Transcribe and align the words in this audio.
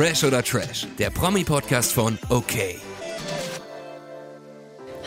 Fresh 0.00 0.24
oder 0.24 0.42
Trash, 0.42 0.86
der 0.98 1.10
Promi-Podcast 1.10 1.92
von 1.92 2.18
OK. 2.30 2.54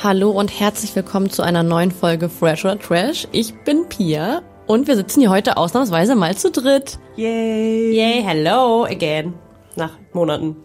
Hallo 0.03 0.29
und 0.29 0.59
herzlich 0.59 0.95
willkommen 0.95 1.31
zu 1.31 1.41
einer 1.41 1.63
neuen 1.63 1.89
Folge 1.89 2.29
Fresh 2.29 2.63
oder 2.63 2.77
Trash. 2.77 3.27
Ich 3.31 3.55
bin 3.63 3.89
Pia 3.89 4.43
und 4.67 4.87
wir 4.87 4.95
sitzen 4.95 5.21
hier 5.21 5.31
heute 5.31 5.57
ausnahmsweise 5.57 6.13
mal 6.13 6.37
zu 6.37 6.51
dritt. 6.51 6.99
Yay! 7.15 7.91
Yay, 7.91 8.21
hello 8.21 8.85
again. 8.85 9.33
Nach 9.75 9.97
Monaten. 10.13 10.57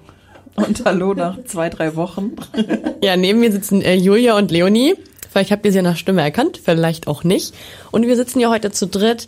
Und 0.56 0.84
hallo 0.84 1.14
nach 1.14 1.42
zwei, 1.44 1.70
drei 1.70 1.96
Wochen. 1.96 2.32
Ja, 3.02 3.16
neben 3.16 3.40
mir 3.40 3.50
sitzen 3.50 3.80
äh, 3.80 3.94
Julia 3.94 4.36
und 4.36 4.50
Leonie. 4.50 4.94
Vielleicht 5.30 5.52
habt 5.52 5.64
ihr 5.64 5.72
sie 5.72 5.80
nach 5.80 5.96
Stimme 5.96 6.20
erkannt, 6.20 6.60
vielleicht 6.62 7.08
auch 7.08 7.24
nicht. 7.24 7.54
Und 7.92 8.06
wir 8.06 8.16
sitzen 8.16 8.40
hier 8.40 8.50
heute 8.50 8.72
zu 8.72 8.88
dritt, 8.88 9.26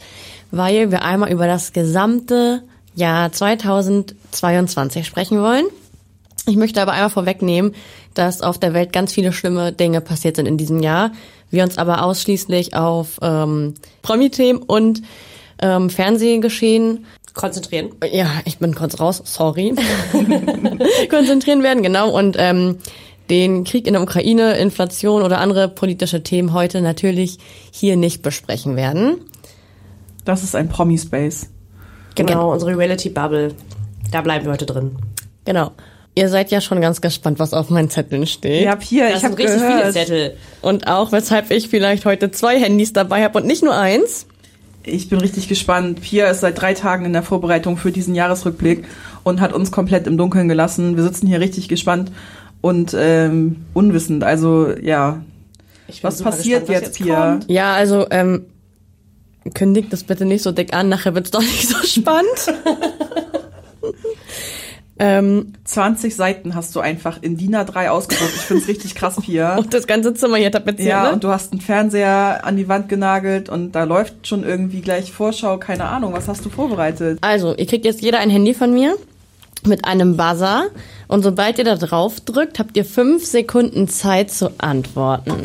weil 0.50 0.90
wir 0.90 1.02
einmal 1.02 1.32
über 1.32 1.46
das 1.46 1.72
gesamte 1.72 2.64
Jahr 2.94 3.32
2022 3.32 5.06
sprechen 5.06 5.40
wollen. 5.40 5.66
Ich 6.46 6.56
möchte 6.56 6.80
aber 6.80 6.92
einmal 6.92 7.10
vorwegnehmen, 7.10 7.74
dass 8.14 8.42
auf 8.42 8.58
der 8.58 8.74
Welt 8.74 8.92
ganz 8.92 9.12
viele 9.12 9.32
schlimme 9.32 9.72
Dinge 9.72 10.00
passiert 10.00 10.36
sind 10.36 10.46
in 10.46 10.56
diesem 10.56 10.80
Jahr. 10.80 11.12
Wir 11.50 11.64
uns 11.64 11.78
aber 11.78 12.02
ausschließlich 12.04 12.74
auf 12.74 13.18
ähm, 13.22 13.74
Promi-Themen 14.02 14.62
und 14.62 15.02
ähm, 15.60 15.90
Fernsehgeschehen 15.90 17.04
Konzentrieren. 17.34 17.90
ja, 18.10 18.28
ich 18.44 18.58
bin 18.58 18.74
kurz 18.74 18.98
raus, 18.98 19.22
sorry. 19.24 19.74
Konzentrieren 21.10 21.62
werden, 21.62 21.82
genau. 21.82 22.10
Und 22.10 22.36
ähm, 22.38 22.78
den 23.30 23.64
Krieg 23.64 23.86
in 23.86 23.92
der 23.92 24.02
Ukraine, 24.02 24.56
Inflation 24.58 25.22
oder 25.22 25.38
andere 25.38 25.68
politische 25.68 26.22
Themen 26.22 26.52
heute 26.52 26.80
natürlich 26.80 27.38
hier 27.70 27.96
nicht 27.96 28.22
besprechen 28.22 28.74
werden. 28.74 29.20
Das 30.24 30.42
ist 30.42 30.56
ein 30.56 30.68
Promi-Space. 30.68 31.50
Genau, 32.26 32.52
unsere 32.52 32.76
Reality-Bubble. 32.76 33.54
Da 34.10 34.20
bleiben 34.22 34.44
wir 34.44 34.52
heute 34.52 34.66
drin. 34.66 34.96
Genau. 35.44 35.72
Ihr 36.16 36.28
seid 36.28 36.50
ja 36.50 36.60
schon 36.60 36.80
ganz 36.80 37.00
gespannt, 37.00 37.38
was 37.38 37.54
auf 37.54 37.70
meinen 37.70 37.88
Zetteln 37.88 38.26
steht. 38.26 38.64
Ja, 38.64 38.76
hier, 38.80 39.08
Das 39.10 39.18
ich 39.18 39.24
habe 39.24 39.38
richtig 39.38 39.60
viele 39.60 39.76
gehört. 39.78 39.92
Zettel. 39.92 40.36
Und 40.60 40.88
auch, 40.88 41.12
weshalb 41.12 41.50
ich 41.50 41.68
vielleicht 41.68 42.04
heute 42.04 42.30
zwei 42.32 42.58
Handys 42.58 42.92
dabei 42.92 43.22
habe 43.22 43.38
und 43.38 43.46
nicht 43.46 43.62
nur 43.62 43.76
eins. 43.76 44.26
Ich 44.82 45.08
bin 45.08 45.20
richtig 45.20 45.48
gespannt. 45.48 46.00
Pia 46.00 46.28
ist 46.28 46.40
seit 46.40 46.60
drei 46.60 46.74
Tagen 46.74 47.04
in 47.04 47.12
der 47.12 47.22
Vorbereitung 47.22 47.76
für 47.76 47.92
diesen 47.92 48.14
Jahresrückblick 48.14 48.84
und 49.22 49.40
hat 49.40 49.52
uns 49.52 49.70
komplett 49.70 50.06
im 50.06 50.18
Dunkeln 50.18 50.48
gelassen. 50.48 50.96
Wir 50.96 51.04
sitzen 51.04 51.26
hier 51.26 51.38
richtig 51.40 51.68
gespannt 51.68 52.10
und 52.60 52.94
ähm, 52.98 53.64
unwissend. 53.72 54.24
Also 54.24 54.72
ja, 54.82 55.22
Ich 55.86 56.02
was 56.02 56.22
passiert 56.22 56.66
gespannt, 56.66 56.82
was 56.82 56.88
jetzt, 56.88 56.96
Pia? 56.98 57.40
Ja, 57.46 57.74
also, 57.74 58.06
ähm, 58.10 58.46
kündigt 59.54 59.92
das 59.92 60.04
bitte 60.04 60.24
nicht 60.24 60.42
so 60.42 60.52
dick 60.52 60.74
an, 60.74 60.88
nachher 60.88 61.14
wird's 61.14 61.30
doch 61.30 61.40
nicht 61.40 61.68
so 61.68 61.76
spannend. 61.86 62.28
ähm, 64.98 65.54
20 65.64 66.14
Seiten 66.14 66.54
hast 66.54 66.76
du 66.76 66.80
einfach 66.80 67.22
in 67.22 67.36
DIN 67.38 67.56
A3 67.56 67.88
ausgedruckt. 67.88 68.32
Ich 68.34 68.42
find's 68.42 68.68
richtig 68.68 68.94
krass, 68.94 69.16
Pia. 69.20 69.56
und 69.58 69.72
das 69.72 69.86
ganze 69.86 70.12
Zimmer 70.12 70.36
hier 70.36 70.52
tapeziert, 70.52 70.88
Ja, 70.88 71.04
ne? 71.04 71.12
und 71.12 71.24
du 71.24 71.28
hast 71.28 71.52
einen 71.52 71.60
Fernseher 71.62 72.40
an 72.44 72.56
die 72.56 72.68
Wand 72.68 72.88
genagelt 72.90 73.48
und 73.48 73.72
da 73.72 73.84
läuft 73.84 74.26
schon 74.26 74.44
irgendwie 74.44 74.82
gleich 74.82 75.10
Vorschau, 75.12 75.56
keine 75.58 75.86
Ahnung. 75.86 76.12
Was 76.12 76.28
hast 76.28 76.44
du 76.44 76.50
vorbereitet? 76.50 77.18
Also, 77.22 77.54
ihr 77.56 77.66
kriegt 77.66 77.84
jetzt 77.86 78.02
jeder 78.02 78.18
ein 78.18 78.28
Handy 78.30 78.52
von 78.52 78.74
mir 78.74 78.94
mit 79.66 79.86
einem 79.86 80.16
Buzzer 80.18 80.66
und 81.08 81.22
sobald 81.22 81.56
ihr 81.58 81.64
da 81.64 81.76
drauf 81.76 82.20
drückt, 82.20 82.58
habt 82.58 82.76
ihr 82.76 82.84
fünf 82.84 83.24
Sekunden 83.24 83.88
Zeit 83.88 84.30
zu 84.30 84.50
antworten. 84.58 85.40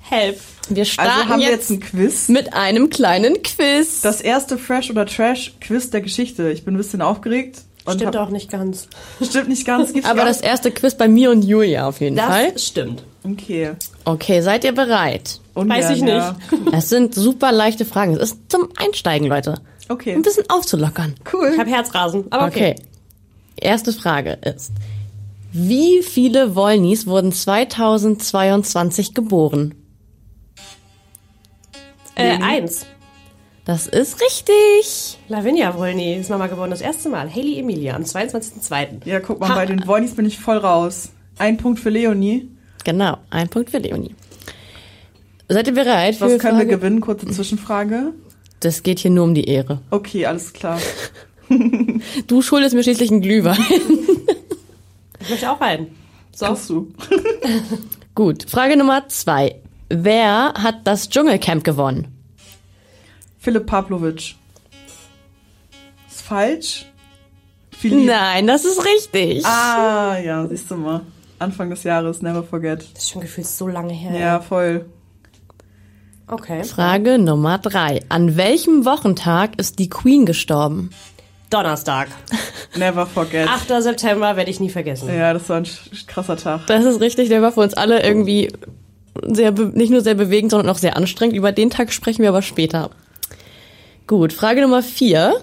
Help. 0.00 0.38
Wir 0.68 0.84
starten 0.84 1.10
Also 1.10 1.28
haben 1.28 1.40
wir 1.40 1.48
jetzt, 1.50 1.70
jetzt 1.70 1.70
ein 1.70 1.80
Quiz. 1.80 2.28
mit 2.28 2.52
einem 2.54 2.90
kleinen 2.90 3.42
Quiz. 3.42 4.00
Das 4.00 4.20
erste 4.20 4.58
Fresh 4.58 4.90
oder 4.90 5.06
Trash 5.06 5.54
Quiz 5.60 5.90
der 5.90 6.00
Geschichte. 6.00 6.50
Ich 6.50 6.64
bin 6.64 6.74
ein 6.74 6.78
bisschen 6.78 7.02
aufgeregt. 7.02 7.62
Und 7.84 7.94
Stimmt 8.00 8.16
hab, 8.16 8.26
auch 8.28 8.30
nicht 8.30 8.50
ganz. 8.50 8.88
Stimmt 9.22 9.48
nicht 9.48 9.64
ganz. 9.64 9.92
Gibt's 9.92 10.08
Aber 10.08 10.24
das 10.24 10.40
erste 10.40 10.72
Quiz 10.72 10.96
bei 10.96 11.06
mir 11.06 11.30
und 11.30 11.42
Julia 11.44 11.86
auf 11.86 12.00
jeden 12.00 12.16
Das 12.16 12.26
Fall. 12.26 12.58
stimmt. 12.58 13.04
Okay. 13.22 13.72
Okay, 14.04 14.40
seid 14.40 14.64
ihr 14.64 14.72
bereit? 14.72 15.40
Ungern, 15.54 15.78
Weiß 15.78 15.90
ich 15.90 16.02
Ja. 16.02 16.36
Es 16.72 16.88
sind 16.88 17.14
super 17.14 17.52
leichte 17.52 17.84
Fragen. 17.84 18.14
Es 18.16 18.32
ist 18.32 18.38
zum 18.48 18.68
Einsteigen, 18.76 19.28
Leute. 19.28 19.60
Okay. 19.88 20.14
Ein 20.14 20.22
bisschen 20.22 20.44
aufzulockern. 20.48 21.14
Cool. 21.32 21.50
Ich 21.54 21.58
habe 21.60 21.70
Herzrasen. 21.70 22.24
Aber 22.30 22.46
okay. 22.46 22.74
Okay. 22.76 22.82
Erste 23.58 23.92
Frage 23.92 24.38
ist, 24.44 24.72
wie 25.52 26.02
viele 26.02 26.54
Wollnies 26.56 27.06
wurden 27.06 27.30
2022 27.32 29.14
geboren? 29.14 29.74
Äh, 32.16 32.38
eins. 32.42 32.86
Das 33.64 33.86
ist 33.86 34.20
richtig. 34.20 35.18
Lavinia 35.28 35.76
Wolny 35.76 36.14
ist 36.14 36.30
Mama 36.30 36.46
geworden 36.46 36.70
das 36.70 36.80
erste 36.80 37.08
Mal. 37.08 37.28
Haley 37.32 37.58
Emilia 37.58 37.94
am 37.96 38.02
22.02. 38.02 39.04
Ja, 39.04 39.20
guck 39.20 39.40
mal, 39.40 39.54
bei 39.54 39.66
den 39.66 39.86
Wolnies 39.86 40.14
bin 40.14 40.24
ich 40.26 40.38
voll 40.38 40.58
raus. 40.58 41.10
Ein 41.38 41.56
Punkt 41.56 41.80
für 41.80 41.90
Leonie. 41.90 42.48
Genau, 42.84 43.18
ein 43.30 43.48
Punkt 43.48 43.70
für 43.70 43.78
Leonie. 43.78 44.14
Seid 45.48 45.66
ihr 45.66 45.74
bereit 45.74 46.14
für 46.16 46.26
Was 46.26 46.38
können 46.38 46.58
wir 46.58 46.64
Frage? 46.64 46.76
gewinnen? 46.76 47.00
Kurze 47.00 47.26
Zwischenfrage. 47.26 48.12
Das 48.60 48.82
geht 48.82 49.00
hier 49.00 49.10
nur 49.10 49.24
um 49.24 49.34
die 49.34 49.44
Ehre. 49.48 49.80
Okay, 49.90 50.26
alles 50.26 50.52
klar. 50.52 50.80
Du 52.26 52.42
schuldest 52.42 52.74
mir 52.74 52.82
schließlich 52.82 53.08
einen 53.12 53.20
Glühwein. 53.20 53.56
Ich 55.20 55.30
möchte 55.30 55.48
auch 55.48 55.60
einen. 55.60 55.94
So. 56.34 56.46
Kriegst 56.46 56.70
du. 56.70 56.92
Gut, 58.16 58.50
Frage 58.50 58.76
Nummer 58.76 59.08
zwei. 59.08 59.60
Wer 59.88 60.54
hat 60.54 60.76
das 60.84 61.08
Dschungelcamp 61.08 61.64
gewonnen? 61.64 62.08
Philipp 63.38 63.66
Pavlovic. 63.66 64.34
Ist 66.08 66.22
falsch? 66.22 66.86
Philipp. 67.70 68.06
Nein, 68.06 68.46
das 68.46 68.64
ist 68.64 68.84
richtig. 68.84 69.44
Ah, 69.44 70.18
ja, 70.18 70.46
siehst 70.48 70.70
du 70.70 70.76
mal. 70.76 71.02
Anfang 71.38 71.70
des 71.70 71.84
Jahres, 71.84 72.22
never 72.22 72.42
forget. 72.42 72.80
Das 72.94 73.04
ist 73.04 73.10
schon 73.10 73.22
gefühlt 73.22 73.46
so 73.46 73.68
lange 73.68 73.92
her. 73.92 74.18
Ja, 74.18 74.40
voll. 74.40 74.86
Okay. 76.26 76.64
Frage 76.64 77.18
Nummer 77.18 77.58
drei. 77.58 78.00
An 78.08 78.36
welchem 78.36 78.84
Wochentag 78.84 79.58
ist 79.60 79.78
die 79.78 79.88
Queen 79.88 80.26
gestorben? 80.26 80.90
Donnerstag. 81.50 82.08
Never 82.76 83.06
forget. 83.06 83.48
8. 83.48 83.68
September 83.80 84.36
werde 84.36 84.50
ich 84.50 84.58
nie 84.58 84.70
vergessen. 84.70 85.08
Ja, 85.14 85.32
das 85.32 85.48
war 85.48 85.58
ein 85.58 85.66
krasser 86.08 86.36
Tag. 86.36 86.66
Das 86.66 86.84
ist 86.84 87.00
richtig, 87.00 87.28
der 87.28 87.42
war 87.42 87.52
für 87.52 87.60
uns 87.60 87.74
alle 87.74 88.02
irgendwie 88.02 88.50
sehr, 89.22 89.52
nicht 89.52 89.90
nur 89.90 90.00
sehr 90.00 90.14
bewegend, 90.14 90.50
sondern 90.50 90.70
auch 90.70 90.78
sehr 90.78 90.96
anstrengend. 90.96 91.36
Über 91.36 91.52
den 91.52 91.70
Tag 91.70 91.92
sprechen 91.92 92.22
wir 92.22 92.28
aber 92.28 92.42
später. 92.42 92.90
Gut, 94.06 94.32
Frage 94.32 94.62
Nummer 94.62 94.82
vier. 94.82 95.42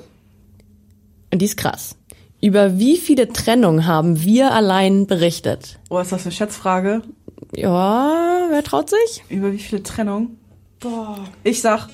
Und 1.31 1.41
die 1.41 1.45
ist 1.45 1.57
krass. 1.57 1.95
Über 2.41 2.77
wie 2.77 2.97
viele 2.97 3.31
Trennungen 3.31 3.87
haben 3.87 4.21
wir 4.21 4.51
allein 4.51 5.07
berichtet? 5.07 5.79
Oh, 5.89 5.99
ist 5.99 6.11
das 6.11 6.23
eine 6.23 6.31
Schätzfrage? 6.31 7.01
Ja, 7.55 8.47
wer 8.49 8.63
traut 8.63 8.89
sich? 8.89 9.23
Über 9.29 9.51
wie 9.51 9.59
viele 9.59 9.83
Trennungen? 9.83 10.39
Boah. 10.79 11.19
Ich 11.43 11.61
sag 11.61 11.87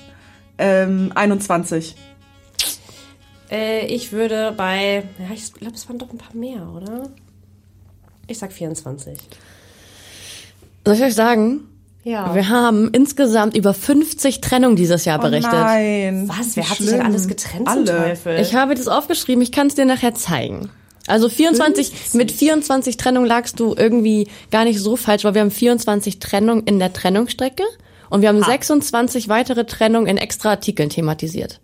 ähm, 0.58 1.12
21. 1.14 1.94
Äh, 3.50 3.86
ich 3.86 4.12
würde 4.12 4.52
bei. 4.56 5.04
Ja, 5.18 5.34
ich 5.34 5.52
glaube, 5.52 5.74
es 5.74 5.88
waren 5.88 5.98
doch 5.98 6.10
ein 6.10 6.18
paar 6.18 6.34
mehr, 6.34 6.68
oder? 6.68 7.10
Ich 8.26 8.38
sag 8.38 8.52
24. 8.52 9.18
Soll 10.84 10.94
ich 10.94 11.02
euch 11.02 11.14
sagen? 11.14 11.68
Ja. 12.02 12.34
Wir 12.34 12.48
haben 12.48 12.88
insgesamt 12.92 13.56
über 13.56 13.74
50 13.74 14.40
Trennungen 14.40 14.76
dieses 14.76 15.04
Jahr 15.04 15.18
berichtet. 15.18 15.52
Oh 15.52 15.56
nein. 15.56 16.28
Was? 16.28 16.56
Wer 16.56 16.68
hat 16.68 16.78
sich 16.78 16.86
denn 16.86 16.96
schlimm. 16.96 17.06
alles 17.06 17.28
getrennt 17.28 17.68
zum 17.68 17.78
Alle. 17.78 17.84
Teufel? 17.84 18.40
Ich 18.40 18.54
habe 18.54 18.74
das 18.74 18.88
aufgeschrieben, 18.88 19.42
ich 19.42 19.52
kann 19.52 19.66
es 19.66 19.74
dir 19.74 19.84
nachher 19.84 20.14
zeigen. 20.14 20.70
Also 21.06 21.28
24, 21.28 22.14
mit 22.14 22.30
24 22.30 22.96
Trennungen 22.96 23.28
lagst 23.28 23.58
du 23.58 23.74
irgendwie 23.76 24.28
gar 24.50 24.64
nicht 24.64 24.78
so 24.80 24.96
falsch, 24.96 25.24
weil 25.24 25.34
wir 25.34 25.40
haben 25.40 25.50
24 25.50 26.20
Trennungen 26.20 26.64
in 26.64 26.78
der 26.78 26.92
Trennungsstrecke 26.92 27.64
und 28.10 28.22
wir 28.22 28.28
haben 28.28 28.42
26 28.42 29.28
weitere 29.28 29.64
Trennungen 29.64 30.06
in 30.06 30.16
extra 30.16 30.50
Artikeln 30.50 30.90
thematisiert. 30.90 31.60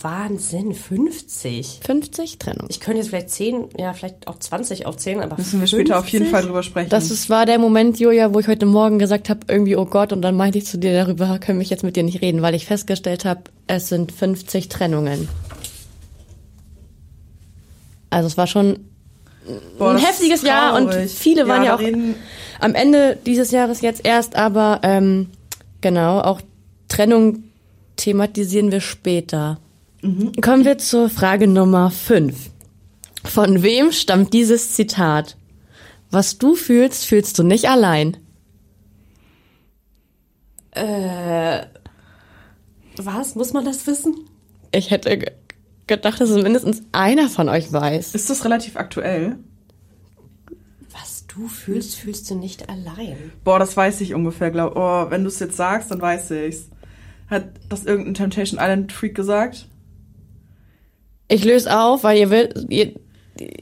Wahnsinn, 0.00 0.74
50. 0.74 1.80
50 1.84 2.38
Trennungen. 2.38 2.68
Ich 2.70 2.80
könnte 2.80 2.98
jetzt 2.98 3.08
vielleicht 3.10 3.30
10, 3.30 3.68
ja, 3.78 3.92
vielleicht 3.92 4.26
auch 4.26 4.38
20 4.38 4.86
aufzählen, 4.86 5.20
aber 5.20 5.36
Müssen 5.36 5.60
wir 5.60 5.66
später 5.66 5.98
auf 5.98 6.08
jeden 6.08 6.24
50? 6.26 6.30
Fall 6.30 6.42
drüber 6.46 6.62
sprechen. 6.62 6.88
Das 6.90 7.10
ist, 7.10 7.30
war 7.30 7.46
der 7.46 7.58
Moment, 7.58 7.98
Julia, 8.00 8.32
wo 8.34 8.40
ich 8.40 8.48
heute 8.48 8.66
Morgen 8.66 8.98
gesagt 8.98 9.28
habe, 9.28 9.40
irgendwie, 9.48 9.76
oh 9.76 9.84
Gott, 9.84 10.12
und 10.12 10.22
dann 10.22 10.36
meinte 10.36 10.58
ich 10.58 10.66
zu 10.66 10.78
dir, 10.78 10.92
darüber 10.92 11.38
können 11.38 11.60
wir 11.60 11.66
jetzt 11.66 11.84
mit 11.84 11.96
dir 11.96 12.02
nicht 12.02 12.20
reden, 12.22 12.42
weil 12.42 12.54
ich 12.54 12.66
festgestellt 12.66 13.24
habe, 13.24 13.42
es 13.66 13.88
sind 13.88 14.12
50 14.12 14.68
Trennungen. 14.68 15.28
Also 18.10 18.26
es 18.26 18.36
war 18.36 18.46
schon 18.46 18.80
Boah, 19.78 19.92
ein 19.92 19.98
heftiges 19.98 20.42
Jahr 20.42 20.76
und 20.76 20.92
viele 20.94 21.48
waren 21.48 21.64
ja 21.64 21.74
auch 21.74 21.80
reden- 21.80 22.14
am 22.60 22.74
Ende 22.74 23.18
dieses 23.26 23.50
Jahres 23.50 23.80
jetzt 23.80 24.04
erst, 24.04 24.36
aber 24.36 24.80
ähm, 24.84 25.30
genau, 25.80 26.20
auch 26.20 26.40
Trennung 26.88 27.42
thematisieren 27.96 28.70
wir 28.70 28.80
später. 28.80 29.58
Kommen 30.02 30.64
wir 30.64 30.78
zur 30.78 31.08
Frage 31.08 31.46
Nummer 31.46 31.92
5. 31.92 32.50
Von 33.24 33.62
wem 33.62 33.92
stammt 33.92 34.32
dieses 34.32 34.72
Zitat? 34.72 35.36
Was 36.10 36.38
du 36.38 36.56
fühlst, 36.56 37.04
fühlst 37.04 37.38
du 37.38 37.44
nicht 37.44 37.66
allein. 37.66 38.16
Was? 42.96 43.36
Muss 43.36 43.52
man 43.52 43.64
das 43.64 43.86
wissen? 43.86 44.28
Ich 44.72 44.90
hätte 44.90 45.36
gedacht, 45.86 46.20
dass 46.20 46.30
es 46.30 46.42
mindestens 46.42 46.82
einer 46.90 47.28
von 47.28 47.48
euch 47.48 47.72
weiß. 47.72 48.16
Ist 48.16 48.28
das 48.28 48.44
relativ 48.44 48.76
aktuell? 48.76 49.38
Was 50.90 51.28
du 51.28 51.46
fühlst, 51.46 51.94
fühlst 51.94 52.28
du 52.28 52.34
nicht 52.34 52.68
allein. 52.68 53.30
Boah, 53.44 53.60
das 53.60 53.76
weiß 53.76 54.00
ich 54.00 54.14
ungefähr, 54.14 54.50
glaub. 54.50 54.74
Oh, 54.74 55.10
wenn 55.10 55.22
du 55.22 55.28
es 55.28 55.38
jetzt 55.38 55.56
sagst, 55.56 55.92
dann 55.92 56.00
weiß 56.00 56.32
ich's. 56.32 56.70
Hat 57.28 57.50
das 57.68 57.84
irgendein 57.84 58.14
Temptation 58.14 58.58
Island 58.60 58.90
Freak 58.90 59.14
gesagt? 59.14 59.68
Ich 61.32 61.44
löse 61.44 61.74
auf, 61.78 62.04
weil 62.04 62.18
ihr 62.18 62.30
will, 62.30 62.66
ihr, 62.68 62.92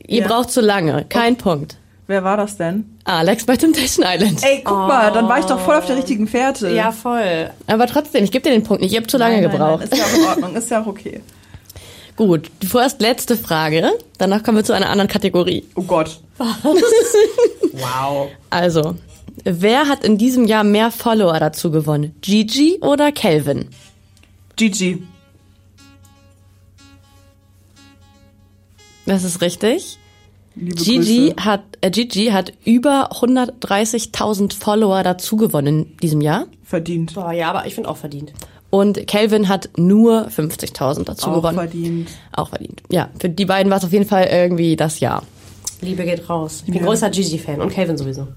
ihr 0.07 0.23
Ja. 0.23 0.27
braucht 0.27 0.51
zu 0.51 0.61
lange. 0.61 1.05
Kein 1.09 1.37
Punkt. 1.37 1.77
Wer 2.07 2.25
war 2.25 2.37
das 2.37 2.57
denn? 2.57 2.85
Alex 3.05 3.45
bei 3.47 3.57
Temptation 3.57 4.05
Island. 4.05 4.43
Ey, 4.43 4.63
guck 4.65 4.77
mal, 4.77 5.13
dann 5.13 5.29
war 5.29 5.39
ich 5.39 5.45
doch 5.45 5.61
voll 5.61 5.77
auf 5.77 5.87
der 5.87 5.97
richtigen 5.97 6.27
Fährte. 6.27 6.69
Ja, 6.71 6.91
voll. 6.91 7.51
Aber 7.69 7.87
trotzdem, 7.87 8.25
ich 8.25 8.33
gebe 8.33 8.43
dir 8.43 8.51
den 8.51 8.65
Punkt 8.65 8.83
nicht. 8.83 8.93
Ihr 8.93 8.99
habt 9.01 9.11
zu 9.11 9.17
lange 9.19 9.35
Nein, 9.41 9.43
nein, 9.45 9.53
gebraucht. 9.53 9.81
Nein, 9.89 9.91
ist 9.93 9.97
ja 9.99 10.05
auch 10.05 10.19
in 10.19 10.25
Ordnung, 10.43 10.57
ist 10.57 10.71
ja 10.71 10.83
auch 10.83 10.87
okay. 10.87 11.21
Gut, 12.17 12.51
die 12.61 12.67
vorerst 12.67 13.01
letzte 13.01 13.37
Frage. 13.37 13.93
Danach 14.19 14.43
kommen 14.43 14.57
wir 14.59 14.65
zu 14.65 14.73
einer 14.73 14.91
anderen 14.91 15.09
Kategorie. 15.09 15.65
Oh 15.77 15.83
Gott. 15.83 16.21
Wow. 17.73 18.29
Also, 18.51 18.97
wer 19.45 19.89
hat 19.89 20.05
in 20.05 20.19
diesem 20.19 20.45
Jahr 20.47 20.65
mehr 20.65 20.91
Follower 20.91 21.39
dazu 21.39 21.71
gewonnen? 21.71 22.15
Gigi 22.21 22.79
oder 22.83 23.13
Kelvin? 23.13 23.69
Gigi. 24.57 25.03
Das 29.07 29.25
ist 29.25 29.41
richtig. 29.41 29.99
Liebe 30.57 30.75
Gigi 30.75 31.29
Grüße. 31.33 31.45
hat, 31.45 31.63
äh, 31.81 31.91
Gigi 31.91 32.27
hat 32.27 32.53
über 32.65 33.11
130.000 33.13 34.53
Follower 34.53 35.03
dazu 35.03 35.37
gewonnen 35.37 35.85
in 35.93 35.97
diesem 35.99 36.21
Jahr. 36.21 36.47
Verdient. 36.65 37.15
Boah, 37.15 37.33
ja, 37.33 37.51
aber 37.51 37.67
ich 37.67 37.75
finde 37.75 37.89
auch 37.89 37.97
verdient. 37.97 38.33
Und 38.71 39.07
Kelvin 39.07 39.49
hat 39.49 39.71
nur 39.77 40.29
50.000 40.29 41.05
dazu 41.05 41.29
Auch 41.31 41.37
gewonnen. 41.37 41.57
verdient. 41.59 42.09
Auch 42.33 42.49
verdient. 42.51 42.83
Ja, 42.91 43.11
für 43.19 43.29
die 43.29 43.45
beiden 43.45 43.71
war 43.71 43.79
es 43.79 43.85
auf 43.85 43.93
jeden 43.93 44.07
Fall 44.07 44.29
irgendwie 44.31 44.77
das 44.77 45.01
Jahr. 45.01 45.23
Liebe 45.81 46.05
geht 46.05 46.29
raus. 46.29 46.63
Ich 46.67 46.73
bin 46.73 46.81
Ja. 46.83 46.87
großer 46.87 47.11
Gigi-Fan 47.11 47.61
und 47.61 47.73
Calvin 47.73 47.97
sowieso. 47.97 48.29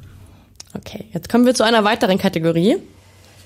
Okay, 0.76 1.06
jetzt 1.14 1.30
kommen 1.30 1.46
wir 1.46 1.54
zu 1.54 1.64
einer 1.64 1.84
weiteren 1.84 2.18
Kategorie. 2.18 2.78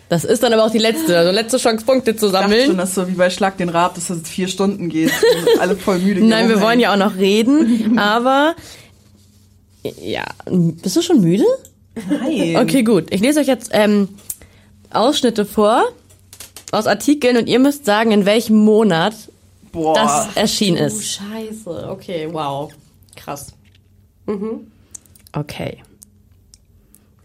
Das 0.09 0.23
ist 0.23 0.41
dann 0.41 0.53
aber 0.53 0.63
auch 0.65 0.71
die 0.71 0.77
letzte, 0.77 1.17
also 1.17 1.31
letzte 1.31 1.57
Chance, 1.57 1.85
Punkte 1.85 2.15
zu 2.15 2.27
Ich 2.27 2.31
dachte 2.31 2.49
schon, 2.49 2.59
sammeln. 2.61 2.77
dass 2.77 2.95
so 2.95 3.07
wie 3.09 3.13
bei 3.13 3.29
Schlag 3.29 3.57
den 3.57 3.67
Rab, 3.69 3.95
dass 3.95 4.07
das 4.07 4.17
jetzt 4.19 4.29
vier 4.29 4.47
Stunden 4.47 4.87
geht. 4.89 5.09
Wir 5.11 5.41
sind 5.45 5.59
alle 5.59 5.75
voll 5.75 5.99
müde. 5.99 6.23
Nein, 6.23 6.47
wir 6.47 6.61
wollen 6.61 6.79
ja 6.79 6.93
auch 6.93 6.97
noch 6.97 7.15
reden, 7.17 7.97
aber 7.99 8.55
ja, 10.01 10.23
bist 10.49 10.95
du 10.95 11.01
schon 11.01 11.19
müde? 11.21 11.43
Nein. 12.09 12.55
Okay, 12.57 12.83
gut. 12.83 13.07
Ich 13.09 13.21
lese 13.21 13.39
euch 13.39 13.47
jetzt 13.47 13.69
ähm, 13.73 14.09
Ausschnitte 14.91 15.45
vor 15.45 15.83
aus 16.71 16.87
Artikeln 16.87 17.37
und 17.37 17.47
ihr 17.47 17.59
müsst 17.59 17.85
sagen, 17.85 18.11
in 18.11 18.25
welchem 18.25 18.57
Monat 18.57 19.13
Boah. 19.71 19.93
das 19.93 20.35
erschienen 20.35 20.77
Oh, 20.81 20.85
ist. 20.85 21.05
scheiße. 21.05 21.89
Okay, 21.89 22.27
wow. 22.31 22.71
Krass. 23.15 23.47
Okay. 25.33 25.77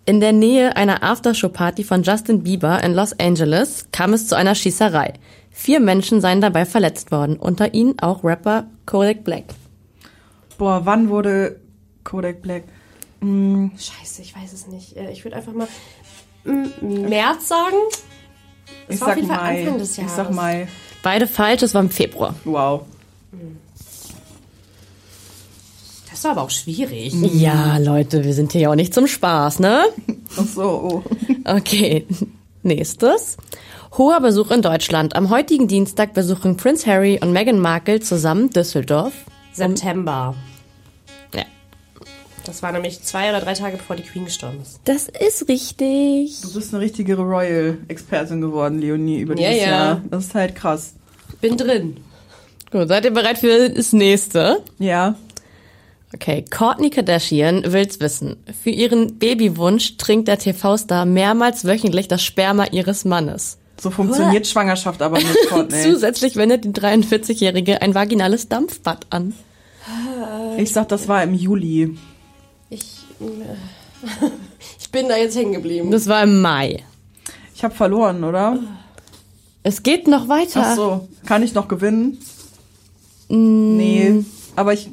In 0.05 0.21
der 0.21 0.33
Nähe 0.33 0.77
einer 0.77 1.03
Aftershow-Party 1.05 1.85
von 1.85 2.03
Justin 2.03 2.43
Bieber 2.43 2.83
in 2.83 2.93
Los 2.95 3.19
Angeles 3.21 3.87
kam 3.93 4.13
es 4.13 4.27
zu 4.27 4.37
einer 4.37 4.55
Schießerei. 4.55 5.13
Vier 5.51 5.79
Menschen 5.81 6.21
seien 6.21 6.41
dabei 6.41 6.65
verletzt 6.65 7.13
worden, 7.13 7.37
unter 7.37 7.73
ihnen 7.75 7.99
auch 8.01 8.25
Rapper 8.25 8.67
Kodak 8.85 9.23
Black. 9.23 9.45
Boah, 10.59 10.81
wann 10.85 11.09
wurde 11.09 11.61
Kodak 12.03 12.43
Black? 12.43 12.65
Scheiße, 13.21 14.23
ich 14.23 14.35
weiß 14.35 14.53
es 14.53 14.67
nicht. 14.67 14.97
Äh, 14.97 15.13
Ich 15.13 15.23
würde 15.25 15.37
einfach 15.37 15.53
mal 15.53 15.69
mm, 16.45 17.09
März 17.09 17.47
sagen. 17.47 17.77
Ich 18.89 19.01
war 19.01 19.09
auf 19.09 19.15
sag 19.15 19.17
jeden 19.19 19.29
Fall 19.29 19.37
Mai. 19.37 19.61
Anfang 19.61 19.79
des 19.79 19.91
Ich 19.93 19.99
Jahres. 19.99 20.17
sag 20.17 20.31
Mai. 20.33 20.67
Beide 21.05 21.27
falsch, 21.29 21.63
es 21.63 21.75
war 21.75 21.83
im 21.83 21.91
Februar. 21.91 22.35
Wow. 22.45 22.83
Das 26.23 26.29
war 26.29 26.39
aber 26.39 26.43
auch 26.43 26.51
schwierig. 26.51 27.13
Ja, 27.35 27.79
Leute, 27.79 28.23
wir 28.23 28.33
sind 28.33 28.53
hier 28.53 28.61
ja 28.61 28.71
auch 28.71 28.77
nicht 28.77 28.95
zum 28.95 29.09
Spaß, 29.09 29.59
ne? 29.59 29.87
Ach 30.37 30.47
so, 30.47 30.63
oh. 30.63 31.03
Okay, 31.45 32.07
nächstes. 32.63 33.37
Hoher 33.99 34.21
Besuch 34.21 34.53
in 34.53 34.63
Deutschland. 34.63 35.17
Am 35.17 35.31
heutigen 35.31 35.67
Dienstag 35.67 36.15
besuchen 36.15 36.57
Prince 36.57 36.87
Harry 36.87 37.19
und 37.21 37.33
Meghan 37.33 37.59
Markle 37.59 37.99
zusammen 37.99 38.51
Düsseldorf. 38.51 39.13
September. 39.53 40.37
Ja. 41.35 41.43
Das 42.45 42.63
war 42.63 42.71
nämlich 42.71 43.03
zwei 43.03 43.31
oder 43.31 43.41
drei 43.41 43.55
Tage 43.55 43.79
bevor 43.79 43.97
die 43.97 44.05
Queen 44.05 44.25
gestorben 44.27 44.61
ist. 44.63 44.79
Das 44.85 45.09
ist 45.09 45.49
richtig. 45.49 46.41
Du 46.41 46.55
bist 46.55 46.73
eine 46.73 46.85
richtige 46.85 47.17
Royal-Expertin 47.17 48.41
geworden, 48.41 48.79
Leonie, 48.79 49.19
über 49.19 49.37
Ja, 49.37 49.49
dieses 49.51 49.65
ja. 49.65 49.71
Jahr. 49.73 50.03
Das 50.09 50.27
ist 50.27 50.35
halt 50.37 50.55
krass. 50.55 50.95
Bin 51.41 51.57
drin. 51.57 51.97
Gut, 52.71 52.87
seid 52.87 53.07
ihr 53.07 53.11
bereit 53.13 53.39
für 53.39 53.71
das 53.71 53.93
nächste? 53.93 54.63
Ja. 54.79 55.17
Okay, 56.15 56.45
Kourtney 56.51 56.91
Kardashian 56.91 57.73
will's 57.73 58.01
wissen. 58.01 58.37
Für 58.63 58.71
ihren 58.71 59.19
Babywunsch 59.19 59.97
trinkt 59.97 60.29
der 60.29 60.39
TV-Star 60.39 61.07
mehrmals 61.07 61.65
wöchentlich 61.65 62.09
das 62.09 62.23
Sperma 62.23 62.67
ihres 62.67 63.05
Mannes. 63.05 63.59
So 63.81 63.91
funktioniert 63.91 64.47
Schwangerschaft 64.47 65.01
aber 65.01 65.19
nicht, 65.19 65.49
Courtney. 65.49 65.83
Zusätzlich 65.83 66.37
wendet 66.37 66.65
die 66.65 66.71
43-Jährige 66.71 67.83
ein 67.83 67.95
vaginales 67.95 68.49
Dampfbad 68.49 69.07
an. 69.11 69.35
Ich 70.59 70.73
sag, 70.73 70.89
das 70.89 71.09
war 71.09 71.23
im 71.23 71.35
Juli. 71.35 71.97
Ich, 72.69 73.05
äh, 73.21 74.27
ich 74.81 74.91
bin 74.91 75.09
da 75.09 75.17
jetzt 75.17 75.37
hängen 75.37 75.55
geblieben. 75.55 75.91
Das 75.91 76.07
war 76.07 76.23
im 76.23 76.41
Mai. 76.41 76.85
Ich 77.55 77.65
habe 77.65 77.75
verloren, 77.75 78.23
oder? 78.23 78.59
Es 79.63 79.83
geht 79.83 80.07
noch 80.09 80.29
weiter. 80.29 80.63
Ach 80.65 80.77
so. 80.77 81.09
Kann 81.27 81.43
ich 81.43 81.55
noch 81.55 81.69
gewinnen? 81.69 82.19
Mm. 83.29 83.77
Nee. 83.77 84.25
Aber 84.57 84.73
ich. 84.73 84.89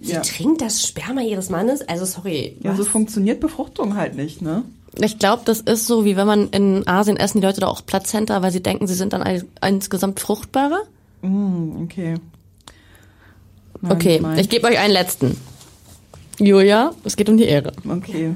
Sie 0.00 0.12
Ja. 0.12 0.20
trinkt 0.20 0.60
das 0.60 0.86
Sperma 0.86 1.20
ihres 1.22 1.50
Mannes? 1.50 1.82
Also 1.88 2.04
sorry. 2.04 2.56
ja, 2.62 2.74
so 2.76 2.84
funktioniert 2.84 3.40
Befruchtung 3.40 3.96
halt 3.96 4.14
nicht, 4.16 4.40
ne? 4.42 4.62
Ich 5.00 5.18
glaube, 5.18 5.42
das 5.44 5.60
ist 5.60 5.86
so, 5.88 6.04
wie 6.04 6.16
wenn 6.16 6.26
man 6.28 6.48
in 6.50 6.86
Asien 6.86 7.16
essen 7.16 7.40
die 7.40 7.46
Leute 7.46 7.60
da 7.60 7.66
auch 7.66 7.84
Plazenta, 7.84 8.42
weil 8.42 8.52
sie 8.52 8.62
denken, 8.62 8.86
sie 8.86 8.94
sind 8.94 9.12
dann 9.12 9.22
ein, 9.24 9.42
insgesamt 9.66 10.20
fruchtbarer. 10.20 10.82
Hm, 11.22 11.82
okay. 11.82 12.14
Nein, 13.80 13.92
Okay, 13.92 14.20
meins. 14.20 14.40
ich 14.40 14.48
gebe 14.48 14.68
euch 14.68 14.78
einen 14.78 14.92
letzten. 14.92 15.36
Julia, 16.38 16.92
es 17.04 17.16
geht 17.16 17.28
um 17.28 17.36
die 17.36 17.44
Ehre. 17.44 17.72
Okay. 17.88 18.34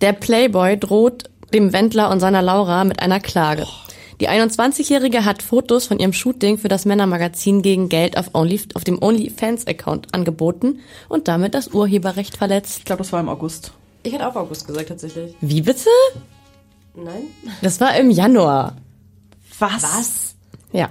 Der 0.00 0.12
Playboy 0.12 0.78
droht 0.78 1.24
dem 1.52 1.72
Wendler 1.72 2.10
und 2.10 2.20
seiner 2.20 2.42
Laura 2.42 2.84
mit 2.84 3.00
einer 3.00 3.18
Klage. 3.20 3.66
Die 4.20 4.30
21-Jährige 4.30 5.26
hat 5.26 5.42
Fotos 5.42 5.86
von 5.86 5.98
ihrem 5.98 6.14
Shooting 6.14 6.56
für 6.56 6.68
das 6.68 6.86
Männermagazin 6.86 7.60
gegen 7.60 7.90
Geld 7.90 8.16
auf, 8.16 8.30
Only, 8.34 8.60
auf 8.74 8.82
dem 8.82 9.02
OnlyFans-Account 9.02 10.14
angeboten 10.14 10.80
und 11.08 11.28
damit 11.28 11.54
das 11.54 11.68
Urheberrecht 11.68 12.36
verletzt. 12.36 12.78
Ich 12.78 12.84
glaube, 12.86 13.02
das 13.02 13.12
war 13.12 13.20
im 13.20 13.28
August. 13.28 13.72
Ich 14.02 14.14
hätte 14.14 14.26
auch 14.26 14.36
August 14.36 14.66
gesagt, 14.66 14.88
tatsächlich. 14.88 15.34
Wie 15.42 15.60
bitte? 15.60 15.90
Nein? 16.94 17.24
Das 17.60 17.78
war 17.80 17.94
im 17.96 18.10
Januar. 18.10 18.76
Was? 19.58 19.82
Was? 19.82 20.34
Ja. 20.72 20.88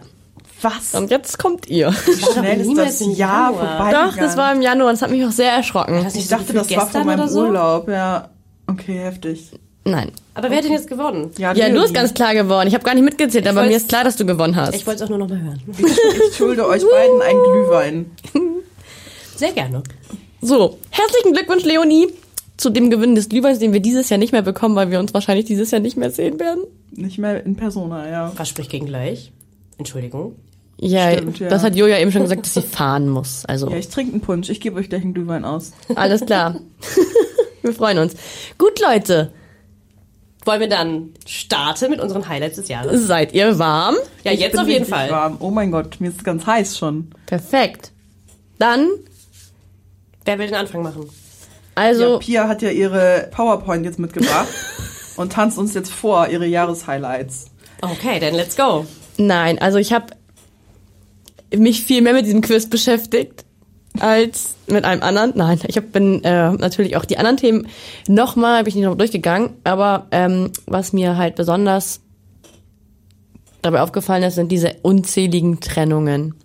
Was? 0.61 0.93
Und 0.93 1.09
jetzt 1.09 1.39
kommt 1.39 1.67
ihr. 1.67 1.91
Wie 1.91 2.33
schnell 2.33 2.61
ist 2.61 2.77
das 2.77 3.17
Jahr 3.17 3.51
Januar. 3.51 3.77
vorbei? 3.77 3.91
Doch, 3.91 4.17
das 4.17 4.37
war 4.37 4.53
im 4.53 4.61
Januar 4.61 4.89
und 4.89 4.93
das 4.93 5.01
hat 5.01 5.09
mich 5.09 5.25
auch 5.25 5.31
sehr 5.31 5.51
erschrocken. 5.51 6.05
Ich 6.13 6.27
dachte, 6.27 6.53
das 6.53 6.69
war 6.75 6.87
von 6.87 7.05
meinem 7.05 7.27
so? 7.27 7.41
Urlaub, 7.41 7.87
ja. 7.87 8.29
Okay, 8.67 8.99
heftig. 8.99 9.51
Nein. 9.87 10.11
Aber 10.33 10.49
wer 10.49 10.57
hat 10.57 10.65
denn 10.65 10.71
jetzt 10.73 10.87
gewonnen? 10.89 11.31
Ja, 11.37 11.53
du 11.53 11.59
Leonie. 11.61 11.79
hast 11.79 11.93
ganz 11.93 12.13
klar 12.13 12.33
gewonnen. 12.33 12.67
Ich 12.67 12.73
habe 12.73 12.83
gar 12.83 12.95
nicht 12.95 13.03
mitgezählt, 13.03 13.45
aber 13.47 13.57
wollt's- 13.61 13.69
mir 13.69 13.77
ist 13.77 13.87
klar, 13.89 14.03
dass 14.03 14.15
du 14.17 14.25
gewonnen 14.25 14.55
hast. 14.55 14.75
Ich 14.75 14.85
wollte 14.87 15.03
es 15.03 15.05
auch 15.05 15.09
nur 15.09 15.19
noch 15.19 15.29
mal 15.29 15.39
hören. 15.41 15.61
Ich 15.77 16.35
schulde 16.35 16.67
euch 16.67 16.81
beiden 16.83 17.21
einen 17.21 17.39
Glühwein. 17.43 18.11
Sehr 19.35 19.51
gerne. 19.53 19.83
So, 20.41 20.77
herzlichen 20.89 21.33
Glückwunsch, 21.33 21.63
Leonie, 21.65 22.07
zu 22.57 22.69
dem 22.69 22.89
Gewinn 22.89 23.15
des 23.15 23.29
Glühweins, 23.29 23.59
den 23.59 23.73
wir 23.73 23.79
dieses 23.79 24.09
Jahr 24.09 24.17
nicht 24.17 24.31
mehr 24.31 24.41
bekommen, 24.41 24.75
weil 24.75 24.89
wir 24.91 24.99
uns 24.99 25.13
wahrscheinlich 25.13 25.45
dieses 25.45 25.71
Jahr 25.71 25.81
nicht 25.81 25.97
mehr 25.97 26.09
sehen 26.11 26.39
werden. 26.39 26.63
Nicht 26.91 27.17
mehr 27.17 27.45
in 27.45 27.55
Persona, 27.55 28.09
ja. 28.09 28.31
Was 28.37 28.49
spricht 28.49 28.69
gegen 28.71 28.85
gleich? 28.85 29.31
Entschuldigung. 29.77 30.35
Ja, 30.79 31.11
Stimmt, 31.13 31.39
ja. 31.39 31.49
das 31.49 31.63
hat 31.63 31.75
Julia 31.75 31.99
eben 31.99 32.11
schon 32.11 32.23
gesagt, 32.23 32.45
dass 32.45 32.53
sie 32.53 32.61
fahren 32.61 33.07
muss. 33.09 33.45
Also, 33.45 33.69
Ja, 33.69 33.77
ich 33.77 33.87
trinke 33.89 34.13
einen 34.13 34.21
Punsch. 34.21 34.49
Ich 34.49 34.59
gebe 34.61 34.77
euch 34.79 34.89
gleich 34.89 35.03
einen 35.03 35.13
Glühwein 35.13 35.45
aus. 35.45 35.71
alles 35.95 36.25
klar. 36.25 36.59
wir 37.61 37.73
freuen 37.73 37.97
uns. 37.99 38.13
Gut, 38.57 38.79
Leute, 38.81 39.31
Wollen 40.45 40.59
wir 40.59 40.69
dann 40.69 41.09
starten 41.25 41.89
mit 41.89 41.99
unseren 41.99 42.27
Highlights 42.29 42.55
des 42.57 42.67
Jahres? 42.67 43.05
seid 43.07 43.33
ihr 43.33 43.57
warm? 43.59 43.95
Ja, 44.23 44.31
Ich 44.31 44.39
jetzt 44.39 44.51
bin 44.53 44.61
auf 44.61 44.67
jeden 44.67 44.85
Fall. 44.85 45.09
Warm. 45.09 45.37
Oh 45.39 45.49
mein 45.49 45.71
Gott, 45.71 45.99
mir 45.99 46.09
ist 46.09 46.23
ganz 46.23 46.45
heiß 46.45 46.77
schon. 46.77 47.09
Perfekt. 47.25 47.91
Dann, 48.59 48.87
Wer 50.23 50.39
will 50.39 50.47
den 50.47 50.55
Anfang 50.55 50.81
machen? 50.83 51.09
also, 51.75 52.13
ja, 52.13 52.17
Pia 52.19 52.47
hat 52.47 52.61
ja 52.61 52.69
ihre 52.69 53.27
PowerPoint 53.31 53.85
jetzt 53.85 53.99
mitgebracht 53.99 54.47
und 55.17 55.33
tanzt 55.33 55.57
uns 55.57 55.73
jetzt 55.73 55.91
vor, 55.91 56.27
ihre 56.29 56.45
Jahreshighlights. 56.45 57.47
Okay, 57.81 58.19
dann 58.19 58.33
let's 58.35 58.55
go. 58.55 58.85
nein, 59.17 59.59
also 59.59 59.77
ich 59.77 59.93
habe 59.93 60.07
mich 61.55 61.83
viel 61.83 62.01
mehr 62.01 62.13
mit 62.13 62.25
diesem 62.25 62.41
Quiz 62.41 62.69
beschäftigt 62.69 63.44
als 63.99 64.55
mit 64.67 64.85
einem 64.85 65.01
anderen. 65.01 65.33
Nein, 65.35 65.59
ich 65.67 65.77
hab, 65.77 65.91
bin 65.91 66.23
äh, 66.23 66.51
natürlich 66.51 66.97
auch 66.97 67.05
die 67.05 67.17
anderen 67.17 67.37
Themen 67.37 67.67
nochmal, 68.07 68.59
habe 68.59 68.69
ich 68.69 68.75
nicht 68.75 68.85
noch 68.85 68.97
durchgegangen, 68.97 69.51
aber 69.63 70.07
ähm, 70.11 70.51
was 70.65 70.93
mir 70.93 71.17
halt 71.17 71.35
besonders 71.35 72.01
dabei 73.61 73.81
aufgefallen 73.81 74.23
ist, 74.23 74.35
sind 74.35 74.51
diese 74.51 74.75
unzähligen 74.83 75.59
Trennungen. 75.59 76.35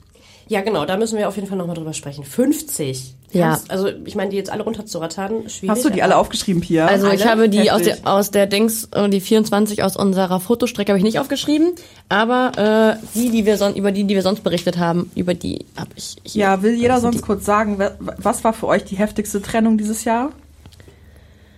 Ja, 0.49 0.62
genau, 0.62 0.85
da 0.85 0.97
müssen 0.97 1.16
wir 1.16 1.28
auf 1.28 1.37
jeden 1.37 1.49
Fall 1.49 1.59
nochmal 1.59 1.76
drüber 1.76 1.92
sprechen. 1.92 2.25
50. 2.25 3.14
Ja. 3.33 3.51
Kannst- 3.51 3.71
Also, 3.71 3.89
ich 4.05 4.15
meine, 4.17 4.31
die 4.31 4.37
jetzt 4.37 4.51
alle 4.51 4.65
runterzurattern, 4.65 5.49
schwierig. 5.49 5.71
Hast 5.77 5.85
du 5.85 5.91
die 5.91 6.03
alle 6.03 6.17
aufgeschrieben, 6.17 6.63
Pia? 6.63 6.87
Also 6.87 7.07
ich 7.09 7.23
Alle? 7.23 7.31
habe 7.31 7.49
die 7.49 7.71
aus 7.71 7.83
der, 7.83 7.99
aus 8.05 8.31
der 8.33 8.47
Dings, 8.47 8.89
äh, 8.93 9.09
die 9.09 9.21
24 9.21 9.83
aus 9.85 9.97
unserer 9.97 10.41
Fotostrecke 10.41 10.91
habe 10.93 10.99
ich 10.99 11.05
nicht 11.05 11.19
aufgeschrieben, 11.21 11.73
aber 12.09 12.99
äh, 13.01 13.07
die, 13.15 13.31
die 13.31 13.47
wir 13.47 13.57
son 13.57 13.75
über 13.77 13.93
die, 13.93 14.03
die 14.05 14.15
wir 14.17 14.23
sonst 14.23 14.43
berichtet 14.43 14.79
haben, 14.79 15.11
über 15.15 15.35
die 15.35 15.65
habe 15.77 15.91
ich 15.95 16.17
hier. 16.25 16.41
ja, 16.43 16.63
will 16.63 16.75
jeder 16.75 17.01
sind 17.01 17.13
sonst 17.13 17.23
kurz 17.23 17.45
sagen, 17.45 17.79
wa- 17.79 17.93
was 17.99 18.43
war 18.43 18.53
für 18.53 18.67
euch 18.67 18.85
die 18.85 18.97
heftigste 18.97 19.41
Trennung 19.41 19.79
dieses 19.79 20.03
Jahr? 20.05 20.31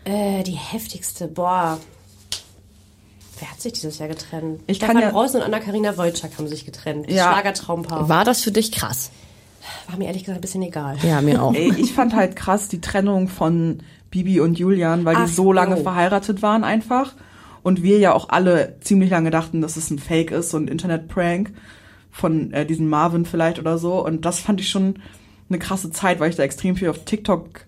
Äh, 0.04 0.42
die 0.42 0.52
heftigste, 0.52 1.28
boah. 1.28 1.78
Wer 3.38 3.50
hat 3.50 3.60
sich 3.60 3.72
dieses 3.72 3.98
Jahr 3.98 4.08
getrennt? 4.08 4.60
Ich 4.66 4.76
Stefan 4.76 4.96
kann 4.96 5.02
ja- 5.04 5.10
Reusen 5.10 5.36
und 5.40 5.42
Anna-Karina 5.46 5.96
Wojcik 5.96 6.36
haben 6.38 6.48
sich 6.48 6.64
getrennt. 6.64 7.10
Ja. 7.10 7.32
Schlagertraumpaar. 7.32 8.08
War 8.08 8.24
das 8.24 8.42
für 8.42 8.52
dich 8.52 8.70
krass? 8.72 9.10
Mir 9.96 10.06
ehrlich 10.06 10.24
gesagt 10.24 10.38
ein 10.38 10.40
bisschen 10.40 10.62
egal. 10.62 10.96
Ja, 11.02 11.20
mir 11.20 11.42
auch. 11.42 11.54
Ey, 11.54 11.72
ich 11.76 11.92
fand 11.92 12.14
halt 12.14 12.36
krass 12.36 12.68
die 12.68 12.80
Trennung 12.80 13.28
von 13.28 13.78
Bibi 14.10 14.40
und 14.40 14.58
Julian, 14.58 15.04
weil 15.04 15.16
Ach, 15.16 15.24
die 15.24 15.32
so 15.32 15.52
lange 15.52 15.78
oh. 15.78 15.82
verheiratet 15.82 16.42
waren 16.42 16.64
einfach. 16.64 17.14
Und 17.62 17.82
wir 17.82 17.98
ja 17.98 18.12
auch 18.12 18.28
alle 18.28 18.76
ziemlich 18.80 19.10
lange 19.10 19.30
dachten, 19.30 19.60
dass 19.60 19.76
es 19.76 19.90
ein 19.90 19.98
Fake 19.98 20.32
ist, 20.32 20.50
so 20.50 20.56
ein 20.56 20.68
Internet-Prank 20.68 21.52
von 22.10 22.52
äh, 22.52 22.66
diesem 22.66 22.88
Marvin 22.88 23.24
vielleicht 23.24 23.58
oder 23.58 23.78
so. 23.78 24.04
Und 24.04 24.24
das 24.24 24.40
fand 24.40 24.60
ich 24.60 24.68
schon 24.68 24.96
eine 25.48 25.58
krasse 25.58 25.90
Zeit, 25.90 26.18
weil 26.18 26.30
ich 26.30 26.36
da 26.36 26.42
extrem 26.42 26.76
viel 26.76 26.88
auf 26.88 27.04
TikTok 27.04 27.60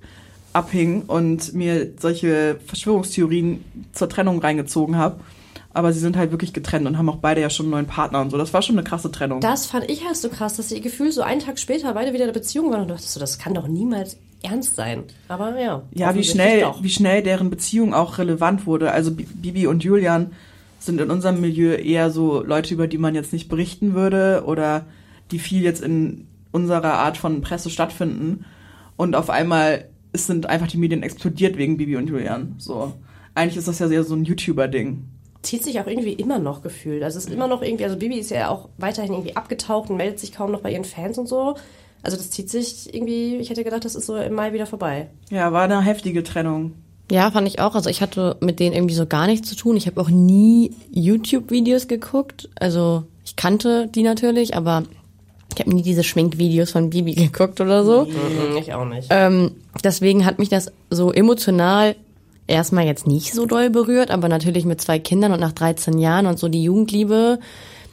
abhing 0.52 1.02
und 1.02 1.54
mir 1.54 1.92
solche 1.98 2.58
Verschwörungstheorien 2.66 3.64
zur 3.92 4.08
Trennung 4.08 4.40
reingezogen 4.40 4.96
habe. 4.96 5.20
Aber 5.74 5.92
sie 5.92 5.98
sind 5.98 6.16
halt 6.16 6.30
wirklich 6.30 6.52
getrennt 6.52 6.86
und 6.86 6.96
haben 6.96 7.08
auch 7.08 7.16
beide 7.16 7.40
ja 7.40 7.50
schon 7.50 7.66
einen 7.66 7.72
neuen 7.72 7.86
Partner 7.86 8.20
und 8.20 8.30
so. 8.30 8.38
Das 8.38 8.54
war 8.54 8.62
schon 8.62 8.76
eine 8.78 8.84
krasse 8.84 9.10
Trennung. 9.10 9.40
Das 9.40 9.66
fand 9.66 9.90
ich 9.90 10.06
halt 10.06 10.16
so 10.16 10.28
krass, 10.28 10.56
dass 10.56 10.68
sie 10.68 10.80
gefühlt 10.80 11.12
so 11.12 11.22
einen 11.22 11.40
Tag 11.40 11.58
später 11.58 11.92
beide 11.94 12.12
wieder 12.12 12.24
in 12.24 12.32
der 12.32 12.40
Beziehung 12.40 12.70
waren 12.70 12.82
und 12.82 12.88
dachtest 12.88 13.12
so, 13.12 13.18
das 13.20 13.38
kann 13.38 13.54
doch 13.54 13.66
niemals 13.66 14.16
ernst 14.42 14.76
sein. 14.76 15.02
Aber 15.26 15.60
ja. 15.60 15.82
Ja, 15.92 16.14
wie 16.14 16.22
schnell, 16.22 16.60
Doch. 16.60 16.82
wie 16.82 16.90
schnell 16.90 17.22
deren 17.24 17.50
Beziehung 17.50 17.92
auch 17.92 18.18
relevant 18.18 18.66
wurde. 18.66 18.92
Also 18.92 19.10
Bi- 19.10 19.26
Bibi 19.34 19.66
und 19.66 19.82
Julian 19.82 20.30
sind 20.78 21.00
in 21.00 21.10
unserem 21.10 21.40
Milieu 21.40 21.74
eher 21.74 22.10
so 22.10 22.42
Leute, 22.44 22.72
über 22.72 22.86
die 22.86 22.98
man 22.98 23.14
jetzt 23.16 23.32
nicht 23.32 23.48
berichten 23.48 23.94
würde 23.94 24.44
oder 24.46 24.84
die 25.32 25.38
viel 25.40 25.62
jetzt 25.62 25.82
in 25.82 26.28
unserer 26.52 26.92
Art 26.94 27.16
von 27.16 27.40
Presse 27.40 27.68
stattfinden. 27.70 28.44
Und 28.96 29.16
auf 29.16 29.28
einmal 29.28 29.86
sind 30.12 30.46
einfach 30.46 30.68
die 30.68 30.76
Medien 30.76 31.02
explodiert 31.02 31.56
wegen 31.56 31.78
Bibi 31.78 31.96
und 31.96 32.08
Julian. 32.08 32.54
So. 32.58 32.92
Eigentlich 33.34 33.56
ist 33.56 33.66
das 33.66 33.80
ja 33.80 33.88
sehr 33.88 34.04
so 34.04 34.14
ein 34.14 34.24
YouTuber-Ding. 34.24 35.02
Zieht 35.44 35.62
sich 35.62 35.80
auch 35.80 35.86
irgendwie 35.86 36.12
immer 36.12 36.38
noch 36.38 36.62
gefühlt. 36.62 37.02
Also 37.02 37.18
es 37.18 37.26
ist 37.26 37.32
immer 37.32 37.46
noch 37.48 37.62
irgendwie, 37.62 37.84
also 37.84 37.96
Bibi 37.96 38.18
ist 38.18 38.30
ja 38.30 38.48
auch 38.48 38.68
weiterhin 38.78 39.12
irgendwie 39.12 39.36
abgetaucht 39.36 39.90
und 39.90 39.96
meldet 39.96 40.18
sich 40.18 40.32
kaum 40.32 40.50
noch 40.50 40.60
bei 40.60 40.72
ihren 40.72 40.84
Fans 40.84 41.18
und 41.18 41.28
so. 41.28 41.56
Also 42.02 42.16
das 42.16 42.30
zieht 42.30 42.50
sich 42.50 42.92
irgendwie, 42.92 43.36
ich 43.36 43.50
hätte 43.50 43.64
gedacht, 43.64 43.84
das 43.84 43.94
ist 43.94 44.06
so 44.06 44.16
im 44.16 44.34
Mai 44.34 44.52
wieder 44.52 44.66
vorbei. 44.66 45.08
Ja, 45.30 45.52
war 45.52 45.62
eine 45.62 45.80
heftige 45.80 46.22
Trennung. 46.22 46.72
Ja, 47.10 47.30
fand 47.30 47.48
ich 47.48 47.60
auch. 47.60 47.74
Also 47.74 47.90
ich 47.90 48.00
hatte 48.00 48.36
mit 48.40 48.60
denen 48.60 48.74
irgendwie 48.74 48.94
so 48.94 49.06
gar 49.06 49.26
nichts 49.26 49.48
zu 49.48 49.56
tun. 49.56 49.76
Ich 49.76 49.86
habe 49.86 50.00
auch 50.00 50.10
nie 50.10 50.72
YouTube-Videos 50.90 51.88
geguckt. 51.88 52.48
Also 52.58 53.04
ich 53.24 53.36
kannte 53.36 53.88
die 53.88 54.02
natürlich, 54.02 54.56
aber 54.56 54.84
ich 55.54 55.60
habe 55.60 55.74
nie 55.74 55.82
diese 55.82 56.02
Schminkvideos 56.02 56.70
von 56.70 56.90
Bibi 56.90 57.14
geguckt 57.14 57.60
oder 57.60 57.84
so. 57.84 58.04
Mhm, 58.04 58.56
ich 58.58 58.74
auch 58.74 58.84
nicht. 58.84 59.08
Ähm, 59.10 59.52
deswegen 59.82 60.24
hat 60.24 60.38
mich 60.38 60.48
das 60.48 60.72
so 60.90 61.12
emotional 61.12 61.96
erstmal 62.46 62.84
jetzt 62.84 63.06
nicht 63.06 63.32
so 63.32 63.46
doll 63.46 63.70
berührt, 63.70 64.10
aber 64.10 64.28
natürlich 64.28 64.64
mit 64.64 64.80
zwei 64.80 64.98
Kindern 64.98 65.32
und 65.32 65.40
nach 65.40 65.52
13 65.52 65.98
Jahren 65.98 66.26
und 66.26 66.38
so 66.38 66.48
die 66.48 66.62
Jugendliebe, 66.62 67.38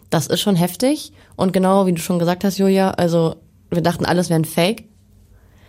das 0.09 0.27
ist 0.27 0.41
schon 0.41 0.55
heftig. 0.55 1.13
Und 1.35 1.53
genau 1.53 1.85
wie 1.85 1.93
du 1.93 2.01
schon 2.01 2.19
gesagt 2.19 2.43
hast, 2.43 2.57
Julia, 2.57 2.91
also 2.91 3.35
wir 3.69 3.81
dachten, 3.81 4.05
alles 4.05 4.29
wäre 4.29 4.39
ein 4.39 4.45
Fake. 4.45 4.85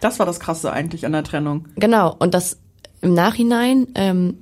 Das 0.01 0.19
war 0.19 0.27
das 0.27 0.41
Krasse 0.41 0.73
eigentlich 0.73 1.07
an 1.07 1.13
der 1.13 1.23
Trennung. 1.23 1.69
Genau, 1.77 2.15
und 2.19 2.35
das 2.35 2.59
im 3.01 3.15
Nachhinein 3.15 3.87
ähm, 3.95 4.39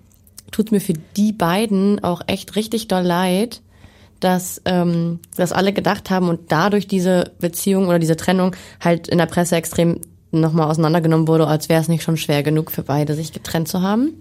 tut 0.51 0.73
mir 0.73 0.81
für 0.81 0.95
die 0.95 1.33
beiden 1.33 2.03
auch 2.03 2.23
echt 2.27 2.57
richtig 2.57 2.89
doll 2.89 3.03
leid, 3.03 3.61
dass 4.21 4.61
ähm, 4.65 5.21
das 5.37 5.53
alle 5.53 5.73
gedacht 5.73 6.11
haben 6.11 6.29
und 6.29 6.53
dadurch 6.53 6.87
diese 6.87 7.33
Beziehung 7.39 7.89
oder 7.89 7.99
diese 7.99 8.17
Trennung 8.17 8.57
halt 8.81 9.09
in 9.09 9.19
der 9.19 9.27
Presse 9.27 9.57
extrem 9.57 10.01
nochmal 10.31 10.71
auseinandergenommen 10.71 11.29
wurde, 11.29 11.47
als 11.47 11.69
wäre 11.69 11.81
es 11.81 11.89
nicht 11.89 12.03
schon 12.03 12.17
schwer 12.17 12.43
genug 12.43 12.71
für 12.71 12.83
beide, 12.83 13.15
sich 13.15 13.33
getrennt 13.33 13.69
zu 13.69 13.83
haben. 13.83 14.15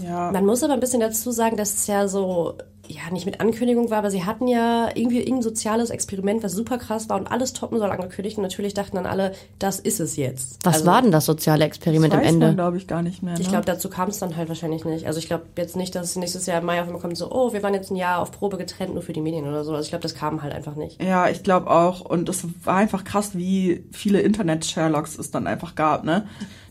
Ja. 0.00 0.30
Man 0.32 0.46
muss 0.46 0.62
aber 0.62 0.74
ein 0.74 0.80
bisschen 0.80 1.00
dazu 1.00 1.30
sagen, 1.32 1.56
dass 1.56 1.74
es 1.74 1.86
ja 1.86 2.08
so, 2.08 2.54
ja, 2.88 3.02
nicht 3.12 3.26
mit 3.26 3.40
Ankündigung 3.40 3.90
war, 3.90 3.98
aber 3.98 4.10
sie 4.10 4.24
hatten 4.24 4.48
ja 4.48 4.88
irgendwie 4.94 5.18
irgendein 5.18 5.42
soziales 5.42 5.90
Experiment, 5.90 6.42
was 6.42 6.52
super 6.52 6.78
krass 6.78 7.08
war 7.08 7.16
und 7.18 7.30
alles 7.30 7.52
toppen 7.52 7.78
soll 7.78 7.90
angekündigt. 7.90 8.36
Und 8.38 8.42
natürlich 8.42 8.74
dachten 8.74 8.96
dann 8.96 9.06
alle, 9.06 9.32
das 9.58 9.78
ist 9.80 10.00
es 10.00 10.16
jetzt. 10.16 10.58
Was 10.64 10.74
Also, 10.76 10.86
war 10.86 11.02
denn 11.02 11.12
das 11.12 11.26
soziale 11.26 11.64
Experiment 11.64 12.12
das 12.12 12.20
am 12.20 12.24
weiß 12.26 12.32
man, 12.32 12.42
Ende? 12.42 12.54
glaube 12.54 12.76
ich, 12.78 12.86
gar 12.86 13.02
nicht 13.02 13.22
mehr. 13.22 13.34
Ne? 13.34 13.40
Ich 13.40 13.48
glaube, 13.48 13.64
dazu 13.66 13.88
kam 13.88 14.08
es 14.08 14.18
dann 14.18 14.36
halt 14.36 14.48
wahrscheinlich 14.48 14.84
nicht. 14.84 15.06
Also 15.06 15.18
ich 15.18 15.26
glaube 15.26 15.44
jetzt 15.56 15.76
nicht, 15.76 15.94
dass 15.94 16.06
es 16.10 16.16
nächstes 16.16 16.46
Jahr 16.46 16.58
im 16.60 16.66
Mai 16.66 16.80
auf 16.80 16.86
einmal 16.86 17.00
kommt, 17.00 17.16
so, 17.16 17.30
oh, 17.30 17.52
wir 17.52 17.62
waren 17.62 17.74
jetzt 17.74 17.90
ein 17.90 17.96
Jahr 17.96 18.18
auf 18.20 18.32
Probe 18.32 18.56
getrennt, 18.56 18.94
nur 18.94 19.02
für 19.02 19.12
die 19.12 19.20
Medien 19.20 19.46
oder 19.46 19.62
so. 19.64 19.72
Also 19.72 19.84
ich 19.84 19.90
glaube, 19.90 20.02
das 20.02 20.14
kam 20.14 20.42
halt 20.42 20.52
einfach 20.54 20.74
nicht. 20.74 21.02
Ja, 21.02 21.28
ich 21.28 21.42
glaube 21.42 21.70
auch. 21.70 22.00
Und 22.00 22.28
es 22.28 22.44
war 22.64 22.76
einfach 22.76 23.04
krass, 23.04 23.36
wie 23.36 23.84
viele 23.92 24.20
Internet-Sherlocks 24.20 25.18
es 25.18 25.30
dann 25.30 25.46
einfach 25.46 25.74
gab, 25.74 26.04
ne? 26.04 26.26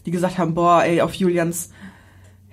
Die 0.06 0.12
gesagt 0.12 0.38
haben, 0.40 0.56
boah, 0.56 0.84
ey, 0.84 1.02
auf 1.02 1.14
Julians 1.14 1.70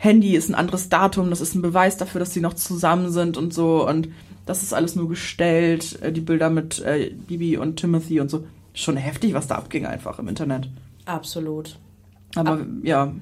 Handy 0.01 0.37
ist 0.37 0.49
ein 0.49 0.55
anderes 0.55 0.89
Datum, 0.89 1.29
das 1.29 1.41
ist 1.41 1.57
ein 1.57 1.63
Beweis 1.63 1.97
dafür, 1.97 2.21
dass 2.21 2.33
sie 2.33 2.41
noch 2.41 2.55
zusammen 2.55 3.11
sind 3.11 3.37
und 3.37 3.53
so. 3.53 3.87
Und 3.87 4.09
das 4.47 4.63
ist 4.63 4.73
alles 4.73 4.95
nur 4.95 5.09
gestellt, 5.09 6.01
äh, 6.01 6.13
die 6.13 6.21
Bilder 6.21 6.51
mit 6.51 6.81
äh, 6.81 7.11
Bibi 7.11 7.59
und 7.59 7.77
Timothy 7.77 8.21
und 8.21 8.31
so. 8.31 8.47
Schon 8.75 8.97
heftig, 8.97 9.35
was 9.35 9.49
da 9.49 9.57
abging 9.57 9.87
einfach 9.87 10.21
im 10.21 10.29
Internet. 10.29 10.71
Absolut. 11.05 11.79
Aber 12.37 12.65
ja, 12.85 13.13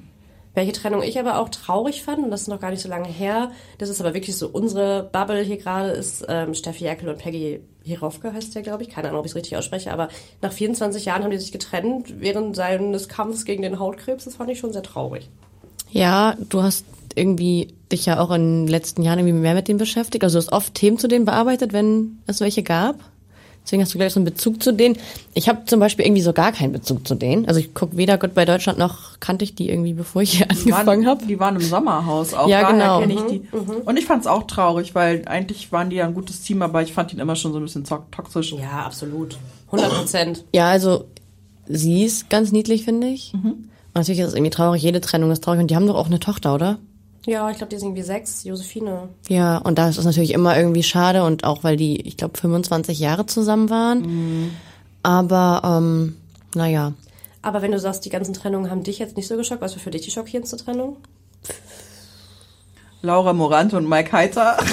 Welche 0.53 0.71
Trennung 0.71 1.01
ich 1.01 1.19
aber 1.19 1.39
auch 1.39 1.49
traurig 1.49 2.03
fand, 2.03 2.23
und 2.23 2.29
das 2.29 2.41
ist 2.41 2.47
noch 2.47 2.59
gar 2.59 2.69
nicht 2.69 2.81
so 2.81 2.89
lange 2.89 3.07
her, 3.07 3.51
das 3.79 3.89
ist 3.89 3.99
aber 3.99 4.13
wirklich 4.13 4.37
so 4.37 4.47
unsere 4.47 5.09
Bubble 5.11 5.41
hier 5.41 5.57
gerade, 5.57 5.89
ist 5.89 6.25
ähm, 6.27 6.53
Steffi 6.53 6.85
Erkel 6.85 7.09
und 7.09 7.17
Peggy 7.17 7.61
Hirovka 7.83 8.33
heißt 8.33 8.53
der, 8.53 8.61
glaube 8.61 8.83
ich. 8.83 8.89
Keine 8.89 9.07
Ahnung, 9.07 9.21
ob 9.21 9.25
ich 9.25 9.31
es 9.31 9.35
richtig 9.35 9.57
ausspreche, 9.57 9.91
aber 9.91 10.09
nach 10.41 10.51
24 10.51 11.05
Jahren 11.05 11.23
haben 11.23 11.31
die 11.31 11.37
sich 11.37 11.51
getrennt 11.51 12.19
während 12.19 12.55
seines 12.55 13.07
Kampfes 13.07 13.45
gegen 13.45 13.63
den 13.63 13.79
Hautkrebs. 13.79 14.25
Das 14.25 14.35
fand 14.35 14.51
ich 14.51 14.59
schon 14.59 14.73
sehr 14.73 14.83
traurig. 14.83 15.29
Ja, 15.91 16.35
du 16.49 16.63
hast 16.63 16.85
irgendwie 17.15 17.73
dich 17.91 18.05
ja 18.05 18.19
auch 18.19 18.31
in 18.31 18.65
den 18.65 18.67
letzten 18.67 19.01
Jahren 19.01 19.19
irgendwie 19.19 19.37
mehr 19.37 19.55
mit 19.55 19.67
denen 19.67 19.79
beschäftigt. 19.79 20.23
Also 20.23 20.39
du 20.39 20.45
hast 20.45 20.51
oft 20.53 20.73
Themen 20.75 20.97
zu 20.99 21.07
denen 21.07 21.25
bearbeitet, 21.25 21.73
wenn 21.73 22.19
es 22.27 22.41
welche 22.41 22.63
gab. 22.63 22.95
Deswegen 23.63 23.81
hast 23.81 23.93
du 23.93 23.97
gleich 23.97 24.13
so 24.13 24.19
einen 24.19 24.25
Bezug 24.25 24.63
zu 24.63 24.71
denen. 24.71 24.97
Ich 25.33 25.49
habe 25.49 25.65
zum 25.65 25.81
Beispiel 25.81 26.05
irgendwie 26.05 26.21
so 26.21 26.31
gar 26.31 26.53
keinen 26.53 26.71
Bezug 26.71 27.05
zu 27.05 27.15
denen. 27.15 27.47
Also 27.47 27.59
ich 27.59 27.73
gucke 27.73 27.97
weder 27.97 28.17
Gott 28.17 28.33
bei 28.33 28.45
Deutschland 28.45 28.79
noch 28.79 29.19
kannte 29.19 29.43
ich 29.43 29.55
die 29.55 29.69
irgendwie, 29.69 29.91
bevor 29.91 30.21
ich 30.21 30.37
hier 30.37 30.45
die 30.47 30.71
angefangen 30.71 31.05
habe. 31.05 31.25
die 31.25 31.37
waren 31.37 31.55
im 31.55 31.61
Sommerhaus 31.61 32.33
auch. 32.33 32.47
Ja, 32.47 32.61
Daher 32.71 33.05
genau. 33.05 33.21
ich 33.27 33.41
die. 33.41 33.47
Und 33.83 33.97
ich 33.99 34.05
fand 34.05 34.21
es 34.21 34.27
auch 34.27 34.43
traurig, 34.47 34.95
weil 34.95 35.23
eigentlich 35.27 35.69
waren 35.73 35.89
die 35.89 35.97
ja 35.97 36.05
ein 36.05 36.13
gutes 36.13 36.41
Team, 36.43 36.61
aber 36.61 36.81
ich 36.81 36.93
fand 36.93 37.11
ihn 37.13 37.19
immer 37.19 37.35
schon 37.35 37.51
so 37.51 37.59
ein 37.59 37.63
bisschen 37.63 37.83
to- 37.83 38.05
toxisch. 38.11 38.53
Ja, 38.53 38.85
absolut. 38.85 39.37
100 39.71 39.91
Prozent. 39.91 40.45
Ja, 40.53 40.69
also 40.69 41.03
sie 41.67 42.05
ist 42.05 42.29
ganz 42.29 42.53
niedlich, 42.53 42.85
finde 42.85 43.07
ich. 43.07 43.33
Und 43.33 43.69
natürlich 43.97 44.19
ist 44.19 44.27
es 44.29 44.33
irgendwie 44.33 44.51
traurig. 44.51 44.81
Jede 44.81 45.01
Trennung 45.01 45.31
ist 45.31 45.43
traurig. 45.43 45.61
Und 45.61 45.71
die 45.71 45.75
haben 45.75 45.87
doch 45.87 45.95
auch 45.95 46.07
eine 46.07 46.19
Tochter, 46.19 46.53
oder? 46.53 46.77
Ja, 47.25 47.49
ich 47.49 47.57
glaube, 47.57 47.71
die 47.71 47.77
sind 47.77 47.89
irgendwie 47.89 48.03
sechs. 48.03 48.45
Josephine. 48.45 49.09
Ja, 49.27 49.57
und 49.57 49.77
da 49.77 49.89
ist 49.89 49.97
es 49.97 50.05
natürlich 50.05 50.33
immer 50.33 50.57
irgendwie 50.57 50.83
schade 50.83 51.23
und 51.23 51.43
auch 51.43 51.63
weil 51.63 51.75
die, 51.75 51.99
ich 52.07 52.15
glaube, 52.15 52.37
25 52.37 52.99
Jahre 52.99 53.25
zusammen 53.25 53.69
waren. 53.69 54.51
Aber 55.03 55.61
ähm, 55.65 56.15
naja. 56.55 56.93
Aber 57.41 57.61
wenn 57.61 57.73
du 57.73 57.79
sagst, 57.79 58.05
die 58.05 58.09
ganzen 58.09 58.33
Trennungen 58.33 58.71
haben 58.71 58.83
dich 58.83 58.99
jetzt 58.99 59.17
nicht 59.17 59.27
so 59.27 59.35
geschockt, 59.35 59.61
was 59.61 59.75
war 59.75 59.81
für 59.81 59.91
dich 59.91 60.03
die 60.03 60.11
schockierendste 60.11 60.55
Trennung? 60.57 60.97
Laura 63.01 63.33
Morante 63.33 63.77
und 63.77 63.87
Mike 63.89 64.11
Heiter. 64.11 64.57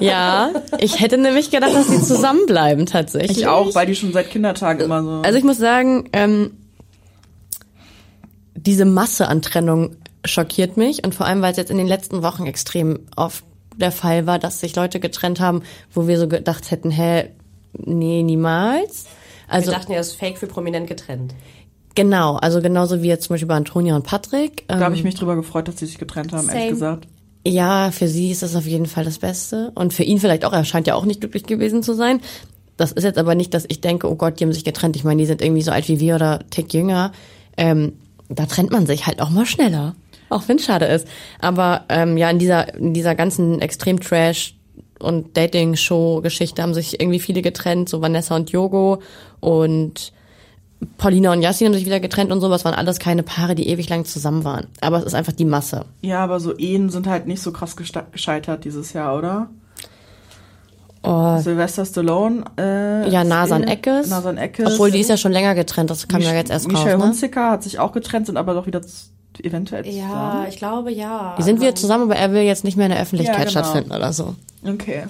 Ja, 0.00 0.50
ich 0.78 1.00
hätte 1.00 1.16
nämlich 1.16 1.50
gedacht, 1.50 1.74
dass 1.74 1.88
sie 1.88 2.02
zusammenbleiben 2.02 2.84
tatsächlich. 2.84 3.38
Ich 3.38 3.46
auch, 3.46 3.74
weil 3.74 3.86
die 3.86 3.94
schon 3.94 4.12
seit 4.12 4.30
Kindertagen 4.30 4.80
immer 4.80 5.02
so. 5.02 5.22
Also 5.24 5.38
ich 5.38 5.44
muss 5.44 5.56
sagen, 5.56 6.08
ähm, 6.12 6.50
diese 8.66 8.84
Masse 8.84 9.28
an 9.28 9.42
Trennung 9.42 9.96
schockiert 10.24 10.76
mich 10.76 11.04
und 11.04 11.14
vor 11.14 11.26
allem, 11.26 11.42
weil 11.42 11.50
es 11.52 11.56
jetzt 11.58 11.70
in 11.70 11.76
den 11.78 11.86
letzten 11.86 12.22
Wochen 12.22 12.46
extrem 12.46 13.00
oft 13.16 13.44
der 13.76 13.92
Fall 13.92 14.26
war, 14.26 14.38
dass 14.38 14.60
sich 14.60 14.74
Leute 14.76 15.00
getrennt 15.00 15.40
haben, 15.40 15.62
wo 15.92 16.06
wir 16.06 16.18
so 16.18 16.28
gedacht 16.28 16.70
hätten, 16.70 16.90
hä, 16.90 17.30
nee, 17.76 18.22
niemals. 18.22 19.06
Also 19.48 19.70
Wir 19.70 19.78
dachten 19.78 19.92
ja, 19.92 19.98
das 19.98 20.08
ist 20.08 20.16
fake 20.16 20.38
für 20.38 20.46
prominent 20.46 20.86
getrennt. 20.86 21.34
genau, 21.94 22.36
also 22.36 22.60
genauso 22.62 23.02
wie 23.02 23.08
jetzt 23.08 23.24
zum 23.24 23.34
Beispiel 23.34 23.48
bei 23.48 23.56
Antonia 23.56 23.96
und 23.96 24.04
Patrick. 24.06 24.64
da 24.68 24.76
Ähm, 24.76 24.80
habe 24.84 24.94
ich 24.94 25.04
mich 25.04 25.14
drüber 25.16 25.36
gefreut, 25.36 25.68
dass 25.68 25.78
sie 25.78 25.86
sich 25.86 25.98
getrennt 25.98 26.32
haben, 26.32 26.48
ehrlich 26.48 26.62
Same. 26.62 26.70
gesagt. 26.70 27.08
Ja, 27.46 27.90
für 27.90 28.08
sie 28.08 28.30
ist 28.30 28.42
das 28.42 28.56
auf 28.56 28.64
jeden 28.64 28.86
Fall 28.86 29.04
das 29.04 29.18
Beste. 29.18 29.70
Und 29.74 29.92
für 29.92 30.02
ihn 30.02 30.18
vielleicht 30.18 30.46
auch. 30.46 30.52
Er 30.54 30.64
scheint 30.64 30.86
ja 30.86 30.94
auch 30.94 31.04
nicht 31.04 31.20
glücklich 31.20 31.42
gewesen 31.44 31.82
zu 31.82 31.92
sein. 31.94 32.20
Das 32.78 32.90
ist 32.92 33.04
jetzt 33.04 33.18
aber 33.18 33.34
nicht, 33.34 33.52
dass 33.52 33.66
ich 33.68 33.82
denke, 33.82 34.10
oh 34.10 34.14
Gott, 34.14 34.40
die 34.40 34.44
haben 34.44 34.52
sich 34.54 34.64
getrennt. 34.64 34.96
Ich 34.96 35.04
meine, 35.04 35.20
die 35.20 35.26
sind 35.26 35.42
irgendwie 35.42 35.60
so 35.62 35.70
alt 35.70 35.86
wie 35.88 36.00
wir 36.00 36.14
oder 36.14 36.40
tick 36.48 36.72
jünger. 36.72 37.12
Ähm, 37.58 37.92
da 38.34 38.46
trennt 38.46 38.70
man 38.70 38.86
sich 38.86 39.06
halt 39.06 39.20
auch 39.20 39.30
mal 39.30 39.46
schneller. 39.46 39.94
Auch 40.30 40.48
wenn 40.48 40.56
es 40.56 40.64
schade 40.64 40.86
ist. 40.86 41.06
Aber 41.38 41.84
ähm, 41.88 42.16
ja, 42.16 42.30
in 42.30 42.38
dieser, 42.38 42.74
in 42.74 42.94
dieser 42.94 43.14
ganzen 43.14 43.60
Extrem-Trash 43.60 44.54
und 44.98 45.36
Dating-Show-Geschichte 45.36 46.62
haben 46.62 46.74
sich 46.74 47.00
irgendwie 47.00 47.20
viele 47.20 47.42
getrennt, 47.42 47.88
so 47.88 48.00
Vanessa 48.00 48.34
und 48.34 48.50
Yogo 48.50 49.02
und 49.40 50.12
Paulina 50.98 51.32
und 51.32 51.42
Yassin 51.42 51.66
haben 51.66 51.74
sich 51.74 51.86
wieder 51.86 52.00
getrennt 52.00 52.30
und 52.32 52.40
sowas 52.40 52.64
waren 52.64 52.74
alles 52.74 52.98
keine 52.98 53.22
Paare, 53.22 53.54
die 53.54 53.68
ewig 53.68 53.88
lang 53.88 54.04
zusammen 54.04 54.44
waren. 54.44 54.66
Aber 54.80 54.98
es 54.98 55.04
ist 55.04 55.14
einfach 55.14 55.32
die 55.32 55.44
Masse. 55.44 55.86
Ja, 56.02 56.22
aber 56.22 56.40
so 56.40 56.56
Ehen 56.56 56.90
sind 56.90 57.06
halt 57.06 57.26
nicht 57.26 57.42
so 57.42 57.52
krass 57.52 57.76
gescheitert 57.76 58.64
dieses 58.64 58.92
Jahr, 58.92 59.16
oder? 59.16 59.48
Oh, 61.06 61.38
Sylvester 61.40 61.84
Stallone. 61.84 62.44
Äh, 62.58 63.10
ja, 63.10 63.24
Nasan 63.24 63.62
Eckes. 63.64 64.08
Nasan 64.08 64.38
Eckes. 64.38 64.72
Obwohl 64.72 64.90
die 64.90 65.00
ist 65.00 65.10
ja 65.10 65.16
schon 65.16 65.32
länger 65.32 65.54
getrennt, 65.54 65.90
das 65.90 66.08
kam 66.08 66.20
ja 66.22 66.32
jetzt 66.32 66.50
erst 66.50 66.66
Michelle 66.68 66.94
raus. 66.94 67.00
Ne? 67.02 67.06
Hunziker 67.08 67.50
hat 67.50 67.62
sich 67.62 67.78
auch 67.78 67.92
getrennt, 67.92 68.26
sind 68.26 68.36
aber 68.36 68.54
doch 68.54 68.66
wieder 68.66 68.80
eventuell 69.42 69.86
Ja, 69.86 70.06
zusammen. 70.08 70.46
ich 70.48 70.56
glaube 70.56 70.92
ja. 70.92 71.34
Die 71.38 71.42
sind 71.42 71.60
wieder 71.60 71.74
zusammen, 71.74 72.04
aber 72.04 72.16
er 72.16 72.32
will 72.32 72.42
jetzt 72.42 72.64
nicht 72.64 72.76
mehr 72.76 72.86
in 72.86 72.92
der 72.92 73.02
Öffentlichkeit 73.02 73.36
Ja, 73.38 73.44
genau. 73.44 73.50
stattfinden 73.50 73.92
oder 73.92 74.12
so. 74.12 74.34
Okay. 74.66 75.04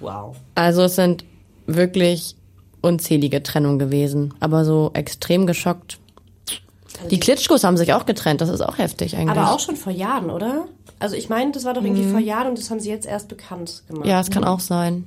Wow. 0.00 0.36
Also 0.54 0.82
es 0.82 0.96
sind 0.96 1.24
wirklich 1.66 2.36
unzählige 2.80 3.42
Trennungen 3.42 3.78
gewesen, 3.78 4.34
aber 4.40 4.64
so 4.64 4.90
extrem 4.94 5.46
geschockt. 5.46 5.98
Also 6.98 7.08
Die 7.08 7.20
Klitschkos 7.20 7.64
haben 7.64 7.76
sich 7.76 7.92
auch 7.94 8.06
getrennt, 8.06 8.40
das 8.40 8.48
ist 8.48 8.60
auch 8.60 8.78
heftig 8.78 9.16
eigentlich. 9.16 9.36
Aber 9.38 9.52
auch 9.52 9.60
schon 9.60 9.76
vor 9.76 9.92
Jahren, 9.92 10.30
oder? 10.30 10.64
Also 11.02 11.16
ich 11.16 11.28
meine, 11.28 11.50
das 11.52 11.64
war 11.64 11.74
doch 11.74 11.82
irgendwie 11.82 12.04
vor 12.08 12.20
Jahren 12.20 12.48
und 12.48 12.58
das 12.58 12.70
haben 12.70 12.80
sie 12.80 12.88
jetzt 12.88 13.06
erst 13.06 13.28
bekannt 13.28 13.82
gemacht. 13.88 14.06
ja, 14.06 14.20
es 14.20 14.30
kann 14.30 14.44
auch 14.44 14.60
sein. 14.60 15.06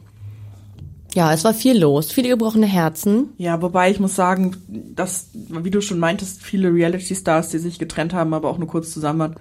Ja, 1.15 1.31
es 1.31 1.45
war 1.45 1.53
viel 1.53 1.79
los, 1.79 2.11
viele 2.11 2.27
gebrochene 2.27 2.65
Herzen. 2.65 3.29
Ja, 3.37 3.61
wobei 3.61 3.89
ich 3.89 4.01
muss 4.01 4.15
sagen, 4.15 4.57
dass, 4.93 5.29
wie 5.33 5.71
du 5.71 5.79
schon 5.79 5.97
meintest, 5.97 6.43
viele 6.43 6.73
Reality-Stars, 6.73 7.49
die 7.49 7.59
sich 7.59 7.79
getrennt 7.79 8.13
haben, 8.13 8.33
aber 8.33 8.49
auch 8.49 8.57
nur 8.57 8.67
kurz 8.67 8.91
zusammen 8.91 9.19
waren, 9.19 9.35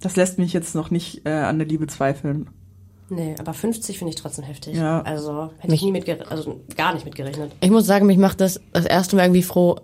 das 0.00 0.16
lässt 0.16 0.38
mich 0.38 0.52
jetzt 0.52 0.74
noch 0.74 0.90
nicht 0.90 1.24
äh, 1.24 1.30
an 1.30 1.58
der 1.58 1.66
Liebe 1.66 1.86
zweifeln. 1.86 2.50
Nee, 3.08 3.34
aber 3.38 3.54
50 3.54 3.96
finde 3.96 4.12
ich 4.12 4.20
trotzdem 4.20 4.44
heftig. 4.44 4.76
Ja. 4.76 5.00
Also 5.00 5.50
hätte 5.58 5.70
Mich- 5.70 5.80
ich 5.80 5.86
nie 5.86 5.92
mit 5.92 6.30
also 6.30 6.60
gar 6.76 6.92
nicht 6.92 7.06
mit 7.06 7.14
gerechnet. 7.14 7.52
Ich 7.60 7.70
muss 7.70 7.86
sagen, 7.86 8.04
mich 8.04 8.18
macht 8.18 8.42
das 8.42 8.60
das 8.74 8.84
erste 8.84 9.16
Mal 9.16 9.22
irgendwie 9.22 9.42
froh, 9.42 9.76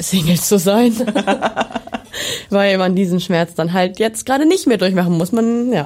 Single 0.00 0.38
zu 0.38 0.58
sein. 0.58 0.92
Weil 2.50 2.78
man 2.78 2.94
diesen 2.94 3.20
Schmerz 3.20 3.54
dann 3.54 3.72
halt 3.72 3.98
jetzt 3.98 4.26
gerade 4.26 4.46
nicht 4.46 4.66
mehr 4.66 4.78
durchmachen 4.78 5.16
muss. 5.16 5.32
Man, 5.32 5.72
ja. 5.72 5.84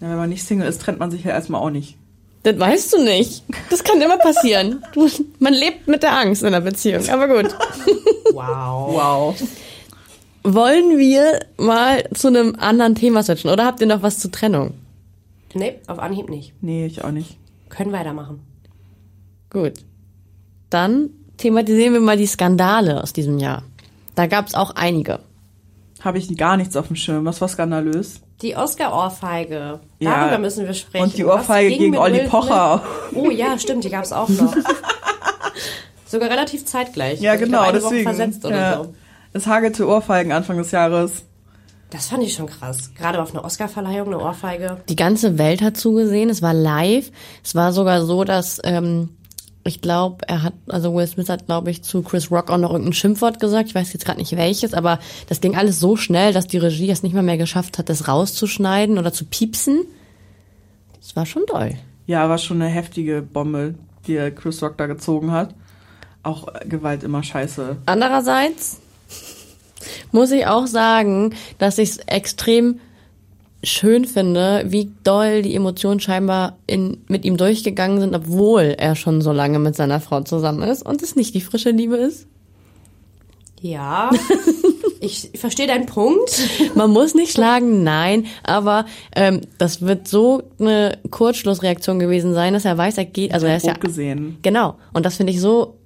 Ja, 0.00 0.10
wenn 0.10 0.16
man 0.16 0.30
nicht 0.30 0.44
Single 0.44 0.68
ist, 0.68 0.80
trennt 0.80 0.98
man 0.98 1.10
sich 1.10 1.24
ja 1.24 1.30
erstmal 1.30 1.60
auch 1.60 1.70
nicht. 1.70 1.96
Das 2.42 2.58
weißt 2.58 2.94
du 2.94 3.04
nicht. 3.04 3.44
Das 3.70 3.84
kann 3.84 4.00
immer 4.00 4.18
passieren. 4.18 4.82
Du, 4.94 5.08
man 5.38 5.52
lebt 5.54 5.86
mit 5.86 6.02
der 6.02 6.18
Angst 6.18 6.42
in 6.42 6.48
einer 6.48 6.60
Beziehung. 6.60 7.08
Aber 7.08 7.28
gut. 7.28 7.54
Wow. 8.34 8.94
Wow. 8.94 9.42
Wollen 10.42 10.96
wir 10.96 11.40
mal 11.58 12.02
zu 12.14 12.28
einem 12.28 12.56
anderen 12.58 12.94
Thema 12.94 13.22
switchen? 13.22 13.50
Oder 13.50 13.66
habt 13.66 13.82
ihr 13.82 13.86
noch 13.86 14.02
was 14.02 14.18
zur 14.20 14.32
Trennung? 14.32 14.72
Nee, 15.52 15.80
auf 15.86 15.98
Anhieb 15.98 16.30
nicht. 16.30 16.54
Nee, 16.62 16.86
ich 16.86 17.04
auch 17.04 17.10
nicht. 17.10 17.36
Können 17.68 17.92
weitermachen. 17.92 18.40
Gut. 19.50 19.74
Dann 20.70 21.10
thematisieren 21.36 21.92
wir 21.92 22.00
mal 22.00 22.16
die 22.16 22.26
Skandale 22.26 23.02
aus 23.02 23.12
diesem 23.12 23.38
Jahr. 23.38 23.64
Da 24.14 24.26
gab 24.26 24.46
es 24.46 24.54
auch 24.54 24.70
einige. 24.70 25.20
Habe 26.04 26.18
ich 26.18 26.36
gar 26.36 26.56
nichts 26.56 26.76
auf 26.76 26.88
dem 26.88 26.96
Schirm. 26.96 27.24
Was 27.24 27.40
war 27.40 27.48
skandalös? 27.48 28.20
Die 28.42 28.56
Oscar-Ohrfeige. 28.56 29.80
Ja. 30.00 30.16
Darüber 30.16 30.38
müssen 30.38 30.66
wir 30.66 30.74
sprechen. 30.74 31.04
Und 31.04 31.16
die 31.16 31.24
Ohrfeige 31.24 31.68
ging 31.70 31.78
gegen 31.78 31.98
Olli 31.98 32.18
Will 32.20 32.28
Pocher. 32.28 32.82
Smith? 33.10 33.22
Oh 33.22 33.30
ja, 33.30 33.56
stimmt, 33.58 33.84
die 33.84 33.90
gab 33.90 34.04
es 34.04 34.12
auch 34.12 34.28
noch. 34.28 34.54
Sogar 36.06 36.28
relativ 36.28 36.64
zeitgleich. 36.64 37.20
Ja, 37.20 37.34
ich 37.34 37.40
genau, 37.40 37.58
glaub, 37.58 37.68
eine 37.68 37.82
Woche 37.82 37.90
deswegen. 37.90 38.04
versetzt 38.04 38.44
oder 38.44 38.56
ja. 38.56 38.76
so. 38.78 38.94
Es 39.32 39.46
hagelte 39.46 39.86
Ohrfeigen 39.86 40.32
Anfang 40.32 40.58
des 40.58 40.72
Jahres. 40.72 41.24
Das 41.90 42.08
fand 42.08 42.22
ich 42.24 42.34
schon 42.34 42.46
krass. 42.46 42.90
Gerade 42.94 43.22
auf 43.22 43.32
einer 43.32 43.44
Oscar-Verleihung 43.44 44.08
eine 44.08 44.18
Ohrfeige. 44.18 44.78
Die 44.88 44.96
ganze 44.96 45.38
Welt 45.38 45.62
hat 45.62 45.76
zugesehen. 45.76 46.30
Es 46.30 46.42
war 46.42 46.52
live. 46.52 47.10
Es 47.44 47.54
war 47.54 47.72
sogar 47.72 48.04
so, 48.04 48.24
dass 48.24 48.60
ähm, 48.64 49.10
ich 49.64 49.80
glaube, 49.80 50.28
er 50.28 50.42
hat, 50.42 50.54
also 50.68 50.94
Will 50.94 51.06
Smith 51.06 51.28
hat, 51.28 51.46
glaube 51.46 51.70
ich, 51.70 51.82
zu 51.82 52.02
Chris 52.02 52.30
Rock 52.30 52.50
auch 52.50 52.58
noch 52.58 52.70
irgendein 52.70 52.92
Schimpfwort 52.92 53.38
gesagt. 53.38 53.68
Ich 53.68 53.74
weiß 53.74 53.92
jetzt 53.92 54.04
gerade 54.04 54.18
nicht 54.18 54.36
welches, 54.36 54.74
aber 54.74 54.98
das 55.28 55.40
ging 55.40 55.56
alles 55.56 55.78
so 55.78 55.96
schnell, 55.96 56.32
dass 56.32 56.46
die 56.46 56.58
Regie 56.58 56.90
es 56.90 57.02
nicht 57.02 57.14
mal 57.14 57.22
mehr 57.22 57.38
geschafft 57.38 57.78
hat, 57.78 57.88
das 57.88 58.08
rauszuschneiden 58.08 58.98
oder 58.98 59.12
zu 59.12 59.24
piepsen. 59.24 59.84
Das 61.00 61.14
war 61.14 61.26
schon 61.26 61.44
doll. 61.46 61.74
Ja, 62.06 62.28
war 62.28 62.38
schon 62.38 62.60
eine 62.60 62.70
heftige 62.70 63.22
Bombe, 63.22 63.74
die 64.06 64.16
Chris 64.34 64.62
Rock 64.62 64.76
da 64.78 64.86
gezogen 64.86 65.30
hat. 65.30 65.54
Auch 66.24 66.48
äh, 66.48 66.66
Gewalt 66.66 67.04
immer 67.04 67.22
scheiße. 67.22 67.76
Andererseits 67.86 68.80
muss 70.10 70.30
ich 70.32 70.46
auch 70.46 70.66
sagen, 70.66 71.34
dass 71.58 71.78
ich 71.78 71.90
es 71.90 71.96
extrem 71.98 72.80
schön 73.62 74.04
finde, 74.04 74.64
wie 74.66 74.90
doll 75.04 75.42
die 75.42 75.54
Emotionen 75.54 76.00
scheinbar 76.00 76.56
in, 76.66 76.98
mit 77.08 77.24
ihm 77.24 77.36
durchgegangen 77.36 78.00
sind, 78.00 78.14
obwohl 78.14 78.74
er 78.76 78.96
schon 78.96 79.20
so 79.20 79.32
lange 79.32 79.58
mit 79.58 79.76
seiner 79.76 80.00
Frau 80.00 80.20
zusammen 80.22 80.62
ist 80.62 80.82
und 80.82 81.02
es 81.02 81.16
nicht 81.16 81.34
die 81.34 81.40
frische 81.40 81.70
Liebe 81.70 81.96
ist. 81.96 82.26
Ja, 83.60 84.10
ich 85.00 85.30
verstehe 85.36 85.68
deinen 85.68 85.86
Punkt. 85.86 86.42
Man 86.74 86.90
muss 86.90 87.14
nicht 87.14 87.32
schlagen, 87.32 87.84
nein, 87.84 88.26
aber 88.42 88.86
ähm, 89.14 89.42
das 89.58 89.82
wird 89.82 90.08
so 90.08 90.42
eine 90.58 90.98
Kurzschlussreaktion 91.10 92.00
gewesen 92.00 92.34
sein, 92.34 92.54
dass 92.54 92.64
er 92.64 92.76
weiß, 92.76 92.98
er 92.98 93.04
geht, 93.04 93.32
also 93.32 93.46
er 93.46 93.56
ist 93.56 93.66
ja 93.66 93.74
gesehen. 93.74 94.38
genau. 94.42 94.74
Und 94.92 95.06
das 95.06 95.16
finde 95.16 95.32
ich 95.32 95.40
so 95.40 95.76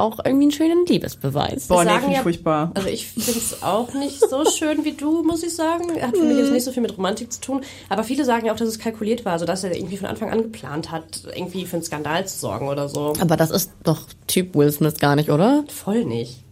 auch 0.00 0.18
irgendwie 0.24 0.44
einen 0.44 0.52
schönen 0.52 0.86
Liebesbeweis. 0.86 1.66
Boah, 1.68 1.84
nee, 1.84 1.90
sagen 1.90 1.98
finde 2.00 2.12
ich 2.12 2.16
ja- 2.18 2.22
furchtbar. 2.22 2.70
Also 2.74 2.88
ich 2.88 3.06
finde 3.08 3.30
es 3.30 3.62
auch 3.62 3.92
nicht 3.94 4.20
so 4.20 4.44
schön 4.44 4.84
wie 4.84 4.92
du, 4.92 5.22
muss 5.22 5.42
ich 5.42 5.54
sagen. 5.54 5.84
Hat 6.00 6.16
für 6.16 6.24
mich 6.24 6.38
jetzt 6.38 6.52
nicht 6.52 6.64
so 6.64 6.72
viel 6.72 6.82
mit 6.82 6.96
Romantik 6.96 7.32
zu 7.32 7.40
tun. 7.40 7.60
Aber 7.88 8.04
viele 8.04 8.24
sagen 8.24 8.46
ja 8.46 8.52
auch, 8.52 8.56
dass 8.56 8.68
es 8.68 8.78
kalkuliert 8.78 9.24
war, 9.24 9.32
also 9.32 9.44
dass 9.46 9.64
er 9.64 9.76
irgendwie 9.76 9.96
von 9.96 10.06
Anfang 10.08 10.30
an 10.30 10.42
geplant 10.42 10.90
hat, 10.90 11.24
irgendwie 11.36 11.66
für 11.66 11.76
einen 11.76 11.82
Skandal 11.84 12.26
zu 12.26 12.38
sorgen 12.38 12.68
oder 12.68 12.88
so. 12.88 13.12
Aber 13.20 13.36
das 13.36 13.50
ist 13.50 13.72
doch 13.84 14.06
Typ 14.26 14.54
Will 14.54 14.70
Smith 14.72 14.98
gar 14.98 15.16
nicht, 15.16 15.30
oder? 15.30 15.64
Voll 15.68 16.04
nicht. 16.04 16.44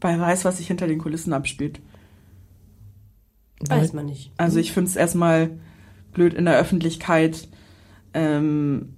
Weil 0.00 0.14
er 0.14 0.20
weiß, 0.20 0.44
was 0.44 0.58
sich 0.58 0.66
hinter 0.66 0.86
den 0.86 0.98
Kulissen 0.98 1.32
abspielt. 1.32 1.80
Weiß 3.68 3.92
man 3.92 4.06
nicht. 4.06 4.30
Also 4.36 4.58
ich 4.58 4.72
finde 4.72 4.90
es 4.90 4.96
erstmal 4.96 5.50
blöd 6.12 6.34
in 6.34 6.44
der 6.44 6.58
Öffentlichkeit. 6.58 7.48
Ähm, 8.12 8.95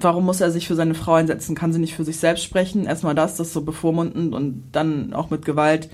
warum 0.00 0.24
muss 0.26 0.40
er 0.40 0.50
sich 0.50 0.66
für 0.66 0.74
seine 0.74 0.94
Frau 0.94 1.14
einsetzen? 1.14 1.54
Kann 1.54 1.72
sie 1.72 1.78
nicht 1.78 1.94
für 1.94 2.04
sich 2.04 2.18
selbst 2.18 2.44
sprechen? 2.44 2.84
Erstmal 2.86 3.14
das, 3.14 3.36
das 3.36 3.52
so 3.52 3.62
bevormundend 3.62 4.34
und 4.34 4.64
dann 4.72 5.12
auch 5.12 5.30
mit 5.30 5.44
Gewalt. 5.44 5.88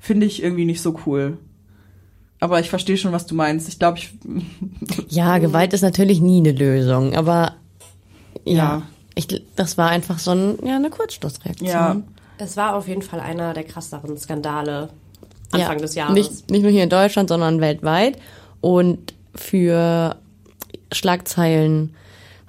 Finde 0.00 0.26
ich 0.26 0.42
irgendwie 0.42 0.64
nicht 0.64 0.82
so 0.82 0.98
cool. 1.06 1.38
Aber 2.40 2.60
ich 2.60 2.68
verstehe 2.68 2.96
schon, 2.96 3.12
was 3.12 3.26
du 3.26 3.34
meinst. 3.34 3.68
Ich 3.68 3.78
glaube, 3.78 3.98
ich. 3.98 4.10
Ja, 5.08 5.38
Gewalt 5.38 5.72
ist 5.72 5.82
natürlich 5.82 6.20
nie 6.20 6.38
eine 6.38 6.52
Lösung, 6.52 7.14
aber 7.14 7.54
ja, 8.44 8.54
Ja. 8.54 8.82
ich, 9.14 9.42
das 9.56 9.78
war 9.78 9.88
einfach 9.90 10.18
so 10.18 10.32
ein, 10.32 10.58
ja, 10.64 10.76
eine 10.76 10.90
Kurzschlussreaktion. 10.90 11.68
Ja, 11.70 12.02
Es 12.38 12.56
war 12.56 12.74
auf 12.76 12.88
jeden 12.88 13.02
Fall 13.02 13.20
einer 13.20 13.54
der 13.54 13.64
krasseren 13.64 14.18
Skandale 14.18 14.90
Anfang 15.52 15.76
ja, 15.76 15.82
des 15.82 15.94
Jahres. 15.94 16.14
Nicht, 16.14 16.50
nicht 16.50 16.62
nur 16.62 16.70
hier 16.72 16.82
in 16.82 16.90
Deutschland, 16.90 17.28
sondern 17.28 17.60
weltweit. 17.60 18.18
Und 18.60 19.14
für 19.34 20.16
Schlagzeilen 20.92 21.94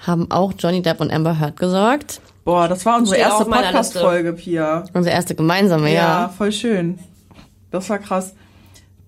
haben 0.07 0.29
auch 0.31 0.53
Johnny 0.57 0.81
Depp 0.81 0.99
und 1.01 1.11
Amber 1.11 1.39
Heard 1.39 1.57
gesorgt. 1.57 2.21
boah, 2.43 2.67
das 2.67 2.85
war 2.85 2.97
unsere 2.97 3.15
Steht 3.17 3.27
erste 3.27 3.45
Podcast-Folge, 3.45 4.33
Pia. 4.33 4.83
Unsere 4.93 5.15
erste 5.15 5.35
gemeinsame, 5.35 5.87
Ja, 5.93 6.21
ja. 6.23 6.29
voll 6.29 6.51
schön. 6.51 6.99
Das 7.71 7.89
war 7.89 7.99
krass. 7.99 8.33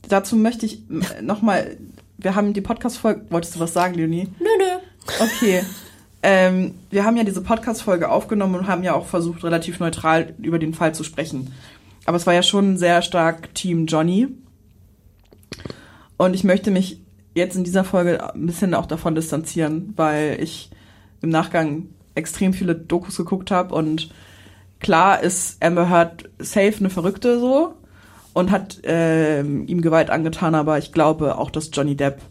Dazu 0.10 0.36
möchte 0.36 0.66
ich 0.66 0.82
nochmal, 1.22 1.78
wir 2.18 2.36
haben 2.36 2.54
die 2.54 2.62
Podcast-Folge, 2.62 3.26
wolltest 3.30 3.56
du 3.56 3.60
was 3.60 3.74
sagen, 3.74 3.94
Leonie? 3.96 4.28
Nö, 4.40 4.48
nö. 4.58 5.24
Okay. 5.24 5.64
ähm, 6.24 6.74
wir 6.90 7.06
haben 7.06 7.16
ja 7.18 7.24
diese 7.24 7.42
Podcast-Folge 7.42 8.10
aufgenommen 8.10 8.56
und 8.56 8.68
haben 8.68 8.84
ja 8.84 8.94
auch 8.94 9.06
versucht, 9.06 9.44
relativ 9.44 9.80
neutral 9.80 10.34
über 10.42 10.60
den 10.60 10.74
Fall 10.74 10.94
zu 10.96 11.04
sprechen. 11.04 11.54
Aber 12.06 12.18
es 12.18 12.26
war 12.26 12.34
ja 12.34 12.44
schon 12.44 12.78
sehr 12.78 13.02
stark 13.02 13.54
Team 13.54 13.86
Johnny. 13.86 14.28
Und 16.18 16.34
ich 16.34 16.44
möchte 16.44 16.72
mich 16.72 17.00
jetzt 17.36 17.56
in 17.56 17.64
dieser 17.64 17.84
Folge 17.84 18.34
ein 18.34 18.46
bisschen 18.48 18.74
auch 18.74 18.86
davon 18.88 19.14
distanzieren, 19.14 19.94
weil 19.96 20.38
ich 20.42 20.72
im 21.22 21.30
Nachgang 21.30 21.90
extrem 22.16 22.54
viele 22.54 22.76
Dokus 22.76 23.18
geguckt 23.18 23.52
habe 23.52 23.76
und 23.76 24.10
klar 24.80 25.22
ist 25.22 25.64
Amber 25.64 25.90
Heard 25.90 26.30
safe 26.40 26.76
eine 26.80 26.90
Verrückte 26.90 27.40
so 27.40 27.76
und 28.34 28.52
hat 28.52 28.80
ähm, 28.84 29.68
ihm 29.68 29.82
Gewalt 29.82 30.10
angetan, 30.10 30.56
aber 30.56 30.78
ich 30.78 30.92
glaube 30.92 31.38
auch, 31.38 31.52
dass 31.52 31.70
Johnny 31.74 31.96
Depp 31.96 32.22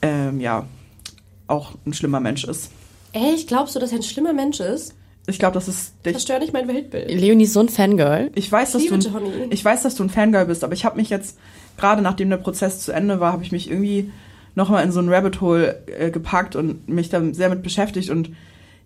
ähm, 0.00 0.40
ja 0.40 0.66
auch 1.46 1.72
ein 1.86 1.92
schlimmer 1.92 2.20
Mensch 2.20 2.44
ist. 2.44 2.70
Echt? 3.12 3.48
Glaubst 3.48 3.74
du, 3.74 3.78
dass 3.78 3.92
er 3.92 3.98
ein 3.98 4.02
schlimmer 4.02 4.32
Mensch 4.32 4.60
ist? 4.60 4.94
Ich 5.26 5.38
glaube, 5.38 5.54
das 5.54 5.68
ist 5.68 5.94
der, 6.04 6.12
Verstör 6.12 6.40
nicht 6.40 6.52
mein 6.52 6.66
Weltbild. 6.66 7.08
Leonie 7.08 7.44
ist 7.44 7.52
so 7.52 7.60
ein 7.60 7.68
Fangirl. 7.68 8.32
ich 8.34 8.50
weiß, 8.50 8.72
dass 8.72 8.82
liebe 8.82 8.98
du 8.98 9.08
Johnny. 9.08 9.30
ich 9.50 9.64
weiß, 9.64 9.82
dass 9.82 9.94
du 9.94 10.02
ein 10.02 10.10
Fangirl 10.10 10.46
bist, 10.46 10.64
aber 10.64 10.72
ich 10.72 10.84
habe 10.84 10.96
mich 10.96 11.10
jetzt 11.10 11.38
gerade 11.76 12.02
nachdem 12.02 12.30
der 12.30 12.38
Prozess 12.38 12.80
zu 12.80 12.90
Ende 12.90 13.20
war, 13.20 13.32
habe 13.32 13.44
ich 13.44 13.52
mich 13.52 13.70
irgendwie 13.70 14.10
noch 14.54 14.68
mal 14.68 14.82
in 14.82 14.92
so 14.92 15.00
ein 15.00 15.08
Rabbit 15.08 15.40
Hole 15.40 15.86
äh, 15.86 16.10
gepackt 16.10 16.56
und 16.56 16.88
mich 16.88 17.08
da 17.08 17.22
sehr 17.32 17.48
mit 17.48 17.62
beschäftigt 17.62 18.10
und 18.10 18.30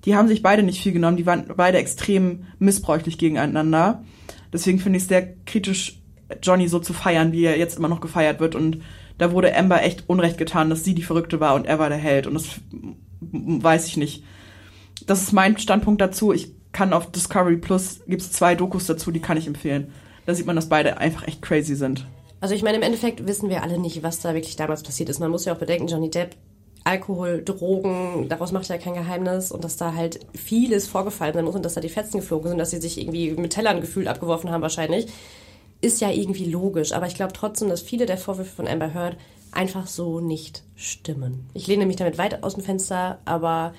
die 0.05 0.15
haben 0.15 0.29
sich 0.29 0.43
beide 0.43 0.63
nicht 0.63 0.81
viel 0.81 0.93
genommen, 0.93 1.17
die 1.17 1.27
waren 1.27 1.47
beide 1.57 1.79
extrem 1.79 2.47
missbräuchlich 2.59 3.19
gegeneinander. 3.19 4.05
Deswegen 4.53 4.79
finde 4.79 4.99
ich 4.99 5.05
es 5.05 5.09
sehr 5.09 5.35
kritisch, 5.45 6.01
Johnny 6.43 6.69
so 6.69 6.79
zu 6.79 6.93
feiern, 6.93 7.33
wie 7.33 7.45
er 7.45 7.59
jetzt 7.59 7.79
immer 7.79 7.89
noch 7.89 8.01
gefeiert 8.01 8.41
wird 8.41 8.55
und 8.55 8.83
da 9.19 9.33
wurde 9.33 9.57
Amber 9.57 9.83
echt 9.83 10.05
Unrecht 10.09 10.39
getan, 10.39 10.71
dass 10.71 10.85
sie 10.85 10.95
die 10.95 11.03
Verrückte 11.03 11.41
war 11.41 11.55
und 11.55 11.67
er 11.67 11.79
war 11.79 11.89
der 11.89 11.99
Held 11.99 12.27
und 12.27 12.35
das 12.35 12.47
weiß 13.21 13.87
ich 13.87 13.97
nicht. 13.97 14.25
Das 15.07 15.23
ist 15.23 15.33
mein 15.33 15.59
Standpunkt 15.59 16.01
dazu. 16.01 16.33
Ich 16.33 16.53
kann 16.73 16.93
auf 16.93 17.11
Discovery 17.11 17.57
Plus 17.57 18.01
gibt's 18.07 18.33
zwei 18.33 18.55
Dokus 18.55 18.87
dazu, 18.87 19.11
die 19.11 19.21
kann 19.21 19.39
ich 19.39 19.47
empfehlen. 19.47 19.93
Da 20.27 20.35
sieht 20.35 20.47
man, 20.47 20.57
dass 20.57 20.69
beide 20.69 20.99
einfach 20.99 21.27
echt 21.27 21.41
crazy 21.41 21.75
sind. 21.75 22.07
Also 22.41 22.55
ich 22.55 22.63
meine, 22.63 22.77
im 22.77 22.83
Endeffekt 22.83 23.27
wissen 23.27 23.49
wir 23.49 23.63
alle 23.63 23.79
nicht, 23.79 24.03
was 24.03 24.21
da 24.21 24.35
wirklich 24.35 24.57
damals 24.57 24.83
passiert 24.83 25.09
ist. 25.09 25.21
Man 25.21 25.31
muss 25.31 25.45
ja 25.45 25.55
auch 25.55 25.59
bedenken, 25.59 25.89
Johnny 25.89 26.11
Depp, 26.11 26.37
Alkohol, 26.85 27.43
Drogen, 27.43 28.29
daraus 28.29 28.53
macht 28.53 28.71
er 28.71 28.77
ja 28.77 28.83
kein 28.83 28.95
Geheimnis 28.95 29.51
und 29.51 29.65
dass 29.65 29.77
da 29.77 29.95
halt 29.95 30.21
vieles 30.35 30.87
vorgefallen 30.87 31.35
sein 31.35 31.45
muss 31.45 31.57
und 31.57 31.65
dass 31.65 31.75
da 31.75 31.81
die 31.81 31.89
Fetzen 31.89 32.19
geflogen 32.19 32.49
sind, 32.49 32.59
dass 32.59 32.71
sie 32.71 32.81
sich 32.81 33.01
irgendwie 33.01 33.33
mit 33.33 33.55
Tellern 33.55 33.81
gefühlt 33.81 34.07
abgeworfen 34.07 34.51
haben 34.51 34.63
wahrscheinlich, 34.63 35.09
ist 35.81 36.01
ja 36.01 36.11
irgendwie 36.11 36.45
logisch. 36.45 36.93
Aber 36.93 37.07
ich 37.07 37.17
glaube 37.17 37.33
trotzdem, 37.33 37.69
dass 37.69 37.83
viele 37.83 38.07
der 38.07 38.19
Vorwürfe 38.19 38.55
von 38.55 38.69
Amber 38.69 38.95
Heard 38.95 39.17
einfach 39.51 39.87
so 39.87 40.21
nicht 40.21 40.63
stimmen. 40.77 41.49
Ich 41.55 41.67
lehne 41.67 41.87
mich 41.87 41.97
damit 41.97 42.19
weit 42.19 42.45
aus 42.45 42.55
dem 42.55 42.63
Fenster, 42.63 43.19
aber 43.25 43.75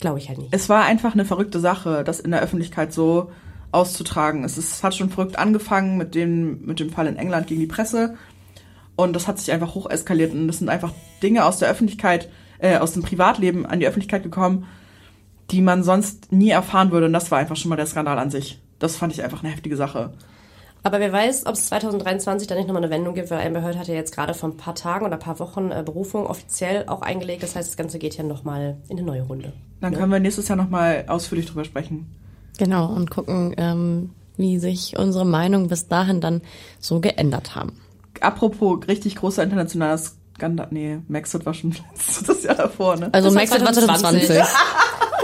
glaube 0.00 0.18
ich 0.18 0.28
halt 0.28 0.38
nicht. 0.38 0.52
Es 0.52 0.68
war 0.68 0.84
einfach 0.84 1.12
eine 1.12 1.24
verrückte 1.24 1.60
Sache, 1.60 2.02
das 2.02 2.18
in 2.18 2.32
der 2.32 2.42
Öffentlichkeit 2.42 2.92
so 2.92 3.30
auszutragen. 3.74 4.44
Es 4.44 4.56
ist, 4.56 4.82
hat 4.82 4.94
schon 4.94 5.10
verrückt 5.10 5.38
angefangen 5.38 5.96
mit 5.96 6.14
dem, 6.14 6.64
mit 6.64 6.80
dem 6.80 6.90
Fall 6.90 7.06
in 7.06 7.16
England 7.16 7.46
gegen 7.46 7.60
die 7.60 7.66
Presse. 7.66 8.16
Und 8.96 9.14
das 9.14 9.26
hat 9.26 9.38
sich 9.38 9.52
einfach 9.52 9.74
hoch 9.74 9.90
eskaliert. 9.90 10.32
Und 10.32 10.46
das 10.46 10.58
sind 10.58 10.68
einfach 10.68 10.92
Dinge 11.22 11.44
aus 11.44 11.58
der 11.58 11.68
Öffentlichkeit, 11.68 12.30
äh, 12.58 12.78
aus 12.78 12.92
dem 12.92 13.02
Privatleben 13.02 13.66
an 13.66 13.80
die 13.80 13.86
Öffentlichkeit 13.86 14.22
gekommen, 14.22 14.66
die 15.50 15.60
man 15.60 15.82
sonst 15.82 16.32
nie 16.32 16.50
erfahren 16.50 16.92
würde. 16.92 17.06
Und 17.06 17.12
das 17.12 17.30
war 17.30 17.38
einfach 17.38 17.56
schon 17.56 17.68
mal 17.68 17.76
der 17.76 17.86
Skandal 17.86 18.18
an 18.18 18.30
sich. 18.30 18.60
Das 18.78 18.96
fand 18.96 19.12
ich 19.12 19.22
einfach 19.22 19.42
eine 19.42 19.52
heftige 19.52 19.76
Sache. 19.76 20.12
Aber 20.84 21.00
wer 21.00 21.12
weiß, 21.12 21.46
ob 21.46 21.54
es 21.54 21.66
2023 21.68 22.46
dann 22.46 22.58
nicht 22.58 22.66
nochmal 22.66 22.84
eine 22.84 22.92
Wendung 22.92 23.14
gibt, 23.14 23.30
weil 23.30 23.44
Amber 23.44 23.62
Heard 23.62 23.78
hat 23.78 23.88
ja 23.88 23.94
jetzt 23.94 24.14
gerade 24.14 24.34
vor 24.34 24.50
ein 24.50 24.58
paar 24.58 24.74
Tagen 24.74 25.06
oder 25.06 25.14
ein 25.14 25.20
paar 25.20 25.38
Wochen 25.38 25.70
äh, 25.70 25.82
Berufung 25.84 26.26
offiziell 26.26 26.84
auch 26.88 27.00
eingelegt. 27.00 27.42
Das 27.42 27.56
heißt, 27.56 27.68
das 27.68 27.76
Ganze 27.78 27.98
geht 27.98 28.16
ja 28.16 28.22
nochmal 28.22 28.76
in 28.88 28.98
eine 28.98 29.06
neue 29.06 29.22
Runde. 29.22 29.54
Dann 29.80 29.94
können 29.94 30.12
wir 30.12 30.20
nächstes 30.20 30.46
Jahr 30.48 30.56
nochmal 30.56 31.06
ausführlich 31.08 31.46
drüber 31.46 31.64
sprechen. 31.64 32.14
Genau, 32.58 32.86
und 32.86 33.10
gucken, 33.10 33.54
ähm, 33.56 34.10
wie 34.36 34.58
sich 34.58 34.96
unsere 34.98 35.24
Meinung 35.26 35.68
bis 35.68 35.88
dahin 35.88 36.20
dann 36.20 36.42
so 36.78 37.00
geändert 37.00 37.54
haben. 37.54 37.80
Apropos 38.20 38.86
richtig 38.88 39.16
großer 39.16 39.42
internationaler 39.42 39.98
Skandal. 40.36 40.68
Nee, 40.70 40.98
Maxit 41.08 41.44
war 41.46 41.54
schon 41.54 41.74
das 42.26 42.42
Jahr 42.42 42.54
davor, 42.54 42.96
ne? 42.96 43.08
Also 43.12 43.28
Das 43.28 43.34
war 43.34 43.42
Maxit 43.42 43.64
war 43.64 43.72
2020. 43.72 44.26
2020. 44.26 44.54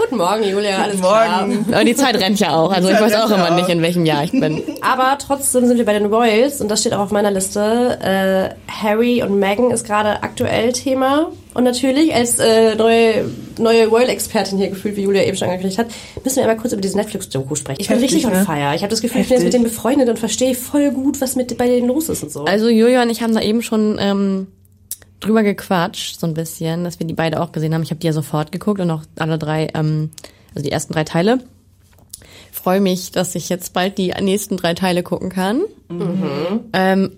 Guten 0.01 0.17
Morgen, 0.17 0.43
Julia. 0.43 0.77
Alles 0.81 0.97
Morgen. 0.99 1.63
klar. 1.65 1.75
Aber 1.75 1.85
die 1.85 1.95
Zeit 1.95 2.15
rennt 2.15 2.39
ja 2.39 2.55
auch. 2.55 2.71
Also 2.71 2.89
ich 2.89 2.99
weiß 2.99 3.13
auch 3.15 3.29
immer 3.29 3.51
auch. 3.51 3.55
nicht, 3.55 3.69
in 3.69 3.81
welchem 3.81 4.05
Jahr 4.05 4.23
ich 4.23 4.31
bin. 4.31 4.61
Aber 4.81 5.17
trotzdem 5.19 5.67
sind 5.67 5.77
wir 5.77 5.85
bei 5.85 5.93
den 5.93 6.07
Royals 6.07 6.59
und 6.59 6.69
das 6.69 6.81
steht 6.81 6.93
auch 6.93 6.99
auf 6.99 7.11
meiner 7.11 7.31
Liste. 7.31 7.99
Äh, 8.01 8.71
Harry 8.71 9.21
und 9.21 9.37
Meghan 9.39 9.69
ist 9.71 9.85
gerade 9.85 10.23
aktuell 10.23 10.73
Thema. 10.73 11.31
Und 11.53 11.65
natürlich 11.65 12.13
als 12.13 12.39
äh, 12.39 12.75
neue, 12.75 13.25
neue 13.59 13.87
Royal-Expertin 13.87 14.57
hier 14.57 14.69
gefühlt, 14.69 14.95
wie 14.95 15.01
Julia 15.01 15.23
eben 15.23 15.35
schon 15.35 15.49
angekündigt 15.49 15.79
hat, 15.79 15.87
müssen 16.23 16.37
wir 16.37 16.43
einmal 16.43 16.57
kurz 16.57 16.71
über 16.71 16.81
diese 16.81 16.95
Netflix-Doku 16.97 17.55
sprechen. 17.55 17.81
Ich 17.81 17.89
bin 17.89 17.99
Heftig, 17.99 18.17
richtig 18.17 18.31
on 18.31 18.39
ne? 18.39 18.45
fire. 18.45 18.73
Ich 18.75 18.83
habe 18.83 18.89
das 18.89 19.01
Gefühl, 19.01 19.21
ich 19.21 19.27
bin 19.27 19.37
jetzt 19.37 19.43
mit 19.43 19.53
Heftig. 19.53 19.61
denen 19.61 19.63
befreundet 19.63 20.09
und 20.09 20.17
verstehe 20.17 20.55
voll 20.55 20.91
gut, 20.91 21.19
was 21.19 21.35
mit 21.35 21.57
bei 21.57 21.67
denen 21.67 21.87
los 21.87 22.07
ist 22.07 22.23
und 22.23 22.31
so. 22.31 22.45
Also 22.45 22.69
Julia 22.69 23.01
und 23.01 23.09
ich 23.09 23.21
haben 23.21 23.35
da 23.35 23.41
eben 23.41 23.61
schon 23.61 23.97
ähm, 23.99 24.47
drüber 25.19 25.43
gequatscht, 25.43 26.19
so 26.19 26.27
ein 26.27 26.33
bisschen, 26.33 26.85
dass 26.85 26.99
wir 26.99 27.07
die 27.07 27.13
beide 27.13 27.41
auch 27.41 27.51
gesehen 27.51 27.73
haben. 27.73 27.83
Ich 27.83 27.91
habe 27.91 27.99
die 27.99 28.07
ja 28.07 28.13
sofort 28.13 28.51
geguckt 28.51 28.79
und 28.79 28.89
auch 28.89 29.03
alle 29.17 29.37
drei, 29.37 29.67
ähm, 29.73 30.11
also 30.55 30.63
die 30.63 30.71
ersten 30.71 30.93
drei 30.93 31.03
Teile. 31.03 31.39
Freue 32.51 32.79
mich, 32.79 33.11
dass 33.11 33.35
ich 33.35 33.49
jetzt 33.49 33.73
bald 33.73 33.97
die 33.97 34.13
nächsten 34.21 34.57
drei 34.57 34.73
Teile 34.73 35.03
gucken 35.03 35.29
kann. 35.29 35.61
Ähm, 36.73 37.17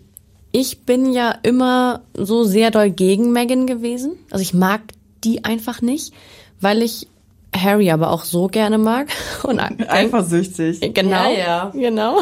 ich 0.53 0.81
bin 0.81 1.11
ja 1.11 1.35
immer 1.41 2.01
so 2.13 2.43
sehr 2.43 2.69
doll 2.71 2.91
gegen 2.91 3.33
Megan 3.33 3.65
gewesen. 3.65 4.13
Also 4.29 4.43
ich 4.43 4.53
mag 4.53 4.81
die 5.23 5.43
einfach 5.43 5.81
nicht, 5.81 6.13
weil 6.61 6.83
ich 6.83 7.07
Harry 7.55 7.89
aber 7.89 8.11
auch 8.11 8.23
so 8.23 8.47
gerne 8.47 8.77
mag. 8.77 9.07
Und 9.43 9.59
Eifersüchtig. 9.59 10.93
Genau. 10.93 11.31
Ja, 11.31 11.37
ja. 11.37 11.71
Genau. 11.73 12.21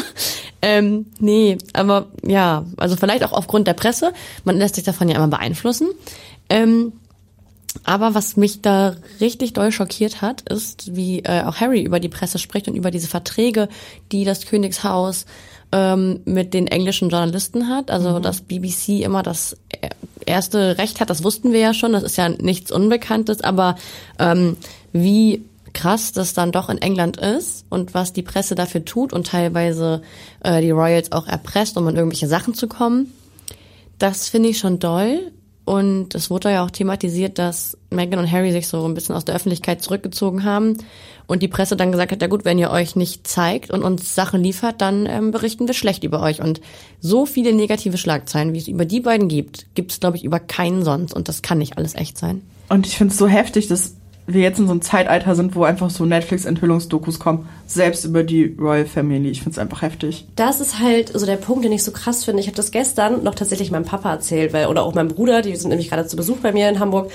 Ähm, 0.62 1.08
nee, 1.20 1.58
aber 1.74 2.08
ja, 2.26 2.65
also 2.78 2.96
vielleicht 2.96 3.26
auch 3.26 3.34
aufgrund 3.34 3.67
der 3.67 3.74
Presse. 3.74 4.13
Man 4.46 4.58
lässt 4.58 4.76
sich 4.76 4.86
davon 4.86 5.10
ja 5.10 5.17
immer 5.17 5.28
beeinflussen. 5.28 5.89
Ähm, 6.50 6.94
aber 7.84 8.15
was 8.15 8.38
mich 8.38 8.62
da 8.62 8.96
richtig 9.20 9.54
doll 9.54 9.74
schockiert 9.74 10.22
hat, 10.22 10.41
ist, 10.50 10.96
wie 10.96 11.20
äh, 11.20 11.44
auch 11.44 11.58
Harry 11.58 11.82
über 11.82 12.00
die 12.00 12.10
Presse 12.10 12.39
spricht 12.39 12.70
und 12.70 12.76
über 12.76 12.91
diese 12.91 13.08
Verträge, 13.08 13.67
die 14.13 14.24
das 14.24 14.46
Königshaus 14.46 15.26
ähm, 15.72 16.22
mit 16.26 16.54
den 16.54 16.68
englischen 16.68 17.10
Journalisten 17.10 17.68
hat. 17.68 17.92
Also 17.92 18.20
dass 18.20 18.42
BBC 18.42 19.02
immer 19.02 19.24
das 19.24 19.58
erste 20.26 20.78
Recht 20.78 21.00
hat, 21.00 21.10
das 21.10 21.24
wussten 21.24 21.52
wir 21.54 21.60
ja 21.60 21.74
schon, 21.74 21.94
das 21.94 22.04
ist 22.04 22.18
ja 22.18 22.30
nichts 22.30 22.72
Unbekanntes, 22.72 23.42
aber 23.42 23.76
ähm, 24.20 24.58
wie 24.94 25.44
krass 25.74 26.12
das 26.12 26.34
dann 26.34 26.52
doch 26.52 26.70
in 26.70 26.78
England 26.78 27.18
ist 27.18 27.66
und 27.70 27.94
was 27.94 28.14
die 28.14 28.24
Presse 28.24 28.56
dafür 28.56 28.84
tut 28.84 29.14
und 29.14 29.28
teilweise 29.28 30.02
äh, 30.44 30.62
die 30.62 30.72
Royals 30.72 31.12
auch 31.12 31.28
erpresst, 31.28 31.78
um 31.78 31.88
an 31.88 31.96
irgendwelche 31.96 32.28
Sachen 32.28 32.54
zu 32.54 32.68
kommen. 32.68 33.14
Das 33.98 34.30
finde 34.30 34.50
ich 34.50 34.60
schon 34.60 34.80
doll. 34.80 35.32
Und 35.64 36.16
es 36.16 36.30
wurde 36.30 36.52
ja 36.52 36.66
auch 36.66 36.72
thematisiert, 36.72 37.38
dass 37.38 37.78
Meghan 37.92 38.20
und 38.20 38.32
Harry 38.32 38.52
sich 38.52 38.68
so 38.68 38.84
ein 38.84 38.96
bisschen 38.96 39.16
aus 39.16 39.26
der 39.26 39.36
Öffentlichkeit 39.36 39.82
zurückgezogen 39.82 40.44
haben 40.44 40.78
und 41.32 41.41
die 41.41 41.48
Presse 41.48 41.78
dann 41.78 41.94
gesagt 41.94 42.12
hat, 42.12 42.22
ja 42.22 42.28
gut, 42.28 42.44
wenn 42.44 42.60
ihr 42.60 42.72
euch 42.72 42.98
nicht 42.98 43.26
zeigt 43.26 43.72
und 43.72 43.84
uns 43.84 44.15
Sachen 44.15 44.44
liefert, 44.44 44.82
dann 44.82 45.06
ähm, 45.06 45.32
berichten 45.32 45.65
wir 45.65 45.74
schlecht 45.74 46.04
über 46.04 46.22
euch. 46.22 46.41
Und 46.41 46.60
so 47.00 47.26
viele 47.26 47.54
negative 47.54 47.98
Schlagzeilen, 47.98 48.54
wie 48.54 48.58
es 48.58 48.67
über 48.67 48.84
die 48.84 49.00
beiden 49.00 49.30
gibt, 49.30 49.74
gibt 49.74 49.94
es, 49.94 50.02
glaube 50.02 50.17
ich, 50.17 50.26
über 50.26 50.41
keinen 50.41 50.84
sonst. 50.84 51.13
Und 51.13 51.30
das 51.30 51.41
kann 51.41 51.60
nicht 51.60 51.78
alles 51.78 51.96
echt 51.96 52.17
sein. 52.17 52.41
Und 52.67 52.86
ich 52.86 52.98
finde 52.98 53.13
es 53.13 53.17
so 53.17 53.28
heftig, 53.28 53.70
dass 53.70 53.96
wir 54.28 54.41
jetzt 54.41 54.60
in 54.60 54.65
so 54.65 54.72
einem 54.72 54.82
Zeitalter 54.82 55.36
sind, 55.36 55.56
wo 55.56 55.63
einfach 55.63 55.89
so 55.89 56.06
Netflix-Enthüllungsdokus 56.06 57.20
kommen, 57.20 57.48
selbst 57.65 58.04
über 58.06 58.24
die 58.24 58.56
Royal 58.60 58.86
Family. 58.86 59.30
Ich 59.30 59.39
finde 59.39 59.52
es 59.52 59.58
einfach 59.58 59.82
heftig. 59.82 60.28
Das 60.36 60.60
ist 60.60 60.80
halt 60.80 61.17
so 61.17 61.26
der 61.26 61.38
Punkt, 61.38 61.63
den 61.63 61.72
ich 61.72 61.84
so 61.84 61.91
krass 61.91 62.26
finde. 62.26 62.41
Ich 62.41 62.48
habe 62.48 62.58
das 62.58 62.72
gestern 62.72 63.24
noch 63.24 63.36
tatsächlich 63.36 63.72
meinem 63.72 63.86
Papa 63.86 64.12
erzählt, 64.12 64.54
weil, 64.54 64.67
oder 64.67 64.84
auch 64.84 64.94
meinem 64.94 65.10
Bruder, 65.10 65.41
die 65.41 65.56
sind 65.56 65.70
nämlich 65.70 65.89
gerade 65.89 66.08
zu 66.08 66.17
Besuch 66.17 66.38
bei 66.38 66.52
mir 66.52 66.70
in 66.70 66.80
Hamburg. 66.80 67.12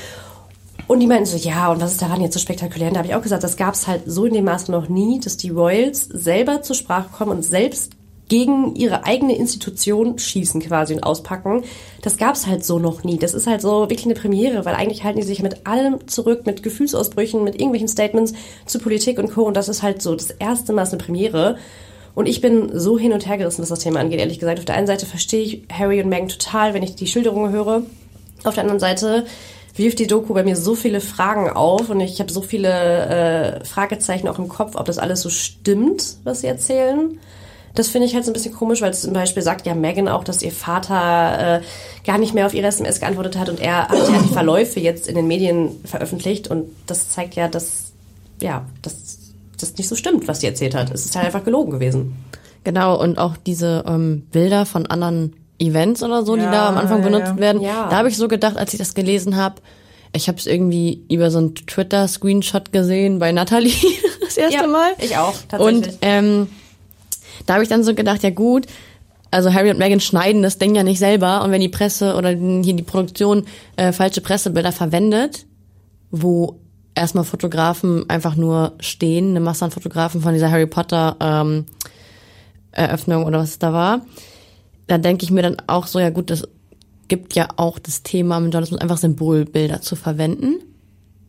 Und 0.86 1.00
die 1.00 1.06
meinten 1.06 1.26
so, 1.26 1.36
ja, 1.36 1.70
und 1.72 1.80
was 1.80 1.92
ist 1.92 2.02
daran 2.02 2.20
jetzt 2.20 2.34
so 2.34 2.40
spektakulär? 2.40 2.88
Und 2.88 2.94
da 2.94 2.98
habe 2.98 3.08
ich 3.08 3.14
auch 3.14 3.22
gesagt, 3.22 3.42
das 3.42 3.56
gab 3.56 3.74
es 3.74 3.86
halt 3.86 4.02
so 4.06 4.24
in 4.24 4.34
dem 4.34 4.44
Maße 4.44 4.70
noch 4.70 4.88
nie, 4.88 5.18
dass 5.18 5.36
die 5.36 5.50
Royals 5.50 6.04
selber 6.04 6.62
zur 6.62 6.76
Sprache 6.76 7.08
kommen 7.10 7.32
und 7.32 7.42
selbst 7.42 7.92
gegen 8.28 8.74
ihre 8.74 9.04
eigene 9.04 9.36
Institution 9.36 10.18
schießen 10.18 10.60
quasi 10.60 10.94
und 10.94 11.04
auspacken. 11.04 11.62
Das 12.02 12.16
gab 12.16 12.34
es 12.34 12.46
halt 12.46 12.64
so 12.64 12.78
noch 12.78 13.04
nie. 13.04 13.18
Das 13.18 13.34
ist 13.34 13.46
halt 13.46 13.62
so 13.62 13.82
wirklich 13.82 14.04
eine 14.04 14.14
Premiere, 14.14 14.64
weil 14.64 14.74
eigentlich 14.74 15.04
halten 15.04 15.20
die 15.20 15.26
sich 15.26 15.42
mit 15.42 15.66
allem 15.66 16.06
zurück, 16.08 16.44
mit 16.44 16.62
Gefühlsausbrüchen, 16.62 17.44
mit 17.44 17.54
irgendwelchen 17.54 17.88
Statements 17.88 18.32
zu 18.64 18.78
Politik 18.78 19.18
und 19.18 19.32
Co. 19.32 19.42
Und 19.42 19.56
das 19.56 19.68
ist 19.68 19.82
halt 19.82 20.02
so 20.02 20.14
das 20.14 20.30
erste 20.30 20.72
Mal 20.72 20.86
eine 20.86 20.98
Premiere. 20.98 21.56
Und 22.14 22.26
ich 22.26 22.40
bin 22.40 22.70
so 22.72 22.98
hin 22.98 23.12
und 23.12 23.26
her 23.28 23.38
gerissen, 23.38 23.62
was 23.62 23.68
das 23.68 23.80
Thema 23.80 24.00
angeht, 24.00 24.18
ehrlich 24.18 24.40
gesagt. 24.40 24.58
Auf 24.58 24.64
der 24.64 24.74
einen 24.74 24.86
Seite 24.86 25.06
verstehe 25.06 25.42
ich 25.42 25.62
Harry 25.70 26.02
und 26.02 26.08
Meghan 26.08 26.28
total, 26.28 26.74
wenn 26.74 26.82
ich 26.82 26.96
die 26.96 27.06
Schilderungen 27.06 27.52
höre. 27.52 27.82
Auf 28.42 28.54
der 28.54 28.62
anderen 28.62 28.80
Seite 28.80 29.26
wirft 29.76 29.98
die 29.98 30.06
Doku 30.06 30.34
bei 30.34 30.44
mir 30.44 30.56
so 30.56 30.74
viele 30.74 31.00
Fragen 31.00 31.50
auf 31.50 31.90
und 31.90 32.00
ich 32.00 32.20
habe 32.20 32.32
so 32.32 32.40
viele 32.40 33.60
äh, 33.60 33.64
Fragezeichen 33.64 34.28
auch 34.28 34.38
im 34.38 34.48
Kopf, 34.48 34.76
ob 34.76 34.86
das 34.86 34.98
alles 34.98 35.22
so 35.22 35.30
stimmt, 35.30 36.16
was 36.24 36.40
sie 36.40 36.46
erzählen. 36.46 37.18
Das 37.74 37.88
finde 37.88 38.06
ich 38.06 38.14
halt 38.14 38.24
so 38.24 38.30
ein 38.30 38.32
bisschen 38.32 38.54
komisch, 38.54 38.80
weil 38.80 38.94
zum 38.94 39.12
Beispiel 39.12 39.42
sagt 39.42 39.66
ja 39.66 39.74
Megan 39.74 40.08
auch, 40.08 40.24
dass 40.24 40.42
ihr 40.42 40.52
Vater 40.52 41.60
äh, 41.60 41.62
gar 42.06 42.16
nicht 42.16 42.32
mehr 42.32 42.46
auf 42.46 42.54
ihre 42.54 42.68
SMS 42.68 43.00
geantwortet 43.00 43.36
hat 43.36 43.50
und 43.50 43.60
er 43.60 43.88
hat 43.88 44.08
ja 44.08 44.22
die 44.22 44.32
Verläufe 44.32 44.80
jetzt 44.80 45.08
in 45.08 45.14
den 45.14 45.26
Medien 45.26 45.72
veröffentlicht 45.84 46.48
und 46.48 46.64
das 46.86 47.10
zeigt 47.10 47.34
ja, 47.34 47.48
dass 47.48 47.92
ja, 48.40 48.66
dass 48.82 49.18
das 49.58 49.76
nicht 49.76 49.88
so 49.88 49.94
stimmt, 49.94 50.28
was 50.28 50.40
sie 50.40 50.46
erzählt 50.46 50.74
hat. 50.74 50.90
Es 50.90 51.04
ist 51.04 51.16
halt 51.16 51.26
einfach 51.26 51.44
gelogen 51.44 51.70
gewesen. 51.70 52.16
Genau, 52.64 53.00
und 53.00 53.18
auch 53.18 53.36
diese 53.36 53.84
ähm, 53.86 54.26
Bilder 54.32 54.66
von 54.66 54.86
anderen 54.86 55.34
Events 55.58 56.02
oder 56.02 56.24
so, 56.24 56.36
die 56.36 56.42
Ja, 56.42 56.50
da 56.50 56.68
am 56.68 56.76
Anfang 56.76 57.02
benutzt 57.02 57.28
ja. 57.28 57.38
werden. 57.38 57.62
Ja. 57.62 57.88
Da 57.88 57.96
habe 57.96 58.08
ich 58.08 58.16
so 58.16 58.28
gedacht, 58.28 58.56
als 58.56 58.72
ich 58.72 58.78
das 58.78 58.94
gelesen 58.94 59.36
habe, 59.36 59.56
ich 60.12 60.28
habe 60.28 60.38
es 60.38 60.46
irgendwie 60.46 61.04
über 61.10 61.30
so 61.30 61.38
einen 61.38 61.54
Twitter-Screenshot 61.54 62.72
gesehen 62.72 63.18
bei 63.18 63.32
Natalie 63.32 63.72
das 64.20 64.36
erste 64.36 64.66
Mal. 64.66 64.92
Ich 64.98 65.16
auch, 65.16 65.34
tatsächlich. 65.48 65.86
Und 65.88 65.98
ähm, 66.02 66.48
da 67.46 67.54
habe 67.54 67.62
ich 67.62 67.68
dann 67.68 67.84
so 67.84 67.94
gedacht, 67.94 68.22
ja 68.22 68.30
gut, 68.30 68.66
also 69.30 69.52
Harry 69.52 69.70
und 69.70 69.78
Meghan 69.78 70.00
schneiden 70.00 70.42
das 70.42 70.58
Ding 70.58 70.74
ja 70.74 70.82
nicht 70.82 70.98
selber 70.98 71.42
und 71.42 71.50
wenn 71.50 71.60
die 71.60 71.68
Presse 71.68 72.14
oder 72.14 72.30
hier 72.30 72.74
die 72.74 72.82
Produktion 72.82 73.44
äh, 73.76 73.92
falsche 73.92 74.20
Pressebilder 74.20 74.72
verwendet, 74.72 75.46
wo 76.10 76.60
erstmal 76.94 77.24
Fotografen 77.24 78.08
einfach 78.08 78.36
nur 78.36 78.72
stehen, 78.80 79.30
eine 79.30 79.40
Masse 79.40 79.64
an 79.64 79.70
Fotografen 79.70 80.22
von 80.22 80.32
dieser 80.32 80.50
Harry 80.50 80.66
Potter 80.66 81.16
ähm, 81.20 81.66
Eröffnung 82.72 83.24
oder 83.24 83.38
was 83.38 83.50
es 83.50 83.58
da 83.58 83.72
war, 83.72 84.02
da 84.86 84.98
denke 84.98 85.24
ich 85.24 85.30
mir 85.30 85.42
dann 85.42 85.56
auch 85.66 85.86
so, 85.86 85.98
ja 85.98 86.10
gut, 86.10 86.30
das 86.30 86.46
gibt 87.08 87.34
ja 87.34 87.48
auch 87.56 87.78
das 87.78 88.02
Thema 88.02 88.36
im 88.38 88.44
Journalismus 88.44 88.80
einfach 88.80 88.96
Symbolbilder 88.98 89.80
zu 89.80 89.96
verwenden. 89.96 90.56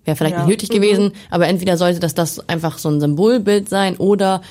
Wäre 0.05 0.15
vielleicht 0.15 0.35
Ja. 0.35 0.41
nicht 0.45 0.49
nötig 0.49 0.69
gewesen, 0.69 1.11
aber 1.29 1.47
entweder 1.47 1.77
sollte 1.77 1.99
das 1.99 2.13
das 2.15 2.47
einfach 2.49 2.77
so 2.77 2.89
ein 2.89 2.99
Symbolbild 2.99 3.69
sein 3.69 3.97
oder 3.97 4.41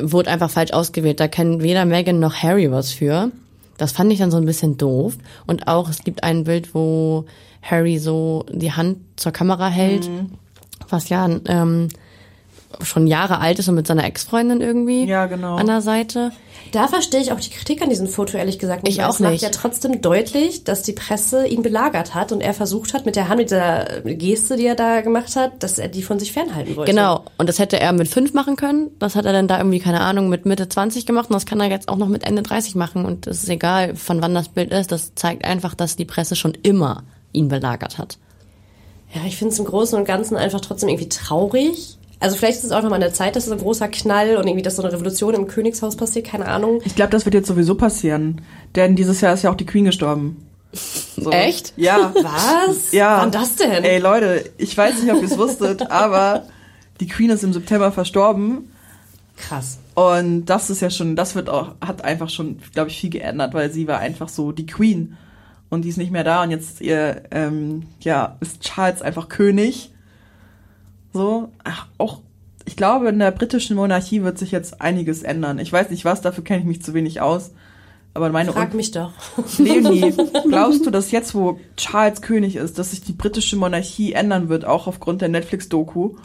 wurde 0.00 0.30
einfach 0.30 0.50
falsch 0.50 0.72
ausgewählt. 0.72 1.18
Da 1.20 1.26
kennt 1.28 1.62
weder 1.62 1.84
Meghan 1.86 2.20
noch 2.20 2.34
Harry 2.34 2.70
was 2.70 2.92
für. 2.92 3.30
Das 3.78 3.92
fand 3.92 4.12
ich 4.12 4.18
dann 4.18 4.30
so 4.30 4.36
ein 4.36 4.44
bisschen 4.46 4.76
doof. 4.78 5.16
Und 5.46 5.68
auch, 5.68 5.88
es 5.88 6.04
gibt 6.04 6.22
ein 6.22 6.44
Bild, 6.44 6.74
wo 6.74 7.24
Harry 7.62 7.98
so 7.98 8.44
die 8.50 8.72
Hand 8.72 8.98
zur 9.16 9.32
Kamera 9.32 9.68
hält, 9.68 10.08
Mhm. 10.08 10.30
was 10.88 11.08
ja 11.08 11.28
ähm, 11.46 11.88
schon 12.82 13.06
Jahre 13.06 13.40
alt 13.40 13.58
ist 13.58 13.68
und 13.68 13.74
mit 13.76 13.86
seiner 13.86 14.04
Ex-Freundin 14.04 14.60
irgendwie 14.60 15.04
Ja, 15.04 15.26
genau. 15.26 15.56
an 15.56 15.66
der 15.66 15.80
Seite. 15.80 16.32
Da 16.72 16.88
verstehe 16.88 17.20
ich 17.20 17.30
auch 17.32 17.38
die 17.40 17.50
Kritik 17.50 17.80
an 17.80 17.90
diesem 17.90 18.08
Foto 18.08 18.36
ehrlich 18.36 18.58
gesagt 18.58 18.82
nicht. 18.82 18.98
Ich 18.98 19.04
auch 19.04 19.10
es 19.14 19.20
macht 19.20 19.32
nicht. 19.32 19.42
ja 19.42 19.50
trotzdem 19.50 20.02
deutlich, 20.02 20.64
dass 20.64 20.82
die 20.82 20.92
Presse 20.92 21.46
ihn 21.46 21.62
belagert 21.62 22.14
hat 22.14 22.32
und 22.32 22.40
er 22.40 22.54
versucht 22.54 22.92
hat, 22.92 23.06
mit 23.06 23.14
der 23.14 23.28
Hand, 23.28 23.38
mit 23.38 23.50
dieser 23.50 23.84
Geste, 24.02 24.56
die 24.56 24.66
er 24.66 24.74
da 24.74 25.00
gemacht 25.00 25.36
hat, 25.36 25.62
dass 25.62 25.78
er 25.78 25.88
die 25.88 26.02
von 26.02 26.18
sich 26.18 26.32
fernhalten 26.32 26.74
wollte. 26.76 26.90
Genau. 26.90 27.24
Und 27.38 27.48
das 27.48 27.58
hätte 27.60 27.78
er 27.78 27.92
mit 27.92 28.08
fünf 28.08 28.34
machen 28.34 28.56
können. 28.56 28.90
Das 28.98 29.14
hat 29.14 29.26
er 29.26 29.32
dann 29.32 29.46
da 29.48 29.58
irgendwie, 29.58 29.78
keine 29.78 30.00
Ahnung, 30.00 30.28
mit 30.28 30.44
Mitte 30.44 30.68
20 30.68 31.06
gemacht. 31.06 31.30
Und 31.30 31.34
das 31.34 31.46
kann 31.46 31.60
er 31.60 31.70
jetzt 31.70 31.88
auch 31.88 31.96
noch 31.96 32.08
mit 32.08 32.24
Ende 32.24 32.42
30 32.42 32.74
machen. 32.74 33.04
Und 33.04 33.26
es 33.28 33.44
ist 33.44 33.48
egal, 33.48 33.94
von 33.94 34.20
wann 34.20 34.34
das 34.34 34.48
Bild 34.48 34.72
ist. 34.72 34.90
Das 34.90 35.14
zeigt 35.14 35.44
einfach, 35.44 35.74
dass 35.74 35.94
die 35.96 36.04
Presse 36.04 36.34
schon 36.36 36.52
immer 36.62 37.04
ihn 37.32 37.46
belagert 37.48 37.96
hat. 37.96 38.18
Ja, 39.14 39.20
ich 39.24 39.36
finde 39.36 39.52
es 39.52 39.58
im 39.60 39.66
Großen 39.66 39.96
und 39.96 40.04
Ganzen 40.04 40.36
einfach 40.36 40.60
trotzdem 40.60 40.88
irgendwie 40.88 41.08
traurig. 41.08 41.96
Also 42.18 42.36
vielleicht 42.36 42.58
ist 42.58 42.64
es 42.64 42.72
auch 42.72 42.82
noch 42.82 42.88
mal 42.88 42.96
an 42.96 43.02
der 43.02 43.12
Zeit, 43.12 43.36
dass 43.36 43.44
so 43.44 43.52
ein 43.52 43.58
großer 43.58 43.88
Knall 43.88 44.36
und 44.36 44.46
irgendwie, 44.46 44.62
dass 44.62 44.76
so 44.76 44.82
eine 44.82 44.92
Revolution 44.92 45.34
im 45.34 45.46
Königshaus 45.46 45.96
passiert, 45.96 46.26
keine 46.26 46.46
Ahnung. 46.46 46.80
Ich 46.84 46.94
glaube, 46.94 47.10
das 47.10 47.26
wird 47.26 47.34
jetzt 47.34 47.46
sowieso 47.46 47.74
passieren. 47.74 48.40
Denn 48.74 48.96
dieses 48.96 49.20
Jahr 49.20 49.34
ist 49.34 49.42
ja 49.42 49.50
auch 49.50 49.56
die 49.56 49.66
Queen 49.66 49.84
gestorben. 49.84 50.46
So. 50.72 51.30
Echt? 51.30 51.74
Ja. 51.76 52.12
Was? 52.66 52.92
Ja. 52.92 53.20
Wann 53.20 53.30
das 53.30 53.56
denn? 53.56 53.84
Ey, 53.84 53.98
Leute, 53.98 54.50
ich 54.56 54.76
weiß 54.76 55.02
nicht, 55.02 55.12
ob 55.12 55.20
ihr 55.20 55.28
es 55.28 55.36
wusstet, 55.36 55.90
aber 55.90 56.44
die 57.00 57.06
Queen 57.06 57.30
ist 57.30 57.44
im 57.44 57.52
September 57.52 57.92
verstorben. 57.92 58.70
Krass. 59.36 59.78
Und 59.94 60.46
das 60.46 60.70
ist 60.70 60.80
ja 60.80 60.90
schon, 60.90 61.16
das 61.16 61.34
wird 61.34 61.48
auch, 61.50 61.74
hat 61.80 62.02
einfach 62.02 62.30
schon, 62.30 62.58
glaube 62.72 62.90
ich, 62.90 62.98
viel 62.98 63.10
geändert, 63.10 63.54
weil 63.54 63.70
sie 63.70 63.86
war 63.86 63.98
einfach 63.98 64.28
so 64.28 64.52
die 64.52 64.66
Queen. 64.66 65.16
Und 65.68 65.82
die 65.82 65.88
ist 65.88 65.98
nicht 65.98 66.12
mehr 66.12 66.24
da 66.24 66.42
und 66.42 66.50
jetzt 66.50 66.80
ihr, 66.80 67.24
ähm, 67.30 67.84
ja, 68.00 68.36
ist 68.40 68.62
Charles 68.62 69.02
einfach 69.02 69.28
König. 69.28 69.90
So, 71.16 71.48
ach, 71.64 71.86
auch, 71.96 72.20
ich 72.66 72.76
glaube, 72.76 73.08
in 73.08 73.18
der 73.18 73.30
britischen 73.30 73.74
Monarchie 73.74 74.22
wird 74.22 74.38
sich 74.38 74.50
jetzt 74.50 74.82
einiges 74.82 75.22
ändern. 75.22 75.58
Ich 75.58 75.72
weiß 75.72 75.88
nicht 75.88 76.04
was, 76.04 76.20
dafür 76.20 76.44
kenne 76.44 76.60
ich 76.60 76.66
mich 76.66 76.82
zu 76.82 76.92
wenig 76.92 77.22
aus. 77.22 77.52
Aber 78.12 78.28
meine 78.28 78.52
Frag 78.52 78.74
mich 78.74 78.90
doch. 78.90 79.12
Leonie, 79.58 80.14
glaubst 80.48 80.84
du, 80.84 80.90
dass 80.90 81.10
jetzt, 81.10 81.34
wo 81.34 81.58
Charles 81.76 82.20
König 82.20 82.56
ist, 82.56 82.78
dass 82.78 82.90
sich 82.90 83.02
die 83.02 83.12
britische 83.12 83.56
Monarchie 83.56 84.12
ändern 84.12 84.50
wird, 84.50 84.66
auch 84.66 84.86
aufgrund 84.86 85.22
der 85.22 85.30
Netflix-Doku? 85.30 86.16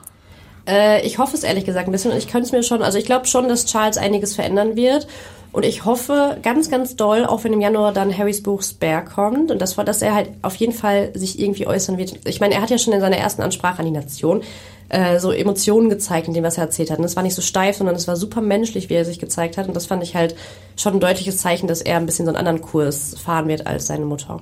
Äh, 0.68 1.06
ich 1.06 1.18
hoffe 1.18 1.36
es 1.36 1.44
ehrlich 1.44 1.66
gesagt 1.66 1.88
ein 1.88 1.92
bisschen. 1.92 2.12
Ich 2.16 2.28
könnte 2.28 2.48
es 2.48 2.52
mir 2.52 2.64
schon, 2.64 2.82
also 2.82 2.98
ich 2.98 3.06
glaube 3.06 3.28
schon, 3.28 3.48
dass 3.48 3.66
Charles 3.66 3.98
einiges 3.98 4.36
verändern 4.36 4.76
wird. 4.76 5.08
Und 5.54 5.66
ich 5.66 5.84
hoffe 5.84 6.38
ganz, 6.42 6.70
ganz 6.70 6.96
doll, 6.96 7.26
auch 7.26 7.44
wenn 7.44 7.52
im 7.52 7.60
Januar 7.60 7.92
dann 7.92 8.18
Harrys 8.18 8.42
Buch 8.42 8.62
Spare 8.62 9.04
kommt, 9.04 9.52
und 9.52 9.62
das 9.62 9.78
war, 9.78 9.84
dass 9.84 10.02
er 10.02 10.16
halt 10.16 10.30
auf 10.44 10.56
jeden 10.56 10.72
Fall 10.72 11.12
sich 11.14 11.40
irgendwie 11.40 11.68
äußern 11.68 11.98
wird. 11.98 12.26
Ich 12.26 12.40
meine, 12.40 12.56
er 12.56 12.62
hat 12.62 12.70
ja 12.70 12.78
schon 12.78 12.94
in 12.94 13.02
seiner 13.02 13.18
ersten 13.18 13.42
Ansprache 13.42 13.80
an 13.80 13.86
die 13.86 13.92
Nation 13.92 14.44
äh, 14.92 15.20
so 15.20 15.32
Emotionen 15.32 15.90
gezeigt 15.90 16.28
in 16.28 16.34
dem, 16.34 16.44
was 16.44 16.58
er 16.58 16.66
erzählt 16.66 16.92
hat. 16.92 17.00
Und 17.00 17.06
es 17.06 17.16
war 17.16 17.24
nicht 17.24 17.34
so 17.34 17.42
steif, 17.42 17.78
sondern 17.78 17.96
es 17.96 18.08
war 18.08 18.18
super 18.18 18.42
menschlich, 18.42 18.90
wie 18.90 18.96
er 18.96 19.06
sich 19.06 19.20
gezeigt 19.20 19.58
hat. 19.58 19.68
Und 19.68 19.74
das 19.74 19.86
fand 19.86 20.04
ich 20.04 20.16
halt 20.16 20.36
schon 20.76 20.96
ein 20.96 21.00
deutliches 21.00 21.38
Zeichen, 21.38 21.68
dass 21.68 21.82
er 21.82 21.98
ein 21.98 22.06
bisschen 22.06 22.26
so 22.26 22.32
einen 22.32 22.38
anderen 22.38 22.62
Kurs 22.62 23.16
fahren 23.18 23.48
wird 23.48 23.68
als 23.68 23.88
seine 23.88 24.06
Mutter. 24.06 24.42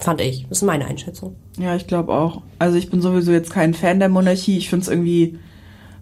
Fand 0.00 0.22
ich. 0.22 0.46
Das 0.48 0.58
ist 0.58 0.64
meine 0.64 0.86
Einschätzung. 0.86 1.36
Ja, 1.58 1.76
ich 1.76 1.86
glaube 1.86 2.14
auch. 2.14 2.40
Also 2.58 2.78
ich 2.78 2.90
bin 2.90 3.02
sowieso 3.02 3.30
jetzt 3.30 3.50
kein 3.50 3.74
Fan 3.74 3.98
der 3.98 4.08
Monarchie. 4.08 4.56
Ich 4.56 4.70
finde 4.70 4.84
es 4.84 4.88
irgendwie 4.88 5.38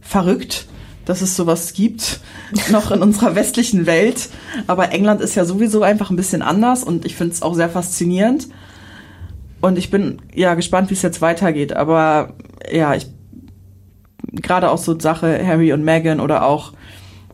verrückt, 0.00 0.66
dass 1.04 1.20
es 1.20 1.34
sowas 1.34 1.72
gibt, 1.72 2.20
noch 2.70 2.92
in 2.92 3.02
unserer 3.02 3.34
westlichen 3.34 3.86
Welt. 3.86 4.28
Aber 4.68 4.92
England 4.92 5.20
ist 5.20 5.34
ja 5.34 5.44
sowieso 5.44 5.82
einfach 5.82 6.10
ein 6.10 6.16
bisschen 6.16 6.42
anders 6.42 6.84
und 6.84 7.04
ich 7.04 7.16
finde 7.16 7.34
es 7.34 7.42
auch 7.42 7.54
sehr 7.54 7.68
faszinierend. 7.68 8.48
Und 9.60 9.76
ich 9.76 9.90
bin 9.90 10.22
ja 10.32 10.54
gespannt, 10.54 10.90
wie 10.90 10.94
es 10.94 11.02
jetzt 11.02 11.20
weitergeht. 11.20 11.72
Aber 11.72 12.34
ja, 12.70 12.94
ich 12.94 13.08
gerade 14.32 14.70
auch 14.70 14.78
so 14.78 14.98
Sache 14.98 15.44
Harry 15.46 15.72
und 15.72 15.84
Meghan 15.84 16.20
oder 16.20 16.46
auch 16.46 16.72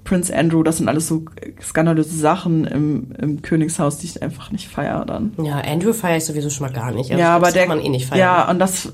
Prince 0.04 0.34
Andrew, 0.34 0.62
das 0.62 0.78
sind 0.78 0.88
alles 0.88 1.06
so 1.06 1.22
skandalöse 1.62 2.16
Sachen 2.16 2.64
im, 2.66 3.12
im 3.20 3.42
Königshaus, 3.42 3.98
die 3.98 4.06
ich 4.06 4.22
einfach 4.22 4.50
nicht 4.50 4.68
feiere 4.68 5.04
dann. 5.04 5.34
Ja, 5.42 5.58
Andrew 5.58 5.92
feiere 5.92 6.16
ich 6.16 6.24
sowieso 6.24 6.48
schon 6.48 6.66
mal 6.66 6.72
gar 6.72 6.92
nicht. 6.92 7.10
Also 7.10 7.20
ja, 7.20 7.36
aber 7.36 7.46
das 7.46 7.54
der 7.54 7.66
kann 7.66 7.76
man 7.76 7.84
eh 7.84 7.90
nicht 7.90 8.06
feiern. 8.06 8.20
Ja, 8.20 8.50
und 8.50 8.58
das, 8.58 8.90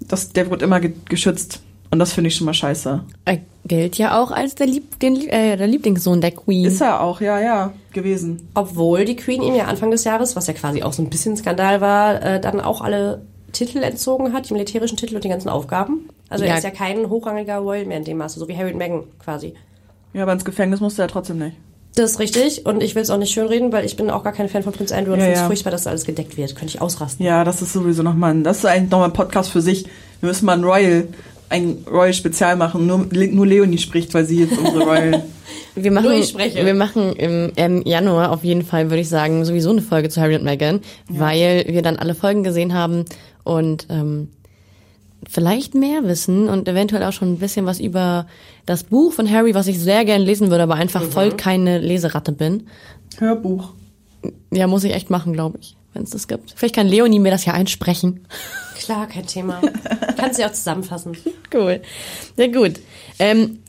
das 0.00 0.32
der 0.32 0.50
wird 0.50 0.62
immer 0.62 0.78
ge 0.78 0.92
geschützt 1.08 1.62
und 1.90 1.98
das 1.98 2.12
finde 2.12 2.28
ich 2.28 2.36
schon 2.36 2.44
mal 2.44 2.54
scheiße. 2.54 3.02
Er 3.24 3.38
gilt 3.64 3.98
ja 3.98 4.20
auch 4.20 4.30
als 4.30 4.54
der, 4.54 4.66
Lieb 4.66 5.00
den, 5.00 5.16
äh, 5.28 5.56
der 5.56 5.66
Lieblingssohn 5.66 6.20
der 6.20 6.32
Queen. 6.32 6.66
Ist 6.66 6.80
er 6.80 7.00
auch, 7.00 7.20
ja, 7.20 7.40
ja, 7.40 7.72
gewesen. 7.92 8.48
Obwohl 8.54 9.04
die 9.04 9.16
Queen 9.16 9.42
ihm 9.42 9.54
ja 9.54 9.64
Anfang 9.64 9.90
des 9.90 10.04
Jahres, 10.04 10.36
was 10.36 10.46
ja 10.46 10.52
quasi 10.52 10.82
auch 10.82 10.92
so 10.92 11.02
ein 11.02 11.10
bisschen 11.10 11.36
Skandal 11.36 11.80
war, 11.80 12.22
äh, 12.22 12.40
dann 12.40 12.60
auch 12.60 12.80
alle 12.80 13.22
Titel 13.52 13.82
entzogen 13.82 14.32
hat, 14.32 14.48
die 14.48 14.52
militärischen 14.52 14.96
Titel 14.96 15.16
und 15.16 15.24
die 15.24 15.28
ganzen 15.28 15.48
Aufgaben. 15.48 16.08
Also 16.28 16.44
Ja. 16.44 16.52
er 16.52 16.58
ist 16.58 16.64
ja 16.64 16.70
kein 16.70 17.08
hochrangiger 17.08 17.58
Royal 17.58 17.84
mehr 17.86 17.98
in 17.98 18.04
dem 18.04 18.18
Maße, 18.18 18.38
so 18.38 18.48
wie 18.48 18.56
Harry 18.56 18.72
und 18.72 18.78
Meghan 18.78 19.04
quasi. 19.18 19.54
Ja, 20.12 20.22
aber 20.22 20.32
ins 20.32 20.44
Gefängnis 20.44 20.80
musste 20.80 21.02
er 21.02 21.08
trotzdem 21.08 21.38
nicht. 21.38 21.56
Das 21.94 22.10
ist 22.12 22.18
richtig 22.18 22.66
und 22.66 22.82
ich 22.82 22.94
will 22.94 23.02
es 23.02 23.10
auch 23.10 23.16
nicht 23.18 23.32
schönreden, 23.32 23.72
weil 23.72 23.84
ich 23.86 23.96
bin 23.96 24.10
auch 24.10 24.22
gar 24.22 24.32
kein 24.34 24.48
Fan 24.48 24.62
von 24.62 24.72
Prince 24.72 24.94
Andrew 24.94 25.12
und 25.14 25.18
Ja, 25.18 25.24
finde 25.24 25.34
es 25.36 25.40
ja. 25.40 25.46
furchtbar, 25.46 25.70
dass 25.70 25.82
das 25.84 25.90
alles 25.90 26.04
gedeckt 26.04 26.36
wird. 26.36 26.54
Könnte 26.54 26.74
ich 26.74 26.80
ausrasten. 26.82 27.24
Ja, 27.24 27.42
das 27.44 27.62
ist 27.62 27.72
sowieso 27.72 28.02
nochmal 28.02 28.32
ein, 28.34 28.44
das 28.44 28.58
ist 28.58 28.66
eigentlich 28.66 28.90
nochmal 28.90 29.08
ein 29.08 29.14
Podcast 29.14 29.50
für 29.50 29.62
sich. 29.62 29.84
Wir 30.20 30.28
müssen 30.28 30.44
mal 30.46 30.54
ein 30.58 30.64
Royal, 30.64 31.08
ein 31.48 31.78
Royal 31.90 32.12
Spezial 32.12 32.56
machen. 32.56 32.86
Nur, 32.86 33.06
nur 33.12 33.46
Leonie 33.46 33.78
spricht, 33.78 34.12
weil 34.14 34.24
sie 34.26 34.40
jetzt 34.40 34.58
unsere 34.58 34.84
Royal. 34.84 35.22
Wir 35.76 35.92
machen, 35.92 36.04
Nur 36.04 36.14
ich 36.14 36.28
spreche. 36.30 36.64
wir 36.64 36.74
machen 36.74 37.12
im, 37.14 37.52
im 37.54 37.82
Januar 37.86 38.32
auf 38.32 38.42
jeden 38.42 38.62
Fall, 38.64 38.90
würde 38.90 39.00
ich 39.02 39.08
sagen, 39.10 39.44
sowieso 39.44 39.70
eine 39.70 39.82
Folge 39.82 40.08
zu 40.08 40.20
Harry 40.22 40.34
und 40.34 40.42
Meghan, 40.42 40.80
weil 41.08 41.66
wir 41.68 41.82
dann 41.82 41.96
alle 41.98 42.14
Folgen 42.14 42.42
gesehen 42.42 42.72
haben 42.74 43.04
und 43.44 43.86
ähm, 43.90 44.30
vielleicht 45.28 45.74
mehr 45.74 46.04
wissen 46.04 46.48
und 46.48 46.68
eventuell 46.68 47.02
auch 47.04 47.12
schon 47.12 47.32
ein 47.32 47.38
bisschen 47.38 47.66
was 47.66 47.80
über 47.80 48.26
das 48.64 48.84
Buch 48.84 49.12
von 49.12 49.30
Harry, 49.30 49.54
was 49.54 49.66
ich 49.66 49.78
sehr 49.78 50.04
gern 50.04 50.22
lesen 50.22 50.50
würde, 50.50 50.62
aber 50.64 50.74
einfach 50.74 51.02
voll 51.02 51.32
keine 51.32 51.78
Leseratte 51.78 52.32
bin. 52.32 52.68
Hörbuch. 53.18 53.72
Ja, 54.52 54.66
muss 54.66 54.84
ich 54.84 54.92
echt 54.92 55.10
machen, 55.10 55.32
glaube 55.32 55.58
ich, 55.60 55.76
wenn 55.94 56.02
es 56.02 56.10
das 56.10 56.28
gibt. 56.28 56.52
Vielleicht 56.56 56.74
kann 56.74 56.88
Leonie 56.88 57.18
mir 57.18 57.30
das 57.30 57.44
ja 57.44 57.52
einsprechen. 57.54 58.26
Klar, 58.76 59.06
kein 59.06 59.26
Thema. 59.26 59.60
Kannst 60.16 60.38
du 60.38 60.42
ja 60.42 60.48
auch 60.48 60.52
zusammenfassen. 60.52 61.16
Cool. 61.54 61.80
Ja, 62.36 62.48
gut. 62.48 62.80
Ähm, 63.20 63.60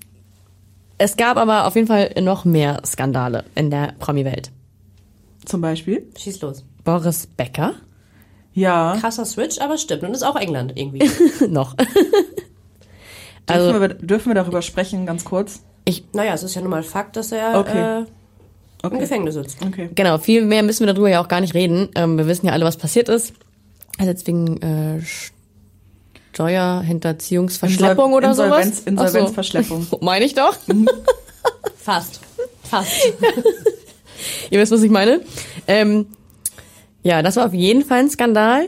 es 0.98 1.16
gab 1.16 1.38
aber 1.38 1.68
auf 1.68 1.76
jeden 1.76 1.88
Fall 1.88 2.12
noch 2.22 2.44
mehr 2.44 2.82
Skandale 2.86 3.46
in 3.54 3.70
der 3.70 3.94
Promi-Welt. 4.00 4.52
Zum 5.46 5.62
Beispiel. 5.62 6.08
Schieß 6.18 6.42
los. 6.42 6.66
Boris 6.84 7.28
Becker 7.28 7.76
Ja. 8.58 8.98
Krasser 9.00 9.24
Switch, 9.24 9.60
aber 9.60 9.78
stimmt. 9.78 10.02
Und 10.04 10.14
ist 10.16 10.24
auch 10.24 10.36
England 10.36 10.74
irgendwie. 10.76 11.08
noch. 11.48 11.76
Dürfen, 11.76 11.94
also 13.46 13.80
wir, 13.80 13.90
dürfen 13.90 14.30
wir 14.32 14.36
darüber 14.36 14.62
sprechen, 14.62 15.06
ganz 15.06 15.24
kurz? 15.24 15.62
naja, 16.14 16.34
es 16.34 16.44
ist 16.44 16.56
ja 16.56 16.62
nun 16.62 16.72
mal 16.72 16.84
Fakt, 16.84 17.16
dass 17.16 17.32
er 17.32 17.60
Okay. 17.60 18.02
äh, 18.02 18.06
im 18.92 19.00
Gefängnis 19.00 19.36
sitzt. 19.36 19.58
Okay. 19.66 19.90
genau, 19.94 20.18
viel 20.18 20.44
mehr 20.44 20.64
müssen 20.64 20.86
wir 20.86 20.94
darüber 20.94 21.10
ja 21.10 21.22
auch 21.24 21.28
gar 21.28 21.40
nicht 21.40 21.54
reden. 21.54 21.90
Ähm, 21.96 22.18
wir 22.18 22.28
wissen 22.28 22.48
ja 22.48 22.54
alle, 22.54 22.66
was 22.66 22.78
passiert 22.78 23.10
ist. 23.10 23.34
Also 23.98 24.10
jetzt 24.10 24.26
wegen 24.28 24.62
äh, 24.62 25.02
Steuerhinterziehungsverschleppung 26.34 28.14
oder 28.14 28.30
Insolvenz, 28.30 28.80
sowas. 28.80 28.88
Insolvenzverschleppung. 28.88 29.84
So. 29.84 30.00
Meine 30.02 30.26
ich 30.26 30.34
doch. 30.34 30.56
Fast. 31.78 32.22
Fast. 32.64 33.14
Ihr 34.50 34.60
wisst, 34.60 34.72
was 34.72 34.82
ich 34.82 34.92
meine. 34.92 35.22
Ähm, 35.68 36.08
ja, 37.08 37.22
das 37.22 37.38
war 37.38 37.46
auf 37.46 37.54
jeden 37.54 37.84
Fall 37.86 38.00
ein 38.00 38.10
Skandal. 38.10 38.68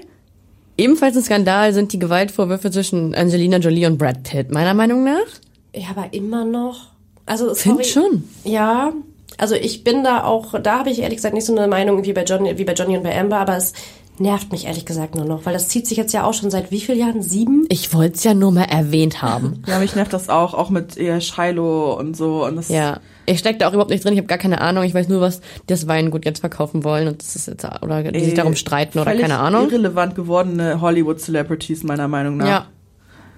Ebenfalls 0.78 1.18
ein 1.18 1.24
Skandal 1.24 1.74
sind 1.74 1.92
die 1.92 2.00
Gewaltvorwürfe 2.00 2.72
zwischen 2.72 3.14
Angelina 3.14 3.58
Jolie 3.58 3.86
und 3.86 3.98
Brad 3.98 4.24
Pitt, 4.24 4.50
meiner 4.50 4.74
Meinung 4.74 5.04
nach. 5.04 5.28
Ja, 5.76 5.90
aber 5.92 6.14
immer 6.14 6.46
noch. 6.46 6.88
Also 7.26 7.54
Find 7.54 7.84
sorry. 7.84 7.84
schon. 7.84 8.24
Ja, 8.46 8.94
also 9.38 9.56
ich 9.56 9.84
bin 9.84 10.04
da 10.06 10.24
auch, 10.24 10.58
da 10.62 10.80
habe 10.80 10.90
ich 10.90 11.00
ehrlich 11.00 11.18
gesagt 11.18 11.34
nicht 11.36 11.46
so 11.46 11.56
eine 11.56 11.68
Meinung 11.68 12.04
wie 12.06 12.14
bei 12.14 12.24
Johnny, 12.24 12.58
wie 12.58 12.64
bei 12.64 12.74
Johnny 12.74 12.96
und 12.96 13.04
bei 13.04 13.18
Amber, 13.20 13.38
aber 13.40 13.58
es 13.58 13.74
nervt 14.20 14.52
mich 14.52 14.66
ehrlich 14.66 14.86
gesagt 14.86 15.16
nur 15.16 15.26
noch, 15.26 15.46
weil 15.46 15.54
das 15.54 15.68
zieht 15.68 15.86
sich 15.86 15.98
jetzt 15.98 16.14
ja 16.14 16.24
auch 16.24 16.34
schon 16.34 16.50
seit 16.50 16.72
wie 16.72 16.80
vielen 16.82 17.00
Jahren? 17.00 17.22
Sieben? 17.22 17.66
Ich 17.70 17.94
wollte 17.94 18.16
es 18.16 18.24
ja 18.24 18.34
nur 18.34 18.52
mal 18.52 18.64
erwähnt 18.64 19.22
haben. 19.22 19.62
Ja, 19.68 19.80
mich 19.80 19.96
nervt 19.96 20.14
das 20.14 20.30
auch, 20.30 20.54
auch 20.54 20.70
mit 20.70 20.96
ihr 20.98 21.20
Shiloh 21.22 21.94
und 22.00 22.16
so. 22.18 22.46
Und 22.46 22.56
das, 22.56 22.70
Ja, 22.70 23.00
ich 23.30 23.40
stecke 23.40 23.60
da 23.60 23.68
auch 23.68 23.74
überhaupt 23.74 23.92
nicht 23.92 24.04
drin. 24.04 24.14
Ich 24.14 24.20
habe 24.20 24.28
gar 24.28 24.38
keine 24.38 24.62
Ahnung. 24.62 24.84
Ich 24.84 24.94
weiß 24.94 25.08
nur, 25.08 25.22
was 25.22 25.42
das 25.68 25.88
Weingut 25.88 26.26
jetzt 26.26 26.40
verkaufen 26.40 26.84
wollen 26.84 27.08
und 27.08 27.22
das 27.22 27.36
ist 27.36 27.48
jetzt 27.48 27.66
oder 27.82 28.04
die 28.04 28.20
sich 28.20 28.30
Ey, 28.30 28.36
darum 28.36 28.56
streiten 28.56 29.00
oder 29.00 29.16
keine 29.16 29.38
Ahnung. 29.40 29.70
Irrelevant 29.70 30.16
gewordene 30.16 30.82
Hollywood-Celebrities, 30.82 31.84
meiner 31.84 32.08
Meinung 32.08 32.38
nach. 32.38 32.48
Ja, 32.48 32.66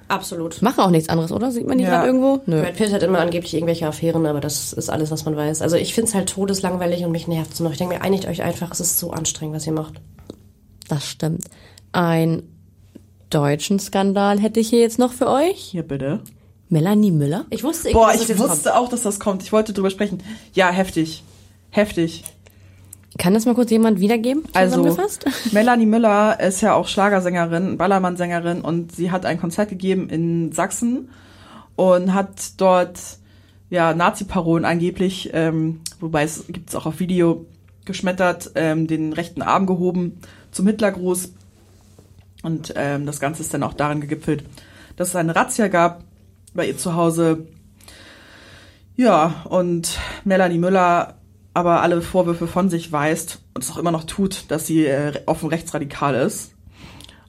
Absolut. 0.07 0.61
machen 0.61 0.79
auch 0.81 0.89
nichts 0.89 1.09
anderes, 1.09 1.31
oder? 1.31 1.51
Sieht 1.51 1.67
man 1.67 1.77
die 1.77 1.83
Ja. 1.85 1.89
gerade 1.91 2.07
irgendwo? 2.07 2.41
Nö. 2.45 2.61
Brad 2.61 2.75
Pitt 2.75 2.91
hat 2.93 3.03
immer 3.03 3.19
angeblich 3.19 3.53
irgendwelche 3.53 3.87
Affären, 3.87 4.25
aber 4.25 4.41
das 4.41 4.73
ist 4.73 4.89
alles, 4.89 5.11
was 5.11 5.25
man 5.25 5.35
weiß. 5.35 5.61
Also 5.61 5.75
ich 5.77 5.93
finde 5.93 6.09
es 6.09 6.15
halt 6.15 6.29
todeslangweilig 6.29 7.03
und 7.05 7.11
mich 7.11 7.27
nervt 7.27 7.53
es 7.53 7.59
noch. 7.59 7.71
Ich 7.71 7.77
denke 7.77 7.95
mir, 7.95 8.01
einigt 8.01 8.25
euch 8.27 8.41
einfach, 8.43 8.71
es 8.71 8.79
ist 8.79 8.99
so 8.99 9.11
anstrengend, 9.11 9.55
was 9.55 9.67
ihr 9.67 9.73
macht. 9.73 10.01
Das 10.89 11.07
stimmt. 11.07 11.45
Ein 11.93 12.43
deutschen 13.29 13.79
Skandal 13.79 14.39
hätte 14.39 14.59
ich 14.59 14.69
hier 14.69 14.79
jetzt 14.81 14.99
noch 14.99 15.13
für 15.13 15.29
euch. 15.29 15.57
Hier 15.57 15.83
bitte. 15.83 16.19
Melanie 16.71 17.11
Müller. 17.11 17.45
Ich 17.49 17.63
wusste 17.65 17.91
Boah, 17.91 18.11
ich 18.13 18.19
das 18.19 18.29
jetzt 18.29 18.39
wusste 18.39 18.75
auch, 18.77 18.87
dass 18.87 19.03
das 19.03 19.19
kommt. 19.19 19.43
Ich 19.43 19.51
wollte 19.51 19.73
drüber 19.73 19.89
sprechen. 19.89 20.23
Ja, 20.53 20.69
heftig. 20.69 21.21
Heftig. 21.69 22.23
Kann 23.17 23.33
das 23.33 23.45
mal 23.45 23.55
kurz 23.55 23.71
jemand 23.71 23.99
wiedergeben? 23.99 24.43
Also, 24.53 24.77
zusammengefasst? 24.77 25.25
Melanie 25.51 25.85
Müller 25.85 26.39
ist 26.39 26.61
ja 26.61 26.73
auch 26.73 26.87
Schlagersängerin, 26.87 27.77
Ballermann-Sängerin 27.77 28.61
und 28.61 28.95
sie 28.95 29.11
hat 29.11 29.25
ein 29.25 29.37
Konzert 29.37 29.67
gegeben 29.67 30.07
in 30.07 30.53
Sachsen 30.53 31.09
und 31.75 32.13
hat 32.13 32.53
dort 32.55 32.99
ja 33.69 33.93
Nazi-Parolen 33.93 34.63
angeblich, 34.63 35.29
ähm, 35.33 35.81
wobei 35.99 36.23
es 36.23 36.45
gibt's 36.47 36.73
auch 36.73 36.85
auf 36.85 37.01
Video 37.01 37.45
geschmettert, 37.83 38.51
ähm, 38.55 38.87
den 38.87 39.11
rechten 39.11 39.41
Arm 39.41 39.65
gehoben 39.65 40.21
zum 40.51 40.67
Hitlergruß 40.67 41.33
und 42.43 42.73
ähm, 42.77 43.05
das 43.05 43.19
Ganze 43.19 43.41
ist 43.41 43.53
dann 43.53 43.63
auch 43.63 43.73
darin 43.73 43.99
gegipfelt, 43.99 44.45
dass 44.95 45.09
es 45.09 45.15
eine 45.17 45.35
Razzia 45.35 45.67
gab 45.67 46.05
bei 46.53 46.67
ihr 46.67 46.77
zu 46.77 46.95
Hause. 46.95 47.47
Ja, 48.95 49.43
und 49.49 49.97
Melanie 50.25 50.57
Müller 50.57 51.15
aber 51.53 51.81
alle 51.81 52.01
Vorwürfe 52.01 52.47
von 52.47 52.69
sich 52.69 52.91
weist 52.91 53.39
und 53.53 53.63
es 53.63 53.71
auch 53.71 53.77
immer 53.77 53.91
noch 53.91 54.05
tut, 54.05 54.45
dass 54.49 54.67
sie 54.67 54.85
äh, 54.85 55.21
offen 55.25 55.49
rechtsradikal 55.49 56.15
ist. 56.15 56.53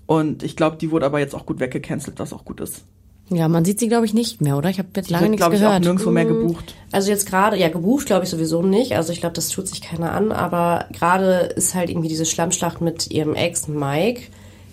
Und 0.06 0.42
ich 0.42 0.56
glaube, 0.56 0.76
die 0.76 0.90
wurde 0.90 1.06
aber 1.06 1.18
jetzt 1.18 1.34
auch 1.34 1.46
gut 1.46 1.58
weggecancelt, 1.60 2.18
was 2.18 2.32
auch 2.32 2.44
gut 2.44 2.60
ist. 2.60 2.84
Ja, 3.30 3.48
man 3.48 3.64
sieht 3.64 3.80
sie, 3.80 3.88
glaube 3.88 4.04
ich, 4.04 4.14
nicht 4.14 4.40
mehr, 4.42 4.58
oder? 4.58 4.68
Ich 4.68 4.78
habe 4.78 4.88
jetzt 4.94 5.08
lange 5.08 5.22
Wird, 5.22 5.30
nichts 5.30 5.42
glaube 5.42 5.56
ich, 5.56 5.62
auch 5.62 5.68
gehört. 5.68 5.84
nirgendwo 5.84 6.10
mehr 6.10 6.24
gebucht. 6.26 6.74
Also 6.90 7.10
jetzt 7.10 7.26
gerade, 7.26 7.56
ja, 7.56 7.68
gebucht 7.68 8.06
glaube 8.06 8.24
ich 8.24 8.30
sowieso 8.30 8.62
nicht. 8.62 8.94
Also 8.94 9.12
ich 9.12 9.20
glaube, 9.20 9.34
das 9.34 9.48
tut 9.48 9.68
sich 9.68 9.80
keiner 9.80 10.12
an. 10.12 10.32
Aber 10.32 10.86
gerade 10.92 11.52
ist 11.56 11.74
halt 11.74 11.88
irgendwie 11.88 12.08
diese 12.08 12.26
Schlammschlacht 12.26 12.80
mit 12.80 13.10
ihrem 13.10 13.34
Ex 13.34 13.68
Mike 13.68 14.22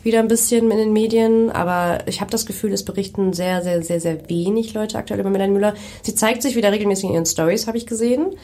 wieder 0.04 0.20
ein 0.20 0.28
bisschen 0.28 0.72
in 0.72 0.78
den 0.78 0.94
Medien. 0.94 1.50
Aber 1.50 2.00
ich 2.08 2.22
habe 2.22 2.32
das 2.32 2.46
Gefühl, 2.46 2.74
es 2.74 2.84
berichten 2.84 3.34
sehr, 3.34 3.62
sehr, 3.62 3.84
sehr, 3.84 4.00
sehr 4.00 4.30
wenig 4.30 4.74
Leute 4.74 4.98
aktuell 4.98 5.20
über 5.20 5.30
Melanie 5.30 5.54
Müller. 5.54 5.74
Sie 6.02 6.16
zeigt 6.16 6.42
sich 6.42 6.56
wieder 6.56 6.72
regelmäßig 6.72 7.06
in 7.06 7.16
ihren 7.16 7.26
Stories, 7.26 7.68
habe 7.68 7.78
ich 7.78 7.86
gesehen. 7.86 8.36